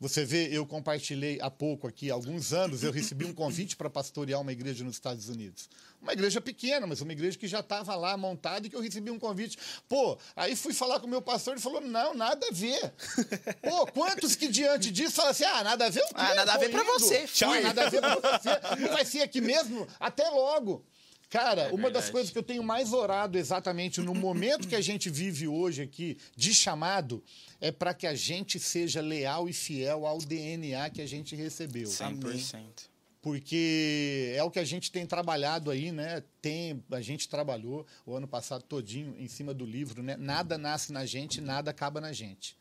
Você 0.01 0.25
vê, 0.25 0.49
eu 0.53 0.65
compartilhei 0.65 1.41
há 1.41 1.51
pouco 1.51 1.89
aqui, 1.89 2.09
há 2.11 2.15
alguns 2.15 2.53
anos, 2.53 2.85
eu 2.85 2.93
recebi 2.93 3.25
um 3.25 3.33
convite 3.35 3.77
para 3.77 3.91
pastorear 3.91 4.41
uma 4.41 4.53
igreja 4.53 4.85
nos 4.85 4.95
Estados 4.95 5.29
Unidos. 5.29 5.69
Uma 6.01 6.13
igreja 6.13 6.41
pequena, 6.41 6.87
mas 6.87 7.01
uma 7.01 7.13
igreja 7.13 7.37
que 7.37 7.49
já 7.49 7.59
estava 7.59 7.97
lá 7.97 8.17
montada 8.17 8.65
e 8.65 8.71
que 8.71 8.77
eu 8.77 8.81
recebi 8.81 9.11
um 9.11 9.19
convite. 9.19 9.59
Pô, 9.89 10.17
aí 10.37 10.55
fui 10.55 10.73
falar 10.73 11.01
com 11.01 11.07
o 11.09 11.11
meu 11.11 11.21
pastor 11.21 11.57
e 11.57 11.61
falou: 11.61 11.81
não, 11.81 12.15
nada 12.15 12.47
a 12.47 12.53
ver. 12.53 12.93
Pô, 13.61 13.87
quantos 13.89 14.37
que 14.37 14.47
diante 14.47 14.93
disso 14.93 15.17
falam 15.17 15.33
assim: 15.33 15.45
ah, 15.45 15.65
nada 15.65 15.87
a 15.87 15.91
ver 15.91 16.03
o 16.03 16.07
quê? 16.07 16.15
Ah, 16.15 16.35
nada 16.37 16.53
a 16.53 16.59
ver 16.59 16.71
indo. 16.71 16.85
você, 16.85 17.27
Tchau, 17.27 17.61
nada 17.61 17.87
a 17.87 17.91
ver 17.91 18.01
pra 18.01 18.15
você. 18.15 18.81
Não 18.81 18.89
vai 18.91 19.05
ser 19.05 19.23
aqui 19.23 19.41
mesmo? 19.41 19.89
Até 19.99 20.29
logo. 20.29 20.85
Cara, 21.29 21.69
uma 21.75 21.91
das 21.91 22.05
verdade. 22.05 22.13
coisas 22.13 22.31
que 22.31 22.39
eu 22.39 22.43
tenho 22.43 22.63
mais 22.63 22.93
orado 22.93 23.37
exatamente 23.37 24.01
no 24.01 24.15
momento 24.15 24.67
que 24.67 24.75
a 24.75 24.81
gente 24.81 25.11
vive 25.11 25.47
hoje 25.47 25.83
aqui, 25.83 26.17
de 26.35 26.55
chamado, 26.55 27.23
é 27.61 27.71
para 27.71 27.93
que 27.93 28.07
a 28.07 28.15
gente 28.15 28.59
seja 28.59 29.01
leal 29.03 29.49
e 29.49 29.53
fiel 29.53 30.07
ao 30.07 30.19
DNA 30.19 30.89
que 30.91 31.03
a 31.03 31.07
gente 31.07 31.37
recebeu. 31.37 31.89
100%. 31.89 32.89
Porque 33.21 34.33
é 34.35 34.43
o 34.43 34.51
que 34.51 34.59
a 34.59 34.65
gente 34.65 34.91
tem 34.91 35.05
trabalhado 35.05 35.71
aí, 35.71 35.93
né? 35.93 36.23
Tem, 36.41 36.83
a 36.91 37.01
gente 37.01 37.29
trabalhou 37.29 37.85
o 38.07 38.15
ano 38.15 38.27
passado 38.27 38.63
todinho 38.63 39.15
em 39.19 39.29
cima 39.29 39.53
do 39.53 39.67
livro, 39.67 40.03
né? 40.03 40.17
Nada 40.17 40.57
nasce 40.57 40.93
na 40.93 41.05
gente, 41.05 41.41
nada 41.41 41.71
acaba 41.71 42.01
na 42.01 42.13
gente. 42.13 42.57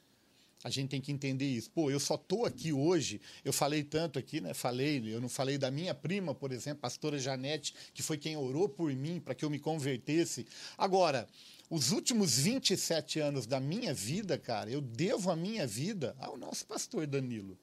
A 0.67 0.69
gente 0.69 0.89
tem 0.89 0.99
que 0.99 1.13
entender 1.13 1.45
isso. 1.45 1.71
Pô, 1.71 1.89
eu 1.89 1.99
só 1.99 2.17
tô 2.17 2.43
aqui 2.43 2.73
hoje, 2.73 3.21
eu 3.45 3.53
falei 3.53 3.83
tanto 3.85 4.19
aqui, 4.19 4.41
né? 4.41 4.53
Falei, 4.53 5.01
eu 5.07 5.21
não 5.21 5.29
falei 5.29 5.57
da 5.57 5.71
minha 5.71 5.93
prima, 5.93 6.35
por 6.35 6.51
exemplo, 6.51 6.81
pastora 6.81 7.17
Janete, 7.17 7.73
que 7.93 8.03
foi 8.03 8.17
quem 8.17 8.35
orou 8.35 8.67
por 8.67 8.93
mim 8.93 9.17
para 9.19 9.33
que 9.33 9.45
eu 9.45 9.49
me 9.49 9.59
convertesse. 9.59 10.45
Agora, 10.77 11.25
os 11.69 11.91
últimos 11.93 12.37
27 12.37 13.17
anos 13.21 13.45
da 13.45 13.61
minha 13.61 13.93
vida, 13.93 14.37
cara, 14.37 14.69
eu 14.69 14.81
devo 14.81 15.31
a 15.31 15.37
minha 15.37 15.65
vida 15.65 16.13
ao 16.19 16.37
nosso 16.37 16.65
pastor 16.65 17.07
Danilo. 17.07 17.57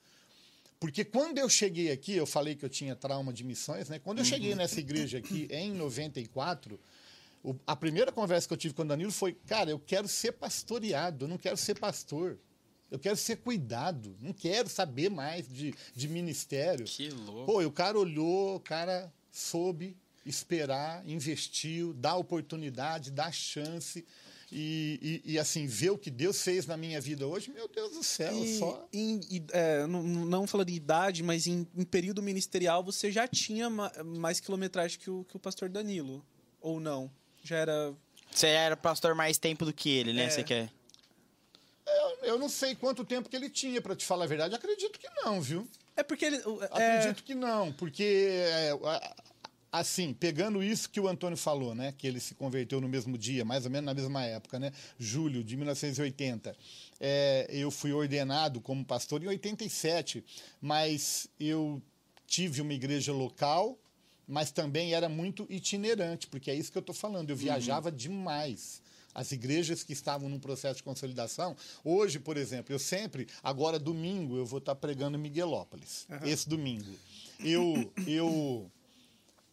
Porque 0.80 1.04
quando 1.04 1.36
eu 1.38 1.48
cheguei 1.48 1.90
aqui, 1.92 2.12
eu 2.14 2.26
falei 2.26 2.54
que 2.54 2.64
eu 2.64 2.70
tinha 2.70 2.96
trauma 2.96 3.34
de 3.34 3.44
missões, 3.44 3.90
né? 3.90 3.98
Quando 3.98 4.20
eu 4.20 4.24
cheguei 4.24 4.54
nessa 4.54 4.80
igreja 4.80 5.18
aqui 5.18 5.46
em 5.50 5.72
94, 5.74 6.80
o- 7.42 7.54
a 7.66 7.76
primeira 7.76 8.10
conversa 8.10 8.48
que 8.48 8.54
eu 8.54 8.58
tive 8.58 8.72
com 8.72 8.80
o 8.82 8.86
Danilo 8.86 9.12
foi: 9.12 9.34
cara, 9.46 9.70
eu 9.70 9.78
quero 9.78 10.08
ser 10.08 10.32
pastoreado, 10.32 11.24
eu 11.24 11.28
não 11.28 11.36
quero 11.36 11.56
ser 11.58 11.78
pastor. 11.78 12.38
Eu 12.94 12.98
quero 13.00 13.16
ser 13.16 13.36
cuidado, 13.36 14.16
não 14.20 14.32
quero 14.32 14.68
saber 14.68 15.10
mais 15.10 15.48
de, 15.48 15.74
de 15.94 16.08
ministério. 16.08 16.84
Que 16.86 17.08
louco. 17.10 17.44
Pô, 17.52 17.60
e 17.60 17.66
o 17.66 17.72
cara 17.72 17.98
olhou, 17.98 18.54
o 18.56 18.60
cara 18.60 19.12
soube 19.32 19.96
esperar, 20.24 21.02
investiu, 21.06 21.92
dá 21.94 22.14
oportunidade, 22.16 23.10
dá 23.10 23.30
chance. 23.32 24.04
E, 24.52 25.20
e, 25.24 25.32
e, 25.32 25.38
assim, 25.38 25.66
ver 25.66 25.90
o 25.90 25.98
que 25.98 26.10
Deus 26.10 26.40
fez 26.40 26.66
na 26.66 26.76
minha 26.76 27.00
vida 27.00 27.26
hoje, 27.26 27.50
meu 27.50 27.66
Deus 27.66 27.92
do 27.92 28.04
céu, 28.04 28.32
E, 28.44 28.58
só. 28.60 28.86
em- 28.92 29.18
e, 29.28 29.42
é, 29.50 29.84
não, 29.88 30.02
não 30.04 30.46
falando 30.46 30.68
de 30.68 30.74
idade, 30.74 31.22
mas 31.24 31.48
em, 31.48 31.66
em 31.76 31.82
período 31.84 32.22
ministerial 32.22 32.84
você 32.84 33.10
já 33.10 33.26
tinha 33.26 33.68
ma- 33.68 33.90
mais 34.04 34.38
quilometragem 34.38 35.00
que 35.00 35.10
o, 35.10 35.24
que 35.24 35.34
o 35.36 35.40
pastor 35.40 35.68
Danilo? 35.68 36.24
Ou 36.60 36.78
não? 36.78 37.10
Já 37.42 37.56
era. 37.56 37.92
Você 38.30 38.46
era 38.46 38.76
pastor 38.76 39.14
mais 39.16 39.38
tempo 39.38 39.64
do 39.64 39.72
que 39.72 39.90
ele, 39.90 40.12
né? 40.12 40.26
É. 40.26 40.30
Você 40.30 40.44
quer. 40.44 40.70
Eu, 41.86 42.28
eu 42.28 42.38
não 42.38 42.48
sei 42.48 42.74
quanto 42.74 43.04
tempo 43.04 43.28
que 43.28 43.36
ele 43.36 43.50
tinha, 43.50 43.80
para 43.80 43.94
te 43.94 44.04
falar 44.04 44.24
a 44.24 44.28
verdade. 44.28 44.54
Acredito 44.54 44.98
que 44.98 45.08
não, 45.22 45.40
viu? 45.40 45.68
É 45.96 46.02
porque 46.02 46.24
ele. 46.24 46.36
É, 46.36 46.96
Acredito 46.96 47.22
que 47.22 47.34
não, 47.34 47.72
porque 47.72 48.28
é, 48.30 48.72
assim, 49.74 50.14
pegando 50.14 50.62
isso 50.62 50.88
que 50.88 51.00
o 51.00 51.08
Antônio 51.08 51.36
falou, 51.36 51.74
né, 51.74 51.92
que 51.96 52.06
ele 52.06 52.20
se 52.20 52.34
converteu 52.34 52.80
no 52.80 52.88
mesmo 52.88 53.18
dia, 53.18 53.44
mais 53.44 53.64
ou 53.64 53.70
menos 53.72 53.86
na 53.86 53.94
mesma 53.94 54.24
época, 54.24 54.58
né, 54.58 54.72
julho 54.98 55.42
de 55.42 55.56
1980. 55.56 56.56
É, 57.00 57.48
eu 57.50 57.72
fui 57.72 57.92
ordenado 57.92 58.60
como 58.60 58.84
pastor 58.84 59.20
em 59.22 59.26
87, 59.26 60.24
mas 60.60 61.28
eu 61.40 61.82
tive 62.24 62.60
uma 62.60 62.72
igreja 62.72 63.12
local, 63.12 63.76
mas 64.28 64.52
também 64.52 64.94
era 64.94 65.08
muito 65.08 65.44
itinerante, 65.50 66.28
porque 66.28 66.52
é 66.52 66.54
isso 66.54 66.70
que 66.70 66.78
eu 66.78 66.80
estou 66.80 66.94
falando, 66.94 67.30
eu 67.30 67.36
viajava 67.36 67.90
demais. 67.90 68.80
As 69.14 69.30
igrejas 69.30 69.84
que 69.84 69.92
estavam 69.92 70.28
num 70.28 70.40
processo 70.40 70.78
de 70.78 70.82
consolidação, 70.82 71.56
hoje, 71.84 72.18
por 72.18 72.36
exemplo, 72.36 72.74
eu 72.74 72.78
sempre, 72.78 73.28
agora 73.42 73.78
domingo, 73.78 74.36
eu 74.36 74.44
vou 74.44 74.58
estar 74.58 74.74
pregando 74.74 75.16
em 75.16 75.20
Miguelópolis. 75.20 76.06
Esse 76.24 76.48
domingo. 76.48 76.92
Eu, 77.38 77.92
eu, 78.06 78.70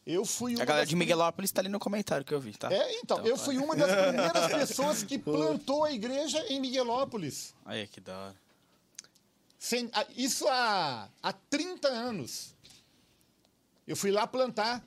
eu 0.05 0.25
fui 0.25 0.55
uma 0.55 0.63
A 0.63 0.65
galera 0.65 0.83
das 0.83 0.89
de 0.89 0.95
Miguelópolis 0.95 1.51
tá 1.51 1.61
ali 1.61 1.69
no 1.69 1.79
comentário 1.79 2.25
que 2.25 2.33
eu 2.33 2.39
vi, 2.39 2.53
tá? 2.53 2.73
É, 2.73 2.99
então, 2.99 3.25
eu 3.25 3.37
fui 3.37 3.57
uma 3.57 3.75
das 3.75 3.91
primeiras 4.07 4.51
pessoas 4.51 5.03
que 5.03 5.19
plantou 5.19 5.83
a 5.83 5.91
igreja 5.91 6.43
em 6.49 6.59
Miguelópolis. 6.59 7.53
Aí, 7.65 7.85
que 7.87 8.01
da 8.01 8.17
hora. 8.17 8.35
Sem- 9.59 9.91
isso 10.17 10.47
há, 10.47 11.07
há 11.21 11.33
30 11.33 11.87
anos. 11.87 12.55
Eu 13.87 13.95
fui 13.95 14.09
lá 14.09 14.25
plantar 14.25 14.83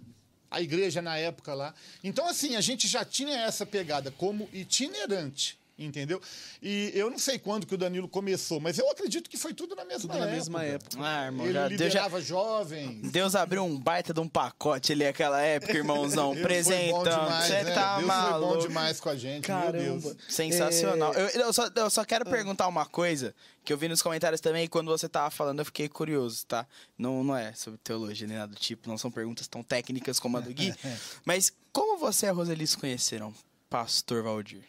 a 0.54 0.60
igreja 0.60 1.02
na 1.02 1.16
época 1.16 1.52
lá. 1.54 1.74
Então, 2.02 2.26
assim, 2.28 2.56
a 2.56 2.60
gente 2.60 2.86
já 2.86 3.04
tinha 3.04 3.38
essa 3.40 3.66
pegada 3.66 4.10
como 4.10 4.48
itinerante, 4.52 5.58
entendeu? 5.78 6.20
E 6.62 6.92
eu 6.94 7.10
não 7.10 7.18
sei 7.18 7.38
quando 7.38 7.66
que 7.66 7.74
o 7.74 7.78
Danilo 7.78 8.08
começou, 8.08 8.60
mas 8.60 8.78
eu 8.78 8.88
acredito 8.90 9.28
que 9.28 9.36
foi 9.36 9.52
tudo 9.52 9.74
na 9.74 9.84
mesma 9.84 10.02
tudo 10.02 10.12
na 10.12 10.24
época. 10.24 10.32
mesma 10.32 10.64
época. 10.64 10.96
Ah, 11.00 11.24
irmão, 11.26 11.46
Ele 11.46 11.54
já, 11.54 11.68
Deus, 11.68 11.80
já, 11.80 11.86
liderava 11.86 12.20
jovens. 12.20 13.10
Deus 13.10 13.34
abriu 13.34 13.64
um 13.64 13.78
baita 13.78 14.14
de 14.14 14.20
um 14.20 14.28
pacote 14.28 14.92
ali 14.92 15.04
naquela 15.04 15.40
época, 15.40 15.72
irmãozão. 15.76 16.34
Presentão. 16.42 17.02
demais, 17.02 17.46
Você 17.46 17.62
né? 17.62 17.74
tá 17.74 17.96
Deus 17.96 18.06
maluco. 18.06 18.52
foi 18.52 18.60
bom 18.62 18.68
demais 18.68 19.00
com 19.00 19.08
a 19.08 19.16
gente, 19.16 19.50
meu 19.50 19.72
Deus. 19.72 20.04
Caramba. 20.04 20.16
Sensacional. 20.28 21.14
É, 21.14 21.22
Eu, 21.36 21.40
eu 21.40 21.52
só, 21.52 21.68
eu 21.74 21.90
só 21.90 22.04
quero 22.04 22.24
perguntar 22.24 22.68
uma 22.68 22.86
coisa 22.86 23.34
que 23.64 23.72
eu 23.72 23.78
vi 23.78 23.88
nos 23.88 24.02
comentários 24.02 24.40
também 24.40 24.68
quando 24.68 24.88
você 24.88 25.08
tava 25.08 25.30
falando 25.30 25.60
eu 25.60 25.64
fiquei 25.64 25.88
curioso, 25.88 26.44
tá? 26.46 26.66
Não, 26.98 27.24
não 27.24 27.36
é 27.36 27.52
sobre 27.54 27.78
teologia 27.82 28.26
nem 28.28 28.36
nada 28.36 28.52
do 28.52 28.60
tipo, 28.60 28.88
não 28.88 28.98
são 28.98 29.10
perguntas 29.10 29.48
tão 29.48 29.62
técnicas 29.62 30.20
como 30.20 30.36
a 30.36 30.40
do 30.40 30.52
Gui. 30.52 30.74
Mas 31.24 31.52
como 31.72 31.98
você 31.98 32.26
e 32.26 32.28
a 32.28 32.32
Roseli 32.32 32.66
se 32.66 32.76
conheceram, 32.76 33.32
Pastor 33.70 34.22
Valdir? 34.22 34.62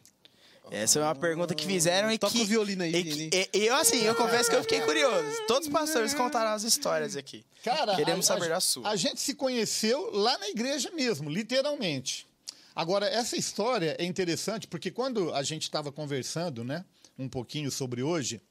Essa 0.72 1.00
é 1.00 1.04
uma 1.04 1.16
pergunta 1.16 1.54
que 1.54 1.66
fizeram 1.66 2.12
e 2.12 2.18
Toca 2.18 2.34
que... 2.34 2.42
o 2.42 2.46
violino 2.46 2.84
aí, 2.84 2.96
e 2.96 3.04
que- 3.30 3.50
e- 3.54 3.66
eu, 3.66 3.76
assim, 3.76 4.02
eu 4.02 4.16
confesso 4.16 4.50
que 4.50 4.56
eu 4.56 4.62
fiquei 4.62 4.82
curioso. 4.82 5.28
Todos 5.48 5.68
os 5.68 5.74
pastores 5.74 6.14
contaram 6.14 6.52
as 6.52 6.64
histórias 6.64 7.16
aqui. 7.16 7.46
Cara, 7.64 7.96
Queremos 7.96 8.30
a, 8.30 8.34
saber 8.36 8.52
a, 8.52 8.58
a 8.58 8.60
sua. 8.60 8.90
A 8.90 8.96
gente 8.96 9.20
se 9.22 9.34
conheceu 9.36 10.12
lá 10.12 10.38
na 10.38 10.50
igreja 10.50 10.92
mesmo, 10.92 11.30
literalmente. 11.30 12.28
Agora, 12.76 13.08
essa 13.08 13.38
história 13.38 13.96
é 14.00 14.04
interessante 14.06 14.68
porque 14.68 14.92
quando 14.92 15.34
a 15.34 15.44
gente 15.44 15.64
estava 15.64 15.92
conversando, 15.92 16.64
né, 16.64 16.84
um 17.18 17.30
pouquinho 17.30 17.72
sobre 17.72 18.04
hoje, 18.04 18.42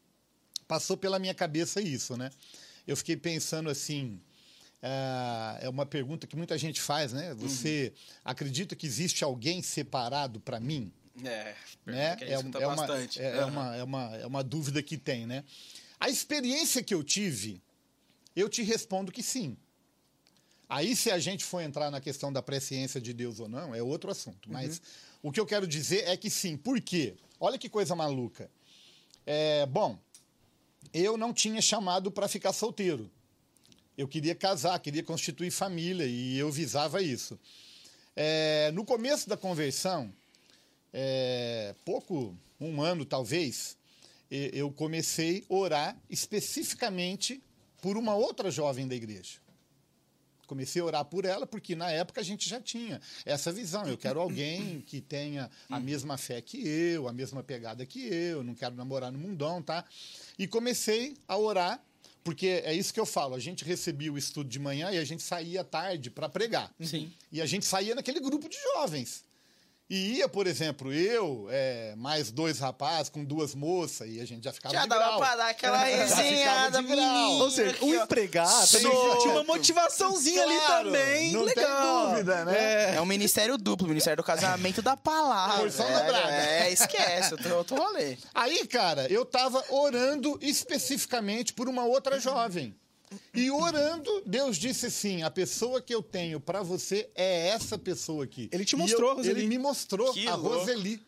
passou 0.66 0.96
pela 0.96 1.18
minha 1.18 1.34
cabeça 1.34 1.80
isso, 1.80 2.16
né? 2.16 2.30
Eu 2.86 2.96
fiquei 2.96 3.16
pensando 3.16 3.68
assim, 3.68 4.18
ah, 4.82 5.58
é 5.60 5.68
uma 5.68 5.84
pergunta 5.86 6.26
que 6.26 6.36
muita 6.36 6.56
gente 6.56 6.80
faz, 6.80 7.12
né? 7.12 7.34
Você 7.34 7.92
acredita 8.24 8.74
que 8.74 8.86
existe 8.86 9.22
alguém 9.24 9.62
separado 9.62 10.40
para 10.40 10.58
mim? 10.60 10.90
É, 11.22 11.54
né? 11.86 12.16
um- 12.20 12.24
escuta 12.34 12.58
uma, 12.58 12.76
bastante. 12.76 13.20
é, 13.20 13.24
é 13.24 13.38
Aham. 13.38 13.46
uma, 13.50 13.76
é, 13.76 13.82
uma, 13.84 14.16
é 14.16 14.26
uma 14.26 14.42
dúvida 14.44 14.82
que 14.82 14.96
tem, 14.98 15.26
né? 15.26 15.44
A 16.00 16.08
experiência 16.08 16.82
que 16.82 16.92
eu 16.94 17.04
tive, 17.04 17.62
eu 18.34 18.48
te 18.48 18.62
respondo 18.62 19.12
que 19.12 19.22
sim. 19.22 19.56
Aí, 20.68 20.96
se 20.96 21.10
a 21.10 21.18
gente 21.18 21.44
for 21.44 21.60
entrar 21.60 21.90
na 21.90 22.00
questão 22.00 22.32
da 22.32 22.42
presciência 22.42 23.00
de 23.00 23.12
Deus 23.12 23.38
ou 23.38 23.48
não, 23.48 23.74
é 23.74 23.82
outro 23.82 24.10
assunto. 24.10 24.50
Mas 24.50 24.80
o 25.22 25.30
que 25.30 25.38
eu 25.38 25.46
quero 25.46 25.66
dizer 25.66 26.08
é 26.08 26.16
que 26.16 26.28
sim. 26.30 26.56
Por 26.56 26.80
quê? 26.80 27.14
Olha 27.38 27.58
que 27.58 27.68
coisa 27.68 27.94
maluca. 27.94 28.50
É, 29.26 29.66
bom, 29.66 29.98
eu 30.92 31.16
não 31.16 31.32
tinha 31.32 31.60
chamado 31.62 32.10
para 32.10 32.26
ficar 32.26 32.52
solteiro. 32.52 33.10
Eu 33.96 34.08
queria 34.08 34.34
casar, 34.34 34.78
queria 34.80 35.02
constituir 35.02 35.50
família 35.50 36.06
e 36.06 36.36
eu 36.36 36.50
visava 36.50 37.00
isso. 37.00 37.38
É, 38.16 38.70
no 38.72 38.84
começo 38.84 39.28
da 39.28 39.36
conversão, 39.36 40.12
é, 40.96 41.74
pouco, 41.84 42.38
um 42.60 42.80
ano 42.80 43.04
talvez, 43.04 43.76
eu 44.30 44.70
comecei 44.70 45.44
a 45.50 45.54
orar 45.54 45.98
especificamente 46.08 47.42
por 47.82 47.96
uma 47.96 48.14
outra 48.14 48.50
jovem 48.50 48.86
da 48.86 48.94
igreja. 48.94 49.42
Comecei 50.46 50.80
a 50.80 50.84
orar 50.84 51.04
por 51.04 51.24
ela 51.24 51.46
porque 51.46 51.74
na 51.74 51.90
época 51.90 52.20
a 52.20 52.24
gente 52.24 52.48
já 52.48 52.60
tinha 52.60 53.00
essa 53.24 53.50
visão. 53.50 53.86
Eu 53.86 53.98
quero 53.98 54.20
alguém 54.20 54.82
que 54.86 55.00
tenha 55.00 55.50
a 55.68 55.80
mesma 55.80 56.16
fé 56.16 56.40
que 56.40 56.66
eu, 56.66 57.08
a 57.08 57.12
mesma 57.12 57.42
pegada 57.42 57.84
que 57.84 58.06
eu, 58.06 58.44
não 58.44 58.54
quero 58.54 58.76
namorar 58.76 59.10
no 59.10 59.18
mundão, 59.18 59.60
tá? 59.60 59.84
E 60.38 60.46
comecei 60.46 61.16
a 61.26 61.36
orar, 61.36 61.82
porque 62.22 62.62
é 62.64 62.72
isso 62.72 62.94
que 62.94 63.00
eu 63.00 63.06
falo, 63.06 63.34
a 63.34 63.40
gente 63.40 63.64
recebia 63.64 64.12
o 64.12 64.18
estudo 64.18 64.48
de 64.48 64.58
manhã 64.58 64.92
e 64.92 64.98
a 64.98 65.04
gente 65.04 65.22
saía 65.22 65.64
tarde 65.64 66.10
para 66.10 66.28
pregar. 66.28 66.72
Sim. 66.80 67.12
E 67.32 67.40
a 67.40 67.46
gente 67.46 67.66
saía 67.66 67.94
naquele 67.94 68.20
grupo 68.20 68.48
de 68.48 68.56
jovens. 68.74 69.24
E 69.90 70.16
ia, 70.16 70.26
por 70.28 70.46
exemplo, 70.46 70.90
eu, 70.90 71.46
é, 71.50 71.94
mais 71.96 72.30
dois 72.30 72.58
rapazes 72.58 73.10
com 73.10 73.22
duas 73.22 73.54
moças, 73.54 74.08
e 74.08 74.18
a 74.18 74.24
gente 74.24 74.42
já 74.42 74.50
ficava 74.50 74.74
Já 74.74 74.82
de 74.84 74.88
dava 74.88 75.04
grau. 75.04 75.18
pra 75.18 75.36
dar 75.36 75.48
aquela 75.50 75.76
Já 75.84 75.84
resenhada. 76.16 76.78
Ou 77.42 77.50
seja, 77.50 77.76
o 77.82 77.92
Aqui, 77.92 77.96
empregado 77.96 78.66
tinha 79.20 79.32
uma 79.32 79.44
motivaçãozinha 79.44 80.42
ali 80.42 80.56
Claro, 80.56 80.84
também. 80.86 81.32
não 81.32 81.42
legal. 81.42 82.06
tem 82.08 82.16
ainda, 82.16 82.44
né? 82.46 82.96
É 82.96 83.00
um 83.00 83.04
ministério 83.06 83.58
duplo, 83.58 83.86
ministério 83.86 84.16
do 84.16 84.24
casamento 84.26 84.80
da 84.80 84.96
palavra. 84.96 85.58
Porção 85.60 85.86
é, 85.86 86.02
dobrada. 86.02 86.32
É, 86.32 86.72
esquece, 86.72 87.34
outro, 87.34 87.54
outro 87.56 87.76
rolê. 87.76 88.16
Aí, 88.34 88.66
cara, 88.66 89.06
eu 89.12 89.22
tava 89.26 89.62
orando 89.68 90.38
especificamente 90.40 91.52
por 91.52 91.68
uma 91.68 91.84
outra 91.84 92.18
jovem. 92.18 92.74
E 93.32 93.50
orando, 93.50 94.22
Deus 94.26 94.56
disse 94.56 94.86
assim: 94.86 95.22
a 95.22 95.30
pessoa 95.30 95.80
que 95.80 95.94
eu 95.94 96.02
tenho 96.02 96.40
pra 96.40 96.62
você 96.62 97.08
é 97.14 97.48
essa 97.48 97.78
pessoa 97.78 98.24
aqui. 98.24 98.48
Ele 98.52 98.64
te 98.64 98.74
mostrou 98.76 99.08
eu- 99.08 99.10
a 99.10 99.14
Roseli. 99.14 99.40
Ele 99.40 99.48
me 99.48 99.58
mostrou 99.58 100.12
Que 100.12 100.26
a 100.26 100.34
louco. 100.34 100.58
Roseli. 100.58 101.00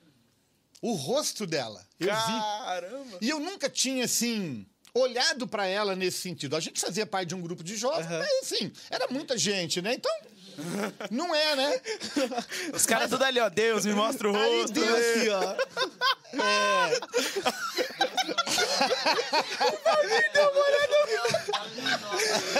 O 0.82 0.92
rosto 0.92 1.46
dela. 1.46 1.84
Eu 1.98 2.06
vi. 2.06 2.12
Caramba. 2.12 3.18
E 3.20 3.28
eu 3.28 3.40
nunca 3.40 3.68
tinha, 3.68 4.04
assim, 4.04 4.66
olhado 4.94 5.48
pra 5.48 5.66
ela 5.66 5.96
nesse 5.96 6.18
sentido. 6.18 6.54
A 6.54 6.60
gente 6.60 6.78
fazia 6.80 7.06
parte 7.06 7.28
de 7.30 7.34
um 7.34 7.40
grupo 7.40 7.64
de 7.64 7.76
jovens, 7.76 8.06
Aham. 8.06 8.18
mas, 8.18 8.52
assim, 8.52 8.70
era 8.90 9.08
muita 9.08 9.36
gente, 9.38 9.80
né? 9.82 9.94
Então, 9.94 10.12
não 11.10 11.34
é, 11.34 11.56
né? 11.56 11.80
Os 12.72 12.86
caras 12.86 13.10
tudo 13.10 13.24
ali, 13.24 13.40
ó. 13.40 13.48
Deus, 13.48 13.84
me 13.84 13.92
mostra 13.94 14.28
o 14.28 14.32
rosto. 14.32 14.72
Deus- 14.72 15.16
Aqui, 15.16 15.28
ó. 15.30 15.56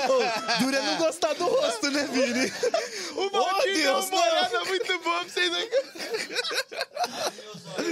Ô, 0.09 0.62
Dura 0.64 0.82
não 0.82 0.97
gostar 0.98 1.35
do 1.35 1.44
rosto, 1.44 1.90
né, 1.90 2.09
Vini? 2.12 2.52
O 3.16 3.31
Maldinho 3.31 3.74
deu 3.74 3.98
uma 3.98 4.23
olhada 4.23 4.64
muito 4.64 4.98
boa 5.01 5.24
pra 5.24 5.28
vocês 5.32 5.52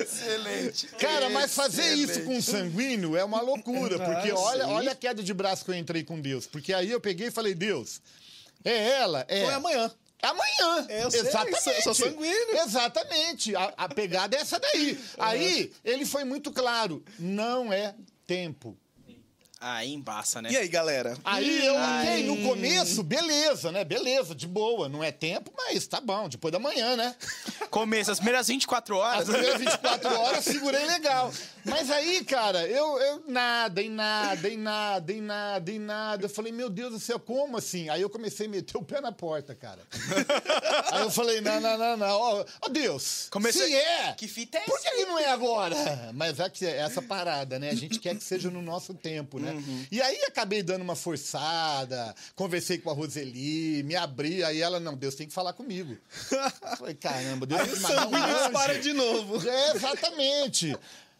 Excelente. 0.02 0.86
Cara, 0.98 1.28
mas 1.30 1.54
fazer 1.54 1.94
isso 1.94 2.22
com 2.22 2.36
um 2.36 2.42
sanguíneo 2.42 3.16
é 3.16 3.24
uma 3.24 3.40
loucura, 3.40 3.98
porque 3.98 4.30
Ah, 4.30 4.36
olha, 4.38 4.66
olha 4.68 4.92
a 4.92 4.94
queda 4.94 5.22
de 5.22 5.32
braço 5.34 5.64
que 5.64 5.70
eu 5.70 5.74
entrei 5.74 6.02
com 6.04 6.20
Deus. 6.20 6.46
Porque 6.46 6.72
aí 6.72 6.90
eu 6.90 7.00
peguei 7.00 7.28
e 7.28 7.30
falei, 7.30 7.54
Deus, 7.54 8.00
é 8.64 8.90
ela? 9.00 9.24
É. 9.28 9.44
Foi 9.44 9.54
amanhã. 9.54 9.90
Amanhã. 10.22 10.86
É, 10.88 11.04
eu 11.04 11.10
sei, 11.10 11.20
Exatamente. 11.20 11.60
sou- 11.60 11.82
sou 11.82 11.94
sanguíneo. 11.94 12.56
Exatamente. 12.64 13.54
A, 13.54 13.74
a 13.76 13.88
pegada 13.88 14.36
é 14.36 14.40
essa 14.40 14.58
daí. 14.58 14.98
Aí, 15.18 15.72
ele 15.84 16.06
foi 16.06 16.24
muito 16.24 16.50
claro. 16.50 17.04
Não 17.18 17.70
é 17.72 17.94
tempo. 18.26 18.76
Aí 19.66 19.94
embaça, 19.94 20.42
né? 20.42 20.50
E 20.52 20.56
aí, 20.58 20.68
galera? 20.68 21.16
Aí 21.24 21.64
eu 21.64 21.74
ok, 21.74 22.22
no 22.24 22.36
começo, 22.46 23.02
beleza, 23.02 23.72
né? 23.72 23.82
Beleza, 23.82 24.34
de 24.34 24.46
boa. 24.46 24.90
Não 24.90 25.02
é 25.02 25.10
tempo, 25.10 25.50
mas 25.56 25.86
tá 25.86 26.02
bom, 26.02 26.28
depois 26.28 26.52
da 26.52 26.58
manhã, 26.58 26.94
né? 26.96 27.16
Começo, 27.70 28.10
as 28.10 28.18
primeiras 28.18 28.48
24 28.48 28.94
horas. 28.94 29.20
As 29.22 29.34
primeiras 29.34 29.58
24 29.58 30.20
horas 30.20 30.44
segurei 30.44 30.84
legal. 30.84 31.32
Mas 31.64 31.90
aí, 31.90 32.22
cara, 32.24 32.66
eu, 32.68 32.98
eu 32.98 33.24
nada, 33.26 33.80
e 33.80 33.88
nada, 33.88 34.48
e 34.50 34.56
nada, 34.58 35.12
e 35.14 35.20
nada, 35.22 35.70
e 35.72 35.78
nada. 35.78 36.24
Eu 36.26 36.28
falei, 36.28 36.52
meu 36.52 36.68
Deus 36.68 36.92
do 36.92 37.00
céu, 37.00 37.18
como 37.18 37.56
assim? 37.56 37.88
Aí 37.88 38.02
eu 38.02 38.10
comecei 38.10 38.46
a 38.46 38.50
meter 38.50 38.76
o 38.76 38.82
pé 38.82 39.00
na 39.00 39.12
porta, 39.12 39.54
cara. 39.54 39.80
aí 40.92 41.00
eu 41.00 41.10
falei, 41.10 41.40
não, 41.40 41.58
não, 41.58 41.78
não, 41.78 41.96
não. 41.96 42.20
Ó, 42.20 42.44
ó 42.60 42.68
Deus, 42.68 43.28
Comecei- 43.30 43.66
se 43.68 43.74
é, 43.74 44.12
Que 44.12 44.28
fita 44.28 44.58
é 44.58 44.60
por 44.60 44.76
essa? 44.78 44.90
que, 44.90 44.96
que 44.96 45.06
não 45.06 45.18
é 45.18 45.30
agora? 45.30 45.74
Mas 46.12 46.38
é 46.38 46.50
que 46.50 46.66
é 46.66 46.80
essa 46.80 47.00
parada, 47.00 47.58
né? 47.58 47.70
A 47.70 47.74
gente 47.74 47.98
quer 47.98 48.14
que 48.14 48.22
seja 48.22 48.50
no 48.50 48.60
nosso 48.60 48.92
tempo, 48.92 49.38
né? 49.40 49.53
Uhum. 49.54 49.86
E 49.90 50.00
aí 50.00 50.22
acabei 50.26 50.62
dando 50.62 50.82
uma 50.82 50.96
forçada, 50.96 52.14
conversei 52.34 52.78
com 52.78 52.90
a 52.90 52.92
Roseli, 52.92 53.82
me 53.82 53.96
abri, 53.96 54.42
aí 54.44 54.60
ela, 54.60 54.80
não, 54.80 54.96
Deus 54.96 55.14
tem 55.14 55.26
que 55.26 55.32
falar 55.32 55.52
comigo. 55.52 55.96
Eu 56.30 56.76
Falei, 56.76 56.94
caramba, 56.94 57.46
Deus 57.46 57.62
tem 57.62 57.74
que 57.74 57.80
mandar 57.80 58.50
um 58.50 58.52
para 58.52 58.78
de 58.78 58.92
novo. 58.92 59.48
É, 59.48 59.76
exatamente. 59.76 60.76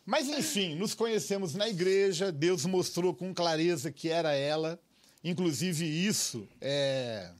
Mas 0.06 0.28
enfim, 0.28 0.74
nos 0.74 0.94
conhecemos 0.94 1.55
na 1.55 1.69
igreja, 1.69 2.31
Deus 2.31 2.66
mostrou 2.66 3.15
com 3.15 3.32
clareza 3.32 3.90
que 3.90 4.11
era 4.11 4.32
ela. 4.35 4.78
Inclusive, 5.23 5.86
isso 5.86 6.47
é. 6.61 7.31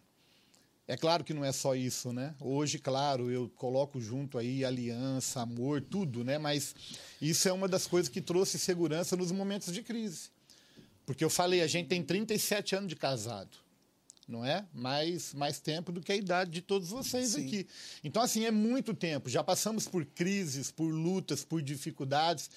É 0.87 0.97
claro 0.99 1.25
que 1.25 1.33
não 1.33 1.45
é 1.45 1.51
só 1.51 1.75
isso, 1.75 2.13
né? 2.13 2.35
Hoje, 2.39 2.79
claro, 2.79 3.31
eu 3.31 3.51
coloco 3.57 3.99
junto 4.01 4.37
aí 4.37 4.65
aliança, 4.65 5.41
amor, 5.41 5.81
tudo, 5.81 6.23
né? 6.23 6.37
Mas 6.37 6.75
isso 7.21 7.49
é 7.49 7.53
uma 7.53 7.67
das 7.67 7.87
coisas 7.87 8.11
que 8.11 8.21
trouxe 8.21 8.59
segurança 8.59 9.17
nos 9.17 9.33
momentos 9.33 9.73
de 9.73 9.83
crise. 9.83 10.29
Porque 11.07 11.25
eu 11.25 11.31
falei, 11.31 11.61
a 11.63 11.67
gente 11.67 11.89
tem 11.89 12.03
37 12.03 12.77
anos 12.77 12.89
de 12.89 12.97
casado 12.97 13.65
não 14.27 14.45
é? 14.45 14.65
Mais, 14.73 15.35
mais 15.35 15.61
tempo 15.61 15.93
do 15.93 16.01
que 16.01 16.13
a 16.13 16.17
idade 16.17 16.51
de 16.51 16.63
todos 16.63 16.89
vocês 16.89 17.31
Sim. 17.31 17.47
aqui. 17.47 17.67
Então, 18.03 18.23
assim, 18.23 18.45
é 18.45 18.51
muito 18.51 18.95
tempo. 18.95 19.29
Já 19.29 19.45
passamos 19.45 19.87
por 19.87 20.05
crises, 20.05 20.71
por 20.71 20.89
lutas, 20.89 21.45
por 21.45 21.63
dificuldades. 21.63 22.51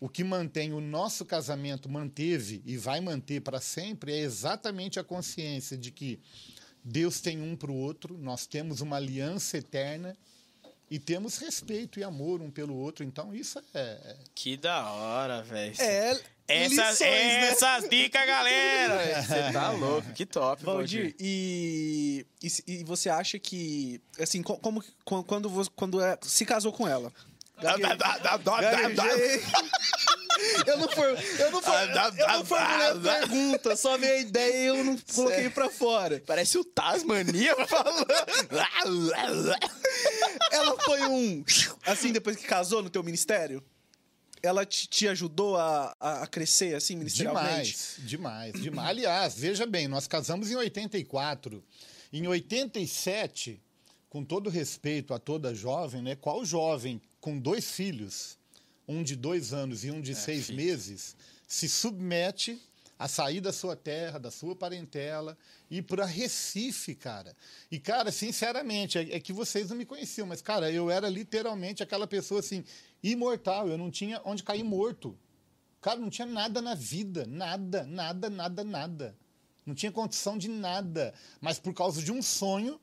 O 0.00 0.08
que 0.08 0.24
mantém 0.24 0.72
o 0.72 0.80
nosso 0.80 1.24
casamento, 1.24 1.88
manteve 1.88 2.62
e 2.64 2.76
vai 2.76 3.00
manter 3.00 3.40
para 3.40 3.60
sempre, 3.60 4.12
é 4.12 4.18
exatamente 4.18 4.98
a 4.98 5.04
consciência 5.04 5.76
de 5.76 5.90
que 5.90 6.18
Deus 6.82 7.20
tem 7.20 7.40
um 7.40 7.56
para 7.56 7.70
o 7.70 7.76
outro, 7.76 8.18
nós 8.18 8.46
temos 8.46 8.80
uma 8.80 8.96
aliança 8.96 9.56
eterna 9.56 10.16
e 10.90 10.98
temos 10.98 11.38
respeito 11.38 11.98
e 11.98 12.04
amor 12.04 12.42
um 12.42 12.50
pelo 12.50 12.74
outro. 12.74 13.04
Então, 13.04 13.34
isso 13.34 13.58
é. 13.58 13.62
é- 13.74 14.16
Que 14.34 14.56
da 14.56 14.90
hora, 14.90 15.42
velho. 15.42 15.74
É, 15.80 16.20
Essas, 16.46 16.70
lições, 16.70 16.98
né? 17.00 17.48
essas 17.48 17.88
dicas, 17.88 18.26
galera! 18.26 19.22
Você 19.22 19.52
tá 19.52 19.70
louco, 19.70 20.12
que 20.12 20.26
top, 20.26 20.62
Valdir, 20.64 21.14
e, 21.18 22.26
e, 22.42 22.48
e 22.66 22.84
você 22.84 23.08
acha 23.08 23.38
que, 23.38 23.98
assim, 24.20 24.42
co- 24.42 24.58
como, 24.58 24.82
que- 24.82 24.92
quan- 25.04 25.22
quando, 25.22 25.50
quando 25.74 26.02
é- 26.02 26.18
se 26.22 26.44
casou 26.44 26.70
com 26.72 26.86
ela? 26.86 27.10
Gaguejei. 27.62 27.96
Gaguejei. 28.94 29.42
Eu 30.66 30.76
não, 30.78 30.88
for, 30.88 31.04
eu 31.38 31.50
não, 31.52 31.62
for, 31.62 31.74
eu 32.18 32.28
não 32.28 32.44
formulei 32.44 32.86
a 32.88 32.94
pergunta, 32.96 33.76
só 33.76 33.96
veio 33.96 34.14
a 34.14 34.18
ideia 34.18 34.62
e 34.64 34.66
eu 34.66 34.84
não 34.84 34.98
coloquei 35.14 35.48
pra 35.48 35.70
fora. 35.70 36.22
Parece 36.26 36.58
o 36.58 36.64
Tasmania 36.64 37.54
falando. 37.68 38.06
Ela 40.50 40.76
foi 40.80 41.02
um. 41.02 41.44
Assim, 41.86 42.12
depois 42.12 42.36
que 42.36 42.44
casou 42.46 42.82
no 42.82 42.90
teu 42.90 43.02
ministério? 43.02 43.62
Ela 44.44 44.66
te, 44.66 44.86
te 44.86 45.08
ajudou 45.08 45.56
a, 45.56 45.94
a 45.98 46.26
crescer, 46.26 46.74
assim, 46.74 46.96
ministerialmente? 46.96 47.76
Demais, 47.98 48.52
demais, 48.52 48.62
demais. 48.62 48.88
Aliás, 48.88 49.38
veja 49.38 49.66
bem, 49.66 49.88
nós 49.88 50.06
casamos 50.06 50.50
em 50.50 50.56
84. 50.56 51.62
Em 52.12 52.26
87, 52.26 53.60
com 54.08 54.24
todo 54.24 54.50
respeito 54.50 55.14
a 55.14 55.18
toda 55.18 55.54
jovem, 55.54 56.02
né? 56.02 56.14
Qual 56.14 56.44
jovem 56.44 57.00
com 57.20 57.38
dois 57.38 57.70
filhos, 57.70 58.38
um 58.86 59.02
de 59.02 59.16
dois 59.16 59.52
anos 59.52 59.84
e 59.84 59.90
um 59.90 60.00
de 60.00 60.14
seis 60.14 60.50
meses, 60.50 61.16
se 61.48 61.68
submete 61.68 62.60
a 62.98 63.08
sair 63.08 63.40
da 63.40 63.52
sua 63.52 63.74
terra, 63.74 64.18
da 64.18 64.30
sua 64.30 64.54
parentela 64.54 65.36
e 65.70 65.78
ir 65.78 65.82
para 65.82 66.04
Recife, 66.04 66.94
cara. 66.94 67.36
E, 67.70 67.78
cara, 67.78 68.12
sinceramente, 68.12 68.98
é, 68.98 69.16
é 69.16 69.20
que 69.20 69.32
vocês 69.32 69.70
não 69.70 69.76
me 69.76 69.84
conheciam, 69.84 70.26
mas, 70.26 70.40
cara, 70.40 70.70
eu 70.70 70.90
era 70.90 71.08
literalmente 71.08 71.82
aquela 71.82 72.06
pessoa 72.06 72.40
assim, 72.40 72.64
imortal. 73.12 73.68
Eu 73.68 73.78
não 73.78 73.90
tinha 73.90 74.20
onde 74.24 74.42
cair 74.42 74.64
morto. 74.64 75.16
Cara, 75.80 76.00
não 76.00 76.10
tinha 76.10 76.26
nada 76.26 76.62
na 76.62 76.74
vida. 76.74 77.26
Nada, 77.26 77.84
nada, 77.84 78.30
nada, 78.30 78.64
nada. 78.64 79.16
Não 79.66 79.74
tinha 79.74 79.92
condição 79.92 80.36
de 80.36 80.48
nada. 80.48 81.14
Mas 81.40 81.58
por 81.58 81.74
causa 81.74 82.02
de 82.02 82.10
um 82.10 82.22
sonho 82.22 82.80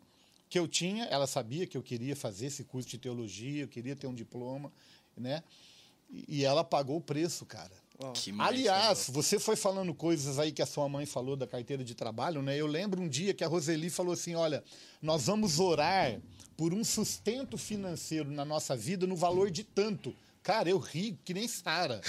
que 0.49 0.60
eu 0.60 0.68
tinha, 0.68 1.06
ela 1.06 1.26
sabia 1.26 1.65
que 1.65 1.77
eu 1.77 1.81
queria 1.81 2.15
fazer 2.15 2.48
esse 2.48 2.64
curso 2.64 2.89
de 2.89 2.98
teologia, 2.98 3.64
eu 3.64 3.68
queria 3.68 3.95
ter 3.95 4.06
um 4.06 4.14
diploma, 4.14 4.72
né? 5.15 5.43
E 6.10 6.43
ela 6.43 6.61
pagou 6.61 6.98
o 6.98 7.02
preço, 7.02 7.45
cara. 7.45 7.72
Que 8.14 8.32
mulher 8.32 8.48
Aliás, 8.48 9.10
você 9.10 9.40
foi 9.40 9.56
falando 9.56 9.94
coisas 9.94 10.40
aí 10.40 10.52
que 10.52 10.61
a 10.61 10.65
sua 10.65 10.88
mãe 10.90 11.06
falou 11.06 11.36
da 11.36 11.48
carteira 11.48 11.84
de 11.84 11.94
trabalho, 11.94 12.41
né? 12.41 12.57
Eu 12.57 12.68
lembro 12.68 13.02
um 13.02 13.07
dia 13.07 13.34
que 13.34 13.44
a 13.44 13.48
Roseli 13.48 13.90
falou 13.90 14.14
assim: 14.14 14.36
olha, 14.36 14.64
nós 15.02 15.26
vamos 15.28 15.60
orar 15.60 16.19
por 16.57 16.73
um 16.73 16.84
sustento 16.84 17.57
financeiro 17.57 18.30
na 18.30 18.45
nossa 18.45 18.76
vida 18.76 19.07
no 19.07 19.15
valor 19.15 19.49
de 19.49 19.64
tanto. 19.64 20.14
Cara, 20.44 20.68
eu 20.68 20.80
ri 20.80 21.19
que 21.23 21.36
nem 21.36 21.48
Sara. 21.48 22.02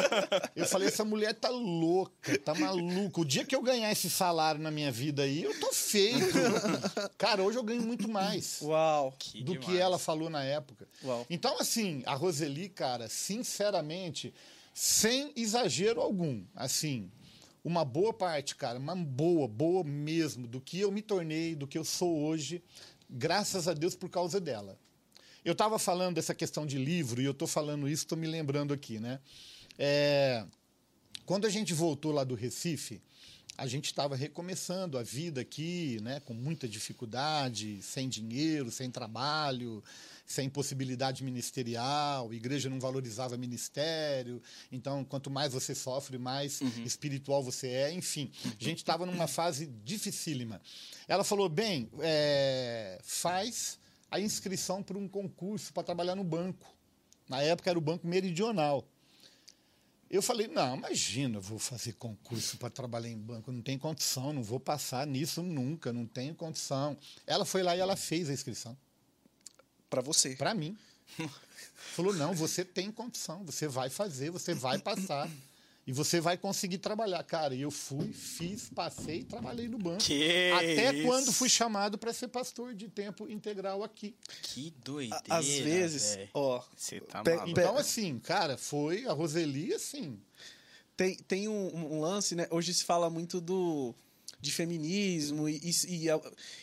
eu 0.56 0.66
falei, 0.66 0.88
essa 0.88 1.04
mulher 1.04 1.34
tá 1.34 1.50
louca, 1.50 2.38
tá 2.38 2.54
maluca. 2.54 3.20
O 3.20 3.24
dia 3.26 3.44
que 3.44 3.54
eu 3.54 3.60
ganhar 3.60 3.92
esse 3.92 4.08
salário 4.08 4.58
na 4.60 4.70
minha 4.70 4.90
vida 4.90 5.22
aí, 5.22 5.42
eu 5.42 5.58
tô 5.60 5.70
feito. 5.70 6.18
Cara, 7.18 7.42
hoje 7.42 7.58
eu 7.58 7.62
ganho 7.62 7.82
muito 7.82 8.08
mais 8.08 8.60
Uau. 8.62 9.14
Que 9.18 9.42
do 9.42 9.52
que 9.52 9.66
demais. 9.66 9.80
ela 9.80 9.98
falou 9.98 10.30
na 10.30 10.42
época. 10.42 10.88
Uau. 11.04 11.26
Então, 11.28 11.58
assim, 11.58 12.02
a 12.06 12.14
Roseli, 12.14 12.70
cara, 12.70 13.06
sinceramente, 13.08 14.32
sem 14.74 15.32
exagero 15.36 16.00
algum, 16.00 16.44
assim, 16.54 17.08
uma 17.64 17.84
boa 17.84 18.12
parte, 18.12 18.56
cara, 18.56 18.76
uma 18.78 18.96
boa, 18.96 19.46
boa 19.46 19.84
mesmo, 19.84 20.48
do 20.48 20.60
que 20.60 20.80
eu 20.80 20.90
me 20.90 21.00
tornei, 21.00 21.54
do 21.54 21.66
que 21.66 21.78
eu 21.78 21.84
sou 21.84 22.18
hoje, 22.24 22.60
graças 23.08 23.68
a 23.68 23.72
Deus 23.72 23.94
por 23.94 24.10
causa 24.10 24.40
dela. 24.40 24.76
Eu 25.44 25.52
estava 25.52 25.78
falando 25.78 26.16
dessa 26.16 26.34
questão 26.34 26.66
de 26.66 26.76
livro, 26.76 27.22
e 27.22 27.24
eu 27.24 27.30
estou 27.30 27.46
falando 27.46 27.88
isso, 27.88 28.02
estou 28.02 28.18
me 28.18 28.26
lembrando 28.26 28.74
aqui, 28.74 28.98
né? 28.98 29.20
É, 29.78 30.44
quando 31.24 31.46
a 31.46 31.50
gente 31.50 31.72
voltou 31.72 32.10
lá 32.10 32.24
do 32.24 32.34
Recife, 32.34 33.00
a 33.56 33.68
gente 33.68 33.86
estava 33.86 34.16
recomeçando 34.16 34.98
a 34.98 35.02
vida 35.02 35.40
aqui, 35.40 35.98
né, 36.02 36.20
com 36.20 36.34
muita 36.34 36.68
dificuldade, 36.68 37.80
sem 37.82 38.08
dinheiro, 38.08 38.70
sem 38.70 38.90
trabalho, 38.90 39.82
sem 40.26 40.48
possibilidade 40.48 41.22
ministerial, 41.22 42.30
a 42.30 42.34
igreja 42.34 42.70
não 42.70 42.80
valorizava 42.80 43.36
ministério, 43.36 44.40
então 44.72 45.04
quanto 45.04 45.30
mais 45.30 45.52
você 45.52 45.74
sofre, 45.74 46.18
mais 46.18 46.60
espiritual 46.84 47.42
você 47.42 47.68
é, 47.68 47.92
enfim. 47.92 48.30
A 48.44 48.64
gente 48.64 48.78
estava 48.78 49.04
numa 49.04 49.26
fase 49.26 49.66
dificílima. 49.84 50.60
Ela 51.06 51.24
falou, 51.24 51.48
bem, 51.48 51.90
é, 52.00 52.98
faz 53.02 53.78
a 54.10 54.18
inscrição 54.18 54.82
para 54.82 54.96
um 54.96 55.08
concurso 55.08 55.72
para 55.72 55.82
trabalhar 55.82 56.14
no 56.14 56.24
banco. 56.24 56.72
Na 57.28 57.42
época 57.42 57.70
era 57.70 57.78
o 57.78 57.82
Banco 57.82 58.06
Meridional. 58.06 58.86
Eu 60.10 60.22
falei, 60.22 60.46
não, 60.46 60.76
imagina, 60.76 61.38
eu 61.38 61.42
vou 61.42 61.58
fazer 61.58 61.94
concurso 61.94 62.56
para 62.56 62.70
trabalhar 62.70 63.08
em 63.08 63.18
banco, 63.18 63.50
não 63.50 63.60
tem 63.60 63.76
condição, 63.76 64.32
não 64.32 64.42
vou 64.42 64.60
passar 64.60 65.06
nisso 65.06 65.42
nunca, 65.42 65.92
não 65.92 66.06
tenho 66.06 66.34
condição. 66.34 66.96
Ela 67.26 67.44
foi 67.44 67.62
lá 67.62 67.76
e 67.76 67.80
ela 67.80 67.96
fez 67.96 68.30
a 68.30 68.32
inscrição. 68.32 68.76
Pra 69.90 70.00
você. 70.00 70.34
Para 70.36 70.54
mim. 70.54 70.76
Falou, 71.94 72.12
não, 72.14 72.34
você 72.34 72.64
tem 72.64 72.90
condição, 72.90 73.44
você 73.44 73.68
vai 73.68 73.88
fazer, 73.90 74.30
você 74.30 74.54
vai 74.54 74.78
passar. 74.78 75.30
E 75.86 75.92
você 75.92 76.18
vai 76.18 76.38
conseguir 76.38 76.78
trabalhar. 76.78 77.22
Cara, 77.24 77.54
e 77.54 77.60
eu 77.60 77.70
fui, 77.70 78.10
fiz, 78.10 78.70
passei 78.74 79.18
e 79.20 79.24
trabalhei 79.24 79.68
no 79.68 79.76
banco. 79.76 80.02
Que 80.02 80.50
Até 80.50 80.94
isso. 80.94 81.06
quando 81.06 81.30
fui 81.30 81.48
chamado 81.48 81.98
para 81.98 82.10
ser 82.14 82.28
pastor 82.28 82.74
de 82.74 82.88
tempo 82.88 83.28
integral 83.28 83.84
aqui. 83.84 84.14
Que 84.42 84.72
doideira. 84.82 85.22
Às 85.28 85.46
vezes, 85.46 86.14
velho. 86.16 86.30
ó, 86.32 86.62
Você 86.74 87.00
tá 87.00 87.22
maluco. 87.22 87.50
Então, 87.50 87.76
assim, 87.76 88.18
cara, 88.18 88.56
foi 88.56 89.04
a 89.06 89.12
Roseli, 89.12 89.74
assim. 89.74 90.18
tem, 90.96 91.16
tem 91.16 91.48
um, 91.48 91.76
um 91.76 92.00
lance, 92.00 92.34
né? 92.34 92.46
Hoje 92.50 92.72
se 92.72 92.82
fala 92.84 93.10
muito 93.10 93.38
do 93.40 93.94
de 94.40 94.50
feminismo 94.52 95.48
e, 95.48 95.60
e, 95.62 95.96
e, 96.04 96.10
há- 96.10 96.20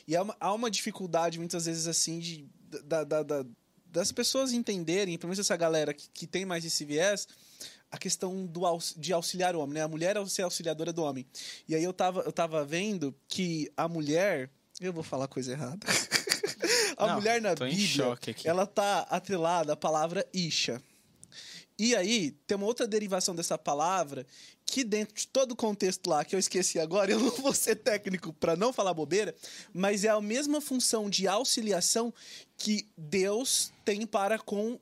e 0.07 0.15
há, 0.15 0.22
uma, 0.23 0.38
há 0.39 0.53
uma 0.53 0.69
dificuldade 0.69 1.38
muitas 1.39 1.65
vezes 1.65 1.88
assim 1.88 2.19
de 2.19 2.45
da, 2.84 3.03
da- 3.03 3.23
da- 3.23 3.45
das 3.85 4.11
pessoas 4.11 4.53
entenderem, 4.53 5.18
pelo 5.18 5.30
menos 5.30 5.39
essa 5.39 5.56
galera 5.57 5.93
que, 5.93 6.07
que 6.14 6.26
tem 6.26 6.45
mais 6.45 6.64
esse 6.64 6.85
viés, 6.85 7.27
a 7.91 7.98
questão 7.98 8.45
do 8.45 8.65
aux- 8.65 8.93
de 8.98 9.11
auxiliar 9.11 9.53
o 9.56 9.60
homem, 9.60 9.73
né? 9.76 9.81
A 9.84 9.88
mulher 9.88 10.15
é 10.15 10.26
ser 10.26 10.43
auxiliadora 10.43 10.93
do 10.93 11.03
homem. 11.03 11.26
E 11.68 11.76
aí 11.76 11.84
eu 11.84 11.91
tava, 11.91 12.22
eu 12.22 12.31
tava 12.31 12.64
vendo 12.64 13.14
que 13.27 13.69
a 13.76 13.88
mulher, 13.89 14.49
eu 14.80 14.93
vou 14.93 15.03
falar 15.03 15.27
coisa 15.27 15.52
errada. 15.52 15.85
a 16.95 17.07
Não, 17.07 17.15
mulher 17.15 17.41
na 17.41 17.53
Bíblia, 17.53 17.77
ela 18.48 18.65
tá 18.65 18.99
atrelada 19.10 19.73
à 19.73 19.76
palavra 19.76 20.26
isha. 20.34 20.81
E 21.77 21.95
aí, 21.95 22.31
tem 22.45 22.56
uma 22.56 22.68
outra 22.68 22.88
derivação 22.88 23.35
dessa 23.35 23.57
palavra 23.57 24.26
que 24.72 24.85
dentro 24.85 25.14
de 25.14 25.27
todo 25.27 25.52
o 25.52 25.56
contexto 25.56 26.10
lá, 26.10 26.23
que 26.23 26.34
eu 26.34 26.39
esqueci 26.39 26.80
agora, 26.80 27.11
eu 27.11 27.19
não 27.19 27.30
vou 27.30 27.53
ser 27.53 27.76
técnico 27.76 28.31
para 28.31 28.56
não 28.56 28.72
falar 28.72 28.93
bobeira, 28.93 29.35
mas 29.73 30.06
é 30.06 30.07
a 30.07 30.22
mesma 30.22 30.61
função 30.61 31.10
de 31.10 31.27
auxiliação 31.27 32.14
que 32.56 32.88
Deus 32.98 33.73
tem 33.84 34.06
para 34.07 34.39
com 34.39 34.80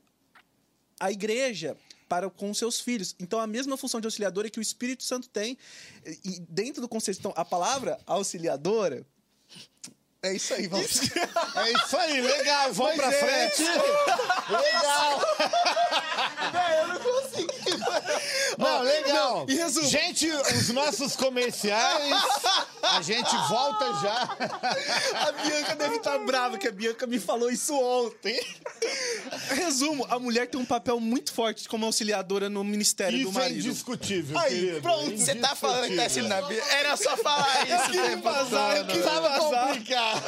a 1.00 1.12
igreja, 1.12 1.76
para 2.08 2.30
com 2.30 2.54
seus 2.54 2.80
filhos. 2.80 3.16
Então, 3.20 3.40
a 3.40 3.48
mesma 3.48 3.76
função 3.78 4.00
de 4.00 4.06
auxiliadora 4.06 4.48
que 4.48 4.60
o 4.60 4.62
Espírito 4.62 5.04
Santo 5.04 5.28
tem. 5.28 5.58
E 6.24 6.40
dentro 6.48 6.82
do 6.82 6.88
conceito, 6.88 7.18
então, 7.20 7.34
a 7.36 7.44
palavra 7.44 8.00
auxiliadora... 8.06 9.04
É 10.22 10.34
isso 10.34 10.54
aí, 10.54 10.68
vamos. 10.68 11.00
É 11.00 11.72
isso 11.72 11.98
aí, 11.98 12.20
legal, 12.22 12.74
vamos 12.74 12.96
pra 12.96 13.10
Pois 13.10 13.24
é. 13.24 13.50
frente. 13.50 13.64
Legal. 14.52 15.22
eu 16.78 16.88
não 16.90 17.00
consigo. 17.00 17.59
Não, 18.58 18.82
legal. 18.82 19.46
em 19.48 19.56
resumo. 19.56 19.88
Gente, 19.88 20.28
os 20.30 20.70
nossos 20.70 21.16
comerciais, 21.16 22.14
a 22.82 23.02
gente 23.02 23.36
volta 23.48 23.86
já. 24.02 24.38
A 25.28 25.32
Bianca 25.32 25.76
deve 25.76 25.96
estar 25.98 26.18
brava, 26.20 26.58
que 26.58 26.68
a 26.68 26.72
Bianca 26.72 27.06
me 27.08 27.20
falou 27.20 27.50
isso 27.52 27.74
ontem. 27.74 28.40
Resumo, 29.50 30.06
a 30.10 30.20
mulher 30.20 30.48
tem 30.48 30.60
um 30.60 30.66
papel 30.66 31.00
muito 31.00 31.32
forte 31.34 31.68
como 31.70 31.86
auxiliadora 31.86 32.50
no 32.50 32.64
ministério 32.64 33.18
do 33.24 33.30
Isso 33.30 33.40
é 33.40 33.42
marido. 33.44 33.68
indiscutível, 33.68 34.38
Aí, 34.40 34.50
querido. 34.50 34.82
pronto, 34.82 35.18
Você 35.18 35.36
tá 35.36 35.56
falando 35.56 35.88
que 35.88 35.96
tá 35.96 36.10
sendo 36.10 36.28
na 36.28 36.42
Bíblia? 36.42 36.64
Era 36.72 36.98
só 36.98 37.16
falar 37.18 37.64
isso. 37.66 37.74
Eu 37.74 37.82
queria 37.92 38.04
tempo 38.10 38.24
vazar, 38.24 38.78
eu 38.78 38.86
todo. 38.86 38.96
queria 38.96 39.04
Tava 39.12 39.30
vazar. 39.30 39.68
complicado. 39.68 40.22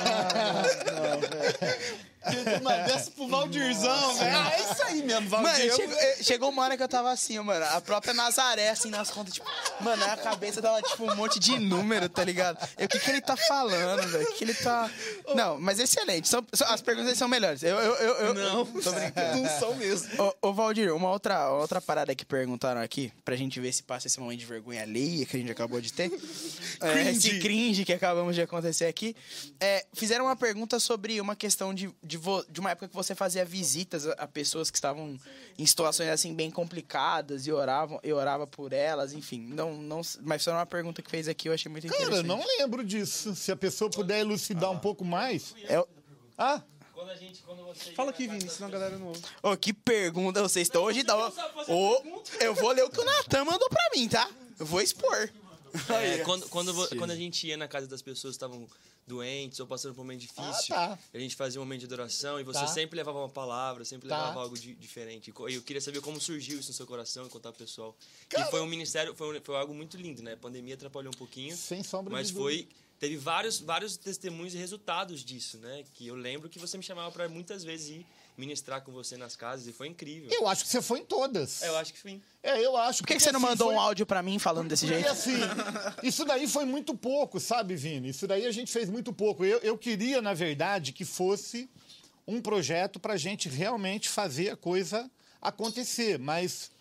Uma 2.61 2.77
dessa 2.83 3.11
pro 3.11 3.27
Valdirzão, 3.27 4.13
velho. 4.15 4.37
Ah, 4.37 4.51
é 4.53 4.59
isso 4.71 4.83
aí 4.83 5.03
mesmo, 5.03 5.29
Mano, 5.29 5.43
Valdir. 5.47 5.75
chegou, 5.75 5.95
eh, 5.97 6.17
chegou 6.21 6.49
uma 6.49 6.63
hora 6.63 6.77
que 6.77 6.83
eu 6.83 6.87
tava 6.87 7.11
assim, 7.11 7.39
mano. 7.39 7.65
A 7.71 7.81
própria 7.81 8.13
Nazaré, 8.13 8.69
assim, 8.69 8.89
nas 8.89 9.09
contas, 9.09 9.33
tipo, 9.33 9.47
mano, 9.79 10.03
a 10.05 10.17
cabeça 10.17 10.61
tava, 10.61 10.81
tipo, 10.81 11.03
um 11.11 11.15
monte 11.15 11.39
de 11.39 11.57
número, 11.59 12.07
tá 12.07 12.23
ligado? 12.23 12.57
Eu, 12.77 12.85
o 12.85 12.89
que, 12.89 12.99
que 12.99 13.09
ele 13.09 13.21
tá 13.21 13.35
falando, 13.35 14.07
velho? 14.07 14.23
O 14.29 14.33
que 14.33 14.43
ele 14.43 14.53
tá. 14.53 14.89
Não, 15.35 15.59
mas 15.59 15.79
excelente. 15.79 16.27
São, 16.29 16.45
as 16.67 16.81
perguntas 16.81 17.17
são 17.17 17.27
melhores. 17.27 17.63
Eu, 17.63 17.77
eu, 17.77 17.95
eu, 17.95 18.15
eu- 18.27 18.33
Não, 18.33 18.65
tô 18.65 18.91
brincando. 18.93 19.41
Não 19.41 19.59
são 19.59 19.75
mesmo. 19.75 20.09
Ô, 20.41 20.53
Valdir, 20.53 20.93
uma 20.93 21.09
outra, 21.09 21.49
outra 21.49 21.81
parada 21.81 22.13
que 22.13 22.23
perguntaram 22.25 22.81
aqui, 22.81 23.11
pra 23.25 23.35
gente 23.35 23.59
ver 23.59 23.71
se 23.73 23.81
passa 23.83 24.07
esse 24.07 24.19
momento 24.19 24.39
de 24.39 24.45
vergonha 24.45 24.83
alheia 24.83 25.25
que 25.25 25.35
a 25.35 25.39
gente 25.39 25.51
acabou 25.51 25.81
de 25.81 25.91
ter. 25.91 26.11
É, 26.81 27.09
esse 27.09 27.39
cringe 27.39 27.83
que 27.85 27.93
acabamos 27.93 28.35
de 28.35 28.41
acontecer 28.41 28.85
aqui. 28.85 29.15
É, 29.59 29.85
fizeram 29.93 30.25
uma 30.25 30.35
pergunta 30.35 30.79
sobre 30.79 31.19
uma 31.19 31.35
questão 31.35 31.73
de, 31.73 31.89
de, 32.11 32.17
vo- 32.17 32.45
de 32.49 32.59
uma 32.59 32.71
época 32.71 32.89
que 32.89 32.93
você 32.95 33.15
fazia 33.15 33.45
visitas 33.45 34.05
a, 34.05 34.11
a 34.13 34.27
pessoas 34.27 34.69
que 34.69 34.77
estavam 34.77 35.17
em 35.57 35.65
situações 35.65 36.09
assim 36.09 36.33
bem 36.35 36.51
complicadas 36.51 37.47
e 37.47 37.51
oravam 37.51 37.99
e 38.03 38.11
orava 38.11 38.45
por 38.45 38.73
elas, 38.73 39.13
enfim. 39.13 39.39
Não, 39.47 39.73
não, 39.81 40.01
mas 40.21 40.43
foi 40.43 40.51
uma 40.51 40.65
pergunta 40.65 41.01
que 41.01 41.09
fez 41.09 41.27
aqui, 41.27 41.47
eu 41.47 41.53
achei 41.53 41.71
muito 41.71 41.87
Cara, 41.87 42.01
interessante. 42.01 42.27
não 42.27 42.43
lembro 42.57 42.83
disso. 42.83 43.33
Se 43.33 43.51
a 43.51 43.55
pessoa 43.55 43.89
puder 43.89 44.19
elucidar 44.19 44.69
um 44.69 44.77
pouco 44.79 45.05
mais. 45.05 45.55
É, 45.69 45.81
Ah, 46.37 46.61
Quando 46.93 47.11
a 47.11 47.15
gente, 47.15 47.41
quando 47.43 47.63
você 47.63 47.91
Fala 47.93 48.09
aqui, 48.11 48.27
Vini, 48.27 48.49
senão 48.49 48.67
a 48.67 48.71
galera 48.71 48.97
não 48.97 49.07
ouve. 49.07 49.21
Ô, 49.41 49.55
que 49.55 49.71
pergunta 49.73 50.41
vocês 50.41 50.67
estão 50.67 50.83
hoje. 50.83 51.03
Tá, 51.03 51.15
Ô, 51.67 52.01
pergunta. 52.01 52.31
eu 52.41 52.53
vou 52.55 52.71
ler 52.71 52.83
o 52.83 52.89
que 52.89 52.99
o 52.99 53.05
Natan 53.05 53.45
mandou 53.45 53.69
pra 53.69 53.89
mim, 53.95 54.07
tá? 54.09 54.29
Eu 54.59 54.65
vou 54.65 54.81
expor. 54.81 55.29
É, 55.89 56.19
quando, 56.23 56.47
quando, 56.49 56.97
quando 56.97 57.11
a 57.11 57.15
gente 57.15 57.47
ia 57.47 57.57
na 57.57 57.67
casa 57.67 57.87
das 57.87 58.01
pessoas 58.01 58.33
que 58.33 58.37
estavam 58.37 58.67
doentes 59.07 59.59
ou 59.59 59.67
passando 59.67 59.93
por 59.93 60.01
um 60.01 60.03
momento 60.03 60.21
difícil, 60.21 60.75
Ah, 60.75 60.89
tá. 60.95 60.99
a 61.13 61.19
gente 61.19 61.35
fazia 61.35 61.59
um 61.59 61.63
momento 61.65 61.79
de 61.79 61.85
adoração 61.85 62.39
e 62.39 62.43
você 62.43 62.59
Tá. 62.59 62.67
sempre 62.67 62.95
levava 62.97 63.19
uma 63.19 63.29
palavra, 63.29 63.83
sempre 63.83 64.07
Tá. 64.07 64.17
levava 64.17 64.41
algo 64.41 64.57
di- 64.57 64.75
diferente. 64.75 65.31
E 65.31 65.51
E 65.51 65.55
eu 65.55 65.61
queria 65.61 65.81
saber 65.81 66.01
como 66.01 66.19
surgiu 66.21 66.59
isso 66.59 66.69
no 66.69 66.73
seu 66.73 66.85
coração 66.85 67.25
e 67.25 67.29
contar 67.29 67.51
pro 67.51 67.65
pessoal. 67.65 67.95
Que 68.29 68.41
foi 68.45 68.61
um 68.61 68.65
ministério, 68.67 69.15
foi, 69.15 69.37
um- 69.37 69.41
foi 69.43 69.55
algo 69.55 69.73
muito 69.73 69.97
lindo, 69.97 70.21
né? 70.21 70.33
A 70.33 70.37
pandemia 70.37 70.75
atrapalhou 70.75 71.11
um 71.13 71.17
pouquinho. 71.17 71.55
sem 71.57 71.83
sombra 71.83 72.11
Mas 72.13 72.27
de 72.27 72.33
foi. 72.33 72.67
Teve 72.99 73.17
vários, 73.17 73.59
vários 73.59 73.97
testemunhos 73.97 74.53
e 74.53 74.57
resultados 74.57 75.25
disso, 75.25 75.57
né? 75.57 75.83
Que 75.95 76.05
eu 76.07 76.15
lembro 76.15 76.47
que 76.47 76.59
você 76.59 76.77
me 76.77 76.83
chamava 76.83 77.11
para 77.11 77.27
muitas 77.27 77.63
vezes 77.63 77.89
ir 77.89 78.05
ministrar 78.37 78.81
com 78.81 78.91
você 78.91 79.17
nas 79.17 79.35
casas 79.35 79.67
e 79.67 79.73
foi 79.73 79.87
incrível. 79.87 80.29
Eu 80.31 80.47
acho 80.47 80.63
que 80.63 80.69
você 80.69 80.81
foi 80.81 80.99
em 80.99 81.05
todas. 81.05 81.61
É, 81.61 81.69
eu 81.69 81.77
acho 81.77 81.93
que 81.93 81.99
sim. 81.99 82.21
É, 82.41 82.59
eu 82.65 82.75
acho. 82.75 82.99
Por 82.99 83.07
que, 83.07 83.15
que 83.15 83.19
você 83.21 83.31
não 83.31 83.39
mandou 83.39 83.67
foi... 83.67 83.75
um 83.75 83.79
áudio 83.79 84.05
pra 84.05 84.21
mim 84.23 84.39
falando 84.39 84.69
desse 84.69 84.87
jeito? 84.87 85.07
assim, 85.07 85.37
isso 86.01 86.25
daí 86.25 86.47
foi 86.47 86.65
muito 86.65 86.95
pouco, 86.95 87.39
sabe, 87.39 87.75
Vini? 87.75 88.09
Isso 88.09 88.27
daí 88.27 88.45
a 88.45 88.51
gente 88.51 88.71
fez 88.71 88.89
muito 88.89 89.13
pouco. 89.13 89.45
Eu, 89.45 89.59
eu 89.59 89.77
queria, 89.77 90.21
na 90.21 90.33
verdade, 90.33 90.91
que 90.91 91.05
fosse 91.05 91.69
um 92.27 92.41
projeto 92.41 92.99
para 92.99 93.13
a 93.13 93.17
gente 93.17 93.49
realmente 93.49 94.09
fazer 94.09 94.49
a 94.49 94.55
coisa 94.55 95.09
acontecer, 95.41 96.19
mas 96.19 96.71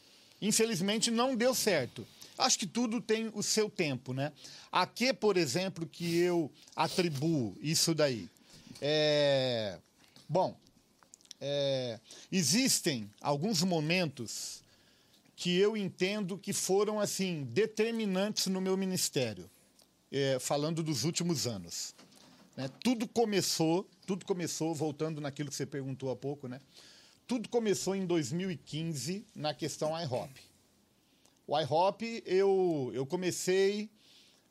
infelizmente 0.40 1.10
não 1.10 1.34
deu 1.34 1.54
certo. 1.54 2.06
Acho 2.38 2.58
que 2.58 2.66
tudo 2.66 3.00
tem 3.02 3.30
o 3.34 3.42
seu 3.42 3.68
tempo, 3.68 4.14
né? 4.14 4.32
A 4.72 4.86
que, 4.86 5.12
por 5.12 5.36
exemplo, 5.36 5.86
que 5.86 6.18
eu 6.18 6.50
atribuo 6.74 7.54
isso 7.60 7.94
daí? 7.94 8.30
É... 8.80 9.78
Bom, 10.26 10.56
é, 11.40 11.98
existem 12.30 13.10
alguns 13.20 13.62
momentos 13.62 14.62
que 15.34 15.56
eu 15.58 15.76
entendo 15.76 16.36
que 16.36 16.52
foram 16.52 17.00
assim 17.00 17.44
determinantes 17.44 18.46
no 18.46 18.60
meu 18.60 18.76
ministério, 18.76 19.50
é, 20.12 20.38
falando 20.38 20.82
dos 20.82 21.04
últimos 21.04 21.46
anos. 21.46 21.94
né? 22.56 22.68
Tudo 22.84 23.08
começou, 23.08 23.88
tudo 24.06 24.26
começou 24.26 24.74
voltando 24.74 25.20
naquilo 25.20 25.48
que 25.48 25.56
você 25.56 25.64
perguntou 25.64 26.10
há 26.10 26.16
pouco, 26.16 26.46
né? 26.46 26.60
Tudo 27.26 27.48
começou 27.48 27.94
em 27.94 28.04
2015 28.04 29.24
na 29.34 29.54
questão 29.54 29.98
iHop. 29.98 30.30
O 31.46 31.58
iHop 31.58 32.22
eu 32.26 32.90
eu 32.92 33.06
comecei 33.06 33.88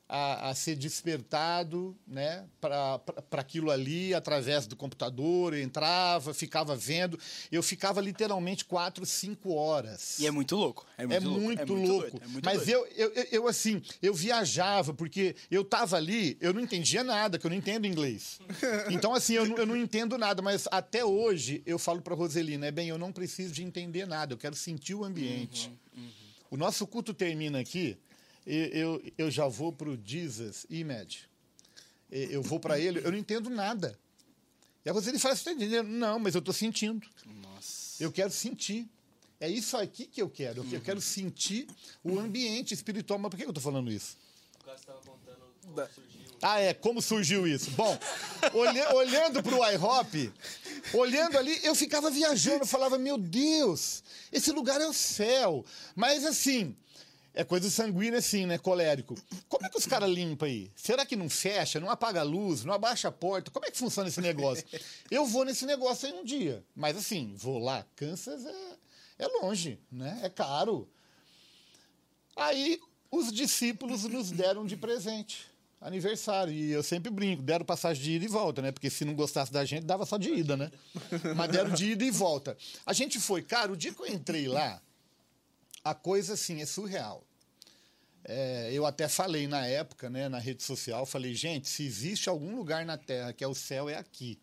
a, 0.09 0.49
a 0.49 0.55
ser 0.55 0.75
despertado 0.75 1.95
né, 2.07 2.43
para 2.59 2.99
aquilo 3.33 3.69
ali 3.69 4.13
através 4.13 4.65
do 4.65 4.75
computador. 4.75 5.53
Eu 5.53 5.61
entrava, 5.61 6.33
ficava 6.33 6.75
vendo. 6.75 7.17
Eu 7.51 7.61
ficava 7.61 8.01
literalmente 8.01 8.65
quatro, 8.65 9.05
cinco 9.05 9.53
horas. 9.53 10.17
E 10.19 10.25
é 10.25 10.31
muito 10.31 10.55
louco. 10.55 10.85
É 10.97 11.05
muito, 11.05 11.15
É 11.15 11.19
louco. 11.27 11.41
muito, 11.41 11.61
é 11.61 11.65
muito 11.65 11.87
louco. 11.87 12.09
doido, 12.11 12.23
é 12.23 12.27
muito 12.27 12.45
Mas 12.45 12.67
eu, 12.67 12.85
eu, 12.95 13.11
eu, 13.31 13.47
assim, 13.47 13.81
eu 14.01 14.13
viajava, 14.13 14.93
porque 14.93 15.35
eu 15.51 15.63
tava 15.63 15.95
ali, 15.95 16.35
eu 16.41 16.53
não 16.53 16.61
entendia 16.61 17.03
nada, 17.03 17.37
que 17.37 17.45
eu 17.45 17.49
não 17.49 17.57
entendo 17.57 17.85
inglês. 17.85 18.39
Então, 18.89 19.13
assim, 19.13 19.33
eu, 19.33 19.45
não- 19.45 19.57
eu 19.57 19.65
não 19.65 19.77
entendo 19.77 20.17
nada, 20.17 20.41
mas 20.41 20.67
até 20.71 21.05
hoje 21.05 21.61
eu 21.65 21.77
falo 21.77 22.01
pra 22.01 22.15
Roselina, 22.15 22.65
é 22.65 22.71
bem, 22.71 22.87
eu 22.89 22.97
não 22.97 23.11
preciso 23.11 23.53
de 23.53 23.63
entender 23.63 24.07
nada, 24.07 24.33
eu 24.33 24.37
quero 24.37 24.55
sentir 24.55 24.95
o 24.95 25.03
ambiente. 25.05 25.71
Uhum, 25.95 26.09
O 26.51 26.57
nosso 26.57 26.87
culto 26.87 27.13
termina 27.13 27.59
aqui, 27.59 27.97
eu, 28.45 28.65
eu, 28.67 29.03
eu 29.17 29.31
já 29.31 29.47
vou 29.47 29.71
pro 29.71 29.99
Jesus 30.03 30.65
Image. 30.69 31.29
E- 32.11 32.29
Eu 32.31 32.41
vou 32.41 32.59
para 32.59 32.79
ele, 32.79 32.99
eu 33.03 33.11
não 33.11 33.17
entendo 33.17 33.49
nada. 33.49 33.97
E 34.85 34.89
a 34.89 34.93
Roseli 34.93 35.19
fala, 35.19 35.35
você 35.35 35.41
está 35.41 35.51
entendendo? 35.51 35.87
Não, 35.87 36.17
mas 36.19 36.33
eu 36.35 36.39
estou 36.39 36.53
sentindo. 36.53 37.05
Nossa. 37.25 38.01
Eu 38.03 38.11
quero 38.11 38.31
sentir. 38.31 38.87
É 39.39 39.49
isso 39.49 39.77
aqui 39.77 40.05
que 40.05 40.21
eu 40.21 40.29
quero. 40.29 40.65
Eu 40.71 40.81
quero 40.81 40.99
sentir 41.01 41.67
o 42.03 42.17
ambiente 42.19 42.73
espiritual. 42.73 43.19
Mas 43.19 43.29
por 43.29 43.37
que 43.37 43.43
eu 43.45 43.49
estou 43.49 43.61
falando 43.63 43.91
isso? 43.91 44.17
O 44.59 44.63
cara 44.65 44.77
estava 44.77 44.99
contando 44.99 45.39
como 45.61 45.87
surgiu. 45.87 46.19
Ah, 46.41 46.59
é, 46.59 46.73
como 46.73 47.01
surgiu 47.01 47.47
isso? 47.47 47.69
Bom, 47.71 47.97
olha- 48.53 48.95
olhando 48.95 49.43
para 49.43 49.53
o 49.55 49.71
IHOP, 49.71 50.31
olhando 50.93 51.37
ali, 51.37 51.59
eu 51.63 51.75
ficava 51.75 52.09
viajando, 52.09 52.63
eu 52.63 52.67
falava, 52.67 52.97
meu 52.97 53.17
Deus, 53.17 54.01
esse 54.31 54.51
lugar 54.51 54.79
é 54.79 54.87
o 54.87 54.93
céu. 54.93 55.65
Mas 55.95 56.25
assim, 56.25 56.75
é 57.33 57.43
coisa 57.43 57.69
sanguínea 57.69 58.19
assim, 58.19 58.45
né, 58.45 58.57
colérico. 58.57 59.15
Como 59.47 59.65
é 59.65 59.69
que 59.69 59.77
os 59.77 59.85
caras 59.85 60.09
limpam 60.09 60.45
aí? 60.45 60.71
Será 60.75 61.05
que 61.05 61.15
não 61.15 61.29
fecha, 61.29 61.79
não 61.79 61.89
apaga 61.89 62.21
a 62.21 62.23
luz, 62.23 62.63
não 62.63 62.73
abaixa 62.73 63.07
a 63.07 63.11
porta? 63.11 63.51
Como 63.51 63.65
é 63.65 63.71
que 63.71 63.77
funciona 63.77 64.09
esse 64.09 64.21
negócio? 64.21 64.65
Eu 65.09 65.25
vou 65.25 65.45
nesse 65.45 65.65
negócio 65.65 66.07
aí 66.07 66.13
um 66.13 66.23
dia, 66.23 66.63
mas 66.75 66.97
assim, 66.97 67.33
vou 67.35 67.59
lá, 67.59 67.85
Kansas 67.95 68.45
é, 68.45 68.77
é 69.19 69.27
longe, 69.27 69.79
né? 69.91 70.19
É 70.23 70.29
caro. 70.29 70.89
Aí 72.35 72.79
os 73.11 73.31
discípulos 73.31 74.03
nos 74.03 74.31
deram 74.31 74.65
de 74.65 74.77
presente 74.77 75.49
aniversário. 75.81 76.53
E 76.53 76.71
eu 76.71 76.83
sempre 76.83 77.09
brinco, 77.09 77.41
deram 77.41 77.65
passagem 77.65 78.03
de 78.03 78.11
ida 78.13 78.25
e 78.25 78.27
volta, 78.27 78.61
né? 78.61 78.71
Porque 78.71 78.89
se 78.89 79.05
não 79.05 79.13
gostasse 79.13 79.51
da 79.51 79.63
gente, 79.65 79.85
dava 79.85 80.05
só 80.05 80.17
de 80.17 80.29
ida, 80.29 80.57
né? 80.57 80.71
Mas 81.35 81.51
deram 81.51 81.71
de 81.71 81.91
ida 81.91 82.03
e 82.03 82.11
volta. 82.11 82.57
A 82.85 82.93
gente 82.93 83.19
foi, 83.19 83.41
cara, 83.41 83.71
o 83.71 83.77
dia 83.77 83.93
que 83.93 84.01
eu 84.01 84.07
entrei 84.07 84.47
lá, 84.47 84.81
a 85.89 85.93
coisa 85.95 86.33
assim 86.33 86.61
é 86.61 86.65
surreal. 86.65 87.25
É, 88.23 88.69
eu 88.71 88.85
até 88.85 89.07
falei 89.07 89.47
na 89.47 89.65
época, 89.65 90.09
né, 90.09 90.29
na 90.29 90.39
rede 90.39 90.61
social, 90.61 91.05
falei, 91.05 91.33
gente, 91.33 91.67
se 91.67 91.83
existe 91.83 92.29
algum 92.29 92.55
lugar 92.55 92.85
na 92.85 92.97
Terra 92.97 93.33
que 93.33 93.43
é 93.43 93.47
o 93.47 93.55
céu, 93.55 93.89
é 93.89 93.95
aqui. 93.95 94.39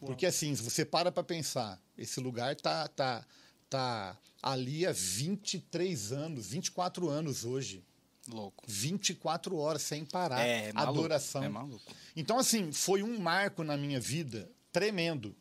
Porque 0.00 0.26
assim, 0.26 0.54
se 0.54 0.62
você 0.62 0.84
para 0.84 1.10
para 1.10 1.22
pensar, 1.22 1.80
esse 1.96 2.20
lugar 2.20 2.54
tá, 2.56 2.86
tá, 2.88 3.26
tá 3.68 4.16
ali 4.42 4.86
há 4.86 4.92
23 4.92 6.12
anos, 6.12 6.48
24 6.48 7.08
anos 7.08 7.44
hoje. 7.44 7.84
Louco. 8.28 8.62
24 8.66 9.56
horas 9.56 9.82
sem 9.82 10.04
parar. 10.04 10.46
É, 10.46 10.68
é 10.68 10.72
maluco, 10.72 10.98
adoração. 10.98 11.42
é 11.42 11.48
maluco. 11.48 11.92
Então, 12.14 12.38
assim, 12.38 12.70
foi 12.72 13.02
um 13.02 13.18
marco 13.18 13.64
na 13.64 13.76
minha 13.76 13.98
vida 13.98 14.50
tremendo. 14.70 15.34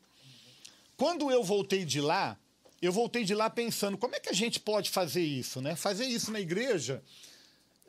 Quando 0.95 1.29
eu 1.29 1.43
voltei 1.43 1.83
de 1.83 1.99
lá, 1.99 2.39
eu 2.81 2.91
voltei 2.91 3.23
de 3.23 3.33
lá 3.33 3.49
pensando, 3.49 3.97
como 3.97 4.15
é 4.15 4.19
que 4.19 4.29
a 4.29 4.33
gente 4.33 4.59
pode 4.59 4.89
fazer 4.89 5.23
isso, 5.23 5.61
né? 5.61 5.75
Fazer 5.75 6.05
isso 6.05 6.31
na 6.31 6.39
igreja 6.39 7.03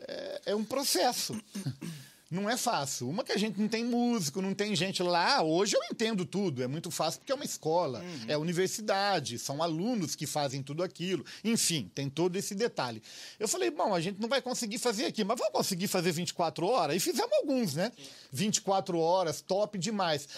é, 0.01 0.43
é 0.47 0.55
um 0.55 0.65
processo. 0.65 1.41
Não 2.31 2.49
é 2.49 2.59
fácil. 2.59 3.09
Uma 3.09 3.25
que 3.25 3.33
a 3.33 3.39
gente 3.39 3.59
não 3.59 3.69
tem 3.69 3.83
músico, 3.83 4.43
não 4.43 4.53
tem 4.53 4.77
gente 4.77 5.03
lá. 5.03 5.43
Hoje 5.43 5.75
eu 5.77 5.81
entendo 5.91 6.27
tudo. 6.27 6.63
É 6.63 6.67
muito 6.67 6.91
fácil 6.91 7.21
porque 7.21 7.33
é 7.33 7.35
uma 7.35 7.45
escola, 7.45 8.05
é 8.27 8.37
universidade, 8.37 9.39
são 9.39 9.63
alunos 9.63 10.15
que 10.15 10.27
fazem 10.27 10.63
tudo 10.63 10.83
aquilo. 10.83 11.25
Enfim, 11.43 11.91
tem 11.95 12.11
todo 12.11 12.37
esse 12.37 12.55
detalhe. 12.55 13.03
Eu 13.39 13.49
falei, 13.49 13.71
bom, 13.71 13.95
a 13.95 14.01
gente 14.01 14.21
não 14.21 14.29
vai 14.29 14.43
conseguir 14.43 14.79
fazer 14.79 15.07
aqui, 15.07 15.25
mas 15.25 15.39
vamos 15.39 15.55
conseguir 15.55 15.89
fazer 15.89 16.13
24 16.13 16.67
horas? 16.67 16.97
E 16.97 17.01
fizemos 17.01 17.33
alguns, 17.33 17.75
né? 17.75 17.91
24 18.31 18.99
horas, 18.99 19.41
top 19.41 19.79
demais. 19.79 20.29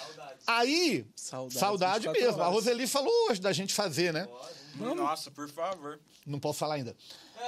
Aí, 0.47 1.05
Saudades, 1.17 1.59
saudade 1.59 2.07
24 2.07 2.23
mesmo. 2.23 2.43
A 2.43 2.47
horas. 2.47 2.55
Roseli 2.55 2.87
falou 2.87 3.12
hoje 3.29 3.41
da 3.41 3.53
gente 3.53 3.75
fazer, 3.75 4.12
né? 4.12 4.29
Nossa, 4.77 5.31
por 5.31 5.49
favor. 5.51 5.99
Não 6.25 6.39
posso 6.39 6.61
falar 6.61 6.75
ainda. 6.75 6.95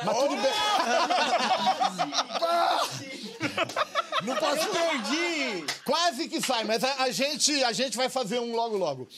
Mas 0.04 0.16
tudo 0.18 0.36
bem. 0.36 0.52
Não 4.22 4.36
posso 4.36 4.68
perdi. 4.68 5.64
Quase 5.84 6.28
que 6.28 6.40
sai, 6.40 6.62
mas 6.64 6.82
a, 6.84 7.02
a 7.02 7.10
gente, 7.10 7.62
a 7.64 7.72
gente 7.72 7.96
vai 7.96 8.08
fazer 8.08 8.38
um 8.38 8.54
logo 8.54 8.76
logo. 8.76 9.08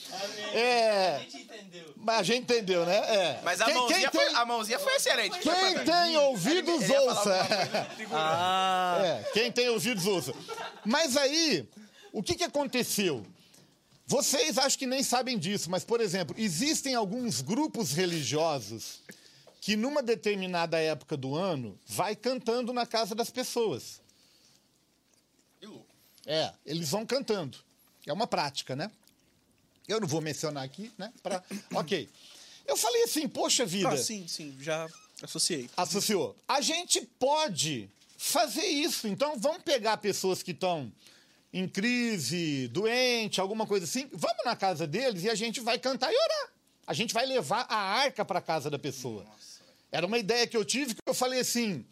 É, 0.53 1.21
entendeu. 1.31 1.93
mas 1.97 2.19
a 2.19 2.23
gente 2.23 2.41
entendeu, 2.43 2.85
né? 2.85 2.95
É. 2.97 3.39
Mas 3.43 3.61
a, 3.61 3.65
Quem- 3.65 3.73
mãozinha, 3.75 3.99
quem 3.99 4.09
foi, 4.19 4.25
tem- 4.29 4.35
a 4.35 4.45
mãozinha 4.45 4.79
foi 4.79 4.95
excelente. 4.95 5.39
Quem 5.39 5.79
tem 5.83 6.17
ouvidos 6.17 6.89
ouça. 6.89 7.47
Ah, 8.11 8.97
É, 9.03 9.23
quem 9.33 9.51
tem 9.51 9.69
ouvidos 9.69 10.05
ouça. 10.07 10.33
Mas 10.83 11.15
aí, 11.15 11.69
o 12.11 12.23
que, 12.23 12.33
que 12.35 12.43
aconteceu? 12.43 13.23
Vocês 14.07 14.57
acho 14.57 14.77
que 14.77 14.85
nem 14.87 15.03
sabem 15.03 15.37
disso, 15.37 15.69
mas, 15.69 15.83
por 15.83 16.01
exemplo, 16.01 16.35
existem 16.37 16.95
alguns 16.95 17.41
grupos 17.41 17.91
religiosos 17.91 19.01
que, 19.65 19.75
numa 19.75 20.03
determinada 20.03 20.77
época 20.77 21.17
do 21.17 21.33
ano, 21.33 21.75
vai 21.87 22.15
cantando 22.15 22.71
na 22.71 22.85
casa 22.85 23.15
das 23.15 23.31
pessoas. 23.31 23.99
Que 25.59 25.65
louco. 25.65 25.87
É, 26.23 26.53
eles 26.63 26.91
vão 26.91 27.03
cantando. 27.03 27.57
É 28.05 28.13
uma 28.13 28.27
prática, 28.27 28.75
né? 28.75 28.91
Eu 29.87 29.99
não 29.99 30.07
vou 30.07 30.21
mencionar 30.21 30.63
aqui, 30.63 30.91
né? 30.99 31.11
Pra... 31.23 31.43
Ok. 31.73 32.07
Eu 32.67 32.77
falei 32.77 33.05
assim, 33.05 33.27
poxa 33.27 33.65
vida. 33.65 33.89
Ah, 33.89 33.97
sim, 33.97 34.27
sim, 34.27 34.55
já 34.61 34.87
associei. 35.23 35.67
associou. 35.75 36.35
A 36.47 36.61
gente 36.61 37.01
pode 37.17 37.89
fazer 38.19 38.67
isso. 38.67 39.07
Então, 39.07 39.35
vamos 39.39 39.63
pegar 39.63 39.97
pessoas 39.97 40.43
que 40.43 40.51
estão 40.51 40.93
em 41.51 41.67
crise, 41.67 42.67
doente, 42.67 43.41
alguma 43.41 43.65
coisa 43.65 43.85
assim. 43.85 44.07
Vamos 44.13 44.45
na 44.45 44.55
casa 44.55 44.85
deles 44.85 45.23
e 45.23 45.29
a 45.31 45.33
gente 45.33 45.59
vai 45.59 45.79
cantar 45.79 46.13
e 46.13 46.15
orar. 46.15 46.53
A 46.85 46.93
gente 46.93 47.15
vai 47.15 47.25
levar 47.25 47.65
a 47.67 47.77
arca 47.77 48.23
para 48.23 48.39
casa 48.39 48.69
da 48.69 48.77
pessoa. 48.77 49.25
Era 49.95 50.05
uma 50.05 50.17
ideia 50.17 50.45
que 50.45 50.57
eu 50.57 50.65
tive 50.65 50.93
que 50.93 50.99
eu 51.05 51.13
falei 51.13 51.39
assim. 51.39 51.85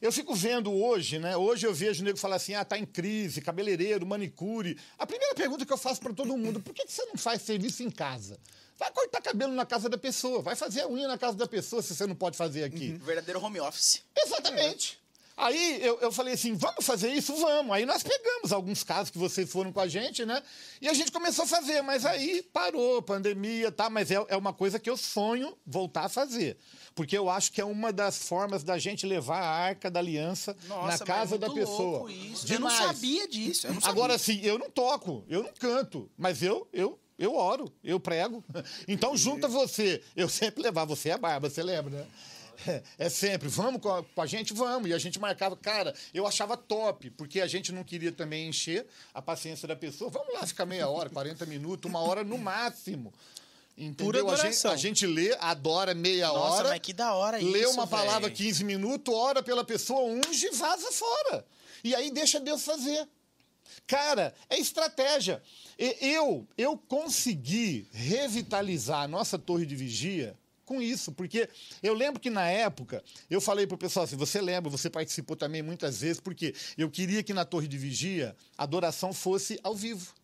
Eu 0.00 0.12
fico 0.12 0.36
vendo 0.36 0.72
hoje, 0.72 1.18
né? 1.18 1.36
Hoje 1.36 1.66
eu 1.66 1.74
vejo 1.74 2.00
o 2.00 2.04
nego 2.04 2.16
falar 2.16 2.36
assim: 2.36 2.54
ah, 2.54 2.64
tá 2.64 2.78
em 2.78 2.86
crise, 2.86 3.40
cabeleireiro, 3.42 4.06
manicure. 4.06 4.78
A 4.96 5.04
primeira 5.04 5.34
pergunta 5.34 5.66
que 5.66 5.72
eu 5.72 5.76
faço 5.76 6.00
para 6.00 6.14
todo 6.14 6.36
mundo: 6.36 6.60
por 6.60 6.72
que, 6.72 6.84
que 6.84 6.92
você 6.92 7.04
não 7.06 7.16
faz 7.16 7.42
serviço 7.42 7.82
em 7.82 7.90
casa? 7.90 8.38
Vai 8.78 8.92
cortar 8.92 9.20
cabelo 9.20 9.52
na 9.52 9.66
casa 9.66 9.88
da 9.88 9.98
pessoa, 9.98 10.40
vai 10.40 10.54
fazer 10.54 10.82
a 10.82 10.88
unha 10.88 11.08
na 11.08 11.18
casa 11.18 11.36
da 11.36 11.46
pessoa 11.48 11.82
se 11.82 11.92
você 11.92 12.06
não 12.06 12.14
pode 12.14 12.36
fazer 12.36 12.62
aqui. 12.62 12.92
Verdadeiro 12.92 13.44
home 13.44 13.58
office. 13.58 14.04
Exatamente. 14.16 14.99
Aí 15.40 15.82
eu, 15.82 15.98
eu 16.00 16.12
falei 16.12 16.34
assim, 16.34 16.54
vamos 16.54 16.84
fazer 16.84 17.10
isso? 17.14 17.34
Vamos. 17.34 17.72
Aí 17.72 17.86
nós 17.86 18.02
pegamos 18.02 18.52
alguns 18.52 18.84
casos 18.84 19.10
que 19.10 19.16
vocês 19.16 19.50
foram 19.50 19.72
com 19.72 19.80
a 19.80 19.88
gente, 19.88 20.26
né? 20.26 20.42
E 20.82 20.88
a 20.88 20.92
gente 20.92 21.10
começou 21.10 21.46
a 21.46 21.48
fazer, 21.48 21.80
mas 21.80 22.04
aí 22.04 22.42
parou, 22.52 23.00
pandemia, 23.00 23.72
tá? 23.72 23.88
Mas 23.88 24.10
é, 24.10 24.22
é 24.28 24.36
uma 24.36 24.52
coisa 24.52 24.78
que 24.78 24.90
eu 24.90 24.98
sonho 24.98 25.56
voltar 25.66 26.04
a 26.04 26.08
fazer. 26.10 26.58
Porque 26.94 27.16
eu 27.16 27.30
acho 27.30 27.52
que 27.52 27.60
é 27.60 27.64
uma 27.64 27.90
das 27.90 28.18
formas 28.18 28.62
da 28.62 28.76
gente 28.76 29.06
levar 29.06 29.40
a 29.40 29.48
arca 29.48 29.90
da 29.90 29.98
aliança 29.98 30.54
Nossa, 30.68 30.98
na 30.98 31.06
casa 31.06 31.36
é 31.36 31.38
da 31.38 31.48
pessoa. 31.48 32.12
Isso. 32.12 32.52
Eu 32.52 32.60
não 32.60 32.70
sabia 32.70 33.26
disso. 33.26 33.66
Eu 33.66 33.72
não 33.72 33.80
sabia. 33.80 33.94
Agora, 33.94 34.14
assim, 34.16 34.40
eu 34.42 34.58
não 34.58 34.70
toco, 34.70 35.24
eu 35.26 35.42
não 35.42 35.52
canto, 35.58 36.10
mas 36.18 36.42
eu, 36.42 36.68
eu, 36.70 37.00
eu 37.18 37.34
oro, 37.34 37.72
eu 37.82 37.98
prego. 37.98 38.44
Então, 38.86 39.16
junta 39.16 39.48
você. 39.48 40.02
Eu 40.14 40.28
sempre 40.28 40.62
levava 40.62 40.94
você 40.94 41.08
e 41.08 41.12
a 41.12 41.18
barba, 41.18 41.48
você 41.48 41.62
lembra, 41.62 41.90
né? 42.00 42.06
É, 42.66 42.82
é 42.98 43.08
sempre, 43.08 43.48
vamos 43.48 43.80
com 43.80 43.90
a, 43.90 44.02
com 44.02 44.22
a 44.22 44.26
gente, 44.26 44.52
vamos. 44.52 44.90
E 44.90 44.94
a 44.94 44.98
gente 44.98 45.18
marcava, 45.18 45.56
cara, 45.56 45.94
eu 46.12 46.26
achava 46.26 46.56
top, 46.56 47.10
porque 47.10 47.40
a 47.40 47.46
gente 47.46 47.72
não 47.72 47.82
queria 47.82 48.12
também 48.12 48.48
encher 48.48 48.86
a 49.14 49.22
paciência 49.22 49.66
da 49.66 49.76
pessoa. 49.76 50.10
Vamos 50.10 50.34
lá 50.34 50.46
ficar 50.46 50.66
meia 50.66 50.88
hora, 50.88 51.08
40 51.08 51.46
minutos, 51.46 51.88
uma 51.88 52.00
hora 52.00 52.22
no 52.22 52.36
máximo. 52.36 53.12
Entendeu? 53.76 54.24
Pura 54.26 54.32
a, 54.34 54.36
gente, 54.36 54.66
a 54.66 54.76
gente 54.76 55.06
lê, 55.06 55.34
adora 55.40 55.94
meia 55.94 56.28
Nossa, 56.28 56.56
hora. 56.56 56.68
mas 56.68 56.80
que 56.80 56.92
da 56.92 57.14
hora 57.14 57.40
isso, 57.40 57.50
Lê 57.50 57.64
uma 57.66 57.86
palavra 57.86 58.28
velho. 58.28 58.34
15 58.34 58.64
minutos, 58.64 59.14
ora 59.14 59.42
pela 59.42 59.64
pessoa, 59.64 60.02
unge 60.02 60.46
e 60.46 60.50
vaza 60.50 60.92
fora. 60.92 61.46
E 61.82 61.94
aí 61.94 62.10
deixa 62.10 62.38
Deus 62.38 62.62
fazer. 62.62 63.08
Cara, 63.86 64.34
é 64.50 64.58
estratégia. 64.58 65.42
Eu, 65.78 66.46
eu 66.58 66.76
consegui 66.76 67.88
revitalizar 67.90 69.02
a 69.02 69.08
nossa 69.08 69.38
torre 69.38 69.64
de 69.64 69.74
vigia 69.74 70.36
com 70.70 70.80
isso, 70.80 71.10
porque 71.10 71.48
eu 71.82 71.92
lembro 71.94 72.20
que 72.20 72.30
na 72.30 72.48
época 72.48 73.02
eu 73.28 73.40
falei 73.40 73.66
pro 73.66 73.76
pessoal 73.76 74.04
assim, 74.04 74.16
você 74.16 74.40
lembra, 74.40 74.70
você 74.70 74.88
participou 74.88 75.36
também 75.36 75.62
muitas 75.62 76.00
vezes, 76.00 76.20
porque 76.20 76.54
eu 76.78 76.88
queria 76.88 77.24
que 77.24 77.34
na 77.34 77.44
torre 77.44 77.66
de 77.66 77.76
vigia 77.76 78.36
a 78.56 78.62
adoração 78.62 79.12
fosse 79.12 79.58
ao 79.64 79.74
vivo. 79.74 80.14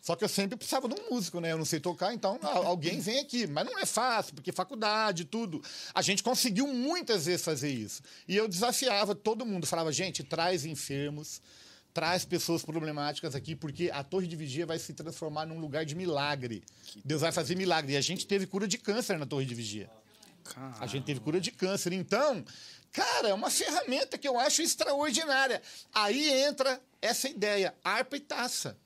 Só 0.00 0.14
que 0.14 0.22
eu 0.22 0.28
sempre 0.28 0.56
precisava 0.56 0.88
de 0.88 0.94
um 0.94 1.10
músico, 1.10 1.40
né? 1.40 1.50
Eu 1.50 1.58
não 1.58 1.64
sei 1.64 1.80
tocar, 1.80 2.14
então 2.14 2.38
alguém 2.42 3.00
vem 3.00 3.18
aqui. 3.18 3.48
Mas 3.48 3.66
não 3.66 3.76
é 3.80 3.84
fácil, 3.84 4.32
porque 4.32 4.52
faculdade, 4.52 5.24
tudo. 5.24 5.60
A 5.92 6.02
gente 6.02 6.22
conseguiu 6.22 6.68
muitas 6.68 7.26
vezes 7.26 7.44
fazer 7.44 7.68
isso. 7.68 8.00
E 8.28 8.36
eu 8.36 8.46
desafiava 8.46 9.12
todo 9.12 9.44
mundo, 9.44 9.66
falava, 9.66 9.90
gente, 9.90 10.22
traz 10.22 10.64
enfermos, 10.64 11.42
traz 11.98 12.24
pessoas 12.24 12.62
problemáticas 12.62 13.34
aqui, 13.34 13.56
porque 13.56 13.90
a 13.92 14.04
torre 14.04 14.28
de 14.28 14.36
vigia 14.36 14.64
vai 14.64 14.78
se 14.78 14.94
transformar 14.94 15.46
num 15.46 15.58
lugar 15.58 15.84
de 15.84 15.96
milagre. 15.96 16.62
Deus 17.04 17.22
vai 17.22 17.32
fazer 17.32 17.56
milagre. 17.56 17.94
E 17.94 17.96
a 17.96 18.00
gente 18.00 18.24
teve 18.24 18.46
cura 18.46 18.68
de 18.68 18.78
câncer 18.78 19.18
na 19.18 19.26
torre 19.26 19.44
de 19.44 19.52
vigia. 19.52 19.90
A 20.78 20.86
gente 20.86 21.06
teve 21.06 21.18
cura 21.18 21.40
de 21.40 21.50
câncer. 21.50 21.92
Então, 21.92 22.44
cara, 22.92 23.30
é 23.30 23.34
uma 23.34 23.50
ferramenta 23.50 24.16
que 24.16 24.28
eu 24.28 24.38
acho 24.38 24.62
extraordinária. 24.62 25.60
Aí 25.92 26.30
entra 26.44 26.80
essa 27.02 27.28
ideia, 27.28 27.74
harpa 27.82 28.16
e 28.16 28.20
taça. 28.20 28.78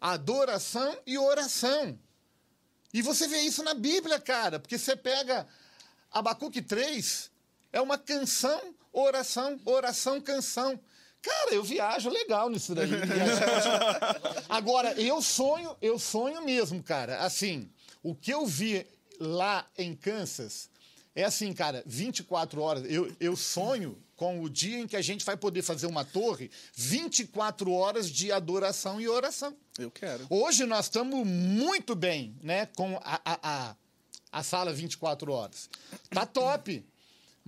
Adoração 0.00 0.98
e 1.06 1.16
oração. 1.16 1.96
E 2.92 3.02
você 3.02 3.28
vê 3.28 3.38
isso 3.42 3.62
na 3.62 3.74
Bíblia, 3.74 4.18
cara, 4.18 4.58
porque 4.58 4.78
você 4.78 4.96
pega 4.96 5.46
Abacuque 6.10 6.60
3, 6.60 7.30
é 7.72 7.80
uma 7.80 7.96
canção 7.96 8.74
oração, 8.92 9.60
oração, 9.64 10.20
canção. 10.20 10.80
Cara, 11.28 11.54
eu 11.54 11.62
viajo 11.62 12.08
legal 12.08 12.48
nisso 12.48 12.74
daí. 12.74 12.88
Agora, 14.48 14.92
eu 15.00 15.20
sonho, 15.20 15.76
eu 15.82 15.98
sonho 15.98 16.42
mesmo, 16.42 16.82
cara. 16.82 17.20
Assim, 17.20 17.70
o 18.02 18.14
que 18.14 18.32
eu 18.32 18.46
vi 18.46 18.86
lá 19.20 19.66
em 19.76 19.94
Kansas 19.94 20.70
é 21.14 21.24
assim, 21.24 21.52
cara, 21.52 21.82
24 21.84 22.60
horas. 22.62 22.84
Eu, 22.88 23.14
eu 23.20 23.36
sonho 23.36 23.98
com 24.16 24.40
o 24.42 24.48
dia 24.48 24.78
em 24.78 24.86
que 24.86 24.96
a 24.96 25.02
gente 25.02 25.24
vai 25.24 25.36
poder 25.36 25.62
fazer 25.62 25.86
uma 25.86 26.04
torre 26.04 26.50
24 26.74 27.70
horas 27.72 28.10
de 28.10 28.32
adoração 28.32 29.00
e 29.00 29.06
oração. 29.06 29.54
Eu 29.78 29.90
quero. 29.90 30.26
Hoje 30.30 30.64
nós 30.64 30.86
estamos 30.86 31.26
muito 31.26 31.94
bem, 31.94 32.34
né, 32.42 32.66
com 32.74 32.96
a, 33.02 33.20
a, 33.24 33.38
a, 33.42 33.76
a 34.32 34.42
sala 34.42 34.72
24 34.72 35.30
horas. 35.30 35.68
Tá 36.10 36.24
top. 36.24 36.84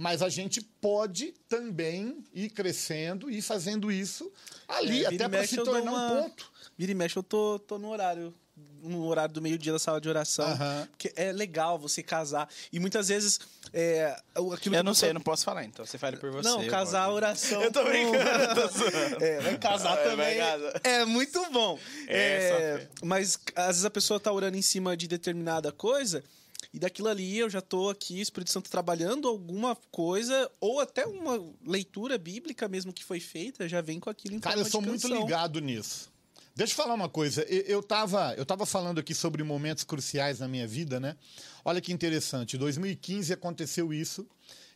Mas 0.00 0.22
a 0.22 0.30
gente 0.30 0.62
pode 0.62 1.34
também 1.46 2.24
ir 2.32 2.48
crescendo 2.48 3.30
e 3.30 3.42
fazendo 3.42 3.92
isso 3.92 4.32
ali, 4.66 5.04
É, 5.04 5.08
até 5.08 5.28
para 5.28 5.46
se 5.46 5.56
tornar 5.56 5.82
uma- 5.92 6.12
um 6.12 6.22
ponto. 6.22 6.50
Vira 6.78 6.92
e 6.92 6.94
mexe, 6.94 7.18
eu 7.18 7.22
tô, 7.22 7.58
tô 7.58 7.76
no 7.78 7.90
horário. 7.90 8.34
No 8.82 9.04
horário 9.06 9.34
do 9.34 9.42
meio-dia 9.42 9.72
da 9.74 9.78
sala 9.78 10.00
de 10.00 10.08
oração. 10.08 10.46
Aham. 10.46 10.88
Porque 10.90 11.12
é 11.16 11.32
legal 11.32 11.78
você 11.78 12.02
casar. 12.02 12.48
E 12.72 12.80
muitas 12.80 13.08
vezes. 13.08 13.38
É, 13.74 14.16
o- 14.38 14.54
aquilo 14.54 14.74
Eu 14.74 14.82
não 14.82 14.94
você- 14.94 15.00
sei, 15.00 15.10
eu 15.10 15.14
não 15.14 15.20
posso 15.20 15.44
falar, 15.44 15.64
então 15.64 15.84
você 15.84 15.98
fale 15.98 16.16
por 16.16 16.30
você. 16.30 16.48
Não, 16.48 16.66
casar 16.66 17.02
a 17.04 17.12
oração. 17.12 17.60
Eu 17.62 17.70
tô 17.70 17.82
com- 17.82 17.88
brincando, 17.90 18.68
zoando. 18.72 19.22
É, 19.24 19.40
vai 19.40 19.58
casar 19.58 19.98
É, 19.98 20.02
também. 20.02 20.38
vai. 20.38 20.72
É 20.82 21.04
muito 21.04 21.38
bom. 21.50 21.78
É, 22.08 22.16
É, 22.16 22.88
mas 23.04 23.38
às 23.54 23.66
vezes 23.66 23.84
a 23.84 23.90
pessoa 23.90 24.18
tá 24.18 24.32
orando 24.32 24.56
em 24.56 24.62
cima 24.62 24.96
de 24.96 25.06
determinada 25.06 25.70
coisa. 25.70 26.24
E 26.72 26.78
daquilo 26.78 27.08
ali 27.08 27.38
eu 27.38 27.50
já 27.50 27.60
tô 27.60 27.90
aqui, 27.90 28.20
Espírito 28.20 28.50
Santo 28.50 28.70
trabalhando 28.70 29.26
alguma 29.26 29.74
coisa, 29.90 30.50
ou 30.60 30.78
até 30.78 31.04
uma 31.04 31.42
leitura 31.66 32.16
bíblica 32.16 32.68
mesmo 32.68 32.92
que 32.92 33.04
foi 33.04 33.18
feita, 33.18 33.68
já 33.68 33.80
vem 33.80 33.98
com 33.98 34.08
aquilo 34.08 34.36
em 34.36 34.40
Cara, 34.40 34.64
forma 34.64 34.66
eu 34.66 34.70
sou 34.70 34.82
muito 34.82 35.08
ligado 35.08 35.60
nisso. 35.60 36.10
Deixa 36.54 36.72
eu 36.72 36.76
falar 36.76 36.94
uma 36.94 37.08
coisa. 37.08 37.42
Eu, 37.44 37.62
eu, 37.62 37.82
tava, 37.82 38.34
eu 38.36 38.44
tava 38.44 38.66
falando 38.66 38.98
aqui 38.98 39.14
sobre 39.14 39.42
momentos 39.42 39.82
cruciais 39.82 40.40
na 40.40 40.46
minha 40.46 40.66
vida, 40.66 41.00
né? 41.00 41.16
Olha 41.64 41.80
que 41.80 41.92
interessante. 41.92 42.56
Em 42.56 42.58
2015 42.58 43.32
aconteceu 43.32 43.92
isso. 43.92 44.26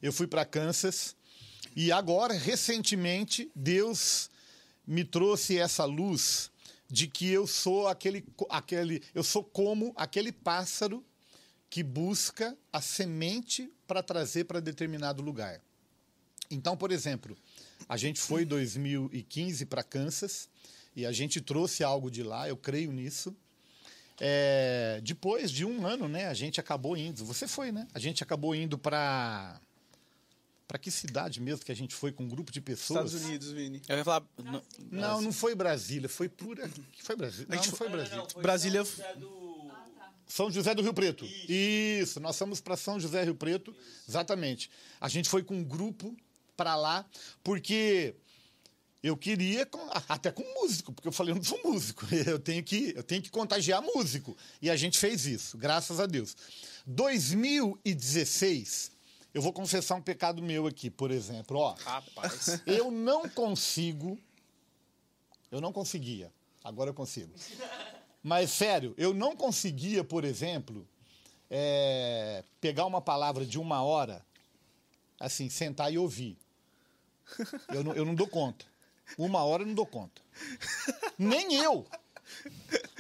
Eu 0.03 0.13
fui 0.13 0.27
para 0.27 0.45
Kansas. 0.45 1.15
E 1.77 1.93
agora, 1.93 2.35
recentemente, 2.35 3.51
Deus 3.55 4.31
me 4.87 5.05
trouxe 5.05 5.59
essa 5.59 5.85
luz 5.85 6.51
de 6.91 7.07
que 7.07 7.29
eu 7.31 7.47
sou 7.47 7.89
aquele, 7.89 8.25
aquele 8.49 9.03
eu 9.15 9.23
sou 9.25 9.43
como 9.43 9.93
aquele 9.97 10.31
pássaro 10.31 11.05
que 11.75 11.83
busca 11.83 12.57
a 12.73 12.81
semente 12.81 13.69
para 13.85 14.01
trazer 14.01 14.45
para 14.45 14.61
determinado 14.61 15.21
lugar. 15.21 15.61
Então, 16.49 16.77
por 16.77 16.93
exemplo, 16.93 17.37
a 17.89 17.97
gente 17.97 18.21
foi 18.21 18.43
em 18.45 18.47
2015 18.47 19.67
para 19.67 19.83
Kansas 19.83 20.49
e 20.95 21.05
a 21.05 21.11
gente 21.11 21.41
trouxe 21.41 21.83
algo 21.83 22.09
de 22.13 22.23
lá, 22.23 22.49
eu 22.49 22.57
creio 22.57 22.93
nisso. 22.93 23.35
É, 24.21 25.01
depois 25.03 25.51
de 25.51 25.65
um 25.65 25.85
ano, 25.85 26.07
né, 26.07 26.29
a 26.29 26.35
gente 26.35 26.61
acabou 26.61 26.97
indo. 26.97 27.25
Você 27.25 27.49
foi, 27.49 27.73
né? 27.73 27.89
A 27.93 27.99
gente 27.99 28.23
acabou 28.23 28.55
indo 28.55 28.79
para 28.79 29.61
para 30.69 30.79
que 30.79 30.93
cidade 30.93 31.41
mesmo 31.41 31.65
que 31.65 31.73
a 31.73 31.77
gente 31.77 31.93
foi 31.95 32.13
com 32.13 32.23
um 32.25 32.29
grupo 32.29 32.53
de 32.53 32.61
pessoas? 32.61 33.07
Estados 33.13 33.27
Unidos, 33.27 33.51
Vini. 33.51 33.83
Eu 33.89 33.97
ia 33.97 34.05
falar. 34.05 34.25
no- 34.39 34.63
Não, 34.93 35.21
não 35.21 35.33
foi 35.33 35.57
Brasília, 35.57 36.09
foi 36.09 36.29
pura. 36.29 36.71
Foi 37.03 37.17
Brasília. 37.17 37.47
Não, 37.51 37.57
não 37.57 37.65
foi 37.65 37.89
Brasília. 37.89 38.25
Brasília- 38.41 38.85
São 40.35 40.51
José 40.51 40.75
do 40.75 40.83
Rio 40.83 40.93
Preto. 40.93 41.25
Isso, 41.49 42.19
nós 42.19 42.37
fomos 42.37 42.61
para 42.61 42.77
São 42.77 42.99
José 42.99 43.21
do 43.21 43.27
Rio 43.27 43.37
Preto, 43.37 43.73
exatamente. 44.09 44.69
A 45.01 45.09
gente 45.09 45.29
foi 45.29 45.45
com 45.45 45.55
um 45.55 45.63
grupo 45.63 46.13
para 46.57 46.75
lá, 46.75 47.07
porque 47.45 48.17
eu 49.01 49.17
queria, 49.17 49.65
até 50.09 50.33
com 50.33 50.43
músico, 50.61 50.93
porque 50.93 51.07
eu 51.07 51.13
falei, 51.13 51.31
eu 51.31 51.37
não 51.37 51.45
sou 51.45 51.61
músico, 51.65 52.05
eu 52.27 52.41
tenho 52.41 52.65
que, 52.65 52.93
eu 52.97 53.05
tenho 53.05 53.23
que 53.23 53.31
contagiar 53.31 53.81
músico. 53.81 54.37
E 54.61 54.69
a 54.69 54.75
gente 54.75 54.99
fez 54.99 55.25
isso, 55.25 55.57
graças 55.57 56.01
a 56.01 56.07
Deus. 56.07 56.37
2016, 56.85 58.91
eu 59.33 59.41
vou 59.41 59.53
confessar 59.53 59.95
um 59.95 60.03
pecado 60.03 60.43
meu 60.43 60.67
aqui, 60.67 60.91
por 60.91 61.13
exemplo. 61.13 61.59
Ó, 61.59 61.75
Rapaz. 61.75 62.61
eu 62.67 62.91
não 62.91 63.29
consigo. 63.29 64.19
Eu 65.49 65.61
não 65.61 65.73
conseguia. 65.73 66.33
Agora 66.65 66.91
eu 66.91 66.95
consigo. 66.95 67.33
Mas, 68.25 68.51
sério, 68.53 68.95
eu 68.97 69.13
não 69.13 69.37
conseguia, 69.37 70.03
por 70.03 70.25
exemplo, 70.25 70.89
é, 71.51 72.43
pegar 72.59 72.87
uma 72.87 73.03
palavra 73.03 73.45
de 73.45 73.59
uma 73.59 73.83
hora, 73.83 74.25
assim, 75.21 75.51
sentar 75.51 75.93
e 75.93 75.99
ouvir. 75.99 76.39
Eu 77.69 77.85
não, 77.85 77.93
eu 77.93 78.05
não 78.07 78.15
dou 78.15 78.27
conta. 78.27 78.65
Uma 79.19 79.45
hora 79.45 79.63
eu 79.63 79.67
não 79.67 79.75
dou 79.75 79.85
conta. 79.85 80.23
Nem 81.19 81.55
eu. 81.57 81.87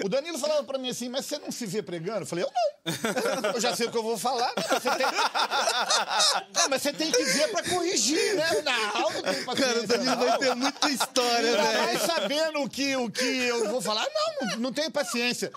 O 0.02 0.08
Danilo 0.08 0.38
falava 0.38 0.64
pra 0.64 0.76
mim 0.76 0.88
assim, 0.90 1.08
mas 1.08 1.24
você 1.24 1.38
não 1.38 1.52
se 1.52 1.66
vê 1.66 1.80
pregando? 1.82 2.20
Eu 2.20 2.26
falei, 2.26 2.44
eu 2.44 2.50
não. 2.50 3.50
Eu 3.54 3.60
já 3.60 3.76
sei 3.76 3.86
o 3.86 3.92
que 3.92 3.96
eu 3.96 4.02
vou 4.02 4.18
falar. 4.18 4.52
mas 4.56 4.82
Você 4.82 4.90
tem... 4.90 5.06
Não, 6.52 6.68
mas 6.70 6.82
você 6.82 6.92
tem 6.92 7.12
que 7.12 7.24
ver 7.24 7.50
pra 7.52 7.62
corrigir, 7.62 8.34
né? 8.34 8.62
Não, 8.62 9.10
não 9.12 9.22
tem 9.22 9.44
paciência, 9.44 9.98
não. 9.98 10.56
muita 10.56 10.90
história, 10.90 11.50
Ainda 11.50 11.82
mais 11.82 12.02
sabendo 12.02 12.62
o 12.62 12.68
que, 12.68 12.96
o 12.96 13.08
que 13.08 13.24
eu 13.24 13.68
vou 13.70 13.80
falar. 13.80 14.04
Não, 14.12 14.48
não, 14.48 14.56
não 14.58 14.72
tenho 14.72 14.90
paciência. 14.90 15.52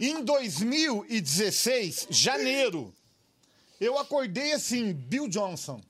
Em 0.00 0.24
2016, 0.24 2.08
janeiro, 2.10 2.92
eu 3.80 3.96
acordei 3.96 4.52
assim, 4.54 4.92
Bill 4.92 5.28
Johnson. 5.28 5.80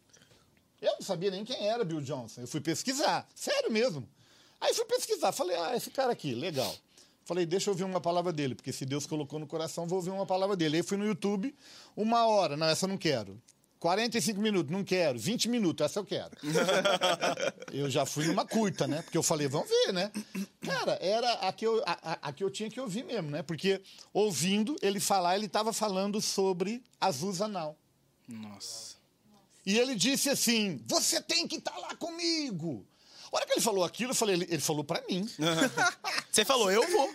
Eu 0.82 0.92
não 0.92 1.02
sabia 1.02 1.30
nem 1.30 1.44
quem 1.44 1.68
era 1.68 1.84
Bill 1.84 2.00
Johnson. 2.02 2.42
Eu 2.42 2.48
fui 2.48 2.60
pesquisar, 2.60 3.26
sério 3.34 3.70
mesmo. 3.70 4.06
Aí 4.60 4.74
fui 4.74 4.84
pesquisar, 4.84 5.32
falei, 5.32 5.56
ah, 5.56 5.74
esse 5.74 5.90
cara 5.90 6.12
aqui, 6.12 6.34
legal. 6.34 6.74
Falei, 7.30 7.46
deixa 7.46 7.70
eu 7.70 7.74
ouvir 7.74 7.84
uma 7.84 8.00
palavra 8.00 8.32
dele, 8.32 8.56
porque 8.56 8.72
se 8.72 8.84
Deus 8.84 9.06
colocou 9.06 9.38
no 9.38 9.46
coração, 9.46 9.86
vou 9.86 9.98
ouvir 9.98 10.10
uma 10.10 10.26
palavra 10.26 10.56
dele. 10.56 10.78
Aí 10.78 10.82
fui 10.82 10.96
no 10.96 11.06
YouTube, 11.06 11.54
uma 11.96 12.26
hora, 12.26 12.56
não, 12.56 12.66
essa 12.66 12.86
eu 12.86 12.88
não 12.88 12.98
quero. 12.98 13.40
45 13.78 14.40
minutos, 14.40 14.72
não 14.72 14.82
quero. 14.82 15.16
20 15.16 15.48
minutos, 15.48 15.84
essa 15.86 16.00
eu 16.00 16.04
quero. 16.04 16.32
eu 17.72 17.88
já 17.88 18.04
fui 18.04 18.26
numa 18.26 18.44
curta, 18.44 18.88
né? 18.88 19.00
Porque 19.02 19.16
eu 19.16 19.22
falei, 19.22 19.46
vamos 19.46 19.68
ver, 19.68 19.92
né? 19.92 20.10
Cara, 20.60 20.98
era 21.00 21.32
a 21.34 21.52
que 21.52 21.64
eu, 21.64 21.80
a, 21.86 22.18
a- 22.20 22.32
que 22.32 22.42
eu 22.42 22.50
tinha 22.50 22.68
que 22.68 22.80
ouvir 22.80 23.04
mesmo, 23.04 23.30
né? 23.30 23.44
Porque 23.44 23.80
ouvindo 24.12 24.74
ele 24.82 24.98
falar, 24.98 25.36
ele 25.36 25.46
estava 25.46 25.72
falando 25.72 26.20
sobre 26.20 26.82
Azusa 27.00 27.46
Now. 27.46 27.76
Nossa. 28.26 28.96
E 29.64 29.78
ele 29.78 29.94
disse 29.94 30.28
assim: 30.28 30.82
Você 30.88 31.22
tem 31.22 31.46
que 31.46 31.58
estar 31.58 31.78
lá 31.78 31.94
comigo. 31.94 32.84
A 33.32 33.36
hora 33.36 33.46
que 33.46 33.52
ele 33.52 33.60
falou 33.60 33.84
aquilo, 33.84 34.10
eu 34.10 34.14
falei, 34.14 34.34
ele, 34.36 34.44
ele 34.50 34.60
falou 34.60 34.82
pra 34.82 35.02
mim. 35.08 35.28
Você 36.30 36.44
falou, 36.44 36.70
eu 36.70 36.86
vou. 36.90 37.14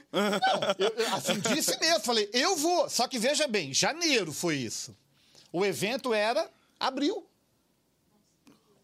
Eu- 0.79 0.89
eu- 0.97 1.13
assim, 1.15 1.39
disse 1.53 1.77
mesmo. 1.79 1.99
Falei, 2.01 2.29
eu 2.33 2.55
vou. 2.55 2.89
Só 2.89 3.07
que 3.07 3.19
veja 3.19 3.47
bem, 3.47 3.73
janeiro 3.73 4.31
foi 4.31 4.55
isso. 4.57 4.95
O 5.51 5.65
evento 5.65 6.13
era 6.13 6.49
abril. 6.79 7.25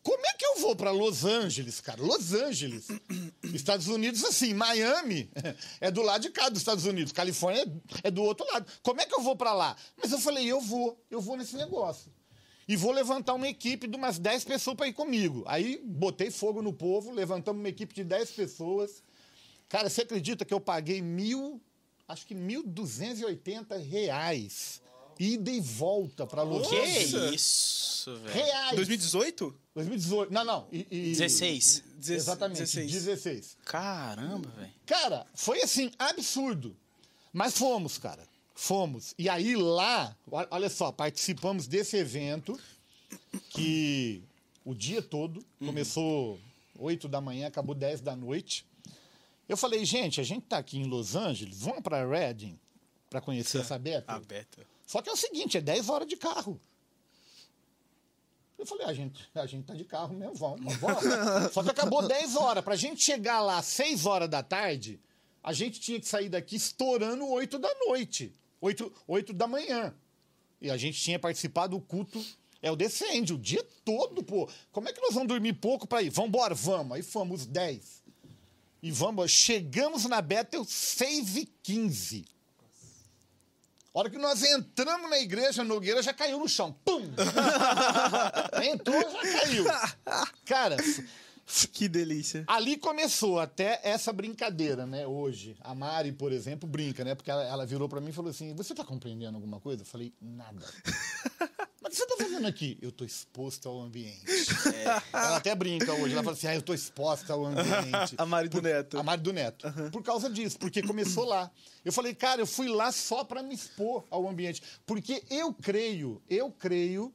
Como 0.03 0.25
é 0.25 0.33
que 0.33 0.43
eu 0.45 0.59
vou 0.61 0.75
para 0.75 0.89
Los 0.89 1.23
Angeles, 1.25 1.79
cara? 1.79 2.01
Los 2.01 2.33
Angeles. 2.33 2.87
Estados 3.53 3.87
Unidos, 3.87 4.23
assim, 4.23 4.51
Miami 4.53 5.29
é 5.79 5.91
do 5.91 6.01
lado 6.01 6.21
de 6.23 6.31
cá 6.31 6.49
dos 6.49 6.59
Estados 6.59 6.85
Unidos. 6.85 7.13
Califórnia 7.13 7.65
é 8.03 8.09
do 8.09 8.23
outro 8.23 8.45
lado. 8.51 8.65
Como 8.81 8.99
é 8.99 9.05
que 9.05 9.13
eu 9.13 9.21
vou 9.21 9.35
para 9.35 9.53
lá? 9.53 9.75
Mas 10.01 10.11
eu 10.11 10.19
falei, 10.19 10.47
eu 10.47 10.59
vou. 10.59 10.99
Eu 11.09 11.21
vou 11.21 11.37
nesse 11.37 11.55
negócio. 11.55 12.11
E 12.71 12.75
vou 12.77 12.93
levantar 12.93 13.33
uma 13.33 13.49
equipe 13.49 13.85
de 13.85 13.97
umas 13.97 14.17
10 14.17 14.45
pessoas 14.45 14.77
para 14.77 14.87
ir 14.87 14.93
comigo. 14.93 15.43
Aí 15.45 15.81
botei 15.83 16.31
fogo 16.31 16.61
no 16.61 16.71
povo, 16.71 17.11
levantamos 17.11 17.59
uma 17.61 17.67
equipe 17.67 17.93
de 17.93 18.05
10 18.05 18.31
pessoas. 18.31 19.03
Cara, 19.67 19.89
você 19.89 20.03
acredita 20.03 20.45
que 20.45 20.53
eu 20.53 20.59
paguei 20.61 21.01
mil, 21.01 21.59
acho 22.07 22.25
que 22.25 22.33
1.280 22.33 23.77
reais. 23.77 24.81
Ida 25.19 25.51
e 25.51 25.59
volta 25.59 26.25
para 26.25 26.43
Los 26.43 26.69
Que 26.69 26.75
isso, 27.35 28.15
velho. 28.19 28.33
Reais. 28.33 28.75
2018? 28.77 29.53
2018. 29.75 30.31
Não, 30.33 30.45
não. 30.45 30.67
E, 30.71 30.87
e- 30.89 31.09
16. 31.11 31.83
Deze- 31.97 32.13
Exatamente, 32.13 32.59
16. 32.59 32.89
16. 32.91 33.57
Caramba, 33.65 34.49
velho. 34.49 34.71
Cara, 34.85 35.27
foi 35.35 35.61
assim, 35.61 35.91
absurdo. 35.99 36.73
Mas 37.33 37.57
fomos, 37.57 37.97
cara. 37.97 38.30
Fomos. 38.53 39.13
E 39.17 39.27
aí 39.29 39.55
lá, 39.55 40.15
ol- 40.29 40.47
olha 40.51 40.69
só, 40.69 40.91
participamos 40.91 41.67
desse 41.67 41.97
evento 41.97 42.59
que 43.49 44.21
o 44.65 44.73
dia 44.75 45.01
todo 45.01 45.43
começou 45.59 46.39
8 46.77 47.07
da 47.07 47.19
manhã, 47.21 47.47
acabou 47.47 47.73
10 47.75 48.01
da 48.01 48.15
noite. 48.15 48.65
Eu 49.47 49.57
falei, 49.57 49.83
gente, 49.85 50.21
a 50.21 50.23
gente 50.23 50.45
tá 50.45 50.57
aqui 50.57 50.77
em 50.77 50.85
Los 50.85 51.15
Angeles, 51.15 51.59
vamos 51.61 51.81
para 51.81 52.07
Reading 52.07 52.57
para 53.09 53.19
conhecer 53.21 53.59
essa 53.61 53.77
beta. 53.77 54.11
A 54.13 54.19
beta. 54.19 54.65
Só 54.85 55.01
que 55.01 55.09
é 55.09 55.11
o 55.11 55.17
seguinte, 55.17 55.57
é 55.57 55.61
10 55.61 55.89
horas 55.89 56.07
de 56.07 56.15
carro. 56.15 56.59
Eu 58.57 58.65
falei, 58.65 58.85
a 58.85 58.93
gente, 58.93 59.27
a 59.33 59.45
gente 59.47 59.65
tá 59.65 59.73
de 59.73 59.83
carro 59.83 60.13
mesmo, 60.13 60.35
vamos, 60.35 60.75
vamos. 60.77 61.03
Só 61.51 61.63
que 61.63 61.71
acabou 61.71 62.07
10 62.07 62.35
horas. 62.35 62.63
Pra 62.63 62.75
gente 62.75 63.01
chegar 63.03 63.41
lá 63.41 63.57
às 63.57 63.65
6 63.65 64.05
horas 64.05 64.29
da 64.29 64.43
tarde, 64.43 64.99
a 65.41 65.51
gente 65.51 65.79
tinha 65.79 65.99
que 65.99 66.07
sair 66.07 66.29
daqui 66.29 66.55
estourando 66.55 67.27
8 67.27 67.57
da 67.57 67.73
noite. 67.87 68.33
8, 68.61 68.93
8 69.07 69.33
da 69.33 69.47
manhã. 69.47 69.93
E 70.61 70.69
a 70.69 70.77
gente 70.77 71.01
tinha 71.01 71.17
participado 71.17 71.75
do 71.75 71.83
culto 71.83 72.23
É 72.61 72.69
o 72.69 72.75
descende, 72.75 73.33
o 73.33 73.37
dia 73.37 73.65
todo, 73.83 74.23
pô. 74.23 74.47
Como 74.71 74.87
é 74.87 74.93
que 74.93 75.01
nós 75.01 75.13
vamos 75.13 75.27
dormir 75.27 75.53
pouco 75.53 75.87
pra 75.87 76.03
ir? 76.03 76.11
Vambora, 76.11 76.53
vamos. 76.53 76.95
Aí 76.95 77.01
fomos 77.01 77.45
10. 77.47 78.03
E 78.83 78.91
vamos, 78.91 79.31
chegamos 79.31 80.05
na 80.05 80.21
Bethel 80.21 80.63
6 80.63 81.37
e 81.37 81.45
15. 81.63 82.25
A 83.93 83.99
hora 83.99 84.09
que 84.09 84.17
nós 84.17 84.41
entramos 84.41 85.09
na 85.09 85.19
igreja, 85.19 85.63
Nogueira 85.63 86.01
já 86.01 86.13
caiu 86.13 86.39
no 86.39 86.47
chão. 86.47 86.73
Pum! 86.85 87.01
Entrou, 88.63 89.01
já 89.01 89.39
caiu. 89.39 89.65
Cara, 90.45 90.77
Que 91.73 91.89
delícia. 91.89 92.43
Ali 92.47 92.77
começou 92.77 93.39
até 93.39 93.79
essa 93.83 94.13
brincadeira, 94.13 94.85
né? 94.85 95.05
Hoje. 95.05 95.55
A 95.61 95.75
Mari, 95.75 96.11
por 96.11 96.31
exemplo, 96.31 96.67
brinca, 96.67 97.03
né? 97.03 97.15
Porque 97.15 97.29
ela, 97.29 97.43
ela 97.43 97.65
virou 97.65 97.89
pra 97.89 97.99
mim 97.99 98.09
e 98.09 98.13
falou 98.13 98.31
assim: 98.31 98.53
Você 98.55 98.73
tá 98.73 98.83
compreendendo 98.83 99.35
alguma 99.35 99.59
coisa? 99.59 99.81
Eu 99.81 99.85
falei: 99.85 100.13
Nada. 100.21 100.65
Mas 101.81 101.93
o 101.93 101.95
que 101.95 101.95
você 101.95 102.05
tá 102.05 102.15
fazendo 102.23 102.47
aqui? 102.47 102.77
Eu 102.81 102.91
tô 102.91 103.03
exposto 103.03 103.67
ao 103.67 103.81
ambiente. 103.81 104.23
Ela 105.11 105.37
até 105.37 105.53
brinca 105.55 105.91
hoje. 105.93 106.13
Ela 106.13 106.23
fala 106.23 106.35
assim: 106.35 106.47
Ah, 106.47 106.55
eu 106.55 106.61
tô 106.61 106.73
exposta 106.73 107.33
ao 107.33 107.45
ambiente. 107.45 108.15
A 108.17 108.25
Mari 108.25 108.47
do 108.47 108.61
Neto. 108.61 108.99
A 108.99 109.03
Mari 109.03 109.21
do 109.21 109.33
Neto. 109.33 109.67
Por 109.91 110.03
causa 110.03 110.29
disso, 110.29 110.57
porque 110.59 110.81
começou 110.81 111.25
lá. 111.25 111.51
Eu 111.83 111.91
falei, 111.91 112.13
cara, 112.13 112.41
eu 112.41 112.47
fui 112.47 112.67
lá 112.67 112.91
só 112.91 113.23
pra 113.23 113.41
me 113.41 113.55
expor 113.55 114.05
ao 114.11 114.29
ambiente. 114.29 114.61
Porque 114.85 115.23
eu 115.29 115.53
creio, 115.53 116.21
eu 116.29 116.51
creio 116.51 117.11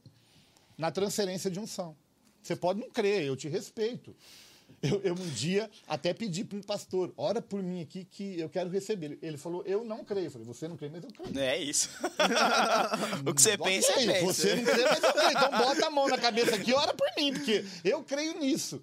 na 0.77 0.91
transferência 0.91 1.51
de 1.51 1.61
unção. 1.61 1.97
Você 2.47 2.55
pode 2.55 2.79
não 2.79 2.89
crer, 2.89 3.25
eu 3.25 3.35
te 3.35 3.49
respeito. 3.49 4.15
Eu, 4.83 5.01
eu 5.03 5.15
um 5.15 5.29
dia 5.31 5.69
até 5.89 6.13
pedi 6.15 6.45
para 6.45 6.59
um 6.59 6.63
pastor, 6.63 7.13
ora 7.17 7.41
por 7.43 7.61
mim 7.63 7.81
aqui 7.81 8.05
que 8.05 8.39
eu 8.39 8.49
quero 8.49 8.71
receber. 8.71 9.19
Ele- 9.21 9.37
falou, 9.37 9.65
eu 9.65 9.85
não 9.85 10.05
creio. 10.05 10.27
Eu 10.27 10.31
falei, 10.31 10.47
você 10.47 10.69
não 10.69 10.77
crê, 10.77 10.89
mas 10.89 11.03
eu 11.03 11.11
creio. 11.11 11.39
É 11.41 11.59
isso. 11.59 11.89
o 13.27 13.35
que 13.35 13.43
você 13.43 13.55
Ok, 13.55 13.65
pensa, 13.65 13.93
é 13.93 14.07
pensa. 14.07 14.21
Você 14.27 14.55
não 14.55 14.65
crê, 14.65 14.85
mas 14.85 15.03
eu 15.03 15.13
creio. 15.13 15.31
Então 15.31 15.51
bota 15.59 15.87
a 15.87 15.91
mão 15.91 16.09
na 16.09 16.19
cabeça 16.19 16.55
aqui 16.55 16.71
e 16.71 16.75
ora 16.75 16.95
por 16.95 17.09
mim, 17.17 17.33
porque 17.33 17.65
eu 17.83 18.05
creio 18.05 18.39
nisso. 18.39 18.81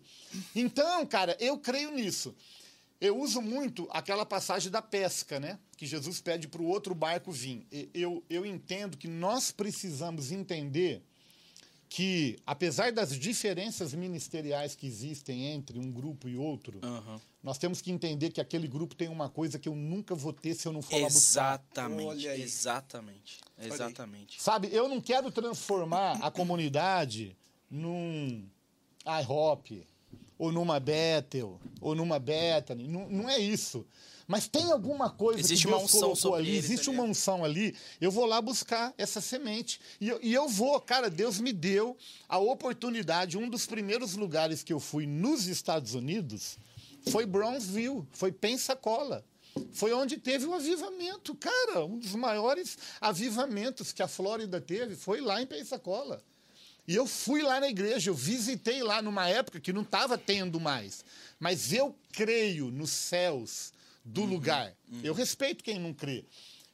Então, 0.54 1.06
cara, 1.06 1.38
eu 1.40 1.58
creio 1.58 1.92
nisso. 1.92 2.36
Eu 3.00 3.18
uso 3.20 3.42
muito 3.42 3.88
aquela 3.92 4.26
passagem 4.26 4.72
da 4.72 4.82
pesca, 4.82 5.40
né? 5.40 5.60
Que 5.78 5.86
Jesus 5.86 6.20
pede 6.20 6.48
para 6.50 6.62
o 6.62 6.66
outro 6.66 6.94
barco 6.96 7.32
vir. 7.32 7.66
Eu, 7.94 8.24
eu 8.30 8.46
entendo 8.46 8.98
que 8.98 9.08
nós 9.08 9.52
precisamos 9.52 10.32
entender 10.32 11.02
que, 11.94 12.40
apesar 12.44 12.92
das 12.92 13.16
diferenças 13.16 13.94
ministeriais 13.94 14.74
que 14.74 14.88
existem 14.88 15.46
entre 15.50 15.78
um 15.78 15.92
grupo 15.92 16.28
e 16.28 16.36
outro, 16.36 16.80
Aham. 16.82 17.22
nós 17.44 17.60
temos 17.60 17.84
que 17.84 17.92
entender 17.92 18.32
que 18.32 18.42
aquele 18.42 18.68
grupo 18.68 18.96
tem 18.96 19.08
uma 19.08 19.30
coisa 19.30 19.60
que 19.60 19.70
eu 19.70 19.76
nunca 19.76 20.16
vou 20.16 20.34
ter 20.34 20.56
se 20.56 20.68
eu 20.68 20.74
não 20.74 20.82
for 20.82 21.00
lá 21.00 21.08
buscar. 21.08 21.62
Exatamente. 21.62 22.08
Olha 22.08 22.32
aí. 22.32 22.42
Exatamente. 22.42 23.38
Exatamente. 23.62 24.42
Sabe, 24.42 24.70
eu 24.72 24.90
não 24.90 25.00
quero 25.00 25.30
transformar 25.32 26.14
a 26.14 26.32
comunidade 26.32 27.38
num 27.70 28.44
IHOP, 29.06 29.88
ou 30.44 30.52
numa 30.52 30.78
Bethel, 30.78 31.58
ou 31.80 31.96
numa 31.96 32.20
Bethany. 32.20 32.86
Não, 32.86 33.08
não 33.10 33.30
é 33.30 33.40
isso. 33.40 33.88
Mas 34.28 34.46
tem 34.46 34.74
alguma 34.74 35.10
coisa 35.10 35.40
Existe 35.40 35.66
que 35.66 35.68
uma 35.72 35.78
Deus 35.78 35.94
unção 35.94 36.10
colocou 36.10 36.36
ali, 36.36 36.50
eles, 36.50 36.66
existe 36.66 36.90
uma 36.90 37.04
unção 37.04 37.46
ali, 37.46 37.74
eu 38.02 38.12
vou 38.12 38.26
lá 38.26 38.42
buscar 38.42 38.94
essa 38.98 39.22
semente. 39.22 39.80
E 40.02 40.10
eu, 40.10 40.20
e 40.22 40.34
eu 40.34 40.50
vou, 40.50 40.78
cara, 40.82 41.10
Deus 41.10 41.40
me 41.40 41.54
deu 41.54 41.96
a 42.28 42.38
oportunidade, 42.40 43.38
um 43.38 43.50
dos 43.50 43.66
primeiros 43.66 44.16
lugares 44.16 44.64
que 44.64 44.74
eu 44.74 44.82
fui 44.82 45.08
nos 45.08 45.48
Estados 45.48 45.94
Unidos 45.94 46.58
foi 47.10 47.26
Brownsville, 47.26 48.06
foi 48.12 48.32
Pensacola. 48.34 49.24
Foi 49.72 49.94
onde 49.94 50.18
teve 50.18 50.46
o 50.46 50.54
avivamento, 50.54 51.36
cara, 51.36 51.86
um 51.86 52.00
dos 52.00 52.16
maiores 52.16 52.78
avivamentos 53.00 53.94
que 53.94 54.04
a 54.04 54.10
Flórida 54.10 54.60
teve 54.60 54.98
foi 54.98 55.22
lá 55.22 55.42
em 55.42 55.46
Pensacola. 55.46 56.22
E 56.88 56.96
eu 56.96 57.08
fui 57.08 57.42
lá 57.42 57.60
na 57.60 57.70
igreja, 57.70 58.10
eu 58.10 58.16
visitei 58.16 58.84
lá 58.84 59.02
numa 59.02 59.28
época 59.28 59.60
que 59.60 59.72
não 59.72 59.84
estava 59.84 60.18
tendo 60.18 60.60
mais. 60.60 61.04
Mas 61.40 61.72
eu 61.72 61.96
creio 62.12 62.70
nos 62.70 62.90
céus 62.90 63.72
do 64.04 64.24
lugar. 64.24 64.76
Eu 65.02 65.14
respeito 65.14 65.64
quem 65.64 65.80
não 65.80 65.94
crê. 65.94 66.26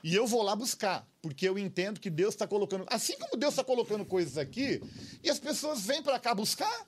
E 0.04 0.16
eu 0.16 0.26
vou 0.26 0.42
lá 0.42 0.56
buscar, 0.56 1.06
porque 1.22 1.48
eu 1.48 1.60
entendo 1.60 2.00
que 2.00 2.10
Deus 2.10 2.34
está 2.34 2.48
colocando. 2.48 2.86
Assim 2.88 3.18
como 3.20 3.38
Deus 3.38 3.54
está 3.54 3.64
colocando 3.64 4.06
coisas 4.06 4.38
aqui, 4.38 4.82
e 5.22 5.30
as 5.30 5.40
pessoas 5.40 5.82
vêm 5.82 6.02
para 6.02 6.18
cá 6.20 6.34
buscar. 6.34 6.88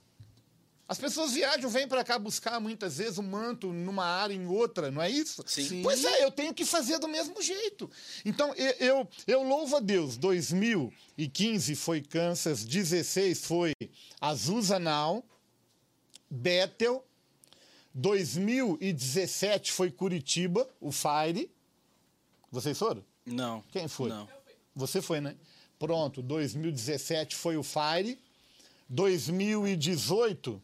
As 0.91 0.97
pessoas 0.97 1.31
viajam, 1.31 1.69
vêm 1.69 1.87
para 1.87 2.03
cá 2.03 2.19
buscar 2.19 2.59
muitas 2.59 2.97
vezes 2.97 3.17
um 3.17 3.23
manto 3.23 3.71
numa 3.71 4.03
área, 4.03 4.33
em 4.33 4.45
outra, 4.45 4.91
não 4.91 5.01
é 5.01 5.09
isso? 5.09 5.41
Sim. 5.47 5.65
Sim. 5.65 5.81
Pois 5.81 6.03
é, 6.03 6.21
eu 6.21 6.29
tenho 6.29 6.53
que 6.53 6.65
fazer 6.65 6.99
do 6.99 7.07
mesmo 7.07 7.41
jeito. 7.41 7.89
Então, 8.25 8.53
eu, 8.55 8.75
eu, 8.77 9.09
eu 9.25 9.41
louvo 9.41 9.77
a 9.77 9.79
Deus. 9.79 10.17
2015 10.17 11.77
foi 11.77 12.01
Kansas, 12.01 12.65
16 12.65 13.45
foi 13.45 13.71
Azusa 14.19 14.79
Now, 14.79 15.23
Bethel, 16.29 17.05
2017 17.93 19.71
foi 19.71 19.91
Curitiba, 19.91 20.67
o 20.81 20.91
Fire. 20.91 21.49
Vocês 22.51 22.77
foram? 22.77 23.01
Não. 23.25 23.63
Quem 23.71 23.87
foi? 23.87 24.09
Não. 24.09 24.27
Você 24.75 25.01
foi, 25.01 25.21
né? 25.21 25.37
Pronto, 25.79 26.21
2017 26.21 27.37
foi 27.37 27.55
o 27.55 27.63
Fire. 27.63 28.19
2018. 28.89 30.61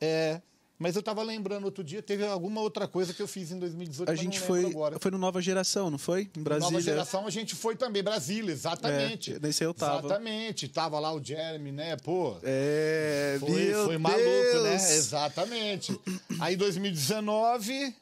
É. 0.00 0.40
Mas 0.80 0.94
eu 0.94 1.02
tava 1.02 1.24
lembrando 1.24 1.64
outro 1.64 1.82
dia, 1.82 2.00
teve 2.00 2.24
alguma 2.24 2.60
outra 2.60 2.86
coisa 2.86 3.12
que 3.12 3.20
eu 3.20 3.26
fiz 3.26 3.50
em 3.50 3.58
2018, 3.58 4.08
A 4.08 4.14
gente 4.14 4.38
foi, 4.38 4.64
agora. 4.64 4.96
foi 5.00 5.10
no 5.10 5.18
Nova 5.18 5.42
Geração, 5.42 5.90
não 5.90 5.98
foi? 5.98 6.30
Em 6.36 6.40
Brasília. 6.40 6.70
Nova 6.70 6.80
geração, 6.80 7.26
a 7.26 7.30
gente 7.30 7.56
foi 7.56 7.74
também, 7.74 8.00
Brasília, 8.00 8.52
exatamente. 8.52 9.32
É, 9.34 9.38
nesse 9.40 9.64
eu 9.64 9.74
tava. 9.74 10.06
Exatamente, 10.06 10.68
tava 10.68 11.00
lá 11.00 11.12
o 11.12 11.20
Jeremy, 11.22 11.72
né? 11.72 11.96
Pô, 11.96 12.36
É, 12.44 13.38
foi, 13.40 13.50
meu 13.50 13.84
foi 13.86 13.98
maluco, 13.98 14.22
Deus. 14.22 14.62
né? 14.62 14.74
Exatamente. 14.94 16.00
Aí 16.38 16.54
2019. 16.54 17.96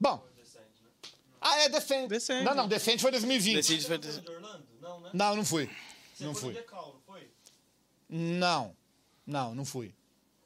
Bom. 0.00 0.24
Ah, 1.38 1.58
é 1.60 1.68
Decente. 1.68 2.08
Decente. 2.08 2.44
Não, 2.44 2.54
não, 2.54 2.66
Decente 2.68 3.02
foi 3.02 3.10
2020. 3.10 3.56
Decide 3.56 3.84
foi- 3.86 3.98
de 3.98 4.08
Orlando? 4.30 4.64
Não, 4.80 5.00
né? 5.00 5.10
Não, 5.12 5.36
não 5.36 5.44
fui. 5.44 5.68
Você 6.14 6.24
não 6.24 6.34
foi 6.34 6.52
fui. 6.52 6.54
Decal, 6.54 6.94
não 6.94 7.00
foi? 7.14 7.30
Não. 8.08 8.74
Não, 9.26 9.54
não 9.54 9.64
fui. 9.66 9.94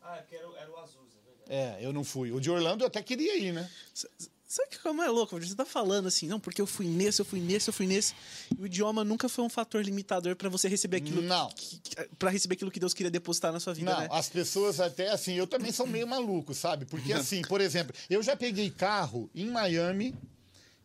Ah, 0.05 0.17
é 0.19 0.21
porque 0.21 0.37
era, 0.37 0.49
o- 0.49 0.57
era 0.57 0.71
o 0.71 0.77
Azusa, 0.79 1.17
verdade. 1.25 1.49
É, 1.49 1.79
eu 1.85 1.93
não 1.93 2.05
fui. 2.05 2.31
O 2.31 2.41
de 2.41 2.51
Orlando 2.51 2.85
eu 2.85 2.89
até 2.89 3.03
queria 3.03 3.37
ir, 3.39 3.53
né? 3.53 3.69
S- 3.95 4.09
Sabe 4.47 4.69
que 4.71 4.79
como 4.79 5.03
é 5.03 5.09
louco? 5.09 5.37
Você 5.41 5.53
tá 5.57 5.65
falando 5.65 6.07
assim, 6.07 6.29
não, 6.29 6.39
porque 6.39 6.61
eu 6.61 6.67
fui 6.67 6.87
nesse, 6.87 7.21
eu 7.21 7.25
fui 7.25 7.41
nesse, 7.41 7.69
eu 7.71 7.75
fui 7.75 7.87
nesse. 7.89 8.15
E 8.57 8.63
o 8.63 8.67
idioma 8.67 9.03
nunca 9.03 9.29
foi 9.29 9.43
um 9.45 9.49
fator 9.49 9.83
limitador 9.85 10.37
pra 10.37 10.49
você 10.49 10.69
receber 10.69 10.99
aquilo. 10.99 11.23
Não. 11.23 11.49
Que, 11.49 11.79
que, 11.81 11.97
pra 12.17 12.31
receber 12.31 12.55
aquilo 12.55 12.71
que 12.71 12.79
Deus 12.79 12.95
queria 12.95 13.11
depositar 13.11 13.53
na 13.53 13.59
sua 13.59 13.75
vida, 13.75 13.93
Não, 13.93 14.01
né? 14.03 14.09
as 14.13 14.29
pessoas 14.29 14.79
até 14.79 15.09
assim, 15.11 15.33
eu 15.35 15.47
também 15.49 15.73
sou 15.73 15.89
meio 15.89 16.07
maluco, 16.07 16.55
sabe? 16.55 16.85
Porque 16.85 17.13
assim, 17.15 17.43
por 17.43 17.61
exemplo, 17.61 17.93
eu 18.09 18.23
já 18.23 18.37
peguei 18.37 18.71
carro 18.71 19.29
em 19.35 19.47
Miami 19.51 20.15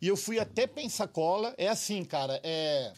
e 0.02 0.08
eu 0.08 0.18
fui 0.18 0.40
até 0.40 0.66
Pensacola. 0.66 1.54
É 1.56 1.68
assim, 1.68 2.04
cara, 2.04 2.40
é, 2.44 2.92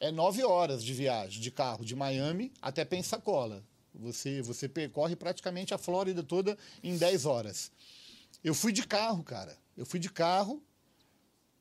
é 0.00 0.10
nove 0.10 0.42
horas 0.42 0.82
de 0.82 0.92
viagem 0.92 1.40
de 1.40 1.52
carro 1.52 1.84
de 1.84 1.94
Miami 1.94 2.50
até 2.60 2.84
Pensacola. 2.84 3.62
Você, 3.94 4.40
você 4.42 4.68
percorre 4.68 5.16
praticamente 5.16 5.74
a 5.74 5.78
Flórida 5.78 6.22
toda 6.22 6.56
em 6.82 6.96
10 6.96 7.26
horas. 7.26 7.70
Eu 8.42 8.54
fui 8.54 8.72
de 8.72 8.86
carro, 8.86 9.22
cara. 9.22 9.56
Eu 9.76 9.84
fui 9.84 9.98
de 10.00 10.10
carro. 10.10 10.62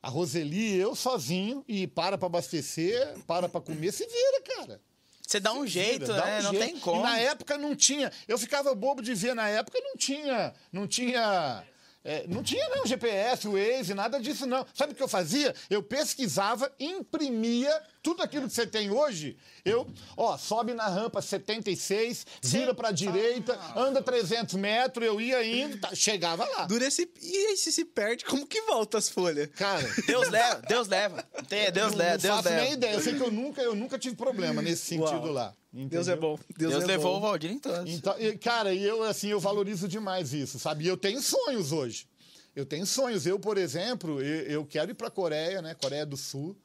A 0.01 0.07
Roseli 0.07 0.75
e 0.75 0.77
eu 0.77 0.95
sozinho 0.95 1.63
e 1.67 1.85
para 1.85 2.17
pra 2.17 2.27
abastecer, 2.27 3.17
para 3.27 3.49
pra 3.49 3.59
comer, 3.59 3.91
se 3.91 4.05
vira, 4.05 4.41
cara. 4.55 4.81
Você 5.27 5.39
dá 5.39 5.51
um 5.53 5.67
jeito, 5.67 6.05
Vira, 6.05 6.25
né? 6.25 6.39
um 6.39 6.43
não 6.43 6.51
jeito. 6.51 6.65
tem 6.65 6.79
como. 6.79 7.01
E 7.01 7.03
na 7.03 7.19
época 7.19 7.57
não 7.57 7.75
tinha. 7.75 8.11
Eu 8.27 8.37
ficava 8.37 8.73
bobo 8.73 9.01
de 9.01 9.13
ver 9.13 9.35
na 9.35 9.47
época, 9.49 9.77
não 9.81 9.95
tinha. 9.97 10.53
Não 10.71 10.87
tinha. 10.87 11.63
É, 12.03 12.25
não 12.27 12.41
tinha 12.41 12.67
não 12.69 12.85
GPS, 12.85 13.47
Waze, 13.47 13.93
nada 13.93 14.19
disso 14.19 14.45
não. 14.45 14.65
Sabe 14.73 14.93
o 14.93 14.95
que 14.95 15.03
eu 15.03 15.07
fazia? 15.07 15.53
Eu 15.69 15.83
pesquisava, 15.83 16.71
imprimia 16.79 17.71
tudo 18.01 18.23
aquilo 18.23 18.47
que 18.47 18.53
você 18.53 18.65
tem 18.65 18.89
hoje. 18.89 19.37
Eu, 19.65 19.85
ó, 20.15 20.37
sobe 20.37 20.73
na 20.73 20.87
rampa 20.87 21.21
76, 21.21 22.25
vira 22.41 22.73
pra 22.73 22.91
direita, 22.91 23.59
anda 23.75 24.01
300 24.01 24.55
metros, 24.55 25.05
eu 25.05 25.19
ia 25.19 25.43
indo, 25.45 25.77
tá, 25.79 25.93
chegava 25.93 26.45
lá. 26.45 26.65
Dura 26.65 26.85
esse. 26.85 27.11
E 27.21 27.37
aí, 27.47 27.57
se 27.57 27.71
se 27.71 27.83
perde, 27.85 28.23
como 28.25 28.47
que 28.47 28.61
volta 28.61 28.97
as 28.97 29.09
folhas? 29.09 29.49
Cara, 29.55 29.85
Deus 30.07 30.29
leva, 30.29 30.61
Deus 30.67 30.87
leva. 30.87 31.23
Tem- 31.47 31.71
Deus 31.71 31.91
não, 31.91 31.97
leva, 31.99 32.11
não 32.13 32.17
Deus 32.21 32.35
faço 32.37 32.49
nem 32.49 32.57
leva. 32.59 32.73
ideia. 32.73 32.93
Eu 32.93 33.01
sei 33.01 33.15
que 33.15 33.21
eu 33.21 33.31
nunca, 33.31 33.61
eu 33.61 33.75
nunca 33.75 33.99
tive 33.99 34.15
problema 34.15 34.61
nesse 34.61 34.85
sentido 34.85 35.25
Uau. 35.25 35.31
lá. 35.33 35.53
Deus 35.71 36.07
é 36.07 36.11
entendeu? 36.13 36.17
bom. 36.37 36.39
Deus, 36.57 36.71
Deus 36.71 36.83
é 36.83 36.87
levou 36.87 37.11
bom. 37.13 37.17
o 37.17 37.21
Valdir 37.21 37.51
em. 37.51 37.61
Então, 37.85 38.19
e, 38.19 38.37
cara, 38.37 38.73
e 38.73 38.83
eu 38.83 39.03
assim, 39.03 39.27
eu 39.27 39.39
valorizo 39.39 39.87
demais 39.87 40.33
isso, 40.33 40.57
sabe? 40.57 40.83
E 40.83 40.87
eu 40.87 40.97
tenho 40.97 41.21
sonhos 41.21 41.71
hoje. 41.71 42.07
Eu 42.55 42.65
tenho 42.65 42.85
sonhos. 42.85 43.25
Eu, 43.27 43.39
por 43.39 43.57
exemplo, 43.57 44.19
eu, 44.21 44.43
eu 44.45 44.65
quero 44.65 44.91
ir 44.91 44.95
para 44.95 45.07
a 45.07 45.11
Coreia, 45.11 45.61
né? 45.61 45.75
Coreia 45.75 46.05
do 46.05 46.17
Sul. 46.17 46.55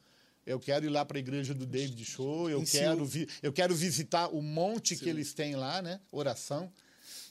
Eu 0.46 0.58
quero 0.58 0.84
ir 0.86 0.88
lá 0.88 1.04
para 1.04 1.18
a 1.18 1.20
igreja 1.20 1.54
do 1.54 1.64
David 1.66 2.02
Show. 2.04 2.48
Eu 2.50 2.60
Em 2.62 2.64
quero, 2.64 3.04
vi, 3.04 3.28
eu 3.42 3.52
quero 3.52 3.74
visitar 3.74 4.28
o 4.28 4.40
monte 4.42 4.96
que 4.96 5.08
eles 5.08 5.32
têm 5.34 5.54
lá, 5.56 5.80
né? 5.82 6.00
Oração. 6.10 6.70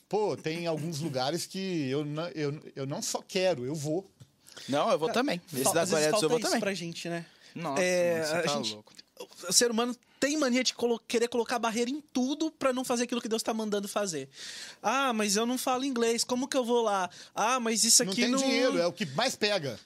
Pô, 0.07 0.37
tem 0.37 0.67
alguns 0.67 0.99
lugares 0.99 1.45
que 1.47 1.89
eu 1.89 2.05
não, 2.05 2.27
eu, 2.29 2.59
eu 2.75 2.85
não 2.85 3.01
só 3.01 3.21
quero, 3.27 3.65
eu 3.65 3.73
vou. 3.75 4.07
Não, 4.69 4.91
eu 4.91 4.99
vou 4.99 5.09
também. 5.11 5.41
Esse 5.51 5.73
da 5.73 5.85
Coreia 5.87 6.11
do 6.11 6.15
Sul 6.19 6.23
eu 6.23 6.29
vou 6.29 6.39
também. 6.39 6.59
pra 6.59 6.73
gente, 6.73 7.09
né? 7.09 7.25
Nossa, 7.55 7.81
É, 7.81 8.13
mano, 8.13 8.25
você 8.27 8.33
a 8.33 8.41
tá 8.43 8.47
gente- 8.57 8.73
louco. 8.73 8.93
O 9.47 9.53
ser 9.53 9.71
humano 9.71 9.95
tem 10.19 10.37
mania 10.37 10.63
de 10.63 10.73
colo- 10.73 10.99
querer 11.07 11.27
colocar 11.27 11.59
barreira 11.59 11.89
em 11.89 11.99
tudo 12.13 12.49
pra 12.51 12.71
não 12.71 12.85
fazer 12.85 13.03
aquilo 13.03 13.21
que 13.21 13.27
Deus 13.27 13.43
tá 13.43 13.53
mandando 13.53 13.87
fazer. 13.87 14.29
Ah, 14.81 15.11
mas 15.13 15.35
eu 15.35 15.45
não 15.45 15.57
falo 15.57 15.83
inglês, 15.83 16.23
como 16.23 16.47
que 16.47 16.55
eu 16.55 16.63
vou 16.63 16.81
lá? 16.81 17.09
Ah, 17.35 17.59
mas 17.59 17.83
isso 17.83 18.03
Não 18.05 18.11
aqui 18.11 18.21
tem 18.21 18.31
não. 18.31 18.39
dinheiro, 18.39 18.77
é 18.77 18.87
o 18.87 18.93
que 18.93 19.05
mais 19.07 19.35
pega. 19.35 19.77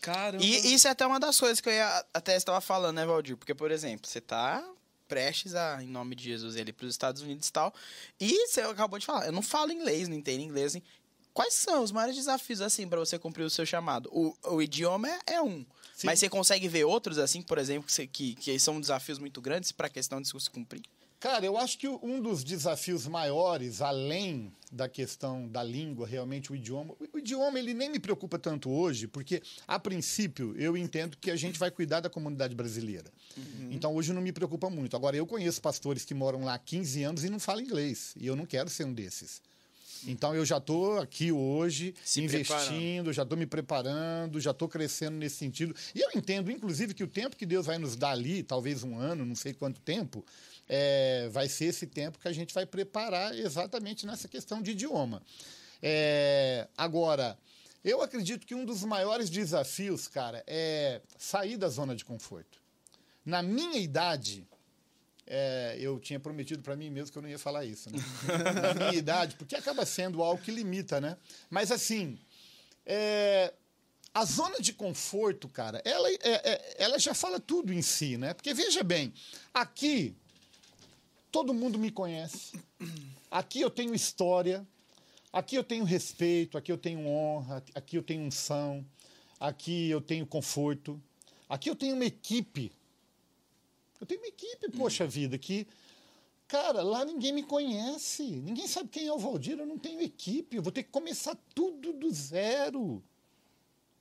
Caramba. 0.00 0.42
E 0.42 0.74
isso 0.74 0.88
é 0.88 0.90
até 0.90 1.06
uma 1.06 1.20
das 1.20 1.38
coisas 1.38 1.60
que 1.60 1.68
eu 1.68 1.72
ia, 1.74 2.04
até 2.14 2.36
estava 2.36 2.60
falando, 2.60 2.96
né, 2.96 3.04
Valdir? 3.06 3.36
Porque, 3.36 3.54
por 3.54 3.70
exemplo, 3.70 4.08
você 4.08 4.20
tá 4.20 4.66
prestes 5.06 5.54
a, 5.54 5.82
em 5.82 5.86
nome 5.88 6.14
de 6.16 6.24
Jesus, 6.24 6.56
ele 6.56 6.72
para 6.72 6.86
os 6.86 6.94
Estados 6.94 7.20
Unidos 7.20 7.48
e 7.48 7.52
tal. 7.52 7.74
E 8.18 8.46
você 8.48 8.62
acabou 8.62 8.98
de 8.98 9.04
falar, 9.04 9.26
eu 9.26 9.32
não 9.32 9.42
falo 9.42 9.70
inglês, 9.70 10.08
não 10.08 10.16
entendo 10.16 10.40
inglês. 10.40 10.74
hein? 10.74 10.82
Quais 11.34 11.54
são 11.54 11.82
os 11.82 11.90
maiores 11.90 12.16
desafios, 12.16 12.60
assim, 12.60 12.86
para 12.86 12.98
você 12.98 13.18
cumprir 13.18 13.44
o 13.44 13.50
seu 13.50 13.64
chamado? 13.64 14.10
O, 14.12 14.34
o 14.54 14.62
idioma 14.62 15.08
é, 15.08 15.34
é 15.34 15.42
um. 15.42 15.64
Sim. 15.94 16.06
Mas 16.06 16.18
você 16.18 16.28
consegue 16.28 16.68
ver 16.68 16.84
outros, 16.84 17.18
assim, 17.18 17.40
por 17.40 17.58
exemplo, 17.58 17.88
que, 17.88 18.06
que, 18.06 18.34
que 18.34 18.58
são 18.58 18.80
desafios 18.80 19.18
muito 19.18 19.40
grandes 19.40 19.72
para 19.72 19.86
a 19.86 19.90
questão 19.90 20.20
de 20.20 20.28
se 20.28 20.50
cumprir? 20.50 20.82
Cara, 21.22 21.46
eu 21.46 21.56
acho 21.56 21.78
que 21.78 21.86
um 21.86 22.20
dos 22.20 22.42
desafios 22.42 23.06
maiores, 23.06 23.80
além 23.80 24.52
da 24.72 24.88
questão 24.88 25.46
da 25.46 25.62
língua, 25.62 26.04
realmente 26.04 26.50
o 26.50 26.56
idioma. 26.56 26.96
O 27.12 27.18
idioma 27.18 27.60
ele 27.60 27.72
nem 27.72 27.88
me 27.88 28.00
preocupa 28.00 28.40
tanto 28.40 28.68
hoje, 28.68 29.06
porque 29.06 29.40
a 29.68 29.78
princípio 29.78 30.52
eu 30.58 30.76
entendo 30.76 31.16
que 31.16 31.30
a 31.30 31.36
gente 31.36 31.60
vai 31.60 31.70
cuidar 31.70 32.00
da 32.00 32.10
comunidade 32.10 32.56
brasileira. 32.56 33.08
Então 33.70 33.94
hoje 33.94 34.12
não 34.12 34.20
me 34.20 34.32
preocupa 34.32 34.68
muito. 34.68 34.96
Agora 34.96 35.16
eu 35.16 35.24
conheço 35.24 35.62
pastores 35.62 36.04
que 36.04 36.12
moram 36.12 36.42
lá 36.42 36.54
há 36.54 36.58
15 36.58 37.04
anos 37.04 37.22
e 37.22 37.30
não 37.30 37.38
falam 37.38 37.62
inglês, 37.62 38.14
e 38.16 38.26
eu 38.26 38.34
não 38.34 38.44
quero 38.44 38.68
ser 38.68 38.84
um 38.84 38.92
desses. 38.92 39.40
Então 40.06 40.34
eu 40.34 40.44
já 40.44 40.58
estou 40.58 40.98
aqui 40.98 41.30
hoje 41.30 41.94
Se 42.04 42.22
investindo, 42.22 43.12
já 43.12 43.22
estou 43.22 43.38
me 43.38 43.46
preparando, 43.46 44.40
já 44.40 44.50
estou 44.50 44.68
crescendo 44.68 45.16
nesse 45.16 45.36
sentido. 45.36 45.74
E 45.94 46.00
eu 46.00 46.10
entendo, 46.14 46.50
inclusive, 46.50 46.94
que 46.94 47.04
o 47.04 47.08
tempo 47.08 47.36
que 47.36 47.46
Deus 47.46 47.66
vai 47.66 47.78
nos 47.78 47.96
dar 47.96 48.10
ali, 48.10 48.42
talvez 48.42 48.82
um 48.82 48.98
ano, 48.98 49.24
não 49.24 49.34
sei 49.34 49.52
quanto 49.52 49.80
tempo, 49.80 50.24
é, 50.68 51.28
vai 51.30 51.48
ser 51.48 51.66
esse 51.66 51.86
tempo 51.86 52.18
que 52.18 52.28
a 52.28 52.32
gente 52.32 52.52
vai 52.52 52.66
preparar 52.66 53.36
exatamente 53.36 54.06
nessa 54.06 54.28
questão 54.28 54.60
de 54.62 54.72
idioma. 54.72 55.22
É, 55.82 56.68
agora, 56.76 57.38
eu 57.84 58.00
acredito 58.02 58.46
que 58.46 58.54
um 58.54 58.64
dos 58.64 58.84
maiores 58.84 59.28
desafios, 59.28 60.06
cara, 60.06 60.42
é 60.46 61.00
sair 61.18 61.56
da 61.56 61.68
zona 61.68 61.94
de 61.94 62.04
conforto. 62.04 62.58
Na 63.24 63.42
minha 63.42 63.78
idade, 63.78 64.46
é, 65.26 65.76
eu 65.80 65.98
tinha 66.00 66.18
prometido 66.20 66.62
para 66.62 66.76
mim 66.76 66.90
mesmo 66.90 67.12
que 67.12 67.18
eu 67.18 67.22
não 67.22 67.28
ia 67.28 67.38
falar 67.38 67.64
isso. 67.64 67.90
Né? 67.90 67.98
Na 68.60 68.74
minha 68.74 68.94
idade, 68.94 69.36
porque 69.36 69.54
acaba 69.56 69.84
sendo 69.86 70.22
algo 70.22 70.42
que 70.42 70.50
limita, 70.50 71.00
né? 71.00 71.16
Mas 71.50 71.70
assim, 71.70 72.18
é, 72.84 73.52
a 74.14 74.24
zona 74.24 74.58
de 74.60 74.72
conforto, 74.72 75.48
cara, 75.48 75.80
ela, 75.84 76.08
é- 76.10 76.18
é- 76.22 76.74
ela 76.78 76.98
já 76.98 77.14
fala 77.14 77.38
tudo 77.40 77.72
em 77.72 77.82
si, 77.82 78.16
né? 78.16 78.34
Porque 78.34 78.52
veja 78.52 78.82
bem, 78.82 79.12
aqui 79.54 80.14
todo 81.30 81.54
mundo 81.54 81.78
me 81.78 81.90
conhece. 81.90 82.52
Aqui 83.30 83.60
eu 83.60 83.70
tenho 83.70 83.94
história, 83.94 84.66
aqui 85.32 85.56
eu 85.56 85.64
tenho 85.64 85.84
respeito, 85.84 86.58
aqui 86.58 86.70
eu 86.70 86.76
tenho 86.76 87.06
honra, 87.06 87.62
aqui 87.74 87.96
eu 87.96 88.02
tenho 88.02 88.22
unção, 88.22 88.84
aqui 89.40 89.88
eu 89.88 90.00
tenho 90.02 90.26
conforto, 90.26 91.00
aqui 91.48 91.70
eu 91.70 91.74
tenho 91.76 91.94
uma 91.94 92.04
equipe. 92.04 92.70
Eu 94.02 94.06
tenho 94.06 94.20
uma 94.20 94.26
equipe, 94.26 94.68
poxa 94.76 95.06
vida, 95.06 95.38
que. 95.38 95.64
Cara, 96.48 96.82
lá 96.82 97.04
ninguém 97.04 97.32
me 97.32 97.44
conhece. 97.44 98.24
Ninguém 98.24 98.66
sabe 98.66 98.88
quem 98.88 99.06
é 99.06 99.12
o 99.12 99.18
Valdir. 99.18 99.58
Eu 99.58 99.64
não 99.64 99.78
tenho 99.78 100.02
equipe. 100.02 100.56
Eu 100.56 100.62
vou 100.62 100.72
ter 100.72 100.82
que 100.82 100.90
começar 100.90 101.36
tudo 101.54 101.92
do 101.92 102.10
zero. 102.12 103.00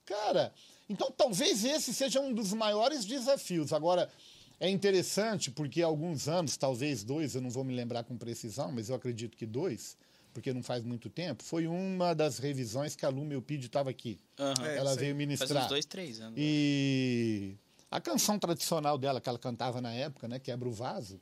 Cara, 0.03 0.52
então 0.90 1.11
talvez 1.11 1.64
esse 1.64 1.94
seja 1.94 2.19
um 2.19 2.34
dos 2.34 2.52
maiores 2.52 3.06
desafios. 3.06 3.72
Agora, 3.72 4.11
é 4.60 4.68
interessante 4.68 5.52
porque 5.52 5.84
há 5.84 5.86
alguns 5.86 6.28
anos, 6.28 6.57
talvez 6.57 7.03
dois, 7.03 7.36
eu 7.36 7.41
não 7.41 7.52
vou 7.52 7.64
me 7.64 7.76
lembrar 7.76 8.03
com 8.03 8.18
precisão, 8.18 8.72
mas 8.72 8.90
eu 8.90 8.95
acredito 8.95 9.38
que 9.38 9.45
dois, 9.45 9.95
porque 10.34 10.52
não 10.52 10.64
faz 10.64 10.84
muito 10.84 11.10
tempo, 11.11 11.44
foi 11.44 11.68
uma 11.68 12.14
das 12.14 12.40
revisões 12.40 12.95
que 12.95 13.06
a 13.06 13.10
Lu 13.10 13.23
Melpide 13.23 13.68
estava 13.68 13.91
aqui. 13.91 14.19
É, 14.38 14.78
Ela 14.78 14.95
veio 14.95 15.15
Faz 15.15 15.18
ministrar. 15.18 15.64
uns 15.64 15.69
dois, 15.69 15.86
três 15.86 16.19
anos. 16.19 16.34
E 16.38 17.56
a 17.91 17.99
canção 18.01 18.39
tradicional 18.39 18.97
dela, 18.97 19.22
que 19.22 19.30
ela 19.30 19.38
cantava 19.38 19.81
na 19.81 19.93
época, 19.93 20.27
né? 20.27 20.39
Quebra 20.39 20.68
o 20.68 20.72
Vaso. 20.72 21.19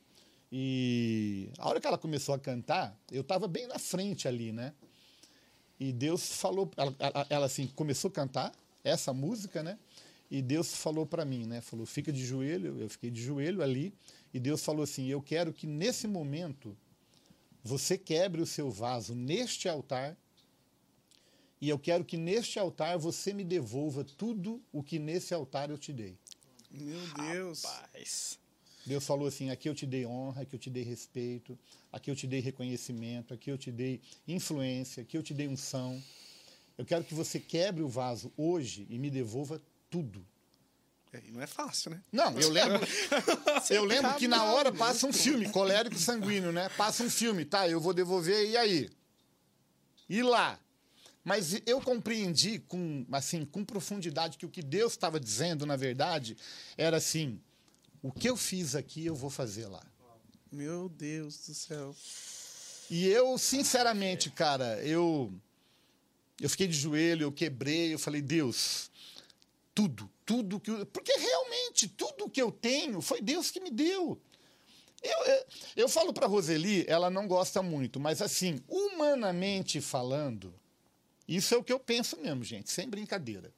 E 0.52 1.50
a 1.58 1.68
hora 1.68 1.80
que 1.80 1.86
ela 1.86 1.98
começou 1.98 2.34
a 2.34 2.38
cantar, 2.38 2.96
eu 3.10 3.22
estava 3.22 3.46
bem 3.48 3.66
na 3.66 3.78
frente 3.78 4.26
ali, 4.28 4.52
né? 4.52 4.72
E 5.78 5.92
Deus 5.92 6.34
falou, 6.36 6.70
ela, 6.76 6.94
ela- 7.28 7.46
assim, 7.46 7.66
começou 7.68 8.08
a 8.08 8.12
cantar 8.12 8.52
essa 8.84 9.12
música, 9.12 9.62
né? 9.62 9.78
E 10.30 10.40
Deus 10.40 10.76
falou 10.76 11.04
para 11.06 11.24
mim, 11.24 11.44
né? 11.46 11.60
Falou, 11.60 11.84
fica 11.86 12.12
de 12.12 12.24
joelho. 12.24 12.78
Eu 12.80 12.88
fiquei 12.88 13.10
de 13.10 13.20
joelho 13.22 13.62
ali. 13.62 13.92
E 14.32 14.38
Deus 14.38 14.62
falou 14.64 14.84
assim: 14.84 15.06
Eu 15.08 15.20
quero 15.20 15.52
que 15.52 15.66
nesse 15.66 16.06
momento 16.06 16.76
você 17.64 17.98
quebre 17.98 18.40
o 18.40 18.46
seu 18.46 18.70
vaso 18.70 19.14
neste 19.14 19.68
altar. 19.68 20.16
E 21.60 21.68
eu 21.68 21.78
quero 21.78 22.04
que 22.04 22.16
neste 22.16 22.58
altar 22.58 22.96
você 22.98 23.32
me 23.32 23.44
devolva 23.44 24.02
tudo 24.04 24.62
o 24.72 24.82
que 24.82 24.98
nesse 24.98 25.34
altar 25.34 25.70
eu 25.70 25.76
te 25.78 25.92
dei. 25.92 26.16
Meu 26.70 27.00
Deus. 27.30 27.64
Rapaz. 27.64 28.38
Deus 28.86 29.04
falou 29.04 29.26
assim: 29.26 29.50
aqui 29.50 29.68
eu 29.68 29.74
te 29.74 29.86
dei 29.86 30.06
honra, 30.06 30.42
aqui 30.42 30.54
eu 30.54 30.60
te 30.60 30.70
dei 30.70 30.82
respeito, 30.82 31.58
aqui 31.92 32.10
eu 32.10 32.16
te 32.16 32.26
dei 32.26 32.40
reconhecimento, 32.40 33.34
aqui 33.34 33.50
eu 33.50 33.58
te 33.58 33.70
dei 33.70 34.00
influência, 34.26 35.02
aqui 35.02 35.16
eu 35.16 35.22
te 35.22 35.34
dei 35.34 35.48
unção. 35.48 36.02
Eu 36.78 36.84
quero 36.84 37.04
que 37.04 37.14
você 37.14 37.38
quebre 37.38 37.82
o 37.82 37.88
vaso 37.88 38.32
hoje 38.36 38.86
e 38.88 38.98
me 38.98 39.10
devolva 39.10 39.60
tudo. 39.90 40.24
É, 41.12 41.20
e 41.26 41.30
não 41.32 41.42
é 41.42 41.46
fácil, 41.46 41.90
né? 41.90 42.00
Não, 42.10 42.38
eu 42.38 42.48
lembro. 42.48 42.80
eu 43.68 43.84
lembro 43.84 44.14
que 44.14 44.28
na 44.28 44.44
hora 44.44 44.72
passa 44.72 45.06
um 45.06 45.12
filme, 45.12 45.48
colérico 45.50 45.96
sanguíneo, 45.98 46.52
né? 46.52 46.68
Passa 46.70 47.02
um 47.02 47.10
filme, 47.10 47.44
tá? 47.44 47.68
Eu 47.68 47.80
vou 47.80 47.92
devolver, 47.92 48.48
e 48.48 48.56
aí? 48.56 48.88
E 50.08 50.22
lá? 50.22 50.58
Mas 51.24 51.60
eu 51.66 51.80
compreendi 51.80 52.58
com, 52.60 53.06
assim, 53.12 53.44
com 53.44 53.64
profundidade 53.64 54.38
que 54.38 54.46
o 54.46 54.50
que 54.50 54.62
Deus 54.62 54.92
estava 54.92 55.20
dizendo, 55.20 55.66
na 55.66 55.76
verdade, 55.76 56.36
era 56.76 56.96
assim: 56.96 57.40
o 58.02 58.10
que 58.10 58.28
eu 58.28 58.36
fiz 58.36 58.74
aqui, 58.74 59.04
eu 59.04 59.14
vou 59.14 59.30
fazer 59.30 59.66
lá. 59.66 59.82
Meu 60.50 60.88
Deus 60.88 61.46
do 61.46 61.54
céu. 61.54 61.94
E 62.90 63.06
eu, 63.06 63.38
sinceramente, 63.38 64.30
cara, 64.30 64.82
eu 64.84 65.32
eu 66.40 66.48
fiquei 66.48 66.66
de 66.66 66.76
joelho, 66.76 67.24
eu 67.24 67.32
quebrei, 67.32 67.92
eu 67.92 67.98
falei, 67.98 68.22
Deus, 68.22 68.90
tudo, 69.74 70.10
tudo 70.24 70.58
que 70.58 70.70
eu, 70.70 70.86
porque 70.86 71.12
realmente 71.12 71.86
tudo 71.86 72.30
que 72.30 72.40
eu 72.40 72.50
tenho 72.50 73.02
foi 73.02 73.20
Deus 73.20 73.50
que 73.50 73.60
me 73.60 73.70
deu. 73.70 74.18
Eu, 75.02 75.24
eu, 75.26 75.46
eu 75.76 75.88
falo 75.88 76.12
para 76.12 76.26
Roseli, 76.26 76.84
ela 76.88 77.10
não 77.10 77.28
gosta 77.28 77.62
muito, 77.62 78.00
mas 78.00 78.22
assim, 78.22 78.60
humanamente 78.68 79.80
falando, 79.80 80.52
isso 81.36 81.54
é 81.54 81.56
o 81.56 81.62
que 81.62 81.72
eu 81.72 81.78
penso 81.78 82.20
mesmo, 82.20 82.42
gente, 82.42 82.70
sem 82.70 82.88
brincadeira. 82.88 83.52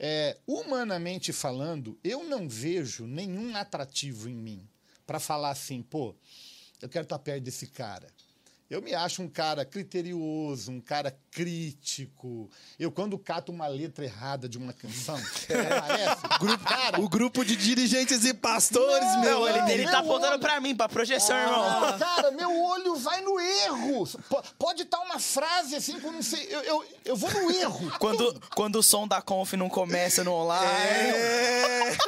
É, 0.00 0.36
humanamente 0.46 1.32
falando, 1.32 1.96
eu 2.02 2.24
não 2.24 2.48
vejo 2.48 3.06
nenhum 3.06 3.56
atrativo 3.56 4.28
em 4.28 4.34
mim 4.34 4.68
para 5.06 5.20
falar 5.20 5.50
assim, 5.50 5.80
pô, 5.80 6.14
eu 6.82 6.88
quero 6.88 7.04
estar 7.04 7.18
perto 7.20 7.44
desse 7.44 7.68
cara. 7.68 8.08
Eu 8.70 8.82
me 8.82 8.92
acho 8.94 9.22
um 9.22 9.28
cara 9.30 9.64
criterioso, 9.64 10.70
um 10.70 10.78
cara 10.80 11.16
crítico. 11.30 12.50
Eu, 12.78 12.92
quando 12.92 13.18
cato 13.18 13.50
uma 13.50 13.66
letra 13.66 14.04
errada 14.04 14.46
de 14.46 14.58
uma 14.58 14.74
canção, 14.74 15.16
parece. 15.48 16.38
Grupo, 16.38 16.64
cara, 16.64 17.00
O 17.00 17.08
grupo 17.08 17.44
de 17.46 17.56
dirigentes 17.56 18.24
e 18.26 18.34
pastores, 18.34 19.06
Não, 19.08 19.20
meu. 19.22 19.40
Não, 19.40 19.48
ele, 19.48 19.72
ele 19.72 19.82
meu 19.84 19.90
tá 19.90 19.98
apontando 20.00 20.32
olho- 20.32 20.40
pra 20.40 20.60
mim, 20.60 20.74
pra 20.76 20.86
projeção, 20.86 21.34
irmão. 21.34 21.62
Ah, 21.64 21.96
cara, 21.98 22.30
meu 22.30 22.50
olho 22.62 22.94
vai 22.96 23.22
no 23.22 23.40
erro. 23.40 24.06
Po- 24.28 24.42
Pode 24.58 24.82
estar 24.82 25.00
uma 25.00 25.18
frase 25.18 25.74
assim 25.74 25.98
eu 26.02 26.12
não 26.12 26.22
sei. 26.22 26.46
Eu, 26.50 26.60
eu, 26.62 26.84
eu 27.06 27.16
vou 27.16 27.30
no 27.32 27.50
erro. 27.50 27.90
Quando, 27.98 28.38
quando 28.54 28.76
o 28.76 28.82
som 28.82 29.08
da 29.08 29.22
conf 29.22 29.54
não 29.54 29.70
começa 29.70 30.22
no 30.22 30.32
online. 30.32 31.12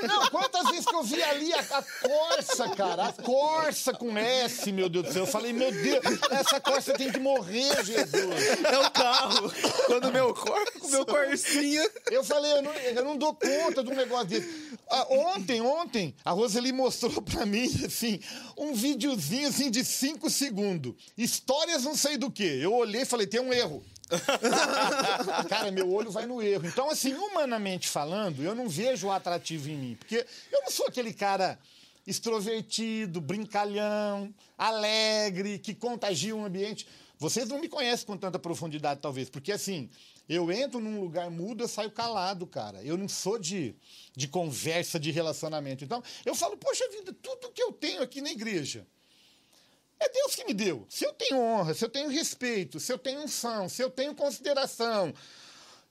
Não, 0.06 0.28
quantas 0.30 0.68
vezes 0.70 0.84
que 0.84 0.94
eu 0.94 1.02
vi 1.02 1.22
ali 1.22 1.52
a, 1.54 1.60
a 1.60 1.82
Corsa, 1.82 2.68
cara, 2.70 3.06
a 3.08 3.12
Corsa 3.14 3.92
com 3.94 4.16
S, 4.16 4.70
meu 4.72 4.88
Deus 4.88 5.06
do 5.06 5.12
céu. 5.12 5.22
Eu 5.22 5.26
falei, 5.26 5.52
meu 5.52 5.70
Deus, 5.72 6.00
essa 6.30 6.49
Corsa 6.58 6.94
tem 6.94 7.12
que 7.12 7.20
morrer, 7.20 7.84
Jesus. 7.84 8.64
É 8.64 8.78
o 8.78 8.90
carro. 8.90 9.52
Quando 9.86 10.10
meu 10.10 10.32
corpo, 10.34 10.88
meu 10.88 11.04
corcinha. 11.04 11.86
Eu 12.10 12.24
falei, 12.24 12.52
eu 12.52 12.62
não, 12.62 12.72
eu 12.72 13.04
não 13.04 13.16
dou 13.16 13.34
conta 13.34 13.84
de 13.84 13.90
um 13.90 13.94
negócio 13.94 14.26
desse. 14.26 14.78
Ah, 14.88 15.06
ontem, 15.10 15.60
ontem, 15.60 16.14
a 16.24 16.30
Roseli 16.30 16.72
mostrou 16.72 17.20
pra 17.22 17.44
mim, 17.44 17.70
assim, 17.84 18.18
um 18.56 18.74
videozinho, 18.74 19.48
assim, 19.48 19.70
de 19.70 19.84
cinco 19.84 20.30
segundos. 20.30 20.94
Histórias 21.16 21.84
não 21.84 21.94
sei 21.94 22.16
do 22.16 22.30
que. 22.30 22.42
Eu 22.42 22.74
olhei 22.74 23.02
e 23.02 23.06
falei, 23.06 23.26
tem 23.26 23.40
um 23.40 23.52
erro. 23.52 23.84
Cara, 25.48 25.70
meu 25.70 25.92
olho 25.92 26.10
vai 26.10 26.26
no 26.26 26.42
erro. 26.42 26.66
Então, 26.66 26.90
assim, 26.90 27.14
humanamente 27.14 27.88
falando, 27.88 28.42
eu 28.42 28.54
não 28.54 28.68
vejo 28.68 29.06
o 29.06 29.12
atrativo 29.12 29.68
em 29.68 29.76
mim. 29.76 29.94
Porque 29.94 30.26
eu 30.50 30.62
não 30.62 30.70
sou 30.70 30.86
aquele 30.86 31.12
cara 31.12 31.58
extrovertido, 32.10 33.20
brincalhão, 33.20 34.34
alegre, 34.58 35.58
que 35.58 35.74
contagia 35.74 36.34
um 36.36 36.44
ambiente. 36.44 36.86
Vocês 37.18 37.48
não 37.48 37.60
me 37.60 37.68
conhecem 37.68 38.06
com 38.06 38.16
tanta 38.16 38.38
profundidade, 38.38 39.00
talvez, 39.00 39.30
porque 39.30 39.52
assim, 39.52 39.88
Eu 40.32 40.52
entro 40.52 40.78
num 40.78 41.00
lugar 41.00 41.28
mudo, 41.28 41.64
eu 41.64 41.66
saio 41.66 41.90
calado, 41.90 42.46
cara. 42.46 42.80
Eu 42.84 42.96
não 42.96 43.08
sou 43.08 43.36
de, 43.36 43.74
de 44.14 44.28
conversa, 44.28 44.96
de 45.00 45.10
relacionamento. 45.10 45.82
Então, 45.82 46.00
eu 46.24 46.36
falo, 46.36 46.56
poxa 46.56 46.88
vida, 46.88 47.12
tudo 47.20 47.50
que 47.50 47.60
eu 47.60 47.72
tenho 47.72 48.00
aqui 48.00 48.20
na 48.20 48.30
igreja 48.30 48.86
é 49.98 50.08
Deus 50.08 50.36
que 50.36 50.44
me 50.44 50.54
deu. 50.54 50.86
Se 50.88 51.04
eu 51.04 51.12
tenho 51.14 51.40
honra, 51.40 51.74
se 51.74 51.84
eu 51.84 51.88
tenho 51.88 52.08
respeito, 52.08 52.78
se 52.78 52.92
eu 52.92 52.96
tenho 52.96 53.22
unção, 53.24 53.68
se 53.68 53.82
eu 53.82 53.90
tenho 53.90 54.14
consideração, 54.14 55.12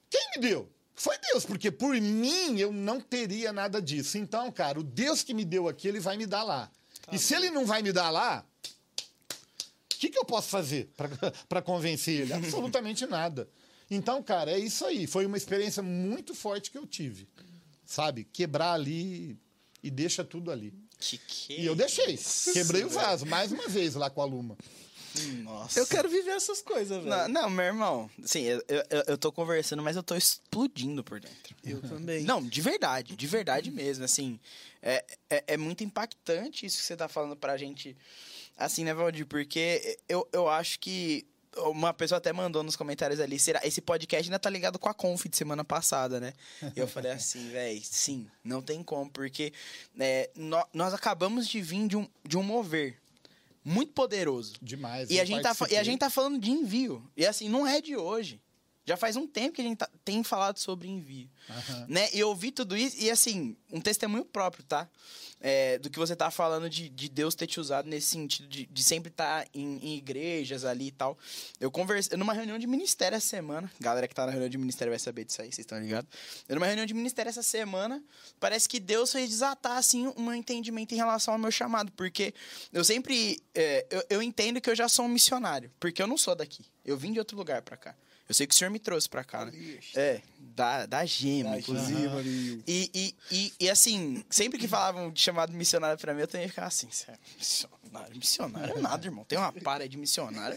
quem 0.08 0.30
me 0.34 0.40
deu? 0.40 0.66
Foi 1.00 1.16
Deus, 1.32 1.46
porque 1.46 1.70
por 1.70 1.98
mim 1.98 2.58
eu 2.58 2.70
não 2.70 3.00
teria 3.00 3.54
nada 3.54 3.80
disso. 3.80 4.18
Então, 4.18 4.52
cara, 4.52 4.78
o 4.78 4.82
Deus 4.82 5.22
que 5.22 5.32
me 5.32 5.46
deu 5.46 5.66
aqui, 5.66 5.88
ele 5.88 5.98
vai 5.98 6.14
me 6.18 6.26
dar 6.26 6.42
lá. 6.42 6.70
e 7.10 7.18
se 7.18 7.34
ele 7.34 7.48
não 7.48 7.64
vai 7.64 7.80
me 7.80 7.90
dar 7.90 8.10
lá, 8.10 8.44
o 8.60 9.98
que, 9.98 10.10
que 10.10 10.18
eu 10.18 10.26
posso 10.26 10.50
fazer 10.50 10.90
para 11.48 11.62
convencer 11.64 12.20
ele? 12.20 12.34
Absolutamente 12.34 13.06
nada. 13.06 13.48
Então, 13.90 14.22
cara, 14.22 14.50
é 14.50 14.58
isso 14.58 14.84
aí. 14.84 15.06
Foi 15.06 15.24
uma 15.24 15.38
experiência 15.38 15.82
muito 15.82 16.34
forte 16.34 16.70
que 16.70 16.76
eu 16.76 16.86
tive. 16.86 17.26
Sabe? 17.86 18.24
Quebrar 18.30 18.74
ali 18.74 19.38
e 19.82 19.90
deixa 19.90 20.22
tudo 20.22 20.50
ali. 20.50 20.74
Que 20.98 21.16
que 21.16 21.54
E 21.62 21.64
eu 21.64 21.74
deixei. 21.74 22.18
Quebrei 22.52 22.84
o 22.84 22.90
vaso 22.90 23.24
mais 23.24 23.50
uma 23.50 23.68
vez 23.68 23.94
lá 23.94 24.10
com 24.10 24.20
a 24.20 24.26
Luma. 24.26 24.54
Nossa. 25.42 25.78
Eu 25.80 25.86
quero 25.86 26.08
viver 26.08 26.30
essas 26.30 26.60
coisas, 26.62 26.98
velho. 27.02 27.08
Não, 27.08 27.28
não, 27.28 27.50
meu 27.50 27.64
irmão. 27.64 28.10
Sim, 28.24 28.42
eu, 28.42 28.62
eu, 28.68 28.84
eu 29.08 29.18
tô 29.18 29.30
conversando, 29.32 29.82
mas 29.82 29.96
eu 29.96 30.02
tô 30.02 30.14
explodindo 30.14 31.02
por 31.02 31.20
dentro. 31.20 31.56
Eu 31.64 31.80
também. 31.82 32.24
Não, 32.24 32.42
de 32.42 32.60
verdade, 32.60 33.16
de 33.16 33.26
verdade 33.26 33.70
mesmo. 33.70 34.04
Assim, 34.04 34.38
é, 34.82 35.04
é, 35.28 35.44
é 35.48 35.56
muito 35.56 35.82
impactante 35.84 36.66
isso 36.66 36.78
que 36.78 36.84
você 36.84 36.96
tá 36.96 37.08
falando 37.08 37.36
pra 37.36 37.56
gente. 37.56 37.96
Assim, 38.56 38.84
né, 38.84 38.92
Valdir? 38.94 39.26
Porque 39.26 39.98
eu, 40.08 40.28
eu 40.32 40.48
acho 40.48 40.78
que. 40.78 41.26
Uma 41.56 41.92
pessoa 41.92 42.18
até 42.18 42.32
mandou 42.32 42.62
nos 42.62 42.76
comentários 42.76 43.18
ali, 43.18 43.36
será 43.36 43.60
esse 43.64 43.80
podcast 43.80 44.28
ainda 44.30 44.38
tá 44.38 44.48
ligado 44.48 44.78
com 44.78 44.88
a 44.88 44.94
Conf 44.94 45.24
de 45.26 45.36
semana 45.36 45.64
passada, 45.64 46.20
né? 46.20 46.32
E 46.76 46.78
eu 46.78 46.86
falei 46.86 47.10
assim, 47.10 47.50
velho, 47.50 47.80
sim, 47.82 48.28
não 48.44 48.62
tem 48.62 48.84
como, 48.84 49.10
porque 49.10 49.52
é, 49.98 50.30
nó- 50.36 50.64
nós 50.72 50.94
acabamos 50.94 51.48
de 51.48 51.60
vir 51.60 51.88
de 51.88 51.96
um, 51.96 52.08
de 52.24 52.38
um 52.38 52.42
mover 52.44 52.96
muito 53.64 53.92
poderoso. 53.92 54.54
Demais. 54.60 55.10
E 55.10 55.20
a, 55.20 55.24
gente 55.24 55.42
tá, 55.42 55.54
e 55.70 55.76
a 55.76 55.82
gente 55.82 55.98
tá 55.98 56.10
falando 56.10 56.38
de 56.38 56.50
envio. 56.50 57.08
E 57.16 57.26
assim, 57.26 57.48
não 57.48 57.66
é 57.66 57.80
de 57.80 57.96
hoje. 57.96 58.40
Já 58.90 58.96
faz 58.96 59.14
um 59.14 59.24
tempo 59.24 59.54
que 59.54 59.60
a 59.60 59.64
gente 59.64 59.78
tá- 59.78 59.88
tem 60.04 60.24
falado 60.24 60.58
sobre 60.58 60.88
envio. 60.88 61.30
Aham. 61.48 61.86
Né? 61.88 62.08
E 62.12 62.18
eu 62.18 62.28
ouvi 62.28 62.50
tudo 62.50 62.76
isso, 62.76 62.96
e 62.98 63.08
assim, 63.08 63.56
um 63.70 63.80
testemunho 63.80 64.24
próprio, 64.24 64.64
tá? 64.64 64.88
É, 65.40 65.78
do 65.78 65.88
que 65.88 65.96
você 65.98 66.16
tá 66.16 66.28
falando 66.30 66.68
de, 66.68 66.88
de 66.88 67.08
Deus 67.08 67.36
ter 67.36 67.46
te 67.46 67.60
usado 67.60 67.88
nesse 67.88 68.08
sentido 68.08 68.48
de, 68.48 68.66
de 68.66 68.82
sempre 68.82 69.10
estar 69.10 69.46
em, 69.54 69.78
em 69.78 69.96
igrejas 69.96 70.64
ali 70.64 70.88
e 70.88 70.90
tal. 70.90 71.16
Eu 71.60 71.70
conversei 71.70 72.18
numa 72.18 72.32
reunião 72.32 72.58
de 72.58 72.66
ministério 72.66 73.14
essa 73.16 73.28
semana. 73.28 73.70
Galera 73.78 74.08
que 74.08 74.14
tá 74.14 74.26
na 74.26 74.32
reunião 74.32 74.50
de 74.50 74.58
ministério 74.58 74.90
vai 74.90 74.98
saber 74.98 75.24
disso 75.24 75.40
aí, 75.40 75.46
vocês 75.52 75.60
estão 75.60 75.78
ligados? 75.80 76.10
Eu 76.48 76.56
numa 76.56 76.66
reunião 76.66 76.84
de 76.84 76.92
ministério 76.92 77.30
essa 77.30 77.44
semana, 77.44 78.02
parece 78.40 78.68
que 78.68 78.80
Deus 78.80 79.12
fez 79.12 79.30
desatar, 79.30 79.76
assim, 79.78 80.12
um 80.16 80.32
entendimento 80.34 80.92
em 80.92 80.96
relação 80.96 81.32
ao 81.34 81.38
meu 81.38 81.52
chamado. 81.52 81.92
Porque 81.92 82.34
eu 82.72 82.82
sempre. 82.84 83.40
é, 83.54 83.86
eu, 83.88 84.04
eu 84.10 84.22
entendo 84.22 84.60
que 84.60 84.68
eu 84.68 84.74
já 84.74 84.88
sou 84.88 85.04
um 85.04 85.08
missionário. 85.08 85.70
Porque 85.78 86.02
eu 86.02 86.08
não 86.08 86.18
sou 86.18 86.34
daqui. 86.34 86.66
Eu 86.84 86.96
vim 86.98 87.12
de 87.12 87.18
outro 87.20 87.36
lugar 87.36 87.62
pra 87.62 87.76
cá. 87.76 87.94
Eu 88.30 88.34
sei 88.34 88.46
que 88.46 88.54
o 88.54 88.56
senhor 88.56 88.70
me 88.70 88.78
trouxe 88.78 89.08
pra 89.08 89.24
cá, 89.24 89.44
né? 89.44 89.50
É, 89.96 90.22
da, 90.38 90.86
da 90.86 91.04
gema, 91.04 91.58
inclusive. 91.58 92.06
E, 92.64 92.88
e, 92.94 93.14
e, 93.28 93.52
e, 93.58 93.68
assim, 93.68 94.24
sempre 94.30 94.56
que 94.56 94.68
falavam 94.68 95.10
de 95.10 95.20
chamado 95.20 95.52
missionário 95.52 95.98
pra 95.98 96.14
mim, 96.14 96.20
eu 96.20 96.28
também 96.28 96.46
ficava 96.46 96.68
assim, 96.68 96.88
"Cê 96.92 97.10
é 97.10 97.18
missionário, 97.36 98.14
missionário 98.16 98.78
é 98.78 98.80
nada, 98.80 99.04
irmão. 99.04 99.24
Tem 99.24 99.36
uma 99.36 99.52
para 99.52 99.88
de 99.88 99.96
missionário. 99.98 100.56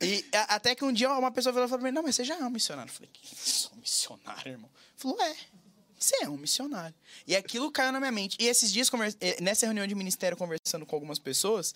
E 0.00 0.24
a- 0.32 0.54
até 0.54 0.74
que 0.74 0.82
um 0.82 0.90
dia 0.90 1.12
uma 1.12 1.30
pessoa 1.30 1.52
falou 1.52 1.68
pra 1.68 1.76
mim, 1.76 1.90
não, 1.90 2.02
mas 2.02 2.16
você 2.16 2.24
já 2.24 2.36
é 2.38 2.42
um 2.44 2.48
missionário. 2.48 2.88
Eu 2.90 2.94
falei, 2.94 3.10
que 3.12 3.36
sou 3.36 3.70
um 3.74 3.80
missionário, 3.80 4.52
irmão? 4.52 4.70
Falou, 4.96 5.20
é. 5.20 5.36
Você 5.98 6.22
é 6.22 6.28
um 6.28 6.36
missionário. 6.36 6.94
E 7.26 7.34
aquilo 7.34 7.72
caiu 7.72 7.90
na 7.90 7.98
minha 7.98 8.12
mente. 8.12 8.36
E 8.38 8.46
esses 8.46 8.72
dias, 8.72 8.88
eh, 9.20 9.40
nessa 9.40 9.66
reunião 9.66 9.86
de 9.86 9.94
ministério, 9.94 10.36
conversando 10.36 10.86
com 10.86 10.94
algumas 10.94 11.18
pessoas, 11.18 11.74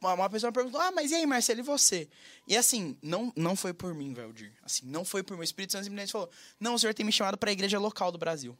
uma 0.00 0.28
pessoa 0.28 0.52
perguntou: 0.52 0.80
Ah, 0.80 0.90
mas 0.90 1.10
e 1.10 1.14
aí, 1.14 1.24
Marcelo, 1.26 1.60
e 1.60 1.62
você? 1.62 2.08
E 2.46 2.56
assim, 2.56 2.96
não, 3.02 3.32
não 3.34 3.56
foi 3.56 3.72
por 3.72 3.94
mim, 3.94 4.12
Valdir. 4.12 4.52
Assim, 4.62 4.84
não 4.86 5.04
foi 5.04 5.22
por. 5.22 5.38
O 5.38 5.42
Espírito 5.42 5.72
Santo 5.72 5.84
simplesmente 5.84 6.12
falou: 6.12 6.28
Não, 6.60 6.74
o 6.74 6.78
senhor 6.78 6.92
tem 6.92 7.06
me 7.06 7.12
chamado 7.12 7.38
para 7.38 7.50
a 7.50 7.52
igreja 7.52 7.78
local 7.78 8.12
do 8.12 8.18
Brasil. 8.18 8.56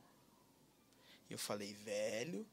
E 1.29 1.35
eu 1.35 1.39
falei, 1.39 1.75
velho. 1.85 2.47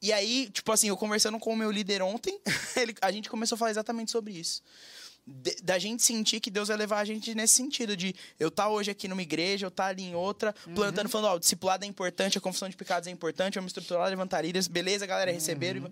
E 0.00 0.12
aí, 0.12 0.50
tipo 0.50 0.70
assim, 0.72 0.88
eu 0.88 0.96
conversando 0.96 1.38
com 1.38 1.52
o 1.52 1.56
meu 1.56 1.70
líder 1.70 2.02
ontem, 2.02 2.40
ele- 2.76 2.94
a 3.00 3.10
gente 3.10 3.28
começou 3.28 3.54
a 3.56 3.58
falar 3.58 3.70
exatamente 3.70 4.10
sobre 4.10 4.32
isso. 4.32 4.62
De- 5.24 5.54
da 5.62 5.78
gente 5.78 6.02
sentir 6.02 6.40
que 6.40 6.50
Deus 6.50 6.66
vai 6.66 6.76
levar 6.76 6.98
a 6.98 7.04
gente 7.04 7.32
nesse 7.32 7.54
sentido 7.54 7.96
de 7.96 8.12
eu 8.40 8.48
estar 8.48 8.68
hoje 8.68 8.90
aqui 8.90 9.06
numa 9.06 9.22
igreja, 9.22 9.66
eu 9.66 9.68
estar 9.68 9.86
ali 9.86 10.02
em 10.02 10.14
outra, 10.16 10.52
plantando, 10.74 11.08
falando, 11.08 11.30
ó, 11.32 11.36
o 11.36 11.38
discipulado 11.38 11.84
é 11.84 11.88
importante, 11.88 12.36
a 12.36 12.40
confissão 12.40 12.68
de 12.68 12.76
pecados 12.76 13.06
é 13.06 13.10
importante, 13.12 13.54
vamos 13.54 13.70
estruturar, 13.70 14.08
levantar 14.10 14.44
ilhas, 14.44 14.66
beleza, 14.66 15.06
galera, 15.06 15.30
receberam. 15.30 15.88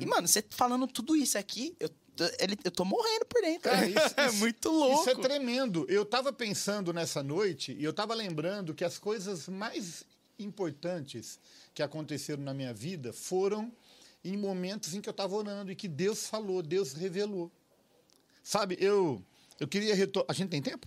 E, 0.00 0.06
mano, 0.06 0.26
você 0.26 0.44
falando 0.50 0.88
tudo 0.88 1.14
isso 1.14 1.38
aqui, 1.38 1.76
eu, 1.78 1.88
tô- 2.16 2.24
ele, 2.40 2.58
eu 2.64 2.70
tô 2.72 2.84
morrendo 2.84 3.24
por 3.26 3.40
dentro. 3.42 3.70
Cara, 3.70 3.86
isso- 3.86 4.14
é 4.16 4.26
isso- 4.26 4.36
muito 4.38 4.68
louco. 4.70 5.00
Isso 5.02 5.10
é 5.10 5.14
tremendo. 5.22 5.86
Eu 5.88 6.04
tava 6.04 6.32
pensando 6.32 6.92
nessa 6.92 7.22
noite 7.22 7.76
e 7.78 7.84
eu 7.84 7.92
tava 7.92 8.12
lembrando 8.12 8.74
que 8.74 8.84
as 8.84 8.98
coisas 8.98 9.46
mais 9.48 10.04
importantes 10.36 11.38
que 11.72 11.82
aconteceram 11.82 12.42
na 12.42 12.52
minha 12.52 12.74
vida 12.74 13.12
foram 13.12 13.72
em 14.24 14.36
momentos 14.36 14.94
em 14.94 15.00
que 15.00 15.08
eu 15.08 15.12
tava 15.12 15.34
orando 15.36 15.70
e 15.70 15.76
que 15.76 15.86
Deus 15.86 16.26
falou, 16.26 16.62
Deus 16.62 16.92
revelou. 16.92 17.52
Sabe, 18.44 18.76
eu 18.78 19.20
eu 19.58 19.66
queria 19.66 19.94
retomar. 19.94 20.26
A 20.28 20.32
gente 20.34 20.50
tem 20.50 20.60
tempo? 20.60 20.86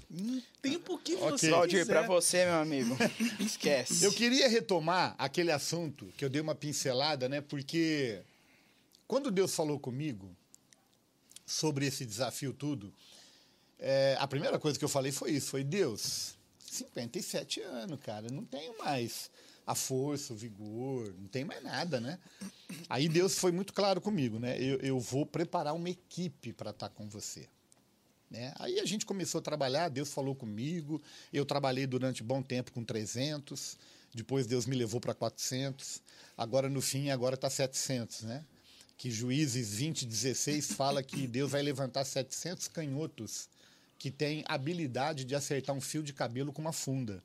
Tempo 0.61 0.97
que 0.99 1.15
você 1.15 1.49
Valdir, 1.49 1.79
quiser. 1.79 1.91
pra 1.91 2.05
você, 2.05 2.45
meu 2.45 2.55
amigo, 2.55 2.95
esquece. 3.39 4.03
Eu 4.03 4.11
queria 4.11 4.47
retomar 4.47 5.15
aquele 5.17 5.51
assunto 5.51 6.05
que 6.17 6.23
eu 6.23 6.29
dei 6.29 6.41
uma 6.41 6.53
pincelada, 6.53 7.27
né? 7.27 7.41
Porque 7.41 8.21
quando 9.07 9.31
Deus 9.31 9.55
falou 9.55 9.79
comigo 9.79 10.29
sobre 11.45 11.88
esse 11.88 12.05
desafio 12.05 12.53
tudo, 12.53 12.93
é, 13.79 14.15
a 14.19 14.27
primeira 14.27 14.59
coisa 14.59 14.77
que 14.77 14.85
eu 14.85 14.89
falei 14.89 15.11
foi 15.11 15.31
isso, 15.31 15.49
foi 15.49 15.63
Deus, 15.63 16.38
57 16.59 17.61
anos, 17.61 17.99
cara, 18.01 18.27
não 18.29 18.43
tenho 18.43 18.77
mais 18.79 19.31
a 19.68 19.76
força, 19.76 20.31
o 20.31 20.35
vigor, 20.38 21.14
não 21.19 21.27
tem 21.27 21.44
mais 21.44 21.61
nada, 21.61 21.99
né? 21.99 22.18
Aí 22.89 23.10
Deus 23.10 23.38
foi 23.38 23.52
muito 23.52 23.73
claro 23.73 23.99
comigo, 23.99 24.39
né? 24.39 24.57
Eu, 24.57 24.80
eu 24.80 24.98
vou 24.98 25.26
preparar 25.26 25.76
uma 25.76 25.89
equipe 25.89 26.53
para 26.53 26.69
estar 26.69 26.88
com 26.88 27.10
você. 27.10 27.49
Né? 28.31 28.53
Aí 28.57 28.80
a 28.80 28.85
gente 28.85 29.06
começou 29.06 29.39
a 29.39 29.41
trabalhar, 29.41 29.89
Deus 29.89 30.14
falou 30.14 30.34
comigo, 30.34 31.02
eu 31.34 31.45
trabalhei 31.45 31.85
durante 31.85 32.23
bom 32.23 32.41
tempo 32.41 32.72
com 32.72 32.84
300, 32.84 33.77
depois 34.14 34.48
Deus 34.48 34.65
me 34.65 34.76
levou 34.76 35.02
para 35.02 35.14
400, 35.14 36.02
agora 36.38 36.69
no 36.69 36.81
fim, 36.81 37.10
agora 37.10 37.35
está 37.35 37.49
700, 37.49 38.23
né? 38.23 38.45
Que 38.98 39.11
Juízes 39.11 39.73
20, 39.73 40.06
16 40.06 40.72
fala 40.73 41.03
que 41.03 41.27
Deus 41.27 41.52
vai 41.52 41.61
levantar 41.61 42.06
700 42.06 42.69
canhotos 42.69 43.49
que 43.99 44.10
têm 44.10 44.45
habilidade 44.48 45.26
de 45.26 45.35
acertar 45.35 45.76
um 45.76 45.81
fio 45.81 46.02
de 46.02 46.14
cabelo 46.14 46.53
com 46.53 46.61
uma 46.61 46.73
funda. 46.73 47.22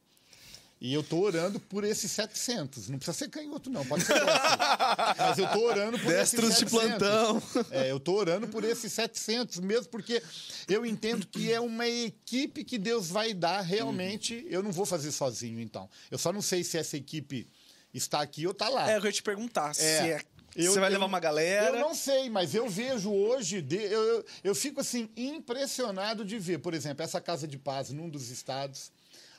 E 0.84 0.92
eu 0.92 1.00
tô 1.04 1.20
orando 1.20 1.60
por 1.60 1.84
esses 1.84 2.10
700. 2.10 2.88
Não 2.88 2.98
precisa 2.98 3.16
ser 3.16 3.28
canhoto, 3.30 3.70
não. 3.70 3.86
Pode 3.86 4.02
ser. 4.04 4.14
Mas 5.16 5.38
eu 5.38 5.48
tô 5.52 5.60
orando 5.64 5.96
por 5.96 6.08
Destros 6.12 6.50
esses 6.50 6.64
de 6.64 6.70
700. 6.70 6.98
plantão. 6.98 7.42
É, 7.70 7.88
eu 7.88 8.00
tô 8.00 8.14
orando 8.14 8.48
por 8.48 8.64
esses 8.64 8.92
700 8.92 9.60
mesmo, 9.60 9.86
porque 9.90 10.20
eu 10.66 10.84
entendo 10.84 11.24
que 11.24 11.52
é 11.52 11.60
uma 11.60 11.86
equipe 11.86 12.64
que 12.64 12.78
Deus 12.78 13.08
vai 13.08 13.32
dar 13.32 13.60
realmente. 13.60 14.44
Eu 14.50 14.60
não 14.60 14.72
vou 14.72 14.84
fazer 14.84 15.12
sozinho, 15.12 15.60
então. 15.60 15.88
Eu 16.10 16.18
só 16.18 16.32
não 16.32 16.42
sei 16.42 16.64
se 16.64 16.76
essa 16.76 16.96
equipe 16.96 17.46
está 17.94 18.20
aqui 18.20 18.44
ou 18.46 18.52
está 18.52 18.68
lá. 18.68 18.90
É, 18.90 18.96
eu 18.96 19.04
ia 19.04 19.12
te 19.12 19.22
perguntar. 19.22 19.72
se 19.74 19.84
É. 19.84 20.08
é- 20.08 20.22
Eu- 20.56 20.72
você 20.72 20.80
vai 20.80 20.88
eu- 20.88 20.94
levar 20.94 21.06
uma 21.06 21.20
galera? 21.20 21.76
Eu 21.76 21.80
não 21.80 21.94
sei, 21.94 22.28
mas 22.28 22.54
eu 22.56 22.68
vejo 22.68 23.08
hoje, 23.10 23.62
de- 23.62 23.76
eu, 23.76 24.02
eu, 24.02 24.24
eu 24.42 24.54
fico 24.54 24.80
assim, 24.80 25.08
impressionado 25.16 26.24
de 26.24 26.38
ver, 26.40 26.58
por 26.58 26.74
exemplo, 26.74 27.04
essa 27.04 27.20
Casa 27.20 27.46
de 27.46 27.56
Paz 27.56 27.90
num 27.90 28.08
dos 28.08 28.30
estados, 28.30 28.90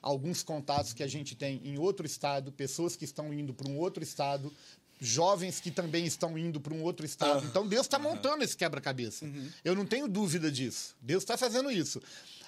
alguns 0.03 0.43
contatos 0.43 0.93
que 0.93 1.01
a 1.01 1.07
gente 1.07 1.33
tem 1.33 1.61
em 1.63 1.79
outro 1.79 2.05
estado, 2.05 2.51
pessoas 2.51 2.95
que 2.95 3.05
estão 3.05 3.33
indo 3.33 3.53
para 3.53 3.69
um 3.69 3.77
outro 3.77 4.03
estado, 4.03 4.53
jovens 4.99 5.61
que 5.61 5.71
também 5.71 6.05
estão 6.05 6.37
indo 6.37 6.59
para 6.59 6.73
um 6.73 6.83
outro 6.83 7.05
estado. 7.05 7.45
Então 7.45 7.65
Deus 7.65 7.85
está 7.85 7.97
montando 7.97 8.43
esse 8.43 8.55
quebra-cabeça. 8.55 9.25
Eu 9.63 9.73
não 9.73 9.85
tenho 9.85 10.07
dúvida 10.07 10.51
disso. 10.51 10.95
Deus 11.01 11.23
está 11.23 11.37
fazendo 11.37 11.71
isso. 11.71 12.01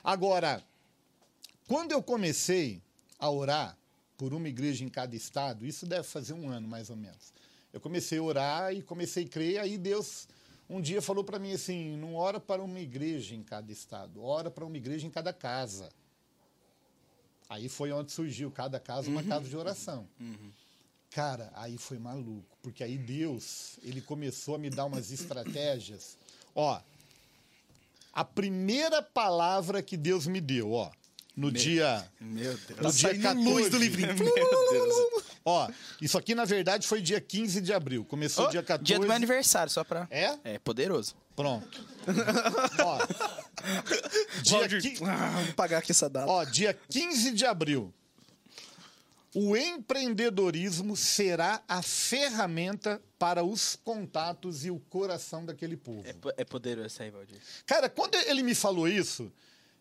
Agora, 0.03 0.61
quando 1.65 1.94
eu 1.94 2.03
comecei 2.03 2.82
a 3.18 3.32
orar 3.32 3.77
por 4.18 4.34
uma 4.34 4.49
igreja 4.49 4.84
em 4.84 4.90
cada 4.90 5.15
estado, 5.15 5.65
isso 5.65 5.86
deve 5.86 6.03
fazer 6.03 6.34
um 6.34 6.49
ano 6.49 6.68
mais 6.68 6.90
ou 6.90 6.95
menos. 6.95 7.34
Eu 7.72 7.80
comecei 7.80 8.19
a 8.19 8.23
orar 8.23 8.73
e 8.73 8.82
comecei 8.82 9.26
a 9.26 9.27
crer, 9.27 9.60
aí 9.60 9.77
Deus 9.77 10.27
um 10.69 10.82
dia 10.82 11.02
falou 11.02 11.23
para 11.23 11.40
mim 11.40 11.53
assim: 11.53 11.95
não 11.98 12.15
ora 12.15 12.40
para 12.40 12.61
uma 12.61 12.80
igreja 12.80 13.36
em 13.36 13.44
cada 13.44 13.72
estado, 13.72 14.23
ora 14.23 14.49
para 14.49 14.65
uma 14.65 14.77
igreja 14.77 15.06
em 15.07 15.10
cada 15.10 15.32
casa. 15.32 15.90
Aí 17.49 17.69
foi 17.69 17.91
onde 17.91 18.11
surgiu 18.11 18.49
cada 18.51 18.80
casa 18.80 19.09
uma 19.09 19.23
casa 19.23 19.47
de 19.47 19.55
oração. 19.55 20.07
Cara, 21.11 21.51
aí 21.55 21.77
foi 21.77 21.97
maluco, 21.97 22.57
porque 22.61 22.84
aí 22.84 22.97
Deus, 22.97 23.77
ele 23.84 24.01
começou 24.01 24.55
a 24.55 24.57
me 24.57 24.69
dar 24.69 24.85
umas 24.85 25.11
estratégias. 25.11 26.17
Ó, 26.53 26.80
a 28.11 28.23
primeira 28.26 29.01
palavra 29.01 29.81
que 29.81 29.95
Deus 29.95 30.27
me 30.27 30.41
deu, 30.41 30.72
ó, 30.73 30.91
no 31.35 31.51
dia. 31.51 32.09
Meu 32.19 32.57
Deus. 32.57 32.80
No 32.81 32.91
dia 32.91 33.19
14. 33.19 33.49
luz 33.49 33.69
do 33.69 33.77
livrinho. 33.77 34.15
Meu 34.17 34.72
Deus. 34.72 35.23
Ó, 35.43 35.69
isso 36.01 36.17
aqui 36.17 36.34
na 36.34 36.45
verdade 36.45 36.88
foi 36.88 37.01
dia 37.01 37.19
15 37.22 37.61
de 37.61 37.73
abril. 37.73 38.05
Começou 38.05 38.45
Ô, 38.47 38.49
dia 38.49 38.63
14. 38.63 38.85
Dia 38.85 38.97
do 38.99 39.05
meu 39.05 39.15
aniversário, 39.15 39.72
só 39.72 39.84
pra. 39.84 40.07
É? 40.09 40.38
É 40.43 40.59
poderoso. 40.59 41.15
Pronto. 41.35 41.85
Ó. 42.84 42.99
Dia, 44.44 44.60
Valdir, 44.60 44.82
qui- 44.82 44.98
ah, 45.04 45.42
vou 45.46 45.54
pagar 45.54 45.80
aqui 45.80 45.92
essa 45.92 46.10
data. 46.10 46.30
ó, 46.30 46.44
dia 46.44 46.74
15 46.90 47.32
de 47.32 47.46
abril. 47.46 47.94
O 49.34 49.58
empreendedorismo 49.58 50.96
será 50.96 51.62
a 51.68 51.82
ferramenta 51.82 53.02
para 53.20 53.44
os 53.44 53.76
contatos 53.84 54.64
e 54.64 54.72
o 54.72 54.80
coração 54.80 55.46
daquele 55.46 55.76
povo. 55.76 56.04
É, 56.08 56.16
é 56.42 56.46
poderoso 56.46 57.02
aí, 57.02 57.10
Valdir. 57.10 57.38
Cara, 57.66 57.90
quando 57.90 58.16
ele 58.16 58.42
me 58.44 58.56
falou 58.56 58.88
isso, 58.88 59.30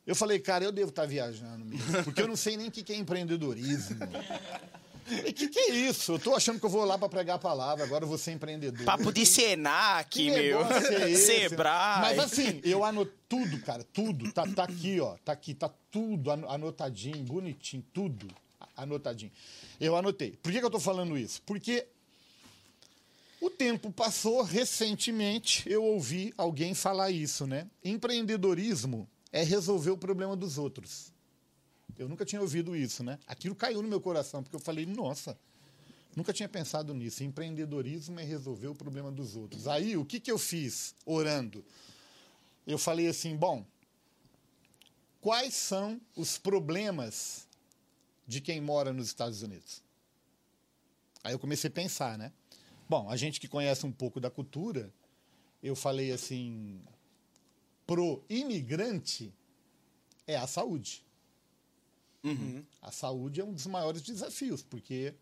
eu 0.04 0.16
falei, 0.16 0.40
cara, 0.40 0.64
eu 0.64 0.72
devo 0.72 0.88
estar 0.90 1.06
viajando 1.06 1.64
mesmo, 1.64 2.02
porque 2.02 2.20
eu 2.20 2.26
não 2.26 2.34
sei 2.36 2.56
nem 2.56 2.66
o 2.66 2.70
que 2.70 2.92
é 2.92 2.96
empreendedorismo. 2.96 3.96
O 5.06 5.32
que, 5.32 5.48
que 5.48 5.58
é 5.58 5.70
isso? 5.74 6.12
Eu 6.12 6.18
tô 6.18 6.34
achando 6.34 6.58
que 6.58 6.64
eu 6.66 6.70
vou 6.70 6.84
lá 6.84 6.96
para 6.96 7.08
pregar 7.08 7.36
a 7.36 7.38
palavra, 7.38 7.84
agora 7.84 8.04
eu 8.04 8.08
vou 8.08 8.16
ser 8.18 8.32
empreendedor. 8.32 8.84
Papo 8.86 9.12
de 9.12 9.26
Senac, 9.26 10.08
Que 10.10 10.30
meu. 10.30 10.60
é? 10.62 11.14
Sebrae. 11.16 12.00
Mas 12.00 12.18
assim, 12.18 12.60
eu 12.64 12.84
anoto 12.84 13.12
tudo, 13.28 13.60
cara, 13.60 13.84
tudo. 13.92 14.32
Tá, 14.32 14.46
tá 14.46 14.64
aqui, 14.64 14.98
ó. 15.00 15.16
Tá 15.24 15.32
aqui, 15.32 15.52
tá 15.54 15.70
tudo 15.90 16.30
ano- 16.30 16.48
anotadinho, 16.50 17.22
bonitinho, 17.24 17.84
tudo 17.92 18.26
anotadinho. 18.76 19.30
Eu 19.80 19.94
anotei. 19.96 20.32
Por 20.42 20.50
que, 20.50 20.58
que 20.58 20.64
eu 20.64 20.70
tô 20.70 20.80
falando 20.80 21.16
isso? 21.18 21.42
Porque 21.42 21.86
o 23.40 23.50
tempo 23.50 23.90
passou, 23.92 24.42
recentemente 24.42 25.68
eu 25.70 25.84
ouvi 25.84 26.32
alguém 26.38 26.74
falar 26.74 27.10
isso, 27.10 27.46
né? 27.46 27.66
Empreendedorismo 27.84 29.06
é 29.30 29.42
resolver 29.42 29.90
o 29.90 29.98
problema 29.98 30.34
dos 30.34 30.56
outros. 30.58 31.12
Eu 31.98 32.08
nunca 32.08 32.24
tinha 32.24 32.40
ouvido 32.40 32.74
isso, 32.74 33.02
né? 33.04 33.18
Aquilo 33.26 33.54
caiu 33.54 33.82
no 33.82 33.88
meu 33.88 34.00
coração, 34.00 34.42
porque 34.42 34.56
eu 34.56 34.60
falei, 34.60 34.84
nossa, 34.86 35.38
Nunca 36.16 36.32
tinha 36.32 36.48
pensado 36.48 36.94
nisso. 36.94 37.24
Empreendedorismo 37.24 38.20
é 38.20 38.24
resolver 38.24 38.68
o 38.68 38.74
problema 38.74 39.10
dos 39.10 39.34
outros. 39.34 39.66
Aí, 39.66 39.96
o 39.96 40.04
que, 40.04 40.20
que 40.20 40.30
eu 40.30 40.38
fiz 40.38 40.94
orando? 41.04 41.64
Eu 42.66 42.78
falei 42.78 43.08
assim: 43.08 43.36
bom, 43.36 43.66
quais 45.20 45.54
são 45.54 46.00
os 46.14 46.38
problemas 46.38 47.48
de 48.26 48.40
quem 48.40 48.60
mora 48.60 48.92
nos 48.92 49.08
Estados 49.08 49.42
Unidos? 49.42 49.82
Aí 51.22 51.32
eu 51.32 51.38
comecei 51.38 51.68
a 51.68 51.72
pensar, 51.72 52.16
né? 52.16 52.32
Bom, 52.88 53.10
a 53.10 53.16
gente 53.16 53.40
que 53.40 53.48
conhece 53.48 53.84
um 53.84 53.92
pouco 53.92 54.20
da 54.20 54.30
cultura, 54.30 54.92
eu 55.60 55.74
falei 55.74 56.12
assim: 56.12 56.80
pro 57.84 58.22
imigrante 58.28 59.34
é 60.28 60.36
a 60.36 60.46
saúde. 60.46 61.03
A 62.80 62.90
saúde 62.90 63.40
é 63.40 63.44
um 63.44 63.52
dos 63.52 63.66
maiores 63.66 64.02
desafios, 64.02 64.62
porque 64.62 65.14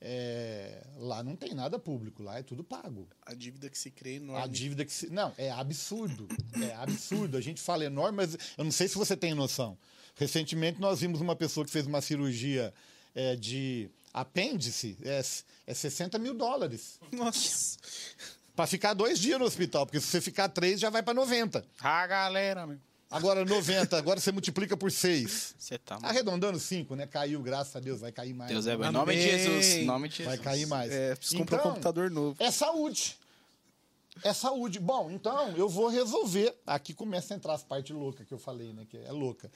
é, 0.00 0.84
lá 0.96 1.22
não 1.22 1.36
tem 1.36 1.54
nada 1.54 1.78
público, 1.78 2.22
lá 2.22 2.38
é 2.38 2.42
tudo 2.42 2.64
pago. 2.64 3.08
A 3.24 3.34
dívida 3.34 3.70
que 3.70 3.78
se 3.78 3.90
crê 3.90 4.10
A 4.10 4.16
enorme. 4.16 4.48
dívida 4.48 4.84
que 4.84 4.92
se. 4.92 5.08
Não, 5.10 5.32
é 5.38 5.50
absurdo. 5.50 6.26
É 6.60 6.74
absurdo. 6.74 7.36
A 7.36 7.40
gente 7.40 7.60
fala 7.60 7.84
enorme, 7.84 8.16
mas 8.16 8.36
eu 8.58 8.64
não 8.64 8.72
sei 8.72 8.88
se 8.88 8.96
você 8.96 9.16
tem 9.16 9.34
noção. 9.34 9.78
Recentemente 10.16 10.80
nós 10.80 11.00
vimos 11.00 11.20
uma 11.20 11.36
pessoa 11.36 11.64
que 11.64 11.70
fez 11.70 11.86
uma 11.86 12.00
cirurgia 12.00 12.74
é, 13.14 13.36
de 13.36 13.88
apêndice, 14.12 14.98
é, 15.02 15.22
é 15.66 15.74
60 15.74 16.18
mil 16.18 16.34
dólares. 16.34 16.98
Nossa. 17.12 17.78
Para 18.54 18.66
ficar 18.66 18.92
dois 18.92 19.18
dias 19.18 19.38
no 19.38 19.46
hospital, 19.46 19.86
porque 19.86 19.98
se 20.00 20.06
você 20.08 20.20
ficar 20.20 20.48
três, 20.48 20.78
já 20.78 20.90
vai 20.90 21.02
para 21.02 21.14
90. 21.14 21.64
Ah, 21.80 22.06
galera, 22.06 22.66
meu. 22.66 22.78
Agora 23.12 23.44
90, 23.44 23.94
agora 23.98 24.18
você 24.18 24.32
multiplica 24.32 24.74
por 24.74 24.90
seis. 24.90 25.54
Você 25.58 25.76
tá. 25.76 25.98
Arredondando 26.02 26.58
cinco, 26.58 26.96
né? 26.96 27.06
Caiu, 27.06 27.42
graças 27.42 27.76
a 27.76 27.78
Deus, 27.78 28.00
vai 28.00 28.10
cair 28.10 28.32
mais. 28.32 28.50
Deus 28.50 28.66
é 28.66 28.74
bom. 28.74 28.86
Em 28.86 28.90
nome 28.90 29.14
de 29.14 29.20
Jesus. 29.20 29.86
Nome 29.86 30.08
de 30.08 30.16
Jesus. 30.16 30.34
Vai 30.34 30.42
cair 30.42 30.66
mais. 30.66 30.90
É, 30.90 31.14
preciso 31.14 31.36
comprar 31.36 31.58
um 31.58 31.62
computador 31.62 32.10
novo. 32.10 32.42
É 32.42 32.50
saúde. 32.50 33.18
É 34.24 34.32
saúde. 34.32 34.80
Bom, 34.80 35.10
então 35.10 35.50
eu 35.50 35.68
vou 35.68 35.88
resolver. 35.88 36.56
Aqui 36.66 36.94
começa 36.94 37.34
a 37.34 37.36
entrar 37.36 37.52
as 37.52 37.62
partes 37.62 37.94
loucas 37.94 38.26
que 38.26 38.32
eu 38.32 38.38
falei, 38.38 38.72
né? 38.72 38.86
Que 38.88 38.96
é 38.96 39.12
louca. 39.12 39.52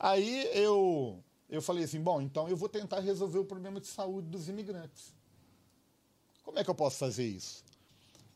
Aí 0.00 0.48
eu, 0.54 1.22
eu 1.50 1.60
falei 1.60 1.84
assim: 1.84 2.00
bom, 2.00 2.22
então 2.22 2.48
eu 2.48 2.56
vou 2.56 2.68
tentar 2.68 3.00
resolver 3.00 3.38
o 3.38 3.44
problema 3.44 3.78
de 3.78 3.88
saúde 3.88 4.28
dos 4.28 4.48
imigrantes. 4.48 5.12
Como 6.42 6.58
é 6.58 6.64
que 6.64 6.70
eu 6.70 6.74
posso 6.74 6.96
fazer 6.96 7.26
isso? 7.26 7.62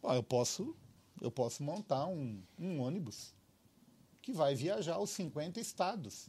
Bom, 0.02 0.12
eu 0.12 0.22
posso, 0.22 0.76
eu 1.18 1.30
posso 1.30 1.62
montar 1.62 2.04
um, 2.04 2.42
um 2.58 2.80
ônibus 2.80 3.32
que 4.30 4.36
vai 4.36 4.54
viajar 4.54 4.94
aos 4.94 5.10
50 5.10 5.60
estados. 5.60 6.28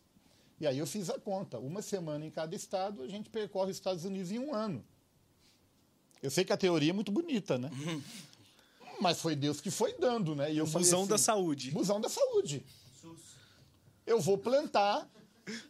E 0.59 0.67
aí 0.67 0.77
eu 0.77 0.87
fiz 0.87 1.09
a 1.09 1.19
conta. 1.19 1.59
Uma 1.59 1.81
semana 1.81 2.25
em 2.25 2.31
cada 2.31 2.55
estado, 2.55 3.03
a 3.03 3.07
gente 3.07 3.29
percorre 3.29 3.71
os 3.71 3.77
Estados 3.77 4.05
Unidos 4.05 4.31
em 4.31 4.39
um 4.39 4.53
ano. 4.53 4.83
Eu 6.21 6.29
sei 6.29 6.43
que 6.43 6.53
a 6.53 6.57
teoria 6.57 6.91
é 6.91 6.93
muito 6.93 7.11
bonita, 7.11 7.57
né? 7.57 7.69
Mas 8.99 9.19
foi 9.19 9.35
Deus 9.35 9.59
que 9.59 9.71
foi 9.71 9.93
dando, 9.93 10.35
né? 10.35 10.53
E 10.53 10.57
eu 10.57 10.67
Busão 10.67 11.01
assim, 11.01 11.09
da 11.09 11.17
saúde. 11.17 11.71
Busão 11.71 11.99
da 11.99 12.09
saúde. 12.09 12.63
Eu 14.05 14.19
vou 14.19 14.37
plantar. 14.37 15.07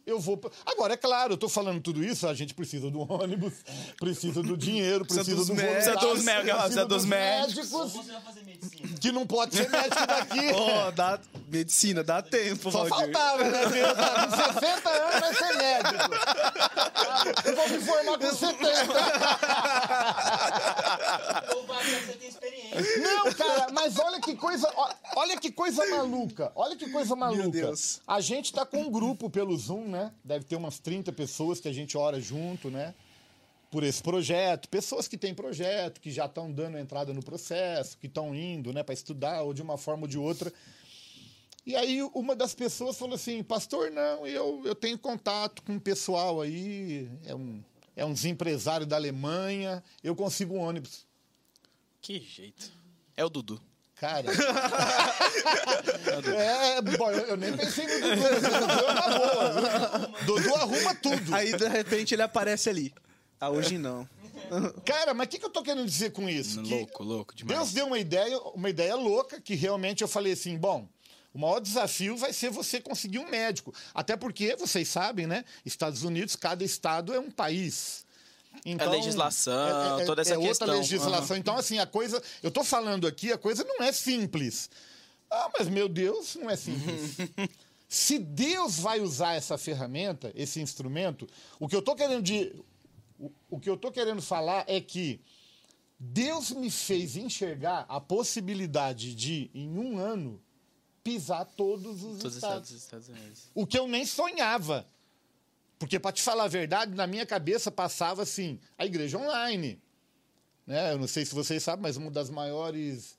Eu 0.05 0.19
vou. 0.19 0.39
Agora, 0.65 0.93
é 0.93 0.97
claro, 0.97 1.33
eu 1.33 1.37
tô 1.37 1.47
falando 1.47 1.81
tudo 1.81 2.03
isso, 2.03 2.27
a 2.27 2.33
gente 2.33 2.53
precisa 2.53 2.91
do 2.91 2.99
ônibus, 2.99 3.53
precisa 3.97 4.43
do 4.43 4.57
dinheiro, 4.57 5.05
Precisa 5.05 5.45
do 5.45 5.55
médicos. 5.55 5.73
Precisa 5.73 5.95
dos 5.95 6.23
médicos, 6.23 6.61
precisa 6.61 6.85
dos 6.85 7.05
médicos. 7.05 7.69
você 7.69 8.11
vai 8.11 8.21
fazer 8.21 8.43
medicina? 8.43 8.97
que 8.99 9.11
não 9.11 9.25
pode 9.25 9.55
ser 9.55 9.69
médico 9.69 10.05
daqui. 10.05 10.51
Ó, 10.53 10.91
dá 10.91 11.19
medicina, 11.51 12.03
dá 12.03 12.21
tempo, 12.21 12.71
Só 12.71 12.85
Valdir. 12.85 13.11
faltava, 13.13 13.43
né? 13.43 13.63
Com 13.63 14.53
60 14.53 14.89
anos 14.89 15.19
vai 15.19 15.33
ser 15.35 15.57
médico. 15.57 15.97
Eu 17.45 17.55
vou 17.55 17.69
me 17.69 17.79
formar 17.79 18.17
com 18.17 18.31
70. 18.33 18.71
Ou 21.55 21.65
vai 21.67 21.83
você 21.83 22.13
tem 22.13 22.29
experiência. 22.29 22.97
Não, 22.99 23.33
cara, 23.33 23.67
mas 23.73 23.99
olha 23.99 24.21
que 24.21 24.35
coisa, 24.35 24.71
olha 25.15 25.37
que 25.37 25.51
coisa 25.51 25.85
maluca. 25.87 26.51
Olha 26.55 26.75
que 26.75 26.89
coisa 26.89 27.15
maluca. 27.15 27.49
Deus. 27.49 28.01
A 28.07 28.21
gente 28.21 28.53
tá 28.53 28.65
com 28.65 28.81
um 28.83 28.89
grupo 28.89 29.29
pelo 29.29 29.57
Zoom, 29.57 29.89
né? 29.89 30.11
Deve 30.23 30.45
ter 30.45 30.55
umas 30.55 30.79
30 30.79 31.11
pessoas 31.11 31.59
que 31.59 31.67
a 31.67 31.73
gente 31.73 31.97
ora 31.97 32.19
junto, 32.19 32.71
né? 32.71 32.93
Por 33.69 33.83
esse 33.83 34.01
projeto, 34.03 34.67
pessoas 34.67 35.07
que 35.07 35.17
têm 35.17 35.33
projeto, 35.33 36.01
que 36.01 36.11
já 36.11 36.25
estão 36.25 36.51
dando 36.51 36.77
entrada 36.77 37.13
no 37.13 37.23
processo, 37.23 37.97
que 37.97 38.07
estão 38.07 38.35
indo, 38.35 38.73
né, 38.73 38.83
para 38.83 38.93
estudar 38.93 39.43
ou 39.43 39.53
de 39.53 39.61
uma 39.61 39.77
forma 39.77 40.03
ou 40.03 40.07
de 40.09 40.17
outra. 40.17 40.51
E 41.65 41.75
aí 41.75 42.01
uma 42.13 42.35
das 42.35 42.55
pessoas 42.55 42.97
falou 42.97 43.15
assim, 43.15 43.43
pastor, 43.43 43.91
não, 43.91 44.25
eu, 44.25 44.61
eu 44.65 44.73
tenho 44.73 44.97
contato 44.97 45.61
com 45.61 45.73
um 45.73 45.79
pessoal 45.79 46.41
aí, 46.41 47.09
é, 47.25 47.35
um, 47.35 47.63
é 47.95 48.03
uns 48.03 48.25
empresários 48.25 48.87
da 48.87 48.95
Alemanha, 48.95 49.83
eu 50.03 50.15
consigo 50.15 50.55
um 50.55 50.59
ônibus. 50.59 51.05
Que 52.01 52.19
jeito. 52.19 52.71
É 53.15 53.23
o 53.23 53.29
Dudu. 53.29 53.61
Cara. 53.95 54.27
é, 56.35 56.81
bom, 56.81 57.11
eu, 57.11 57.27
eu 57.27 57.37
nem 57.37 57.55
pensei 57.55 57.85
no 57.85 57.93
Dudu, 58.01 58.21
mas 58.21 58.43
o 58.43 58.49
Dudu 58.49 58.73
é 58.73 58.91
uma 58.91 59.19
boa. 59.19 59.51
viu? 59.51 60.25
Dudu 60.25 60.55
arruma 60.55 60.95
tudo. 60.95 61.35
Aí, 61.35 61.55
de 61.55 61.67
repente, 61.67 62.15
ele 62.15 62.23
aparece 62.23 62.67
ali. 62.67 62.91
Ah, 63.39 63.51
hoje 63.51 63.77
não. 63.77 64.09
Cara, 64.83 65.13
mas 65.13 65.27
o 65.27 65.29
que, 65.29 65.37
que 65.37 65.45
eu 65.45 65.51
tô 65.51 65.61
querendo 65.61 65.85
dizer 65.85 66.11
com 66.11 66.27
isso? 66.27 66.63
Que 66.63 66.73
Louco, 66.73 67.03
louco 67.03 67.35
demais. 67.35 67.57
Deus 67.59 67.73
deu 67.73 67.85
uma 67.85 67.99
ideia, 67.99 68.39
uma 68.39 68.69
ideia 68.69 68.95
louca 68.95 69.39
que 69.39 69.53
realmente 69.53 70.01
eu 70.01 70.07
falei 70.07 70.33
assim, 70.33 70.57
bom, 70.57 70.87
o 71.33 71.39
maior 71.39 71.59
desafio 71.59 72.17
vai 72.17 72.33
ser 72.33 72.49
você 72.49 72.81
conseguir 72.81 73.19
um 73.19 73.29
médico. 73.29 73.73
Até 73.93 74.17
porque, 74.17 74.55
vocês 74.55 74.87
sabem, 74.87 75.27
né? 75.27 75.45
Estados 75.65 76.03
Unidos, 76.03 76.35
cada 76.35 76.63
estado 76.63 77.13
é 77.13 77.19
um 77.19 77.31
país. 77.31 78.05
Então, 78.65 78.91
legislação, 78.91 80.05
toda 80.05 80.21
essa 80.21 80.33
é 80.33 80.37
outra 80.37 80.49
questão. 80.49 80.77
legislação. 80.77 81.37
Então, 81.37 81.55
assim, 81.55 81.79
a 81.79 81.85
coisa. 81.85 82.21
Eu 82.43 82.51
tô 82.51 82.63
falando 82.63 83.07
aqui, 83.07 83.31
a 83.31 83.37
coisa 83.37 83.63
não 83.63 83.85
é 83.85 83.91
simples. 83.91 84.69
Ah, 85.29 85.49
mas 85.57 85.69
meu 85.69 85.87
Deus, 85.87 86.35
não 86.35 86.49
é 86.49 86.57
simples. 86.57 87.15
Se 87.87 88.19
Deus 88.19 88.79
vai 88.79 88.99
usar 88.99 89.33
essa 89.33 89.57
ferramenta, 89.57 90.31
esse 90.35 90.61
instrumento, 90.61 91.27
o 91.59 91.67
que 91.67 91.75
eu 91.75 91.81
tô 91.81 91.95
querendo 91.95 92.23
de, 92.23 92.53
o, 93.17 93.31
o 93.49 93.59
que 93.59 93.69
eu 93.69 93.77
tô 93.77 93.91
querendo 93.91 94.21
falar 94.21 94.63
é 94.67 94.79
que 94.79 95.21
Deus 95.99 96.51
me 96.51 96.71
fez 96.71 97.15
enxergar 97.15 97.85
a 97.87 97.99
possibilidade 97.99 99.13
de, 99.13 99.51
em 99.53 99.77
um 99.77 99.99
ano, 99.99 100.41
pisar 101.03 101.45
todos 101.45 102.03
os 102.03 102.19
Todos 102.19 102.25
os 102.25 102.35
estados. 102.35 102.69
estados 102.69 102.69
dos 102.71 102.83
Estados 102.83 103.09
Unidos. 103.09 103.51
O 103.53 103.65
que 103.65 103.77
eu 103.77 103.87
nem 103.87 104.05
sonhava. 104.05 104.85
Porque, 105.79 105.99
para 105.99 106.11
te 106.11 106.21
falar 106.21 106.43
a 106.43 106.47
verdade, 106.47 106.93
na 106.93 107.07
minha 107.07 107.25
cabeça 107.25 107.71
passava 107.71 108.21
assim: 108.21 108.59
a 108.77 108.85
igreja 108.85 109.17
online. 109.17 109.81
Né? 110.65 110.93
Eu 110.93 110.99
não 110.99 111.07
sei 111.07 111.25
se 111.25 111.33
vocês 111.33 111.63
sabem, 111.63 111.81
mas 111.81 111.97
uma 111.97 112.11
das 112.11 112.29
maiores 112.29 113.17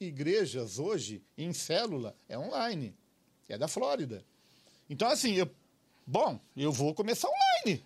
igrejas 0.00 0.78
hoje 0.78 1.22
em 1.36 1.52
célula 1.52 2.16
é 2.28 2.38
online. 2.38 2.94
É 3.48 3.58
da 3.58 3.68
Flórida. 3.68 4.24
Então, 4.88 5.08
assim, 5.08 5.34
eu, 5.34 5.50
bom, 6.06 6.40
eu 6.56 6.72
vou 6.72 6.94
começar 6.94 7.28
online. 7.28 7.84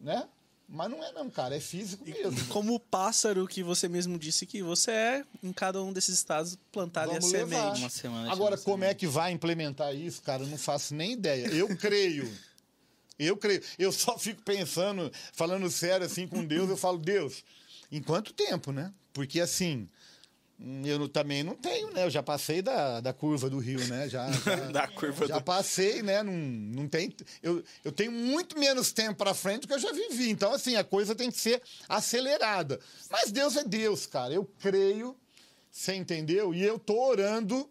Né? 0.00 0.28
Mas 0.68 0.90
não 0.90 1.04
é 1.04 1.12
não, 1.12 1.30
cara, 1.30 1.54
é 1.54 1.60
físico 1.60 2.04
mesmo. 2.04 2.46
Como 2.46 2.74
o 2.74 2.80
pássaro 2.80 3.46
que 3.46 3.62
você 3.62 3.88
mesmo 3.88 4.18
disse 4.18 4.46
que 4.46 4.62
você 4.62 4.90
é, 4.90 5.24
em 5.42 5.52
cada 5.52 5.82
um 5.82 5.92
desses 5.92 6.14
estados, 6.16 6.58
plantar 6.72 7.02
ali 7.02 7.10
a 7.12 7.14
Vamos 7.14 7.32
levar. 7.32 7.62
semente. 7.62 7.80
Uma 7.80 7.90
semana. 7.90 8.32
Agora, 8.32 8.56
como 8.56 8.82
é 8.82 8.94
que 8.94 9.06
vai 9.06 9.30
implementar 9.32 9.94
isso, 9.94 10.22
cara? 10.22 10.42
Eu 10.42 10.48
não 10.48 10.58
faço 10.58 10.94
nem 10.94 11.12
ideia. 11.12 11.46
Eu 11.48 11.76
creio. 11.76 12.32
Eu 13.18 13.36
creio. 13.36 13.62
Eu 13.78 13.92
só 13.92 14.18
fico 14.18 14.42
pensando, 14.42 15.12
falando 15.32 15.70
sério 15.70 16.06
assim 16.06 16.26
com 16.26 16.44
Deus, 16.44 16.68
eu 16.68 16.76
falo, 16.76 16.98
Deus, 16.98 17.44
em 17.92 18.02
quanto 18.02 18.32
tempo, 18.32 18.72
né? 18.72 18.92
Porque 19.12 19.40
assim, 19.40 19.88
eu 20.58 20.98
não- 20.98 21.08
também 21.08 21.42
não 21.42 21.54
tenho, 21.54 21.92
né? 21.92 22.04
Eu 22.04 22.10
já 22.10 22.22
passei 22.22 22.62
da, 22.62 23.00
da 23.00 23.12
curva 23.12 23.50
do 23.50 23.58
rio, 23.58 23.84
né? 23.88 24.08
Já, 24.08 24.30
já, 24.30 24.54
Da 24.72 24.88
curva 24.88 25.26
já 25.26 25.38
do- 25.38 25.44
passei, 25.44 26.02
né? 26.02 26.22
Não, 26.22 26.32
não 26.32 26.88
tem, 26.88 27.14
eu, 27.42 27.62
eu 27.84 27.90
tenho 27.92 28.12
muito 28.12 28.58
menos 28.58 28.92
tempo 28.92 29.16
para 29.16 29.34
frente 29.34 29.62
do 29.62 29.68
que 29.68 29.74
eu 29.74 29.78
já 29.78 29.92
vivi. 29.92 30.30
Então, 30.30 30.52
assim, 30.52 30.76
a 30.76 30.84
coisa 30.84 31.14
tem 31.14 31.30
que 31.30 31.38
ser 31.40 31.60
acelerada. 31.88 32.78
Mas 33.10 33.30
Deus 33.32 33.56
é 33.56 33.64
Deus, 33.64 34.06
cara. 34.06 34.32
Eu 34.32 34.44
creio, 34.60 35.16
você 35.70 35.94
entendeu? 35.94 36.54
E 36.54 36.62
eu 36.62 36.78
tô 36.78 37.04
orando, 37.04 37.68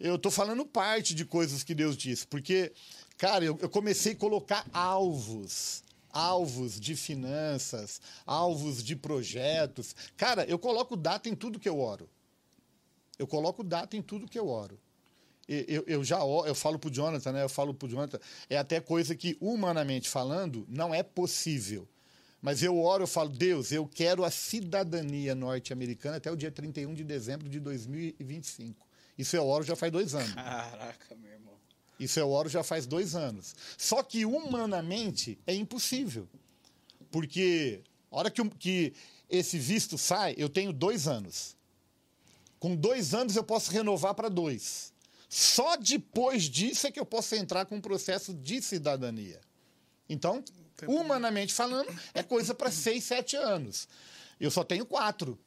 eu 0.00 0.18
tô 0.18 0.30
falando 0.30 0.66
parte 0.66 1.14
de 1.14 1.24
coisas 1.24 1.62
que 1.62 1.74
Deus 1.74 1.96
disse. 1.96 2.26
Porque, 2.26 2.72
cara, 3.16 3.44
eu, 3.44 3.56
eu 3.62 3.68
comecei 3.70 4.12
a 4.12 4.16
colocar 4.16 4.66
alvos. 4.72 5.82
Alvos 6.16 6.78
de 6.78 6.94
finanças, 6.94 8.00
alvos 8.24 8.84
de 8.84 8.94
projetos. 8.94 9.96
Cara, 10.16 10.44
eu 10.44 10.56
coloco 10.60 10.96
data 10.96 11.28
em 11.28 11.34
tudo 11.34 11.58
que 11.58 11.68
eu 11.68 11.80
oro. 11.80 12.08
Eu 13.18 13.26
coloco 13.26 13.62
data 13.62 13.96
em 13.96 14.02
tudo 14.02 14.28
que 14.28 14.38
eu 14.38 14.48
oro. 14.48 14.78
Eu, 15.46 15.84
eu 15.86 16.04
já 16.04 16.18
eu 16.18 16.54
falo 16.54 16.78
pro 16.78 16.90
Jonathan, 16.90 17.32
né? 17.32 17.42
Eu 17.42 17.48
falo 17.48 17.74
pro 17.74 17.88
Jonathan, 17.88 18.18
é 18.48 18.56
até 18.56 18.80
coisa 18.80 19.14
que, 19.14 19.36
humanamente 19.40 20.08
falando, 20.08 20.64
não 20.68 20.94
é 20.94 21.02
possível. 21.02 21.86
Mas 22.40 22.62
eu 22.62 22.78
oro, 22.78 23.04
eu 23.04 23.06
falo, 23.06 23.28
Deus, 23.30 23.72
eu 23.72 23.86
quero 23.86 24.24
a 24.24 24.30
cidadania 24.30 25.34
norte-americana 25.34 26.16
até 26.16 26.30
o 26.30 26.36
dia 26.36 26.50
31 26.50 26.94
de 26.94 27.04
dezembro 27.04 27.48
de 27.48 27.58
2025. 27.60 28.86
Isso 29.16 29.36
eu 29.36 29.46
oro 29.46 29.64
já 29.64 29.76
faz 29.76 29.92
dois 29.92 30.14
anos. 30.14 30.34
Caraca, 30.34 31.14
meu 31.14 31.32
irmão. 31.32 31.54
Isso 31.98 32.18
eu 32.18 32.30
oro 32.30 32.48
já 32.48 32.62
faz 32.62 32.86
dois 32.86 33.14
anos. 33.14 33.54
Só 33.78 34.02
que 34.02 34.26
humanamente 34.26 35.38
é 35.46 35.54
impossível. 35.54 36.28
Porque 37.10 37.80
a 38.10 38.18
hora 38.18 38.30
que, 38.30 38.46
que 38.50 38.92
esse 39.30 39.58
visto 39.58 39.96
sai, 39.96 40.34
eu 40.36 40.48
tenho 40.48 40.72
dois 40.72 41.06
anos. 41.06 41.56
Com 42.64 42.74
dois 42.74 43.12
anos 43.12 43.36
eu 43.36 43.44
posso 43.44 43.70
renovar 43.70 44.14
para 44.14 44.30
dois. 44.30 44.90
Só 45.28 45.76
depois 45.76 46.44
disso 46.44 46.86
é 46.86 46.90
que 46.90 46.98
eu 46.98 47.04
posso 47.04 47.34
entrar 47.34 47.66
com 47.66 47.76
um 47.76 47.80
processo 47.80 48.32
de 48.32 48.62
cidadania. 48.62 49.38
Então, 50.08 50.42
humanamente 50.86 51.52
falando, 51.52 51.94
é 52.14 52.22
coisa 52.22 52.54
para 52.54 52.70
seis, 52.70 53.04
sete 53.04 53.36
anos. 53.36 53.86
Eu 54.40 54.50
só 54.50 54.64
tenho 54.64 54.86
quatro. 54.86 55.38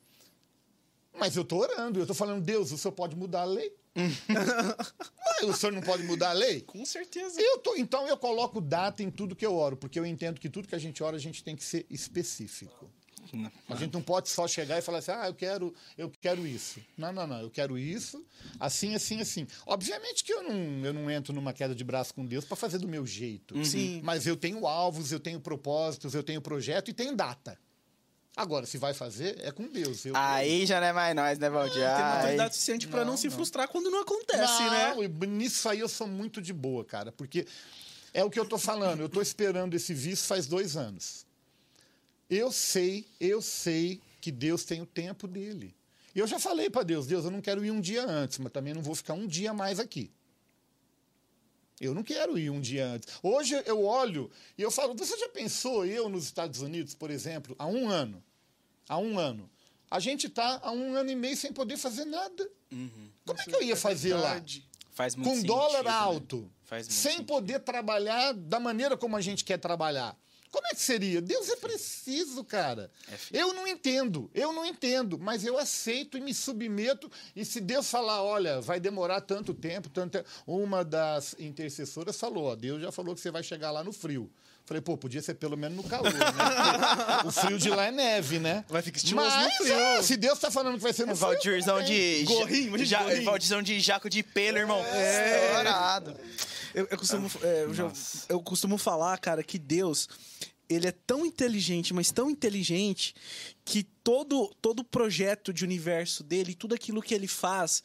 Mas 1.18 1.35
eu 1.35 1.41
estou 1.41 1.61
orando, 1.61 1.98
eu 1.98 2.03
estou 2.03 2.15
falando, 2.15 2.45
Deus, 2.45 2.72
o 2.72 2.77
senhor 2.77 2.91
pode 2.91 3.15
mudar 3.15 3.41
a 3.41 3.45
lei? 3.45 3.73
O 5.44 5.53
senhor 5.53 5.72
não 5.72 5.81
pode 5.81 6.03
mudar 6.03 6.31
a 6.31 6.34
lei? 6.34 6.61
Com 6.61 6.84
certeza. 6.84 7.39
Eu 7.39 7.60
tô, 7.60 7.76
então 7.76 8.07
eu 8.07 8.18
coloco 8.18 8.60
data 8.60 9.03
em 9.03 9.11
tudo 9.11 9.35
que 9.35 9.45
eu 9.45 9.56
oro, 9.56 9.77
porque 9.77 9.99
eu 9.99 10.06
entendo 10.06 10.39
que 10.39 10.49
tudo 10.49 10.68
que 10.68 10.73
a 10.73 10.80
gente 10.80 11.03
ora, 11.03 11.15
a 11.15 11.19
gente 11.19 11.44
tem 11.44 11.56
que 11.56 11.64
ser 11.64 11.85
específico. 11.89 12.91
A 13.69 13.75
gente 13.75 13.93
não 13.93 14.01
pode 14.01 14.29
só 14.29 14.47
chegar 14.47 14.77
e 14.77 14.81
falar 14.81 14.99
assim, 14.99 15.11
ah, 15.11 15.27
eu 15.27 15.33
quero, 15.33 15.73
eu 15.97 16.11
quero 16.21 16.45
isso. 16.45 16.79
Não, 16.97 17.11
não, 17.11 17.27
não, 17.27 17.41
eu 17.41 17.49
quero 17.49 17.77
isso, 17.77 18.25
assim, 18.59 18.95
assim, 18.95 19.21
assim. 19.21 19.47
Obviamente 19.65 20.23
que 20.23 20.33
eu 20.33 20.43
não, 20.43 20.85
eu 20.85 20.93
não 20.93 21.09
entro 21.09 21.33
numa 21.33 21.53
queda 21.53 21.73
de 21.73 21.83
braço 21.83 22.13
com 22.13 22.25
Deus 22.25 22.45
para 22.45 22.55
fazer 22.55 22.77
do 22.77 22.87
meu 22.87 23.05
jeito. 23.05 23.63
Sim. 23.65 24.01
Mas 24.03 24.27
eu 24.27 24.35
tenho 24.35 24.65
alvos, 24.67 25.11
eu 25.11 25.19
tenho 25.19 25.39
propósitos, 25.39 26.13
eu 26.13 26.23
tenho 26.23 26.41
projeto 26.41 26.89
e 26.89 26.93
tenho 26.93 27.15
data. 27.15 27.57
Agora, 28.37 28.67
se 28.67 28.77
vai 28.77 28.93
fazer, 28.93 29.35
é 29.41 29.51
com 29.51 29.67
Deus. 29.67 30.05
Eu 30.05 30.15
Aí 30.15 30.63
já 30.67 30.79
não 30.79 30.87
é 30.87 30.93
mais 30.93 31.15
nós, 31.15 31.39
né, 31.39 31.49
Valdir? 31.49 31.73
Tem 31.73 31.83
Ai. 31.83 32.15
maturidade 32.17 32.53
suficiente 32.53 32.87
pra 32.87 33.03
não, 33.03 33.17
se 33.17 33.31
frustrar 33.31 33.67
quando 33.67 33.89
não 33.89 34.01
acontece, 34.01 34.61
né? 34.69 34.93
Não, 34.93 35.03
e 35.03 35.07
nisso 35.27 35.67
aí 35.67 35.79
eu 35.79 35.89
sou 35.89 36.05
muito 36.05 36.39
de 36.39 36.53
boa, 36.53 36.85
cara, 36.85 37.11
porque 37.11 37.47
é 38.13 38.23
o 38.23 38.29
que 38.29 38.39
eu 38.39 38.45
tô 38.45 38.57
falando. 38.57 39.01
Eu 39.01 39.09
tô 39.09 39.21
esperando 39.21 39.73
esse 39.73 39.91
visto 39.91 40.25
faz 40.27 40.45
dois 40.45 40.77
anos. 40.77 41.25
Eu 42.29 42.51
sei, 42.51 43.07
eu 43.19 43.41
sei 43.41 44.01
que 44.19 44.31
Deus 44.31 44.63
tem 44.65 44.81
o 44.81 44.85
tempo 44.85 45.27
dele. 45.27 45.75
E 46.13 46.19
eu 46.19 46.27
já 46.27 46.39
falei 46.39 46.69
para 46.69 46.83
Deus, 46.83 47.05
Deus, 47.05 47.25
eu 47.25 47.31
não 47.31 47.41
quero 47.41 47.63
ir 47.63 47.71
um 47.71 47.79
dia 47.79 48.03
antes, 48.03 48.39
mas 48.39 48.51
também 48.51 48.73
não 48.73 48.81
vou 48.81 48.95
ficar 48.95 49.13
um 49.13 49.27
dia 49.27 49.53
mais 49.53 49.79
aqui. 49.79 50.11
Eu 51.79 51.93
não 51.93 52.03
quero 52.03 52.37
ir 52.39 52.49
um 52.49 52.59
dia 52.59 52.87
antes. 52.87 53.13
Hoje 53.21 53.61
eu 53.65 53.83
olho 53.83 54.31
e 54.57 54.61
eu 54.61 54.71
falo, 54.71 54.95
você 54.95 55.15
já 55.15 55.29
pensou 55.29 55.85
eu 55.85 56.09
nos 56.09 56.23
Estados 56.23 56.61
Unidos, 56.61 56.95
por 56.95 57.11
exemplo, 57.11 57.55
há 57.59 57.67
um 57.67 57.87
ano? 57.87 58.23
Há 58.89 58.97
um 58.97 59.19
ano. 59.19 59.49
A 59.89 59.99
gente 59.99 60.27
está 60.27 60.59
há 60.63 60.71
um 60.71 60.95
ano 60.95 61.11
e 61.11 61.15
meio 61.15 61.37
sem 61.37 61.53
poder 61.53 61.77
fazer 61.77 62.05
nada. 62.05 62.49
Como 63.25 63.39
é 63.39 63.43
que 63.43 63.55
eu 63.55 63.61
ia 63.61 63.75
fazer 63.75 64.15
lá? 64.15 64.33
Verdade. 64.33 64.67
Faz 64.91 65.15
muito 65.15 65.29
com 65.29 65.35
sentido, 65.35 65.53
dólar 65.53 65.83
né? 65.83 65.91
alto, 65.91 66.37
muito 66.37 66.51
sem 66.91 67.11
sentido. 67.11 67.27
poder 67.27 67.59
trabalhar 67.59 68.33
da 68.33 68.59
maneira 68.59 68.97
como 68.97 69.15
a 69.15 69.21
gente 69.21 69.45
quer 69.45 69.59
trabalhar. 69.59 70.17
Como 70.51 70.65
é 70.67 70.69
que 70.75 70.81
seria? 70.81 71.21
Deus 71.21 71.49
é 71.49 71.55
preciso, 71.57 72.43
cara. 72.43 72.89
É, 73.33 73.41
eu 73.41 73.53
não 73.53 73.67
entendo, 73.67 74.29
eu 74.33 74.51
não 74.53 74.65
entendo, 74.65 75.17
mas 75.19 75.45
eu 75.45 75.57
aceito 75.57 76.17
e 76.17 76.21
me 76.21 76.33
submeto. 76.33 77.11
E 77.35 77.43
se 77.45 77.59
Deus 77.59 77.89
falar, 77.89 78.23
olha, 78.23 78.61
vai 78.61 78.79
demorar 78.79 79.21
tanto 79.21 79.53
tempo, 79.53 79.89
tanto 79.89 80.11
tempo. 80.13 80.29
Uma 80.45 80.83
das 80.83 81.35
intercessoras 81.37 82.17
falou, 82.17 82.45
ó, 82.45 82.55
Deus 82.55 82.81
já 82.81 82.91
falou 82.91 83.13
que 83.13 83.21
você 83.21 83.29
vai 83.31 83.43
chegar 83.43 83.71
lá 83.71 83.83
no 83.83 83.91
frio. 83.91 84.29
Falei, 84.65 84.81
pô, 84.81 84.97
podia 84.97 85.21
ser 85.21 85.35
pelo 85.35 85.55
menos 85.55 85.77
no 85.77 85.83
calor, 85.83 86.11
né? 86.13 86.19
O 87.25 87.31
frio 87.31 87.57
de 87.57 87.69
lá 87.69 87.85
é 87.85 87.91
neve, 87.91 88.37
né? 88.37 88.65
Vai 88.67 88.81
ficar 88.81 88.97
estiloso 88.97 89.29
no 89.29 89.33
Mas, 89.33 89.55
frio. 89.55 89.73
é, 89.73 90.01
se 90.03 90.17
Deus 90.17 90.37
tá 90.39 90.51
falando 90.51 90.75
que 90.75 90.83
vai 90.83 90.91
ser 90.91 91.05
no 91.05 91.13
É, 91.13 91.15
frio. 91.15 91.27
Valdirzão 91.29 91.81
de. 91.83 92.23
Gorrinho, 92.25 92.85
ja, 92.85 93.01
gorrinho. 93.03 93.23
Valdirzão 93.23 93.61
de 93.61 93.79
jaco 93.79 94.09
de 94.09 94.21
pelo, 94.23 94.57
irmão. 94.57 94.83
É. 94.83 95.47
Estourado. 95.51 96.17
Eu, 96.79 96.87
eu 96.91 96.97
costumo, 96.97 97.29
é, 97.43 97.63
eu, 97.63 97.73
já- 97.73 97.83
eu 98.29 98.41
costumo 98.41 98.77
falar, 98.77 99.17
cara, 99.17 99.43
que 99.43 99.57
Deus 99.57 100.07
ele 100.69 100.85
é 100.87 100.91
tão 100.91 101.25
inteligente, 101.25 101.93
mas 101.93 102.11
tão 102.11 102.29
inteligente 102.29 103.15
que 103.63 103.83
todo 104.03 104.53
todo 104.61 104.83
projeto 104.83 105.53
de 105.53 105.63
universo 105.63 106.23
dele, 106.23 106.53
tudo 106.53 106.75
aquilo 106.75 107.01
que 107.01 107.13
ele 107.13 107.27
faz, 107.27 107.81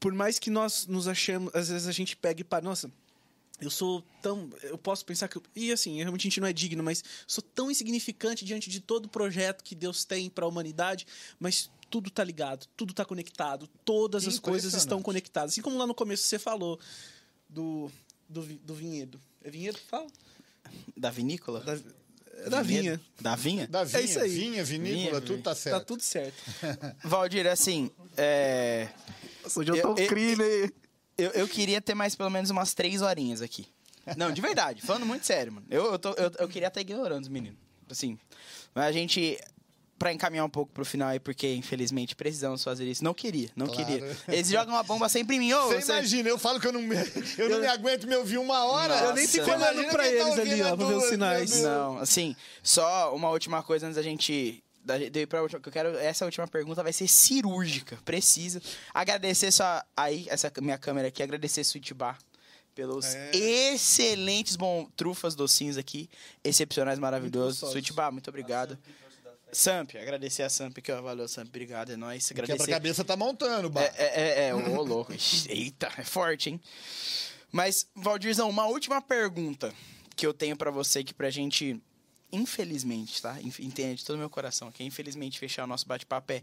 por 0.00 0.12
mais 0.12 0.38
que 0.38 0.50
nós 0.50 0.86
nos 0.86 1.06
achamos, 1.06 1.54
às 1.54 1.68
vezes 1.68 1.86
a 1.86 1.92
gente 1.92 2.16
pega 2.16 2.40
e 2.40 2.44
para, 2.44 2.64
nossa, 2.64 2.90
eu 3.60 3.70
sou 3.70 4.02
tão, 4.20 4.50
eu 4.62 4.76
posso 4.76 5.04
pensar 5.04 5.28
que 5.28 5.36
eu- 5.36 5.42
e 5.54 5.70
assim, 5.70 5.96
realmente 5.98 6.22
a 6.22 6.28
gente 6.30 6.40
não 6.40 6.48
é 6.48 6.52
digno, 6.52 6.82
mas 6.82 7.04
sou 7.26 7.42
tão 7.42 7.70
insignificante 7.70 8.44
diante 8.44 8.68
de 8.68 8.80
todo 8.80 9.04
o 9.06 9.08
projeto 9.08 9.62
que 9.62 9.74
Deus 9.76 10.04
tem 10.04 10.28
para 10.28 10.44
a 10.44 10.48
humanidade, 10.48 11.06
mas 11.38 11.70
tudo 11.90 12.10
tá 12.10 12.24
ligado, 12.24 12.66
tudo 12.76 12.92
tá 12.92 13.04
conectado, 13.04 13.68
todas 13.84 14.24
as 14.26 14.34
coisas 14.40 14.72
estão 14.78 15.00
conectadas. 15.02 15.52
Assim 15.52 15.60
como 15.62 15.76
lá 15.78 15.86
no 15.86 15.94
começo 15.94 16.24
você 16.24 16.38
falou 16.38 16.78
do 17.48 17.90
do, 18.30 18.42
do 18.42 18.74
vinhedo. 18.74 19.20
É 19.42 19.50
vinhedo 19.50 19.78
que 19.78 19.84
fala? 19.86 20.06
Da 20.96 21.10
vinícola? 21.10 21.60
Da, 21.60 21.74
é 22.44 22.48
da 22.48 22.62
vinha. 22.62 23.00
Da 23.20 23.34
vinha? 23.34 23.66
Da 23.66 23.84
vinha, 23.84 24.00
isso 24.02 24.20
aí. 24.20 24.30
vinha, 24.30 24.64
vinícola, 24.64 25.18
Vinha, 25.18 25.20
tudo 25.20 25.42
tá 25.42 25.54
certo. 25.54 25.78
Tá 25.78 25.84
tudo 25.84 26.02
certo. 26.02 26.36
Valdir, 27.04 27.46
assim, 27.46 27.90
é, 28.16 28.88
Nossa, 29.42 29.60
hoje 29.60 29.70
eu 29.72 29.82
tô 29.82 29.94
crime. 29.94 30.72
eu, 31.18 31.30
eu 31.32 31.48
queria 31.48 31.80
ter 31.80 31.94
mais 31.94 32.14
pelo 32.14 32.30
menos 32.30 32.50
umas 32.50 32.72
três 32.72 33.02
horinhas 33.02 33.42
aqui. 33.42 33.66
Não, 34.16 34.32
de 34.32 34.40
verdade, 34.40 34.80
falando 34.80 35.04
muito 35.04 35.26
sério, 35.26 35.52
mano. 35.52 35.66
Eu, 35.70 35.92
eu, 35.92 35.98
tô- 35.98 36.14
eu, 36.14 36.30
eu 36.38 36.48
queria 36.48 36.68
estar 36.68 36.80
ignorando 36.80 37.22
os 37.24 37.28
meninos. 37.28 37.58
Assim, 37.90 38.18
mas 38.74 38.84
a 38.86 38.92
gente, 38.92 39.38
pra 40.00 40.14
encaminhar 40.14 40.46
um 40.46 40.48
pouco 40.50 40.72
pro 40.72 40.82
final 40.82 41.10
aí, 41.10 41.20
porque 41.20 41.54
infelizmente 41.54 42.16
precisamos 42.16 42.64
fazer 42.64 42.86
isso. 42.90 43.04
Não 43.04 43.12
queria, 43.12 43.50
não 43.54 43.66
Claro. 43.66 43.84
queria. 43.84 44.16
Eles 44.28 44.48
jogam 44.48 44.72
uma 44.74 44.82
bomba 44.82 45.10
sempre 45.10 45.36
em 45.36 45.38
mim. 45.40 45.52
Ô, 45.52 45.66
Você 45.68 45.82
você... 45.82 45.92
imagina, 45.92 46.28
eu 46.30 46.38
falo 46.38 46.58
que 46.58 46.66
eu 46.66 46.72
não 46.72 46.80
me, 46.80 46.96
eu 47.36 47.50
não 47.50 47.60
me 47.60 47.66
aguento 47.66 48.06
me 48.06 48.16
ouvir 48.16 48.38
uma 48.38 48.64
hora. 48.64 48.94
Eu 48.94 49.14
nem 49.14 49.28
fico 49.28 49.50
olhando 49.50 49.84
pra 49.90 50.02
tá 50.02 50.08
eles 50.08 50.38
ali, 50.38 50.62
ouvindo 50.62 50.64
ó, 50.72 50.76
pra 50.76 50.86
ver 50.86 50.94
os 50.94 51.04
sinais. 51.04 51.62
Não, 51.62 51.98
assim, 51.98 52.34
só 52.62 53.14
uma 53.14 53.28
última 53.28 53.62
coisa 53.62 53.86
antes 53.86 53.96
da 53.96 54.02
gente. 54.02 54.64
Da, 54.82 54.94
pra 55.28 55.42
última, 55.42 55.60
que 55.60 55.68
eu 55.68 55.72
quero. 55.72 55.90
Essa 55.98 56.24
última 56.24 56.48
pergunta 56.48 56.82
vai 56.82 56.94
ser 56.94 57.06
cirúrgica, 57.06 57.98
precisa. 58.02 58.62
Agradecer 58.94 59.52
só. 59.52 59.82
Aí, 59.94 60.26
essa 60.30 60.50
minha 60.62 60.78
câmera 60.78 61.08
aqui, 61.08 61.22
agradecer 61.22 61.60
Sweet 61.60 61.92
Bar 61.92 62.18
pelos 62.74 63.04
excelentes 63.34 64.56
bom, 64.56 64.88
trufas 64.96 65.34
docinhos 65.34 65.76
aqui. 65.76 66.08
Excepcionais, 66.42 66.98
maravilhosos. 66.98 67.68
Sweet 67.68 67.92
Bar, 67.92 68.10
muito 68.10 68.28
obrigado. 68.30 68.78
Samp, 69.52 69.90
agradecer 69.96 70.42
a 70.42 70.48
Samp 70.50 70.78
que 70.78 70.90
ó, 70.92 71.00
valeu, 71.00 71.28
Samp, 71.28 71.48
obrigado, 71.48 71.92
é 71.92 71.96
nóis. 71.96 72.30
Agradecer. 72.30 72.58
Quebra-cabeça 72.58 73.04
tá 73.04 73.16
montando, 73.16 73.70
Bah. 73.70 73.82
É, 73.82 73.94
é, 73.96 74.28
é, 74.44 74.48
é, 74.48 74.54
ô 74.54 74.82
louco. 74.82 75.12
Eita, 75.48 75.90
é 75.96 76.04
forte, 76.04 76.50
hein? 76.50 76.60
Mas, 77.52 77.86
Valdirzão, 77.94 78.48
uma 78.48 78.66
última 78.66 79.02
pergunta 79.02 79.74
que 80.16 80.26
eu 80.26 80.32
tenho 80.32 80.56
pra 80.56 80.70
você 80.70 81.00
aqui 81.00 81.12
pra 81.12 81.30
gente, 81.30 81.80
infelizmente, 82.32 83.20
tá? 83.20 83.38
Entende 83.40 83.96
de 83.96 84.04
todo 84.04 84.16
o 84.16 84.18
meu 84.18 84.30
coração 84.30 84.68
aqui, 84.68 84.84
infelizmente 84.84 85.38
fechar 85.38 85.64
o 85.64 85.66
nosso 85.66 85.86
bate-papo 85.86 86.32
é 86.32 86.42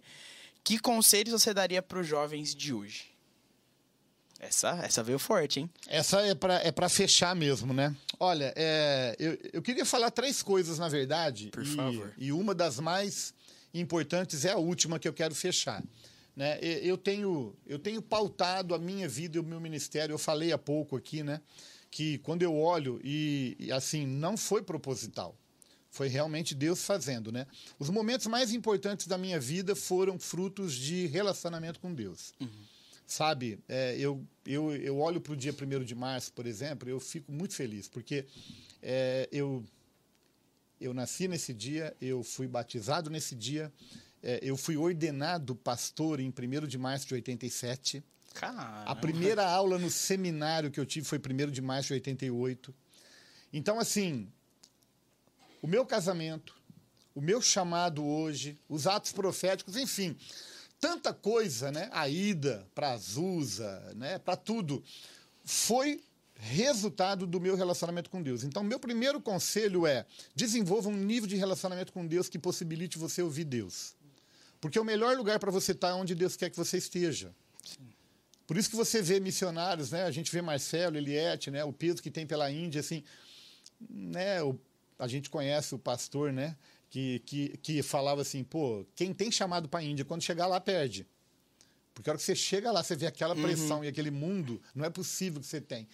que 0.64 0.78
conselhos 0.80 1.32
você 1.32 1.54
daria 1.54 1.82
pros 1.82 2.06
jovens 2.06 2.54
de 2.54 2.74
hoje? 2.74 3.06
Essa, 4.40 4.80
essa 4.84 5.04
veio 5.04 5.18
forte, 5.18 5.62
hein? 5.62 5.70
Essa 5.88 6.22
é 6.22 6.36
para 6.36 6.56
é 6.56 6.72
pra 6.72 6.88
fechar 6.88 7.36
mesmo, 7.36 7.74
né? 7.74 7.96
Olha, 8.20 8.54
é, 8.56 9.16
eu, 9.20 9.38
eu 9.54 9.62
queria 9.62 9.86
falar 9.86 10.12
três 10.12 10.44
coisas, 10.44 10.78
na 10.78 10.88
verdade. 10.88 11.50
Por 11.50 11.64
e, 11.64 11.76
favor. 11.76 12.14
E 12.18 12.32
uma 12.32 12.54
das 12.54 12.80
mais 12.80 13.34
importantes 13.74 14.46
é 14.46 14.52
a 14.52 14.58
última 14.58 15.00
que 15.00 15.08
eu 15.08 15.14
quero 15.14 15.34
fechar. 15.34 15.84
Né? 16.36 16.60
Eu, 16.62 16.98
tenho, 16.98 17.56
eu 17.66 17.80
tenho 17.80 18.00
pautado 18.00 18.76
a 18.76 18.78
minha 18.78 19.10
vida 19.10 19.38
e 19.38 19.40
o 19.40 19.44
meu 19.44 19.60
ministério. 19.60 20.14
Eu 20.14 20.20
falei 20.20 20.52
há 20.52 20.58
pouco 20.58 20.96
aqui, 20.96 21.24
né? 21.24 21.42
Que 21.90 22.20
quando 22.20 22.44
eu 22.44 22.56
olho 22.56 23.02
e, 23.04 23.56
e, 23.60 23.72
assim, 23.72 24.06
não 24.06 24.38
foi 24.38 24.62
proposital. 24.62 25.36
Foi 25.90 26.08
realmente 26.08 26.54
Deus 26.54 26.86
fazendo, 26.86 27.32
né? 27.32 27.48
Os 27.80 27.90
momentos 27.90 28.28
mais 28.28 28.54
importantes 28.54 29.08
da 29.08 29.18
minha 29.18 29.40
vida 29.40 29.76
foram 29.76 30.20
frutos 30.20 30.76
de 30.76 31.08
relacionamento 31.08 31.80
com 31.80 31.92
Deus. 31.92 32.36
Sabe, 33.08 33.58
é, 33.70 33.96
eu, 33.98 34.22
eu, 34.46 34.76
eu 34.76 35.00
olho 35.00 35.22
para 35.22 35.32
o 35.32 35.36
dia 35.36 35.54
1 35.54 35.86
de 35.86 35.96
março, 35.96 36.34
por 36.34 36.46
exemplo, 36.46 36.90
eu 36.90 37.00
fico 37.00 37.32
muito 37.32 37.56
feliz, 37.56 37.88
porque 37.88 38.26
é, 38.82 39.30
eu, 39.32 39.64
eu 40.80 40.94
nasci 40.94 41.26
nesse 41.26 41.54
dia, 41.54 41.96
eu 42.02 42.22
fui 42.22 42.50
batizado 42.50 43.10
nesse 43.10 43.34
dia, 43.34 43.72
é, 44.22 44.40
eu 44.42 44.58
fui 44.58 44.76
ordenado 44.76 45.56
pastor 45.56 46.20
em 46.20 46.28
1 46.28 46.68
de 46.68 46.78
março 46.78 47.08
de 47.08 47.14
87. 47.14 48.04
Caramba. 48.34 48.84
A 48.84 48.94
primeira 48.94 49.50
aula 49.50 49.80
no 49.80 49.90
seminário 49.90 50.70
que 50.70 50.80
eu 50.80 50.86
tive 50.86 51.08
foi 51.08 51.18
1 51.18 51.50
de 51.50 51.62
março 51.62 51.88
de 51.88 51.94
88. 51.94 52.76
Então, 53.54 53.80
assim, 53.80 54.30
o 55.62 55.68
meu 55.68 55.86
casamento, 55.86 56.54
o 57.16 57.22
meu 57.22 57.42
chamado 57.42 58.06
hoje, 58.06 58.60
os 58.68 58.86
atos 58.86 59.14
proféticos, 59.14 59.78
enfim, 59.78 60.18
tanta 60.80 61.14
coisa, 61.14 61.72
né? 61.72 61.90
A 61.92 62.08
ida 62.08 62.68
para 62.74 62.92
Azusa, 62.92 63.94
né? 63.96 64.20
Para 64.20 64.36
tudo, 64.36 64.84
foi 65.44 66.04
resultado 66.36 67.26
do 67.26 67.42
meu 67.42 67.56
relacionamento 67.56 68.10
com 68.10 68.22
Deus. 68.22 68.44
Então, 68.44 68.64
meu 68.64 68.80
primeiro 68.80 69.20
conselho 69.20 69.86
é: 69.86 70.06
desenvolva 70.36 70.90
um 70.90 70.96
nível 70.96 71.28
de 71.28 71.36
relacionamento 71.36 71.92
com 71.92 72.06
Deus 72.06 72.30
que 72.30 72.40
possibilite 72.40 72.98
você 72.98 73.22
ouvir 73.22 73.44
Deus. 73.44 73.96
Porque 74.60 74.80
o 74.80 74.84
melhor 74.84 75.16
lugar 75.16 75.40
para 75.40 75.52
você 75.52 75.72
estar 75.72 75.90
é 75.90 75.94
onde 75.94 76.16
Deus 76.16 76.36
quer 76.36 76.50
que 76.50 76.58
você 76.58 76.78
esteja. 76.78 77.34
Por 78.46 78.58
isso 78.58 78.70
que 78.70 78.76
você 78.76 79.02
vê 79.02 79.20
missionários, 79.20 79.92
né? 79.92 80.04
A 80.04 80.12
gente 80.12 80.32
vê 80.32 80.42
Marcelo, 80.42 80.98
Eliette, 80.98 81.52
né? 81.52 81.64
O 81.64 81.74
peso 81.74 82.02
que 82.02 82.10
tem 82.10 82.26
pela 82.26 82.50
Índia, 82.50 82.80
assim, 82.80 83.04
né? 83.90 84.42
O, 84.42 84.58
a 84.98 85.08
gente 85.08 85.30
conhece 85.30 85.76
o 85.76 85.80
pastor, 85.80 86.32
né? 86.32 86.56
Que, 86.98 87.20
que, 87.20 87.58
que 87.58 87.84
falava 87.84 88.22
assim, 88.22 88.44
pô, 88.44 88.84
quem 88.96 89.14
tem 89.14 89.32
chamado 89.32 89.70
para 89.70 89.82
a 89.82 89.84
Índia, 89.84 90.04
quando 90.04 90.24
chegar 90.24 90.48
lá, 90.48 90.60
perde. 90.60 91.06
Porque 91.94 92.10
a 92.10 92.14
hora 92.14 92.18
que 92.18 92.24
você 92.24 92.36
chega 92.36 92.72
lá, 92.72 92.82
você 92.82 92.96
vê 92.96 93.06
aquela 93.06 93.36
pressão 93.36 93.84
e 93.84 93.88
aquele 93.88 94.10
mundo, 94.10 94.60
não 94.74 94.84
é 94.84 94.90
possível 94.90 95.40
que 95.40 95.46
você 95.46 95.62
tem. 95.62 95.88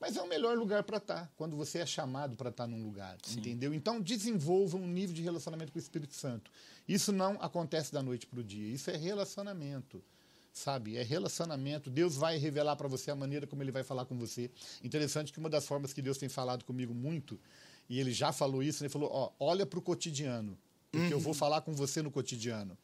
Mas 0.00 0.16
é 0.16 0.22
o 0.22 0.26
melhor 0.26 0.56
lugar 0.56 0.84
para 0.84 0.96
estar, 0.96 1.30
quando 1.36 1.54
você 1.54 1.80
é 1.80 1.86
chamado 1.86 2.34
para 2.34 2.48
estar 2.48 2.66
num 2.66 2.82
lugar, 2.82 3.18
entendeu? 3.36 3.74
Então, 3.74 4.00
desenvolva 4.00 4.78
um 4.78 4.86
nível 4.86 5.14
de 5.14 5.20
relacionamento 5.20 5.70
com 5.70 5.78
o 5.78 5.82
Espírito 5.82 6.14
Santo. 6.14 6.50
Isso 6.88 7.12
não 7.12 7.36
acontece 7.42 7.92
da 7.92 8.02
noite 8.02 8.26
para 8.26 8.40
o 8.40 8.42
dia, 8.42 8.72
isso 8.72 8.90
é 8.90 8.96
relacionamento 8.96 10.02
sabe? 10.50 10.96
É 10.96 11.02
relacionamento. 11.02 11.88
Deus 11.88 12.16
vai 12.16 12.36
revelar 12.36 12.74
para 12.74 12.88
você 12.88 13.10
a 13.10 13.14
maneira 13.14 13.46
como 13.46 13.62
ele 13.62 13.70
vai 13.70 13.84
falar 13.84 14.04
com 14.06 14.18
você. 14.18 14.50
Interessante 14.82 15.32
que 15.32 15.38
uma 15.38 15.48
das 15.48 15.66
formas 15.66 15.92
que 15.92 16.02
Deus 16.02 16.18
tem 16.18 16.28
falado 16.28 16.64
comigo 16.64 16.92
muito, 16.92 17.38
e 17.88 17.98
ele 17.98 18.12
já 18.12 18.32
falou 18.32 18.62
isso, 18.62 18.82
ele 18.82 18.90
falou: 18.90 19.10
ó, 19.12 19.30
olha 19.38 19.64
para 19.64 19.78
o 19.78 19.82
cotidiano, 19.82 20.58
porque 20.90 21.12
eu 21.12 21.20
vou 21.20 21.34
falar 21.34 21.60
com 21.62 21.72
você 21.72 22.02
no 22.02 22.10
cotidiano. 22.10 22.76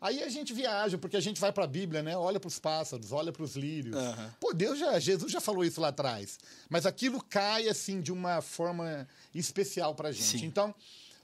Aí 0.00 0.22
a 0.22 0.28
gente 0.28 0.52
viaja, 0.52 0.98
porque 0.98 1.16
a 1.16 1.20
gente 1.20 1.40
vai 1.40 1.50
para 1.50 1.64
a 1.64 1.66
Bíblia, 1.66 2.02
né? 2.02 2.14
Olha 2.14 2.38
para 2.38 2.48
os 2.48 2.58
pássaros, 2.58 3.10
olha 3.10 3.32
para 3.32 3.42
os 3.42 3.56
lírios. 3.56 3.96
Aham. 3.96 4.34
Pô, 4.38 4.52
Deus 4.52 4.78
já, 4.78 4.98
Jesus 4.98 5.32
já 5.32 5.40
falou 5.40 5.64
isso 5.64 5.80
lá 5.80 5.88
atrás. 5.88 6.38
Mas 6.68 6.84
aquilo 6.84 7.24
cai 7.24 7.68
assim 7.68 8.02
de 8.02 8.12
uma 8.12 8.42
forma 8.42 9.08
especial 9.34 9.94
para 9.94 10.10
a 10.10 10.12
gente. 10.12 10.40
Sim. 10.40 10.44
Então, 10.44 10.74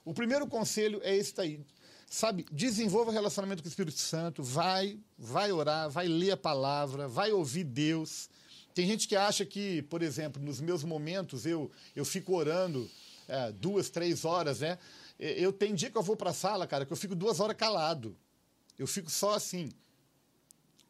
o 0.03 0.15
primeiro 0.15 0.47
conselho 0.47 0.99
é 1.05 1.15
esse 1.15 1.35
daí. 1.35 1.61
Sabe, 2.09 2.47
desenvolva 2.51 3.13
relacionamento 3.13 3.63
com 3.63 3.69
o 3.69 3.71
Espírito 3.71 3.99
Santo, 3.99 4.43
vai, 4.43 4.99
vai 5.19 5.53
orar, 5.53 5.91
vai 5.91 6.09
ler 6.09 6.33
a 6.33 6.37
palavra, 6.37 7.07
vai 7.07 7.33
ouvir 7.33 7.65
Deus. 7.65 8.31
Tem 8.75 8.87
gente 8.87 9.07
que 9.07 9.15
acha 9.15 9.45
que, 9.45 9.83
por 9.83 10.01
exemplo, 10.01 10.43
nos 10.43 10.59
meus 10.59 10.83
momentos 10.83 11.45
eu, 11.45 11.71
eu 11.95 12.05
fico 12.05 12.35
orando 12.35 12.91
é, 13.31 13.53
duas, 13.53 13.89
três 13.91 14.25
horas, 14.25 14.61
né? 14.61 14.79
Eu 15.19 15.53
tenho 15.53 15.77
dia 15.77 15.91
que 15.91 15.97
eu 15.99 16.03
vou 16.03 16.17
para 16.17 16.31
a 16.31 16.35
sala, 16.35 16.67
cara, 16.67 16.85
que 16.87 16.93
eu 16.93 16.97
fico 16.97 17.15
duas 17.15 17.41
horas 17.41 17.57
calado. 17.57 18.17
Eu 18.79 18.87
fico 18.87 19.11
só 19.11 19.35
assim, 19.35 19.71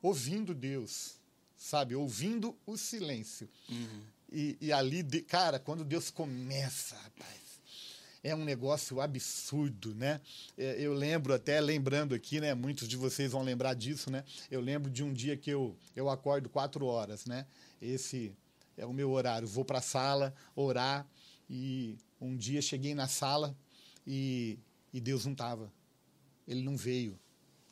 ouvindo 0.02 0.54
Deus, 0.54 1.16
sabe? 1.56 1.94
Ouvindo 1.94 2.56
o 2.66 2.76
silêncio. 2.76 3.48
E, 4.32 4.56
e 4.60 4.72
ali, 4.72 5.02
de- 5.02 5.22
cara, 5.22 5.58
quando 5.58 5.84
Deus 5.84 6.10
começa, 6.10 6.94
rapaz, 6.96 7.40
é 8.22 8.34
um 8.34 8.44
negócio 8.44 9.00
absurdo, 9.00 9.94
né? 9.94 10.20
É, 10.56 10.76
Eu 10.80 10.92
lembro 10.94 11.34
até, 11.34 11.60
lembrando 11.60 12.14
aqui, 12.14 12.40
né? 12.40 12.54
Muitos 12.54 12.86
de 12.86 12.96
vocês 12.96 13.32
vão 13.32 13.42
lembrar 13.42 13.74
disso, 13.74 14.10
né? 14.10 14.24
Eu 14.50 14.60
lembro 14.60 14.90
de 14.90 15.02
um 15.02 15.12
dia 15.12 15.36
que 15.36 15.50
eu, 15.50 15.76
eu 15.96 16.08
acordo 16.08 16.48
quatro 16.48 16.84
horas, 16.86 17.26
né? 17.26 17.46
Esse 17.82 18.32
é 18.76 18.86
o 18.86 18.92
meu 18.92 19.10
horário. 19.10 19.48
Vou 19.48 19.64
para 19.64 19.78
a 19.78 19.82
sala 19.82 20.32
orar 20.54 21.04
e 21.48 21.96
um 22.20 22.36
dia 22.36 22.60
cheguei 22.60 22.94
na 22.94 23.08
sala 23.08 23.56
e, 24.06 24.58
e 24.92 25.00
Deus 25.00 25.24
não 25.24 25.32
estava. 25.32 25.72
Ele 26.46 26.62
não 26.62 26.76
veio. 26.76 27.18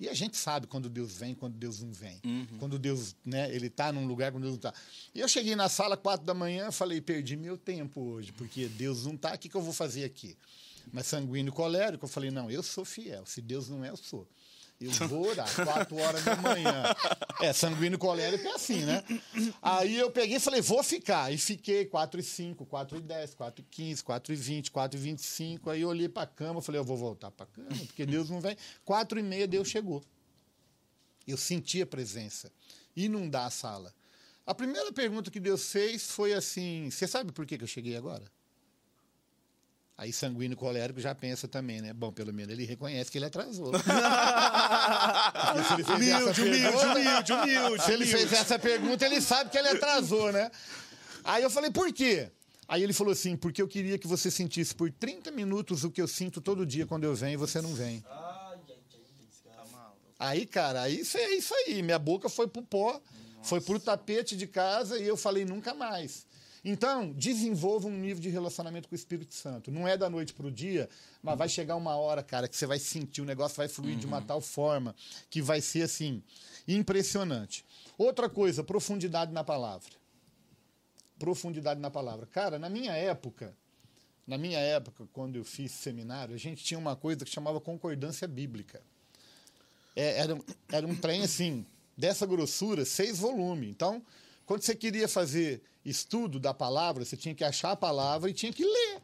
E 0.01 0.09
a 0.09 0.15
gente 0.15 0.37
sabe 0.37 0.69
quando 0.69 0.89
Deus 0.89 1.17
vem, 1.17 1.35
quando 1.35 1.55
Deus 1.55 1.81
não 1.81 1.93
vem. 1.93 2.21
Quando 2.59 2.79
Deus, 2.79 3.17
né, 3.25 3.53
ele 3.53 3.67
está 3.67 3.93
num 3.93 4.07
lugar, 4.07 4.31
quando 4.31 4.45
Deus 4.45 4.53
não 4.53 4.71
está. 4.71 4.75
E 5.13 5.19
eu 5.19 5.29
cheguei 5.29 5.57
na 5.57 5.69
sala, 5.69 5.97
quatro 5.97 6.25
da 6.25 6.33
manhã, 6.33 6.71
falei, 6.71 7.01
perdi 7.01 7.37
meu 7.37 7.59
tempo 7.59 8.01
hoje, 8.01 8.31
porque 8.33 8.69
Deus 8.69 9.05
não 9.07 9.15
está, 9.15 9.35
o 9.35 9.39
que, 9.39 9.49
que 9.49 9.57
eu 9.57 9.63
vou 9.63 9.73
fazer 9.73 10.05
aqui? 10.05 10.37
Mas 10.93 11.07
sanguíneo 11.07 11.51
e 11.51 11.53
colérico, 11.53 12.05
eu 12.05 12.09
falei, 12.09 12.31
não, 12.31 12.49
eu 12.49 12.63
sou 12.63 12.85
fiel. 12.85 13.27
Se 13.27 13.43
Deus 13.43 13.69
não 13.69 13.85
é, 13.85 13.91
eu 13.91 13.97
sou. 13.97 14.27
Eu 14.81 14.93
vou 15.09 15.27
orar, 15.29 15.53
quatro 15.65 15.97
horas 15.97 16.25
da 16.25 16.37
manhã. 16.37 16.85
É, 17.41 17.53
sanguíneo 17.53 18.01
colérico 18.01 18.49
é 18.49 18.53
assim, 18.53 18.85
né? 18.85 19.01
Aí 19.63 19.97
eu 19.97 20.11
peguei 20.11 20.39
e 20.39 20.41
falei, 20.41 20.61
vou 20.61 20.83
ficar. 20.83 21.33
E 21.33 21.39
fiquei 21.39 21.85
4 21.85 22.19
e 22.19 22.23
5, 22.25 22.67
4 22.67 22.99
e 22.99 23.01
10, 23.01 23.35
4 23.35 23.61
e 23.61 23.65
15, 23.65 24.03
4 24.03 24.33
e 24.33 24.37
20, 24.37 24.71
4 24.73 24.99
e 24.99 25.03
25. 25.03 25.71
Aí 25.71 25.83
eu 25.83 25.89
olhei 25.89 26.09
para 26.09 26.25
a 26.25 26.27
cama, 26.27 26.61
falei, 26.61 26.81
eu 26.81 26.85
vou 26.85 26.97
voltar 26.97 27.31
para 27.31 27.47
a 27.47 27.49
cama, 27.49 27.69
porque 27.87 28.05
Deus 28.05 28.29
não 28.29 28.41
vem. 28.41 28.57
4 28.85 29.21
e 29.21 29.23
meia, 29.23 29.47
Deus 29.47 29.69
chegou. 29.69 30.03
Eu 31.29 31.37
senti 31.37 31.81
a 31.81 31.87
presença. 31.87 32.51
Inundar 32.97 33.47
a 33.47 33.51
sala. 33.51 33.95
A 34.45 34.53
primeira 34.53 34.93
pergunta 34.93 35.31
que 35.31 35.39
Deus 35.39 35.71
fez 35.71 36.11
foi 36.11 36.33
assim: 36.33 36.91
Você 36.91 37.07
sabe 37.07 37.31
por 37.31 37.47
que 37.47 37.57
que 37.57 37.63
eu 37.63 37.69
cheguei 37.69 37.97
agora? 37.97 38.25
Aí 39.99 40.13
sanguíneo 40.13 40.57
colérico 40.57 41.01
já 41.01 41.13
pensa 41.13 41.49
também, 41.49 41.81
né? 41.83 41.93
Bom, 41.93 42.13
pelo 42.13 42.33
menos 42.33 42.53
ele 42.53 42.65
reconhece 42.65 43.11
que 43.11 43.19
ele 43.19 43.25
atrasou. 43.25 43.73
Ele 45.51 45.61
essa 45.61 45.77
pergunta- 45.77 46.87
humilde, 46.87 47.33
humilde. 47.33 47.83
se 47.83 47.93
ele 47.93 48.07
fez 48.07 48.33
essa 48.33 48.59
pergunta, 48.61 49.05
ele 49.05 49.21
sabe 49.21 49.51
que 49.51 49.59
ele 49.59 49.69
atrasou, 49.69 50.31
né? 50.33 50.51
Aí 51.25 51.43
eu 51.43 51.51
falei, 51.51 51.71
por 51.73 51.93
quê? 51.93 52.31
Aí 52.69 52.83
ele 52.83 52.93
falou 52.93 53.13
assim, 53.13 53.37
porque 53.37 53.61
eu 53.61 53.67
queria 53.67 53.99
que 53.99 54.07
você 54.07 54.31
sentisse 54.31 54.73
por 54.75 54.89
30 54.93 55.33
minutos 55.33 55.83
o 55.83 55.91
que 55.91 56.01
eu 56.01 56.07
sinto 56.07 56.41
todo 56.41 56.65
dia 56.65 56.87
quando 56.87 57.03
eu 57.05 57.15
venho 57.15 57.33
e 57.33 57.37
você 57.37 57.61
não 57.61 57.75
vem. 57.75 58.05
Aí, 60.19 60.47
cara, 60.47 60.83
aí 60.83 61.01
isso 61.01 61.19
é 61.19 61.31
isso 61.35 61.53
aí. 61.55 61.83
Minha 61.83 61.99
boca 61.99 62.29
foi 62.29 62.47
pro 62.47 62.63
pó, 62.63 63.01
foi 63.43 63.61
pro 63.61 63.81
tapete 63.81 64.37
de 64.37 64.47
casa 64.47 64.97
e 64.99 65.09
eu 65.09 65.17
falei 65.17 65.45
nunca 65.45 65.75
mais. 65.75 66.27
Então, 66.65 67.13
desenvolva 67.13 67.89
um 67.89 67.97
nível 67.97 68.21
de 68.21 68.29
relacionamento 68.29 68.89
com 68.89 68.95
o 68.95 68.97
Espírito 68.97 69.35
Santo. 69.35 69.71
Não 69.71 69.87
é 69.87 69.97
da 69.97 70.11
noite 70.11 70.35
pro 70.35 70.51
dia, 70.51 70.89
mas 71.23 71.39
vai 71.39 71.49
chegar 71.49 71.77
uma 71.77 71.97
hora, 71.97 72.23
cara, 72.23 72.49
que 72.49 72.57
você 72.57 72.67
vai 72.67 72.79
sentir, 72.79 73.21
o 73.21 73.25
negócio 73.25 73.57
vai 73.57 73.69
fluir 73.69 73.97
de 73.97 74.07
uma 74.07 74.21
tal 74.21 74.41
forma 74.41 74.95
que 75.31 75.41
vai 75.41 75.61
ser 75.61 75.83
assim, 75.83 76.23
impressionante. 76.67 77.65
Outra 77.97 78.29
coisa, 78.29 78.63
profundidade 78.65 79.33
na 79.33 79.45
palavra. 79.45 79.91
Profundidade 81.19 81.81
na 81.81 81.91
palavra. 81.91 82.27
Cara, 82.27 82.59
na 82.59 82.69
minha 82.69 82.93
época, 82.93 83.57
na 84.27 84.37
minha 84.37 84.59
época, 84.59 85.09
quando 85.13 85.37
eu 85.37 85.45
fiz 85.45 85.73
seminário, 85.73 86.35
a 86.35 86.39
gente 86.39 86.63
tinha 86.63 86.79
uma 86.79 86.95
coisa 86.95 87.25
que 87.25 87.31
chamava 87.31 87.61
concordância 87.61 88.29
bíblica. 88.29 88.83
É, 89.97 90.19
era, 90.19 90.39
era 90.71 90.87
um 90.87 90.95
trem 90.95 91.23
assim, 91.23 91.65
dessa 91.97 92.27
grossura, 92.27 92.85
seis 92.85 93.19
volumes. 93.19 93.69
Então, 93.69 94.03
quando 94.47 94.63
você 94.63 94.75
queria 94.75 95.09
fazer 95.09 95.63
estudo 95.89 96.39
da 96.39 96.53
palavra, 96.53 97.05
você 97.05 97.17
tinha 97.17 97.35
que 97.35 97.45
achar 97.45 97.73
a 97.73 97.77
palavra 97.77 98.31
e 98.31 98.35
tinha 98.35 98.53
que 98.53 98.65
ler. 98.65 99.03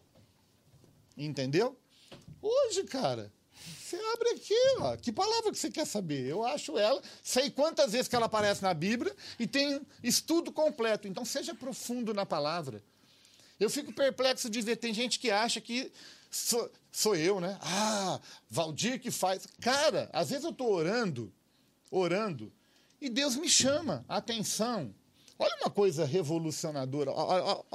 Entendeu? 1.16 1.76
Hoje, 2.42 2.84
cara, 2.84 3.32
você 3.78 3.96
abre 3.96 4.30
aqui, 4.30 4.54
ó. 4.78 4.96
Que 4.96 5.12
palavra 5.12 5.52
que 5.52 5.58
você 5.58 5.70
quer 5.70 5.86
saber? 5.86 6.26
Eu 6.26 6.44
acho 6.44 6.76
ela, 6.76 7.00
sei 7.22 7.50
quantas 7.50 7.92
vezes 7.92 8.08
que 8.08 8.16
ela 8.16 8.26
aparece 8.26 8.62
na 8.62 8.74
Bíblia 8.74 9.14
e 9.38 9.46
tem 9.46 9.80
estudo 10.02 10.52
completo. 10.52 11.06
Então, 11.06 11.24
seja 11.24 11.54
profundo 11.54 12.12
na 12.12 12.26
palavra. 12.26 12.82
Eu 13.58 13.70
fico 13.70 13.92
perplexo 13.92 14.50
de 14.50 14.60
ver, 14.60 14.76
tem 14.76 14.92
gente 14.92 15.18
que 15.18 15.30
acha 15.30 15.60
que 15.60 15.92
sou, 16.30 16.70
sou 16.90 17.14
eu, 17.14 17.40
né? 17.40 17.56
Ah, 17.62 18.20
Valdir 18.50 19.00
que 19.00 19.10
faz. 19.10 19.46
Cara, 19.60 20.10
às 20.12 20.30
vezes 20.30 20.44
eu 20.44 20.50
estou 20.50 20.72
orando, 20.72 21.32
orando, 21.90 22.52
e 23.00 23.08
Deus 23.08 23.36
me 23.36 23.48
chama 23.48 24.04
a 24.08 24.16
atenção 24.16 24.94
Olha 25.38 25.56
uma 25.62 25.70
coisa 25.70 26.04
revolucionadora. 26.04 27.10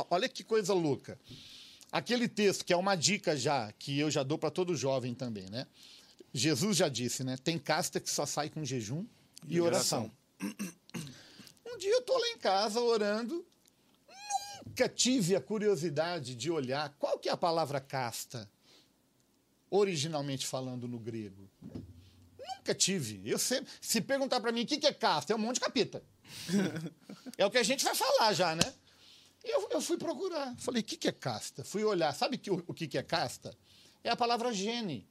Olha 0.10 0.30
que 0.30 0.44
coisa 0.44 0.74
louca. 0.74 1.20
Aquele 1.92 2.28
texto, 2.28 2.64
que 2.64 2.72
é 2.72 2.78
uma 2.78 2.96
dica 2.96 3.36
já, 3.36 3.72
que 3.74 3.98
eu 3.98 4.12
já 4.12 4.24
dou 4.24 4.38
para 4.38 4.52
todo 4.52 4.76
jovem 4.76 5.14
também, 5.16 5.50
né? 5.50 5.66
Jesus 6.34 6.78
já 6.78 6.88
disse, 6.88 7.24
né? 7.24 7.38
Tem 7.38 7.58
casta 7.58 8.00
que 8.00 8.10
só 8.10 8.26
sai 8.26 8.50
com 8.50 8.64
jejum 8.64 9.06
e 9.48 9.60
oração. 9.60 10.12
Um 10.42 11.78
dia 11.78 11.92
eu 11.92 12.02
tô 12.04 12.18
lá 12.18 12.28
em 12.30 12.38
casa 12.38 12.80
orando, 12.80 13.46
nunca 14.66 14.88
tive 14.88 15.36
a 15.36 15.42
curiosidade 15.42 16.36
de 16.36 16.52
olhar 16.52 16.96
qual 17.00 17.18
que 17.18 17.28
é 17.28 17.32
a 17.32 17.38
palavra 17.38 17.80
casta, 17.82 18.50
originalmente 19.70 20.46
falando 20.46 20.88
no 20.88 21.00
grego. 21.00 21.50
Nunca 22.58 22.76
tive. 22.76 23.22
Eu 23.26 23.40
sempre, 23.40 23.72
se 23.82 24.00
perguntar 24.00 24.40
para 24.40 24.52
mim 24.52 24.62
o 24.62 24.68
que 24.68 24.78
que 24.78 24.88
é 24.88 24.94
casta, 24.94 25.34
é 25.34 25.36
um 25.36 25.40
monte 25.40 25.56
de 25.56 25.62
capeta. 25.62 26.04
é 27.38 27.46
o 27.46 27.52
que 27.52 27.58
a 27.58 27.64
gente 27.64 27.84
vai 27.84 27.96
falar 27.96 28.34
já, 28.34 28.56
né? 28.56 28.74
Eu, 29.44 29.70
eu 29.72 29.82
fui 29.82 29.98
procurar. 29.98 30.56
Falei, 30.58 30.82
o 30.82 30.86
que, 30.86 30.98
que 30.98 31.08
é 31.08 31.12
casta? 31.12 31.64
Fui 31.64 31.84
olhar. 31.84 32.14
Sabe 32.14 32.38
que, 32.38 32.52
o, 32.52 32.64
o 32.68 32.74
que, 32.74 32.88
que 32.88 32.98
é 32.98 33.04
casta? 33.04 33.56
É 34.04 34.10
a 34.10 34.16
palavra 34.16 34.54
gene. 34.54 35.08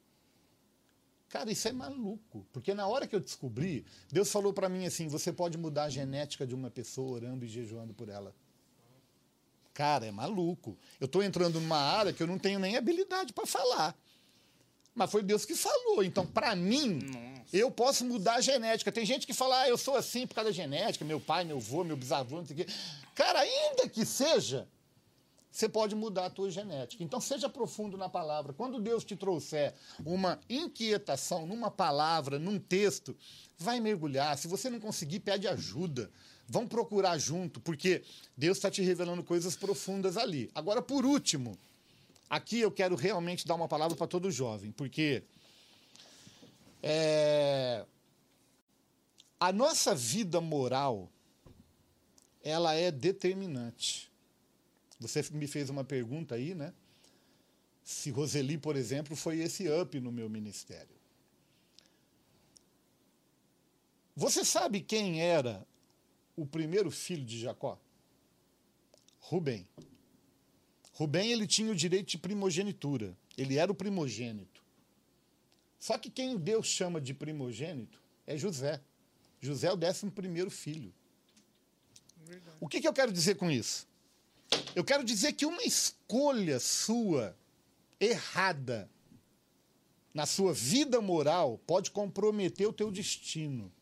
Cara, 1.28 1.50
isso 1.50 1.68
é 1.68 1.72
maluco. 1.72 2.46
Porque 2.52 2.74
na 2.74 2.86
hora 2.86 3.06
que 3.06 3.14
eu 3.14 3.20
descobri, 3.20 3.84
Deus 4.10 4.30
falou 4.30 4.52
para 4.52 4.68
mim 4.68 4.86
assim: 4.86 5.08
você 5.08 5.32
pode 5.32 5.58
mudar 5.58 5.84
a 5.84 5.90
genética 5.90 6.46
de 6.46 6.54
uma 6.54 6.70
pessoa 6.70 7.16
orando 7.16 7.44
e 7.44 7.48
jejuando 7.48 7.92
por 7.92 8.08
ela. 8.08 8.34
Cara, 9.74 10.06
é 10.06 10.10
maluco. 10.10 10.76
Eu 10.98 11.06
estou 11.06 11.22
entrando 11.22 11.60
numa 11.60 11.78
área 11.78 12.12
que 12.12 12.22
eu 12.22 12.26
não 12.26 12.38
tenho 12.38 12.58
nem 12.58 12.76
habilidade 12.76 13.32
para 13.32 13.46
falar. 13.46 13.96
Mas 14.98 15.12
foi 15.12 15.22
Deus 15.22 15.44
que 15.44 15.54
falou. 15.54 16.02
Então, 16.02 16.26
para 16.26 16.56
mim, 16.56 16.98
eu 17.52 17.70
posso 17.70 18.04
mudar 18.04 18.34
a 18.34 18.40
genética. 18.40 18.90
Tem 18.90 19.06
gente 19.06 19.28
que 19.28 19.32
fala, 19.32 19.60
ah, 19.60 19.68
eu 19.68 19.78
sou 19.78 19.94
assim 19.94 20.26
por 20.26 20.34
causa 20.34 20.50
da 20.50 20.54
genética, 20.54 21.04
meu 21.04 21.20
pai, 21.20 21.44
meu 21.44 21.58
avô, 21.58 21.84
meu 21.84 21.96
bisavô, 21.96 22.38
não 22.38 22.46
sei 22.46 22.56
o 22.56 22.64
quê. 22.64 22.72
Cara, 23.14 23.38
ainda 23.38 23.88
que 23.88 24.04
seja, 24.04 24.66
você 25.52 25.68
pode 25.68 25.94
mudar 25.94 26.26
a 26.26 26.30
tua 26.30 26.50
genética. 26.50 27.04
Então, 27.04 27.20
seja 27.20 27.48
profundo 27.48 27.96
na 27.96 28.08
palavra. 28.08 28.52
Quando 28.52 28.80
Deus 28.80 29.04
te 29.04 29.14
trouxer 29.14 29.72
uma 30.04 30.40
inquietação 30.50 31.46
numa 31.46 31.70
palavra, 31.70 32.36
num 32.36 32.58
texto, 32.58 33.16
vai 33.56 33.78
mergulhar. 33.78 34.36
Se 34.36 34.48
você 34.48 34.68
não 34.68 34.80
conseguir, 34.80 35.20
pede 35.20 35.46
ajuda. 35.46 36.10
Vão 36.48 36.66
procurar 36.66 37.18
junto, 37.18 37.60
porque 37.60 38.02
Deus 38.36 38.56
está 38.58 38.68
te 38.68 38.82
revelando 38.82 39.22
coisas 39.22 39.54
profundas 39.54 40.16
ali. 40.16 40.50
Agora, 40.54 40.82
por 40.82 41.04
último, 41.04 41.56
aqui 42.28 42.60
eu 42.60 42.70
quero 42.70 42.94
realmente 42.94 43.46
dar 43.46 43.54
uma 43.54 43.68
palavra 43.68 43.96
para 43.96 44.06
todo 44.06 44.30
jovem, 44.30 44.70
porque 44.72 45.22
é, 46.82 47.84
a 49.38 49.52
nossa 49.52 49.94
vida 49.94 50.40
moral 50.40 51.10
ela 52.42 52.74
é 52.74 52.90
determinante. 52.90 54.10
Você 55.00 55.22
me 55.30 55.46
fez 55.46 55.70
uma 55.70 55.84
pergunta 55.84 56.34
aí, 56.34 56.54
né? 56.54 56.72
Se 57.84 58.10
Roseli, 58.10 58.58
por 58.58 58.76
exemplo, 58.76 59.16
foi 59.16 59.38
esse 59.38 59.68
up 59.70 59.98
no 60.00 60.12
meu 60.12 60.28
ministério. 60.28 60.96
Você 64.14 64.44
sabe 64.44 64.80
quem 64.80 65.22
era 65.22 65.64
o 66.36 66.44
primeiro 66.44 66.90
filho 66.90 67.24
de 67.24 67.40
Jacó? 67.40 67.78
Rubem. 69.20 69.66
Rubem 70.98 71.30
ele 71.30 71.46
tinha 71.46 71.70
o 71.70 71.76
direito 71.76 72.08
de 72.08 72.18
primogenitura. 72.18 73.16
Ele 73.36 73.56
era 73.56 73.70
o 73.70 73.74
primogênito. 73.74 74.60
Só 75.78 75.96
que 75.96 76.10
quem 76.10 76.36
Deus 76.36 76.66
chama 76.66 77.00
de 77.00 77.14
primogênito 77.14 78.02
é 78.26 78.36
José. 78.36 78.80
José 79.40 79.68
é 79.68 79.72
o 79.72 79.76
décimo 79.76 80.10
primeiro 80.10 80.50
filho. 80.50 80.92
O 82.58 82.66
que, 82.66 82.80
que 82.80 82.88
eu 82.88 82.92
quero 82.92 83.12
dizer 83.12 83.36
com 83.36 83.48
isso? 83.48 83.86
Eu 84.74 84.82
quero 84.82 85.04
dizer 85.04 85.34
que 85.34 85.46
uma 85.46 85.62
escolha 85.62 86.58
sua 86.58 87.36
errada 88.00 88.90
na 90.12 90.26
sua 90.26 90.52
vida 90.52 91.00
moral 91.00 91.60
pode 91.64 91.92
comprometer 91.92 92.66
o 92.66 92.72
teu 92.72 92.90
destino. 92.90 93.72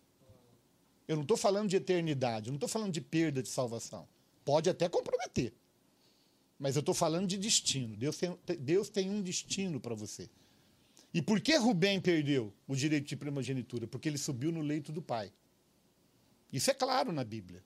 Eu 1.09 1.17
não 1.17 1.23
estou 1.23 1.39
falando 1.39 1.71
de 1.71 1.77
eternidade, 1.77 2.49
eu 2.49 2.53
não 2.53 2.57
estou 2.57 2.69
falando 2.69 2.93
de 2.93 3.01
perda 3.01 3.43
de 3.43 3.49
salvação. 3.49 4.07
Pode 4.45 4.69
até 4.69 4.87
comprometer. 4.87 5.55
Mas 6.59 6.77
eu 6.77 6.81
estou 6.81 6.95
falando 6.95 7.27
de 7.27 7.37
destino. 7.37 7.97
Deus 7.97 8.17
tem, 8.17 8.39
Deus 8.59 8.89
tem 8.89 9.11
um 9.11 9.21
destino 9.21 9.79
para 9.79 9.95
você. 9.95 10.29
E 11.13 11.23
por 11.23 11.41
que 11.41 11.57
Rubem 11.57 12.01
perdeu 12.01 12.53
o 12.67 12.75
direito 12.75 13.07
de 13.07 13.17
primogenitura? 13.17 13.87
Porque 13.87 14.09
ele 14.09 14.19
subiu 14.19 14.51
no 14.53 14.61
leito 14.61 14.93
do 14.93 15.03
pai. 15.03 15.33
Isso 16.53 16.71
é 16.71 16.75
claro 16.75 17.13
na 17.13 17.25
Bíblia. 17.25 17.63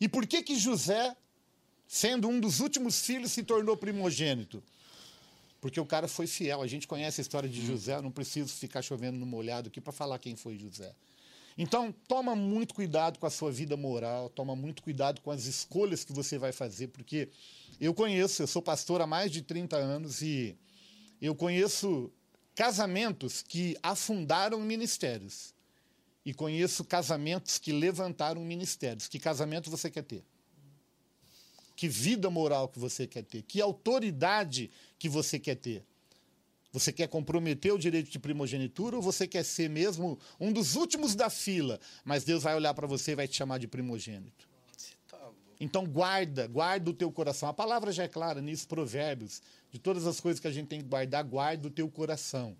E 0.00 0.08
por 0.08 0.26
que 0.26 0.42
que 0.42 0.56
José, 0.58 1.16
sendo 1.86 2.28
um 2.28 2.40
dos 2.40 2.60
últimos 2.60 3.04
filhos, 3.04 3.32
se 3.32 3.42
tornou 3.42 3.76
primogênito? 3.76 4.62
Porque 5.60 5.80
o 5.80 5.86
cara 5.86 6.08
foi 6.08 6.26
fiel. 6.26 6.60
A 6.60 6.66
gente 6.66 6.86
conhece 6.86 7.20
a 7.20 7.22
história 7.22 7.48
de 7.48 7.64
José, 7.64 8.00
não 8.00 8.10
preciso 8.10 8.52
ficar 8.52 8.82
chovendo 8.82 9.18
no 9.18 9.26
molhado 9.26 9.68
aqui 9.68 9.80
para 9.80 9.92
falar 9.92 10.18
quem 10.18 10.36
foi 10.36 10.58
José. 10.58 10.94
Então, 11.56 11.94
toma 12.08 12.34
muito 12.34 12.74
cuidado 12.74 13.18
com 13.18 13.26
a 13.26 13.30
sua 13.30 13.52
vida 13.52 13.76
moral, 13.76 14.28
toma 14.28 14.56
muito 14.56 14.82
cuidado 14.82 15.20
com 15.20 15.30
as 15.30 15.44
escolhas 15.44 16.04
que 16.04 16.12
você 16.12 16.36
vai 16.36 16.50
fazer, 16.50 16.88
porque 16.88 17.28
eu 17.80 17.94
conheço, 17.94 18.42
eu 18.42 18.46
sou 18.46 18.60
pastor 18.60 19.00
há 19.00 19.06
mais 19.06 19.30
de 19.30 19.40
30 19.42 19.76
anos 19.76 20.20
e 20.20 20.56
eu 21.20 21.34
conheço 21.34 22.12
casamentos 22.54 23.42
que 23.42 23.76
afundaram 23.82 24.60
ministérios. 24.60 25.54
E 26.24 26.32
conheço 26.32 26.84
casamentos 26.84 27.58
que 27.58 27.70
levantaram 27.70 28.42
ministérios. 28.42 29.06
Que 29.06 29.18
casamento 29.18 29.70
você 29.70 29.90
quer 29.90 30.02
ter? 30.02 30.24
Que 31.76 31.86
vida 31.86 32.30
moral 32.30 32.68
que 32.68 32.78
você 32.78 33.06
quer 33.06 33.22
ter? 33.22 33.42
Que 33.42 33.60
autoridade 33.60 34.70
que 34.98 35.08
você 35.08 35.38
quer 35.38 35.56
ter? 35.56 35.84
Você 36.74 36.92
quer 36.92 37.06
comprometer 37.06 37.72
o 37.72 37.78
direito 37.78 38.10
de 38.10 38.18
primogenitura 38.18 38.96
ou 38.96 39.00
você 39.00 39.28
quer 39.28 39.44
ser 39.44 39.70
mesmo 39.70 40.18
um 40.40 40.52
dos 40.52 40.74
últimos 40.74 41.14
da 41.14 41.30
fila, 41.30 41.78
mas 42.04 42.24
Deus 42.24 42.42
vai 42.42 42.56
olhar 42.56 42.74
para 42.74 42.84
você 42.84 43.12
e 43.12 43.14
vai 43.14 43.28
te 43.28 43.36
chamar 43.36 43.58
de 43.58 43.68
primogênito? 43.68 44.48
Então 45.60 45.86
guarda, 45.86 46.48
guarda 46.48 46.90
o 46.90 46.92
teu 46.92 47.12
coração. 47.12 47.48
A 47.48 47.54
palavra 47.54 47.92
já 47.92 48.02
é 48.02 48.08
clara 48.08 48.42
nisso, 48.42 48.66
provérbios. 48.66 49.40
De 49.70 49.78
todas 49.78 50.04
as 50.04 50.18
coisas 50.18 50.40
que 50.40 50.48
a 50.48 50.50
gente 50.50 50.66
tem 50.66 50.80
que 50.80 50.88
guardar, 50.88 51.22
guarda 51.22 51.68
o 51.68 51.70
teu 51.70 51.88
coração. 51.88 52.56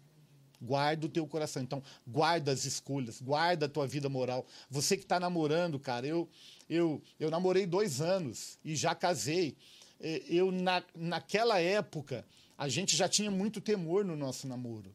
Guarda 0.62 1.06
o 1.06 1.08
teu 1.08 1.26
coração. 1.26 1.60
Então, 1.60 1.82
guarda 2.06 2.52
as 2.52 2.64
escolhas, 2.64 3.20
guarda 3.20 3.66
a 3.66 3.68
tua 3.68 3.84
vida 3.84 4.08
moral. 4.08 4.46
Você 4.70 4.96
que 4.96 5.02
está 5.02 5.18
namorando, 5.18 5.76
cara, 5.76 6.06
eu, 6.06 6.28
eu, 6.70 7.02
eu 7.18 7.32
namorei 7.32 7.66
dois 7.66 8.00
anos 8.00 8.60
e 8.64 8.76
já 8.76 8.94
casei. 8.94 9.56
Eu, 10.00 10.52
na, 10.52 10.84
naquela 10.94 11.60
época, 11.60 12.24
a 12.56 12.68
gente 12.68 12.96
já 12.96 13.08
tinha 13.08 13.30
muito 13.30 13.60
temor 13.60 14.04
no 14.04 14.16
nosso 14.16 14.46
namoro. 14.46 14.94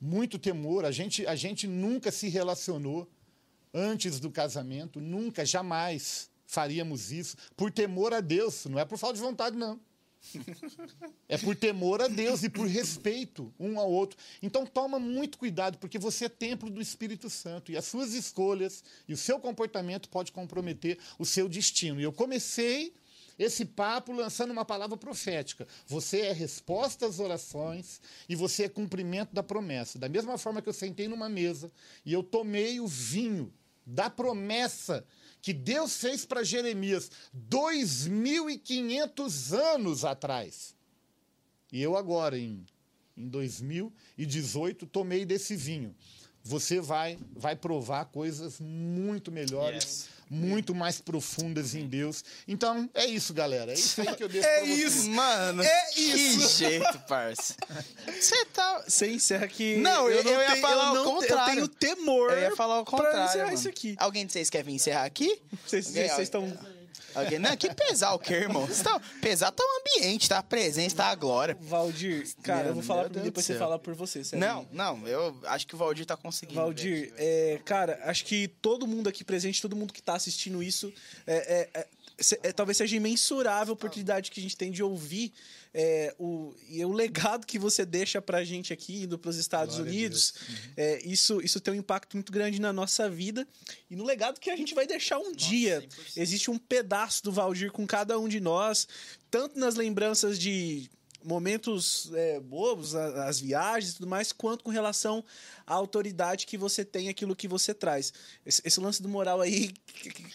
Muito 0.00 0.38
temor. 0.38 0.84
A 0.84 0.90
gente, 0.90 1.26
a 1.26 1.34
gente 1.34 1.66
nunca 1.66 2.10
se 2.10 2.28
relacionou 2.28 3.08
antes 3.72 4.18
do 4.18 4.30
casamento, 4.30 5.00
nunca, 5.00 5.44
jamais 5.44 6.30
faríamos 6.46 7.12
isso 7.12 7.36
por 7.56 7.70
temor 7.70 8.12
a 8.12 8.20
Deus. 8.20 8.64
Não 8.66 8.78
é 8.78 8.84
por 8.84 8.98
falta 8.98 9.16
de 9.16 9.22
vontade, 9.22 9.56
não. 9.56 9.80
É 11.28 11.38
por 11.38 11.56
temor 11.56 12.02
a 12.02 12.08
Deus 12.08 12.42
e 12.42 12.50
por 12.50 12.66
respeito 12.66 13.52
um 13.58 13.78
ao 13.78 13.90
outro. 13.90 14.18
Então 14.42 14.66
toma 14.66 14.98
muito 14.98 15.38
cuidado, 15.38 15.78
porque 15.78 15.98
você 15.98 16.26
é 16.26 16.28
templo 16.28 16.68
do 16.68 16.80
Espírito 16.80 17.30
Santo 17.30 17.72
e 17.72 17.76
as 17.76 17.86
suas 17.86 18.12
escolhas 18.12 18.84
e 19.08 19.14
o 19.14 19.16
seu 19.16 19.38
comportamento 19.38 20.08
pode 20.08 20.32
comprometer 20.32 20.98
o 21.18 21.24
seu 21.24 21.48
destino. 21.48 22.00
E 22.00 22.04
eu 22.04 22.12
comecei 22.12 22.92
esse 23.40 23.64
papo 23.64 24.12
lançando 24.12 24.50
uma 24.50 24.66
palavra 24.66 24.98
profética. 24.98 25.66
Você 25.86 26.20
é 26.20 26.32
resposta 26.32 27.06
às 27.06 27.18
orações 27.18 27.98
e 28.28 28.36
você 28.36 28.64
é 28.64 28.68
cumprimento 28.68 29.32
da 29.32 29.42
promessa. 29.42 29.98
Da 29.98 30.10
mesma 30.10 30.36
forma 30.36 30.60
que 30.60 30.68
eu 30.68 30.74
sentei 30.74 31.08
numa 31.08 31.26
mesa 31.28 31.72
e 32.04 32.12
eu 32.12 32.22
tomei 32.22 32.78
o 32.80 32.86
vinho 32.86 33.50
da 33.86 34.10
promessa 34.10 35.06
que 35.40 35.54
Deus 35.54 35.96
fez 35.96 36.26
para 36.26 36.44
Jeremias 36.44 37.10
2.500 37.34 39.58
anos 39.58 40.04
atrás. 40.04 40.76
E 41.72 41.80
eu 41.80 41.96
agora, 41.96 42.38
em, 42.38 42.62
em 43.16 43.26
2018, 43.26 44.86
tomei 44.86 45.24
desse 45.24 45.56
vinho. 45.56 45.96
Você 46.42 46.78
vai, 46.80 47.18
vai 47.34 47.56
provar 47.56 48.04
coisas 48.06 48.60
muito 48.60 49.30
melhores, 49.32 49.84
Yes. 49.84 50.08
Muito 50.30 50.72
mais 50.74 51.00
profundas 51.00 51.74
em 51.74 51.86
Deus. 51.88 52.24
Então, 52.46 52.88
é 52.94 53.04
isso, 53.04 53.34
galera. 53.34 53.72
É 53.72 53.74
isso 53.74 54.00
aí 54.00 54.14
que 54.14 54.22
eu 54.22 54.28
deixo 54.28 54.46
É 54.48 54.58
pra 54.58 54.66
vocês. 54.66 54.94
isso. 54.96 55.10
Mano, 55.10 55.62
É 55.62 55.86
que 55.92 56.00
isso. 56.00 56.58
jeito, 56.58 56.98
parça. 57.08 57.54
Você 58.20 58.44
tá. 58.46 58.84
Você 58.86 59.08
encerra 59.12 59.48
que. 59.48 59.76
Não, 59.78 60.08
eu- 60.08 60.22
eu 60.22 60.40
ia 60.40 60.56
falar 60.56 60.86
eu 60.86 60.90
o 60.92 60.94
não, 60.94 61.04
contrário. 61.04 61.60
Eu 61.62 61.68
tenho 61.68 61.96
temor. 61.96 62.30
Eu 62.32 62.38
ia 62.42 62.56
falar 62.56 62.78
o 62.80 62.84
contrário. 62.84 63.16
Pra 63.16 63.24
encerrar 63.26 63.44
mano. 63.46 63.58
isso 63.58 63.68
aqui. 63.68 63.96
Alguém 63.98 64.24
de 64.24 64.32
vocês 64.32 64.48
quer 64.48 64.62
vir 64.62 64.72
encerrar 64.74 65.04
aqui? 65.04 65.40
Vocês 65.66 65.94
estão. 66.20 66.79
Alguém, 67.14 67.38
não, 67.38 67.56
que 67.56 67.74
pesar 67.74 68.12
o 68.14 68.18
quê, 68.18 68.34
irmão? 68.34 68.66
Tá- 68.82 69.00
pesar 69.20 69.50
tá 69.50 69.62
o 69.62 69.80
ambiente, 70.00 70.28
tá 70.28 70.38
a 70.38 70.42
presença, 70.42 70.96
tá 70.96 71.06
a 71.06 71.14
glória. 71.14 71.56
Valdir, 71.60 72.26
cara, 72.42 72.68
eu 72.68 72.74
vou 72.74 72.74
Meu 72.76 72.82
falar 72.82 73.04
por 73.08 73.16
mim, 73.16 73.22
depois 73.24 73.44
você 73.46 73.56
fala 73.58 73.78
por 73.78 73.94
você, 73.94 74.22
sério. 74.24 74.46
Não, 74.46 74.68
não, 74.72 75.08
eu 75.08 75.36
acho 75.44 75.66
que 75.66 75.74
o 75.74 75.78
Valdir 75.78 76.06
tá 76.06 76.16
conseguindo. 76.16 76.60
Valdir, 76.60 77.12
é, 77.16 77.60
cara, 77.64 78.00
acho 78.04 78.24
que 78.24 78.48
todo 78.48 78.86
mundo 78.86 79.08
aqui 79.08 79.24
presente, 79.24 79.60
todo 79.60 79.74
mundo 79.76 79.92
que 79.92 80.02
tá 80.02 80.14
assistindo 80.14 80.62
isso, 80.62 80.92
é, 81.26 81.68
é- 81.74 81.80
é- 81.80 81.86
é, 82.42 82.52
talvez 82.52 82.76
seja 82.76 82.94
imensurável 82.96 83.72
a 83.72 83.74
oportunidade 83.74 84.30
que 84.30 84.38
a 84.40 84.42
gente 84.42 84.56
tem 84.56 84.70
de 84.70 84.82
ouvir 84.82 85.32
é, 85.72 86.14
o, 86.18 86.54
e 86.68 86.84
o 86.84 86.92
legado 86.92 87.46
que 87.46 87.58
você 87.58 87.84
deixa 87.84 88.20
pra 88.20 88.44
gente 88.44 88.72
aqui, 88.72 89.04
indo 89.04 89.18
pros 89.18 89.36
Estados 89.36 89.76
Glória 89.76 89.92
a 89.92 89.94
Unidos. 89.94 90.34
É, 90.76 91.00
isso, 91.04 91.40
isso 91.40 91.60
tem 91.60 91.74
um 91.74 91.76
impacto 91.76 92.16
muito 92.16 92.32
grande 92.32 92.60
na 92.60 92.72
nossa 92.72 93.08
vida 93.08 93.46
e 93.88 93.96
no 93.96 94.04
legado 94.04 94.40
que 94.40 94.50
a 94.50 94.56
gente 94.56 94.74
vai 94.74 94.86
deixar 94.86 95.18
um 95.18 95.32
dia. 95.32 95.86
Existe 96.16 96.50
um 96.50 96.58
pedaço 96.58 97.22
do 97.22 97.32
Valdir 97.32 97.70
com 97.70 97.86
cada 97.86 98.18
um 98.18 98.28
de 98.28 98.40
nós, 98.40 98.88
tanto 99.30 99.58
nas 99.58 99.76
lembranças 99.76 100.38
de 100.38 100.90
momentos 101.24 102.10
é, 102.14 102.40
bobos, 102.40 102.94
a- 102.94 103.26
as 103.26 103.38
viagens 103.40 103.92
e 103.92 103.96
tudo 103.96 104.06
mais, 104.08 104.32
quanto 104.32 104.64
com 104.64 104.70
relação 104.70 105.24
à 105.66 105.74
autoridade 105.74 106.46
que 106.46 106.56
você 106.56 106.84
tem, 106.84 107.08
aquilo 107.08 107.36
que 107.36 107.46
você 107.48 107.72
traz. 107.74 108.12
Esse, 108.44 108.62
esse 108.64 108.80
lance 108.80 109.02
do 109.02 109.08
moral 109.08 109.40
aí 109.40 109.72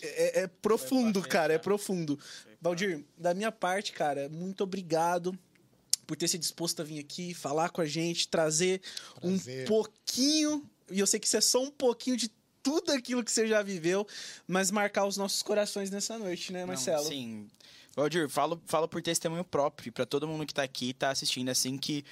é, 0.02 0.42
é 0.44 0.48
profundo, 0.48 1.22
cara, 1.22 1.54
é 1.54 1.58
profundo. 1.58 2.20
Valdir, 2.62 3.04
da 3.18 3.34
minha 3.34 3.52
parte, 3.52 3.92
cara, 3.92 4.28
muito 4.30 4.64
obrigado 4.64 5.38
por 6.08 6.16
ter 6.16 6.28
se 6.28 6.38
disposto 6.38 6.82
a 6.82 6.86
vir 6.86 7.00
aqui, 7.00 7.34
falar 7.34 7.70
com 7.70 7.82
a 7.82 7.86
gente, 7.86 8.28
trazer 8.28 8.82
Prazer. 9.20 9.64
um 9.64 9.68
pouquinho, 9.68 10.70
e 10.92 11.00
eu 11.00 11.08
sei 11.08 11.20
que 11.20 11.26
isso 11.28 11.38
é 11.38 11.42
só 11.42 11.62
um 11.64 11.72
pouquinho 11.72 12.16
de 12.16 12.30
tudo 12.62 12.92
aquilo 12.92 13.24
que 13.24 13.32
você 13.32 13.48
já 13.48 13.62
viveu, 13.62 14.08
mas 14.48 14.72
marcar 14.72 15.06
os 15.06 15.18
nossos 15.18 15.42
corações 15.44 15.90
nessa 15.92 16.18
noite, 16.18 16.52
né, 16.52 16.62
Não, 16.62 16.68
Marcelo? 16.70 17.06
Sim. 17.08 17.48
Valdir, 17.96 18.28
falo, 18.30 18.62
falo 18.66 18.88
por 18.88 19.02
testemunho 19.02 19.44
próprio, 19.44 19.92
pra 19.92 20.06
todo 20.06 20.28
mundo 20.28 20.46
que 20.46 20.54
tá 20.54 20.64
aqui, 20.64 20.94
tá 20.94 21.10
assistindo, 21.10 21.50
assim, 21.50 21.78
que 21.78 22.04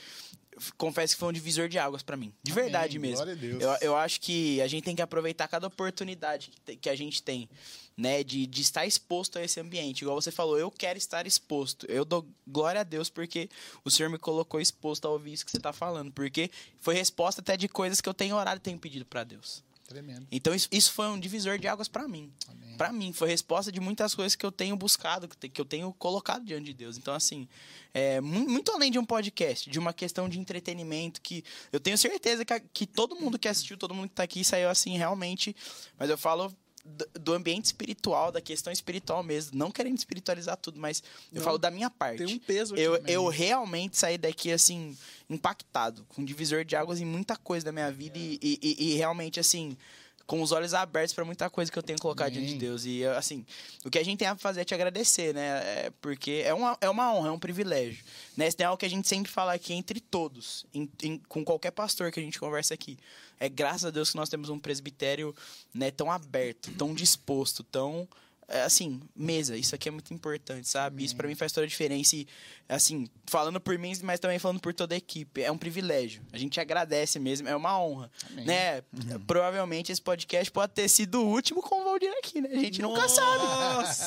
confesso 0.77 1.15
que 1.15 1.19
foi 1.19 1.29
um 1.29 1.33
divisor 1.33 1.67
de 1.67 1.77
águas 1.77 2.03
pra 2.03 2.15
mim. 2.15 2.33
De 2.41 2.51
Amém, 2.51 2.63
verdade 2.65 2.99
mesmo. 2.99 3.17
glória 3.17 3.33
a 3.33 3.35
Deus. 3.35 3.61
Eu, 3.61 3.77
eu 3.81 3.95
acho 3.95 4.21
que 4.21 4.61
a 4.61 4.67
gente 4.67 4.83
tem 4.83 4.95
que 4.95 5.01
aproveitar 5.01 5.47
cada 5.47 5.67
oportunidade 5.67 6.51
que, 6.65 6.75
que 6.75 6.89
a 6.89 6.95
gente 6.95 7.21
tem, 7.21 7.49
né, 7.97 8.23
de, 8.23 8.45
de 8.45 8.61
estar 8.61 8.85
exposto 8.85 9.37
a 9.37 9.43
esse 9.43 9.59
ambiente. 9.59 10.01
Igual 10.01 10.19
você 10.19 10.31
falou, 10.31 10.57
eu 10.57 10.71
quero 10.71 10.97
estar 10.97 11.27
exposto. 11.27 11.85
Eu 11.89 12.05
dou 12.05 12.25
glória 12.47 12.81
a 12.81 12.83
Deus 12.83 13.09
porque 13.09 13.49
o 13.83 13.91
Senhor 13.91 14.09
me 14.09 14.17
colocou 14.17 14.59
exposto 14.59 15.05
a 15.05 15.11
ouvir 15.11 15.33
isso 15.33 15.45
que 15.45 15.51
você 15.51 15.59
tá 15.59 15.73
falando, 15.73 16.11
porque 16.11 16.49
foi 16.81 16.95
resposta 16.95 17.41
até 17.41 17.57
de 17.57 17.67
coisas 17.67 17.99
que 17.99 18.07
eu 18.07 18.13
tenho 18.13 18.35
orado 18.35 18.57
e 18.57 18.61
tenho 18.61 18.79
pedido 18.79 19.05
pra 19.05 19.23
Deus. 19.23 19.63
Tremendo. 19.87 20.25
Então 20.31 20.55
isso, 20.55 20.67
isso 20.71 20.91
foi 20.93 21.07
um 21.07 21.19
divisor 21.19 21.57
de 21.59 21.67
águas 21.67 21.87
pra 21.87 22.07
mim. 22.07 22.31
Pra 22.77 22.91
mim 22.91 23.13
foi 23.13 23.27
resposta 23.29 23.71
de 23.71 23.79
muitas 23.79 24.15
coisas 24.15 24.35
que 24.35 24.45
eu 24.45 24.51
tenho 24.51 24.75
buscado, 24.75 25.27
que 25.27 25.59
eu 25.61 25.65
tenho 25.65 25.93
colocado 25.93 26.43
diante 26.45 26.65
de 26.65 26.73
Deus. 26.73 26.97
Então 26.97 27.13
assim, 27.13 27.47
é 27.93 28.19
mu- 28.21 28.47
muito 28.49 28.71
além 28.71 28.89
de 28.91 28.97
um 28.97 29.05
podcast, 29.05 29.69
de 29.69 29.77
uma 29.77 29.93
questão 29.93 30.27
de 30.27 30.39
entretenimento 30.39 31.21
que 31.21 31.43
eu 31.71 31.79
tenho 31.79 31.97
certeza 31.97 32.43
que, 32.45 32.59
que 32.73 32.87
todo 32.87 33.15
mundo 33.15 33.37
que 33.37 33.47
assistiu, 33.47 33.77
todo 33.77 33.93
mundo 33.93 34.09
que 34.09 34.15
tá 34.15 34.23
aqui 34.23 34.43
saiu 34.43 34.69
assim 34.69 34.97
realmente, 34.97 35.55
mas 35.99 36.09
eu 36.09 36.17
falo 36.17 36.51
do- 36.85 37.33
ambiente 37.33 37.65
espiritual, 37.65 38.31
da 38.31 38.41
questão 38.41 38.71
espiritual 38.73 39.23
mesmo, 39.23 39.57
não 39.57 39.71
querendo 39.71 39.97
espiritualizar 39.97 40.57
tudo, 40.57 40.79
mas 40.79 41.01
eu 41.31 41.37
Não, 41.37 41.41
falo 41.43 41.57
da 41.57 41.71
minha 41.71 41.89
parte. 41.89 42.23
Tem 42.25 42.35
um 42.35 42.39
peso 42.39 42.73
aqui. 42.73 42.83
Eu, 42.83 42.95
eu 43.07 43.27
realmente 43.27 43.97
saí 43.97 44.17
daqui, 44.17 44.51
assim, 44.51 44.97
impactado, 45.29 46.05
com 46.09 46.21
um 46.21 46.25
divisor 46.25 46.63
de 46.65 46.75
águas 46.75 46.99
em 46.99 47.05
muita 47.05 47.35
coisa 47.35 47.65
da 47.65 47.71
minha 47.71 47.91
vida 47.91 48.17
e, 48.17 48.37
e- 48.41 48.59
e- 48.61 48.91
e 48.91 48.95
realmente, 48.95 49.39
assim, 49.39 49.77
com 50.25 50.41
os 50.41 50.51
olhos 50.51 50.73
abertos 50.73 51.13
para 51.13 51.25
muita 51.25 51.49
coisa 51.49 51.71
que 51.71 51.77
eu 51.77 51.83
tenho 51.83 51.99
colocado 51.99 52.27
Amém. 52.29 52.39
diante 52.39 52.53
de 52.53 52.59
Deus. 52.59 52.85
E, 52.85 53.05
assim, 53.05 53.45
o 53.85 53.89
que 53.89 53.99
a 53.99 54.03
gente 54.05 54.19
tem 54.19 54.27
a 54.27 54.35
fazer 54.37 54.61
é 54.61 54.63
te 54.63 54.73
agradecer, 54.73 55.33
né? 55.33 55.61
É 55.85 55.91
porque 56.01 56.41
é 56.45 56.53
uma, 56.53 56.77
é 56.79 56.89
uma 56.89 57.13
honra, 57.13 57.27
é 57.27 57.31
um 57.31 57.39
privilégio. 57.39 58.03
Né? 58.37 58.47
Isso 58.47 58.55
tem 58.57 58.65
algo 58.65 58.77
que 58.77 58.85
a 58.85 58.89
gente 58.89 59.07
sempre 59.07 59.31
fala 59.31 59.53
aqui 59.53 59.73
entre 59.73 59.99
todos, 59.99 60.65
em- 60.73 60.89
em- 61.03 61.17
com 61.27 61.43
qualquer 61.43 61.71
pastor 61.71 62.11
que 62.11 62.19
a 62.19 62.23
gente 62.23 62.39
conversa 62.39 62.73
aqui. 62.73 62.97
É 63.39 63.49
graças 63.49 63.85
a 63.85 63.91
Deus 63.91 64.11
que 64.11 64.15
nós 64.15 64.29
temos 64.29 64.49
um 64.49 64.57
presbitério 64.57 65.35
né, 65.73 65.91
tão 65.91 66.09
aberto, 66.09 66.71
tão 66.77 66.93
disposto, 66.93 67.61
tão 67.63 68.07
é, 68.07 68.07
assim, 68.47 69.01
mesa, 69.15 69.55
isso 69.57 69.73
aqui 69.75 69.87
é 69.89 69.91
muito 69.91 70.13
importante, 70.13 70.67
sabe? 70.67 71.03
Isso 71.03 71.15
pra 71.15 71.27
mim 71.27 71.35
faz 71.35 71.51
toda 71.51 71.65
a 71.65 71.67
diferença 71.67 72.15
e, 72.15 72.27
assim, 72.67 73.07
falando 73.25 73.59
por 73.59 73.77
mim, 73.77 73.93
mas 74.03 74.19
também 74.19 74.37
falando 74.39 74.59
por 74.59 74.73
toda 74.73 74.93
a 74.93 74.97
equipe, 74.97 75.41
é 75.41 75.51
um 75.51 75.57
privilégio. 75.57 76.21
A 76.31 76.37
gente 76.37 76.59
agradece 76.59 77.19
mesmo, 77.19 77.47
é 77.47 77.55
uma 77.55 77.79
honra, 77.81 78.11
Amém. 78.31 78.45
né? 78.45 78.81
Provavelmente 79.25 79.91
esse 79.91 80.01
podcast 80.01 80.51
pode 80.51 80.73
ter 80.73 80.87
sido 80.87 81.21
o 81.21 81.27
último 81.29 81.61
com 81.61 81.81
o 81.81 81.83
Valdir 81.85 82.11
aqui, 82.17 82.41
né? 82.41 82.49
A 82.51 82.57
gente 82.59 82.81
nunca 82.81 83.07
sabe. 83.07 83.43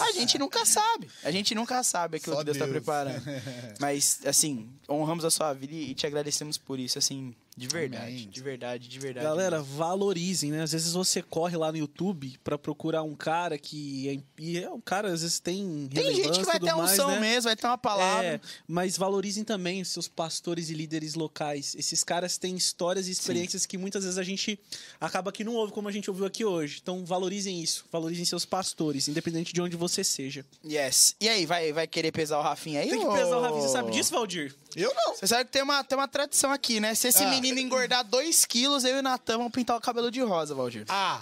A 0.09 0.13
gente 0.13 0.39
nunca 0.39 0.65
sabe. 0.65 1.11
A 1.25 1.31
gente 1.31 1.55
nunca 1.55 1.83
sabe 1.83 2.17
aquilo 2.19 2.37
Só 2.37 2.41
que 2.41 2.47
Deus, 2.47 2.59
tá 2.59 2.65
Deus. 2.65 2.77
preparando. 2.77 3.23
Mas, 3.81 4.21
assim, 4.27 4.69
honramos 4.89 5.25
a 5.25 5.31
sua 5.31 5.53
vida 5.53 5.75
e 5.75 5.95
te 5.95 6.07
agradecemos 6.07 6.59
por 6.59 6.79
isso, 6.79 6.99
assim, 6.99 7.35
de 7.57 7.66
verdade, 7.69 8.05
Amém. 8.12 8.28
de 8.28 8.41
verdade, 8.43 8.89
de 8.89 8.99
verdade. 8.99 9.27
Galera, 9.27 9.59
mesmo. 9.61 9.74
valorizem, 9.77 10.51
né? 10.51 10.62
Às 10.62 10.73
vezes 10.73 10.93
você 10.93 11.23
corre 11.23 11.57
lá 11.57 11.73
no 11.73 11.78
YouTube 11.78 12.39
pra 12.45 12.59
procurar 12.59 13.03
um 13.03 13.15
cara 13.15 13.57
que 13.57 14.09
é, 14.11 14.43
e 14.43 14.59
é 14.59 14.70
um 14.70 14.81
cara 14.81 15.09
às 15.12 15.23
vezes 15.23 15.41
tem 15.41 15.89
tem 15.93 16.15
gente 16.15 16.39
que 16.41 16.45
vai 16.45 16.61
ter 16.61 16.74
mais, 16.74 16.93
unção 16.93 17.11
né? 17.12 17.20
mesmo, 17.20 17.43
vai 17.45 17.57
ter 17.57 17.66
uma 17.66 17.78
palavra. 17.78 18.27
É, 18.27 18.41
mas 18.69 18.99
valorizem 18.99 19.43
também 19.43 19.81
os 19.81 19.89
seus 19.89 20.07
pastores 20.07 20.69
e 20.69 20.74
líderes 20.74 21.15
locais. 21.15 21.74
Esses 21.78 22.05
caras 22.05 22.37
têm 22.37 22.55
histórias 22.57 23.09
e 23.09 23.11
experiências 23.12 23.65
que 23.65 23.78
muitas 23.78 24.05
vezes 24.05 24.19
a 24.19 24.23
gente 24.23 24.59
acaba 25.01 25.33
que 25.33 25.43
não 25.43 25.55
ouve 25.55 25.73
como 25.73 25.89
a 25.89 25.93
gente 25.93 26.11
ouviu 26.11 26.27
aqui 26.27 26.45
hoje. 26.45 26.81
Então 26.83 27.07
valorizem 27.07 27.62
isso, 27.62 27.87
valorizem 27.91 28.24
seus 28.27 28.45
pastores, 28.45 29.09
independente 29.09 29.55
de 29.55 29.62
onde 29.62 29.77
você 29.77 30.05
seja. 30.05 30.45
Yes. 30.62 31.16
E 31.20 31.27
aí, 31.28 31.47
vai, 31.47 31.73
vai 31.73 31.87
querer 31.87 32.12
pesar 32.12 32.39
o 32.39 32.43
Rafinha 32.43 32.81
aí? 32.81 32.91
Tem 32.91 32.99
que 33.01 33.07
pesar 33.15 33.39
o 33.39 33.41
Rafinha, 33.41 33.62
você 33.62 33.69
sabe 33.69 33.91
disso, 33.93 34.12
Valdir? 34.12 34.55
Eu 34.74 34.93
não. 34.95 35.15
Você 35.16 35.27
sabe 35.27 35.47
que 35.47 35.53
tem 35.53 35.62
uma, 35.62 35.83
tem 35.83 35.97
uma 35.97 36.07
tradição 36.07 36.53
aqui, 36.53 36.78
né? 36.81 36.95
Se 36.95 37.09
esse 37.09 37.23
Ah. 37.23 37.31
menino 37.31 37.45
engordar 37.55 38.05
2 38.05 38.44
quilos, 38.47 38.85
eu 38.85 38.97
e 38.97 38.98
o 38.98 39.02
Natan 39.02 39.39
vamos 39.39 39.52
pintar 39.52 39.77
o 39.77 39.81
cabelo 39.81 40.10
de 40.10 40.20
rosa, 40.20 40.55
Valdir. 40.55 40.85
Ah, 40.89 41.20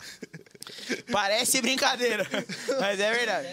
Parece 1.13 1.61
brincadeira, 1.61 2.27
mas 2.81 2.99
é 2.99 3.13
verdade. 3.13 3.49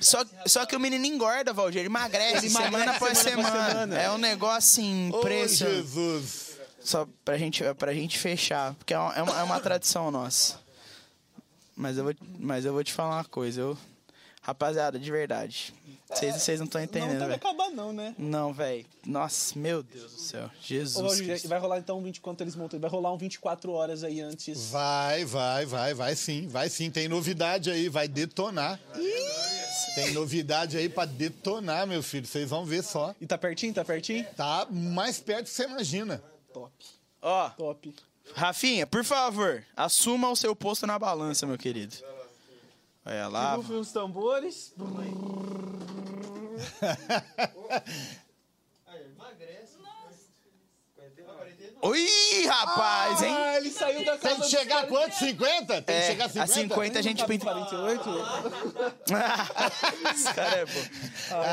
Só, 0.00 0.24
só 0.46 0.66
que 0.66 0.74
o 0.74 0.80
menino 0.80 1.04
engorda, 1.06 1.52
Valdir, 1.52 1.80
ele 1.80 1.86
emagrece, 1.88 2.46
Ele 2.46 2.50
semana 2.50 2.68
emagrece 2.68 2.96
após 2.96 3.18
semana 3.18 3.48
semana. 3.48 3.70
semana. 3.70 3.98
É 3.98 4.10
um 4.10 4.18
negócio 4.18 4.58
assim, 4.58 5.10
ô 5.12 5.20
impressionante. 5.20 5.76
Jesus. 5.76 6.56
Só 6.80 7.08
pra 7.24 7.38
gente, 7.38 7.62
pra 7.74 7.94
gente 7.94 8.18
fechar, 8.18 8.74
porque 8.74 8.92
é 8.94 8.98
uma, 8.98 9.14
é 9.14 9.22
uma, 9.22 9.40
é 9.40 9.42
uma 9.42 9.60
tradição 9.60 10.10
nossa. 10.10 10.58
Mas 11.74 11.98
eu, 11.98 12.04
vou, 12.04 12.14
mas 12.38 12.64
eu 12.64 12.72
vou 12.72 12.82
te 12.82 12.92
falar 12.92 13.16
uma 13.16 13.24
coisa, 13.24 13.60
eu... 13.60 13.78
Rapaziada, 14.46 14.96
de 14.96 15.10
verdade. 15.10 15.74
Vocês 16.08 16.36
vocês 16.36 16.60
não 16.60 16.66
estão 16.66 16.80
entendendo, 16.80 17.18
não 17.18 17.26
vai 17.26 17.34
acabar 17.34 17.68
não, 17.70 17.92
né? 17.92 18.14
Não, 18.16 18.52
velho. 18.52 18.86
Nossa, 19.04 19.58
meu 19.58 19.82
Deus 19.82 20.12
do 20.12 20.20
céu. 20.20 20.46
Ô, 20.46 20.50
Jesus. 20.62 21.20
Cristo. 21.20 21.48
vai 21.48 21.58
rolar 21.58 21.78
então 21.78 21.98
um 21.98 22.02
20 22.04 22.20
quanto 22.20 22.42
eles 22.42 22.54
montam? 22.54 22.78
Vai 22.78 22.88
rolar 22.88 23.12
um 23.12 23.18
24 23.18 23.72
horas 23.72 24.04
aí 24.04 24.20
antes. 24.20 24.70
Vai, 24.70 25.24
vai, 25.24 25.66
vai, 25.66 25.94
vai 25.94 26.14
sim, 26.14 26.46
vai 26.46 26.68
sim. 26.68 26.92
Tem 26.92 27.08
novidade 27.08 27.72
aí, 27.72 27.88
vai 27.88 28.06
detonar. 28.06 28.78
Tem 29.96 30.12
novidade 30.12 30.76
aí 30.76 30.88
pra 30.88 31.06
detonar, 31.06 31.84
meu 31.84 32.00
filho. 32.00 32.24
Vocês 32.24 32.48
vão 32.48 32.64
ver 32.64 32.84
só. 32.84 33.16
E 33.20 33.26
tá 33.26 33.36
pertinho, 33.36 33.74
tá 33.74 33.84
pertinho? 33.84 34.24
Tá 34.36 34.64
mais 34.70 35.18
perto 35.18 35.46
que 35.46 35.50
você 35.50 35.64
imagina. 35.64 36.22
Top, 36.52 36.72
Ó, 37.20 37.50
top. 37.50 37.92
Rafinha, 38.32 38.86
por 38.86 39.02
favor, 39.02 39.64
assuma 39.76 40.30
o 40.30 40.36
seu 40.36 40.54
posto 40.54 40.86
na 40.86 41.00
balança, 41.00 41.46
meu 41.46 41.58
querido. 41.58 41.96
Olha 43.06 43.28
lá. 43.28 43.54
Rufem 43.54 43.76
os 43.76 43.92
tambores. 43.92 44.74
Oi, 51.82 52.06
rapaz, 52.48 53.22
hein? 53.22 53.32
Ah, 53.32 53.56
ele 53.58 53.70
saiu 53.70 54.04
da 54.04 54.16
casa 54.16 54.34
Tem 54.34 54.40
que 54.40 54.48
chegar 54.50 54.84
a 54.84 54.86
quanto? 54.86 55.14
50? 55.14 55.82
Tem 55.82 55.84
que 55.84 55.92
É, 55.92 56.06
chegar 56.06 56.24
a 56.24 56.28
50? 56.28 56.42
a 56.42 56.46
50 56.54 56.98
a 56.98 57.02
gente 57.02 57.24
pinta. 57.26 57.44
48? 57.44 58.10
Esse 60.14 60.34
cara 60.34 60.56
é 60.56 60.64
bom. 60.66 60.80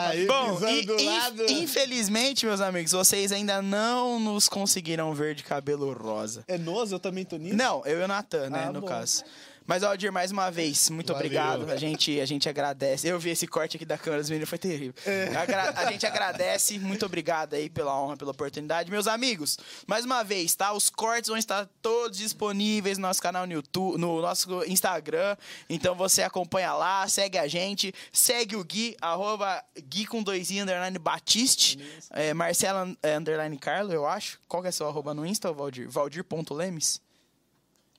Aí, 0.07 0.25
Bom, 0.25 0.67
e- 0.69 0.85
do 0.85 1.03
lado. 1.03 1.45
infelizmente, 1.51 2.45
meus 2.45 2.61
amigos, 2.61 2.93
vocês 2.93 3.31
ainda 3.31 3.61
não 3.61 4.19
nos 4.19 4.47
conseguiram 4.49 5.13
ver 5.13 5.35
de 5.35 5.43
cabelo 5.43 5.91
rosa. 5.93 6.43
É 6.47 6.57
nós? 6.57 6.91
Eu 6.91 6.99
também 6.99 7.25
tô 7.25 7.37
nisso? 7.37 7.55
Não, 7.55 7.85
eu 7.85 7.99
e 8.01 8.03
o 8.03 8.07
Natan, 8.07 8.49
né, 8.49 8.65
Ah, 8.69 8.71
no 8.71 8.81
bom. 8.81 8.87
caso. 8.87 9.23
Mas, 9.65 9.83
Aldir, 9.83 10.11
mais 10.11 10.31
uma 10.31 10.49
vez, 10.51 10.89
muito 10.89 11.13
Valeu. 11.13 11.25
obrigado. 11.25 11.71
A 11.71 11.77
gente, 11.77 12.19
a 12.19 12.25
gente 12.25 12.49
agradece. 12.49 13.07
Eu 13.07 13.17
vi 13.19 13.29
esse 13.29 13.47
corte 13.47 13.77
aqui 13.77 13.85
da 13.85 13.97
câmera 13.97 14.21
dos 14.21 14.29
meninos, 14.29 14.49
foi 14.49 14.57
terrível. 14.57 14.93
Agra- 15.39 15.73
a 15.75 15.91
gente 15.91 16.05
agradece, 16.05 16.77
muito 16.79 17.05
obrigado 17.05 17.53
aí 17.53 17.69
pela 17.69 17.97
honra, 17.99 18.17
pela 18.17 18.31
oportunidade. 18.31 18.91
Meus 18.91 19.07
amigos, 19.07 19.57
mais 19.87 20.03
uma 20.05 20.23
vez, 20.23 20.53
tá? 20.55 20.73
Os 20.73 20.89
cortes 20.89 21.29
vão 21.29 21.37
estar 21.37 21.67
todos 21.81 22.17
disponíveis 22.17 22.97
no 22.97 23.07
nosso 23.07 23.21
canal 23.21 23.45
no 23.47 23.53
YouTube, 23.53 23.97
no 23.97 24.21
nosso 24.21 24.63
Instagram. 24.65 25.35
Então 25.69 25.95
você 25.95 26.23
acompanha 26.23 26.73
lá, 26.73 27.07
segue 27.07 27.37
a 27.37 27.47
gente, 27.47 27.93
segue 28.11 28.55
o 28.55 28.63
Gui, 28.63 28.95
arroba 29.01 29.63
Gui 29.87 30.05
com 30.05 30.21
dois 30.23 30.51
i, 30.51 30.59
underline 30.59 30.97
Batiste, 30.99 31.79
é, 32.11 32.33
Marcela 32.33 32.93
é, 33.01 33.15
underline 33.15 33.57
Carlo, 33.57 33.93
eu 33.93 34.05
acho. 34.05 34.39
Qual 34.47 34.61
que 34.61 34.67
é 34.69 34.71
seu 34.71 34.87
arroba 34.87 35.13
no 35.13 35.25
Insta, 35.25 35.51
Valdir? 35.51 35.89
Valdir.lemes? 35.89 37.01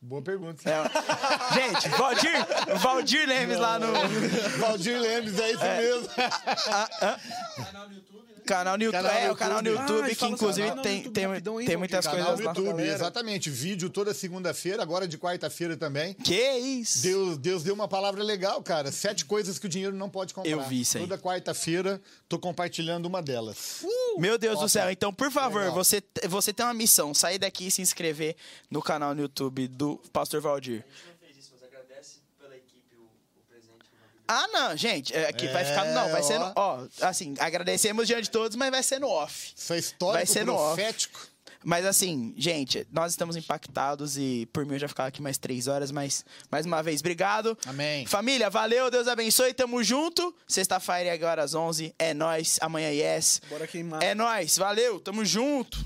Boa 0.05 0.21
pergunta. 0.21 0.63
É. 0.69 0.83
Gente, 1.55 1.89
Valdir, 1.89 2.47
Valdir 2.79 3.27
Lemes 3.27 3.59
lá 3.59 3.79
no 3.79 3.87
Valdir 4.59 5.01
Lemes, 5.01 5.39
é 5.39 5.51
isso 5.53 5.65
mesmo. 5.65 6.09
canal 7.65 7.89
no 7.89 7.95
YouTube. 7.95 8.24
Canal 8.45 8.77
no 8.77 8.85
é, 8.85 9.31
o 9.31 9.37
canal 9.37 9.63
no 9.63 9.69
YouTube. 9.71 9.89
YouTube, 9.91 10.13
Ah, 10.13 10.15
que 10.15 10.27
inclusive 10.27 10.69
canal 10.69 10.83
tem, 10.85 10.97
YouTube 10.99 11.15
tem, 11.15 11.27
rapidão 11.27 11.59
aí, 11.59 11.67
tem 11.67 11.77
muitas 11.77 12.05
Canal 12.07 12.19
coisas 12.27 12.39
no 12.41 12.45
lá. 12.45 12.51
YouTube, 12.53 12.69
galera. 12.77 12.95
exatamente. 12.95 13.51
Vídeo 13.51 13.89
toda 13.91 14.13
segunda-feira, 14.13 14.83
agora 14.83 15.09
de 15.09 15.17
quarta-feira 15.19 15.77
também. 15.77 16.15
Que 16.15 16.53
isso? 16.59 17.03
Deus, 17.03 17.39
Deus 17.39 17.63
deu 17.63 17.75
uma 17.75 17.89
palavra 17.89 18.23
legal, 18.23 18.63
cara. 18.63 18.93
Sete 18.93 19.25
coisas 19.25 19.59
que 19.59 19.67
o 19.67 19.69
dinheiro 19.69 19.97
não 19.97 20.11
pode 20.11 20.35
comprar. 20.35 20.51
Eu 20.51 20.61
vi 20.63 20.83
isso 20.83 20.99
aí. 20.99 21.05
Toda 21.05 21.19
quarta-feira, 21.19 22.01
tô 22.29 22.39
compartilhando 22.39 23.07
uma 23.07 23.23
delas. 23.23 23.85
Meu 24.19 24.37
Deus 24.39 24.61
do 24.61 24.69
céu. 24.69 24.91
Então, 24.91 25.13
por 25.13 25.31
favor, 25.31 25.61
Legal. 25.61 25.75
você, 25.75 26.03
você 26.29 26.53
tem 26.53 26.65
uma 26.67 26.75
missão. 26.75 27.15
Sair 27.15 27.39
daqui 27.39 27.67
e 27.67 27.71
se 27.71 27.81
inscrever 27.83 28.37
no 28.71 28.83
canal 28.83 29.15
no 29.15 29.23
YouTube 29.23 29.67
do 29.69 29.97
Pastor 30.13 30.41
Valdir. 30.41 30.85
A 30.85 30.87
gente 30.87 31.07
não 31.09 31.17
fez 31.27 31.37
isso, 31.39 31.51
mas 31.55 31.63
agradece 31.63 32.17
pela 32.39 32.55
equipe 32.57 32.97
o, 32.97 33.03
o 33.03 33.43
presente 33.49 33.89
que 33.89 33.97
o 33.97 33.99
Valdir 34.01 34.14
Ah, 34.27 34.47
não, 34.49 34.77
gente. 34.77 35.15
É, 35.15 35.33
vai 35.53 35.63
É, 35.63 35.65
ficar. 35.65 35.85
Não, 35.87 36.09
vai 36.11 36.23
ser 36.23 36.39
no. 36.39 36.53
ó. 36.57 36.81
Ó, 36.81 36.87
assim, 37.07 37.35
agradecemos 37.39 38.07
diante 38.07 38.25
de 38.25 38.31
todos, 38.31 38.57
mas 38.57 38.71
vai 38.71 38.83
ser 38.83 38.99
no 39.01 39.09
off. 39.09 39.53
Isso 39.57 39.73
é 39.73 39.79
histórico, 39.79 40.15
Vai 40.19 40.27
ser 40.27 40.45
no 40.47 40.55
off. 40.55 40.75
profético. 40.77 41.21
Mas 41.67 41.87
assim, 41.87 42.35
gente, 42.37 42.87
nós 42.93 43.13
estamos 43.13 43.37
impactados 43.37 44.19
e 44.19 44.47
por 44.53 44.67
mim 44.67 44.75
eu 44.75 44.81
já 44.81 44.89
ficava 44.89 45.09
aqui 45.09 45.23
mais 45.23 45.39
três 45.39 45.67
horas, 45.67 45.91
mas 45.91 46.23
mais 46.51 46.67
uma 46.67 46.83
vez, 46.83 47.01
obrigado. 47.01 47.57
Amém. 47.67 48.05
Família, 48.07 48.51
valeu, 48.51 48.91
Deus 48.91 49.09
abençoe, 49.09 49.55
tamo 49.55 49.83
junto. 49.83 50.35
Sexta-feira 50.47 51.15
agora 51.15 51.43
às 51.43 51.55
11, 51.55 51.95
é 51.99 52.13
nóis. 52.13 52.59
Amanhã 52.61 52.91
yes. 52.91 53.41
Bora 53.49 53.67
queimar. 53.67 54.03
É 54.03 54.15
nóis, 54.15 54.59
valeu, 54.59 55.01
tamo 55.01 55.25
junto. 55.25 55.79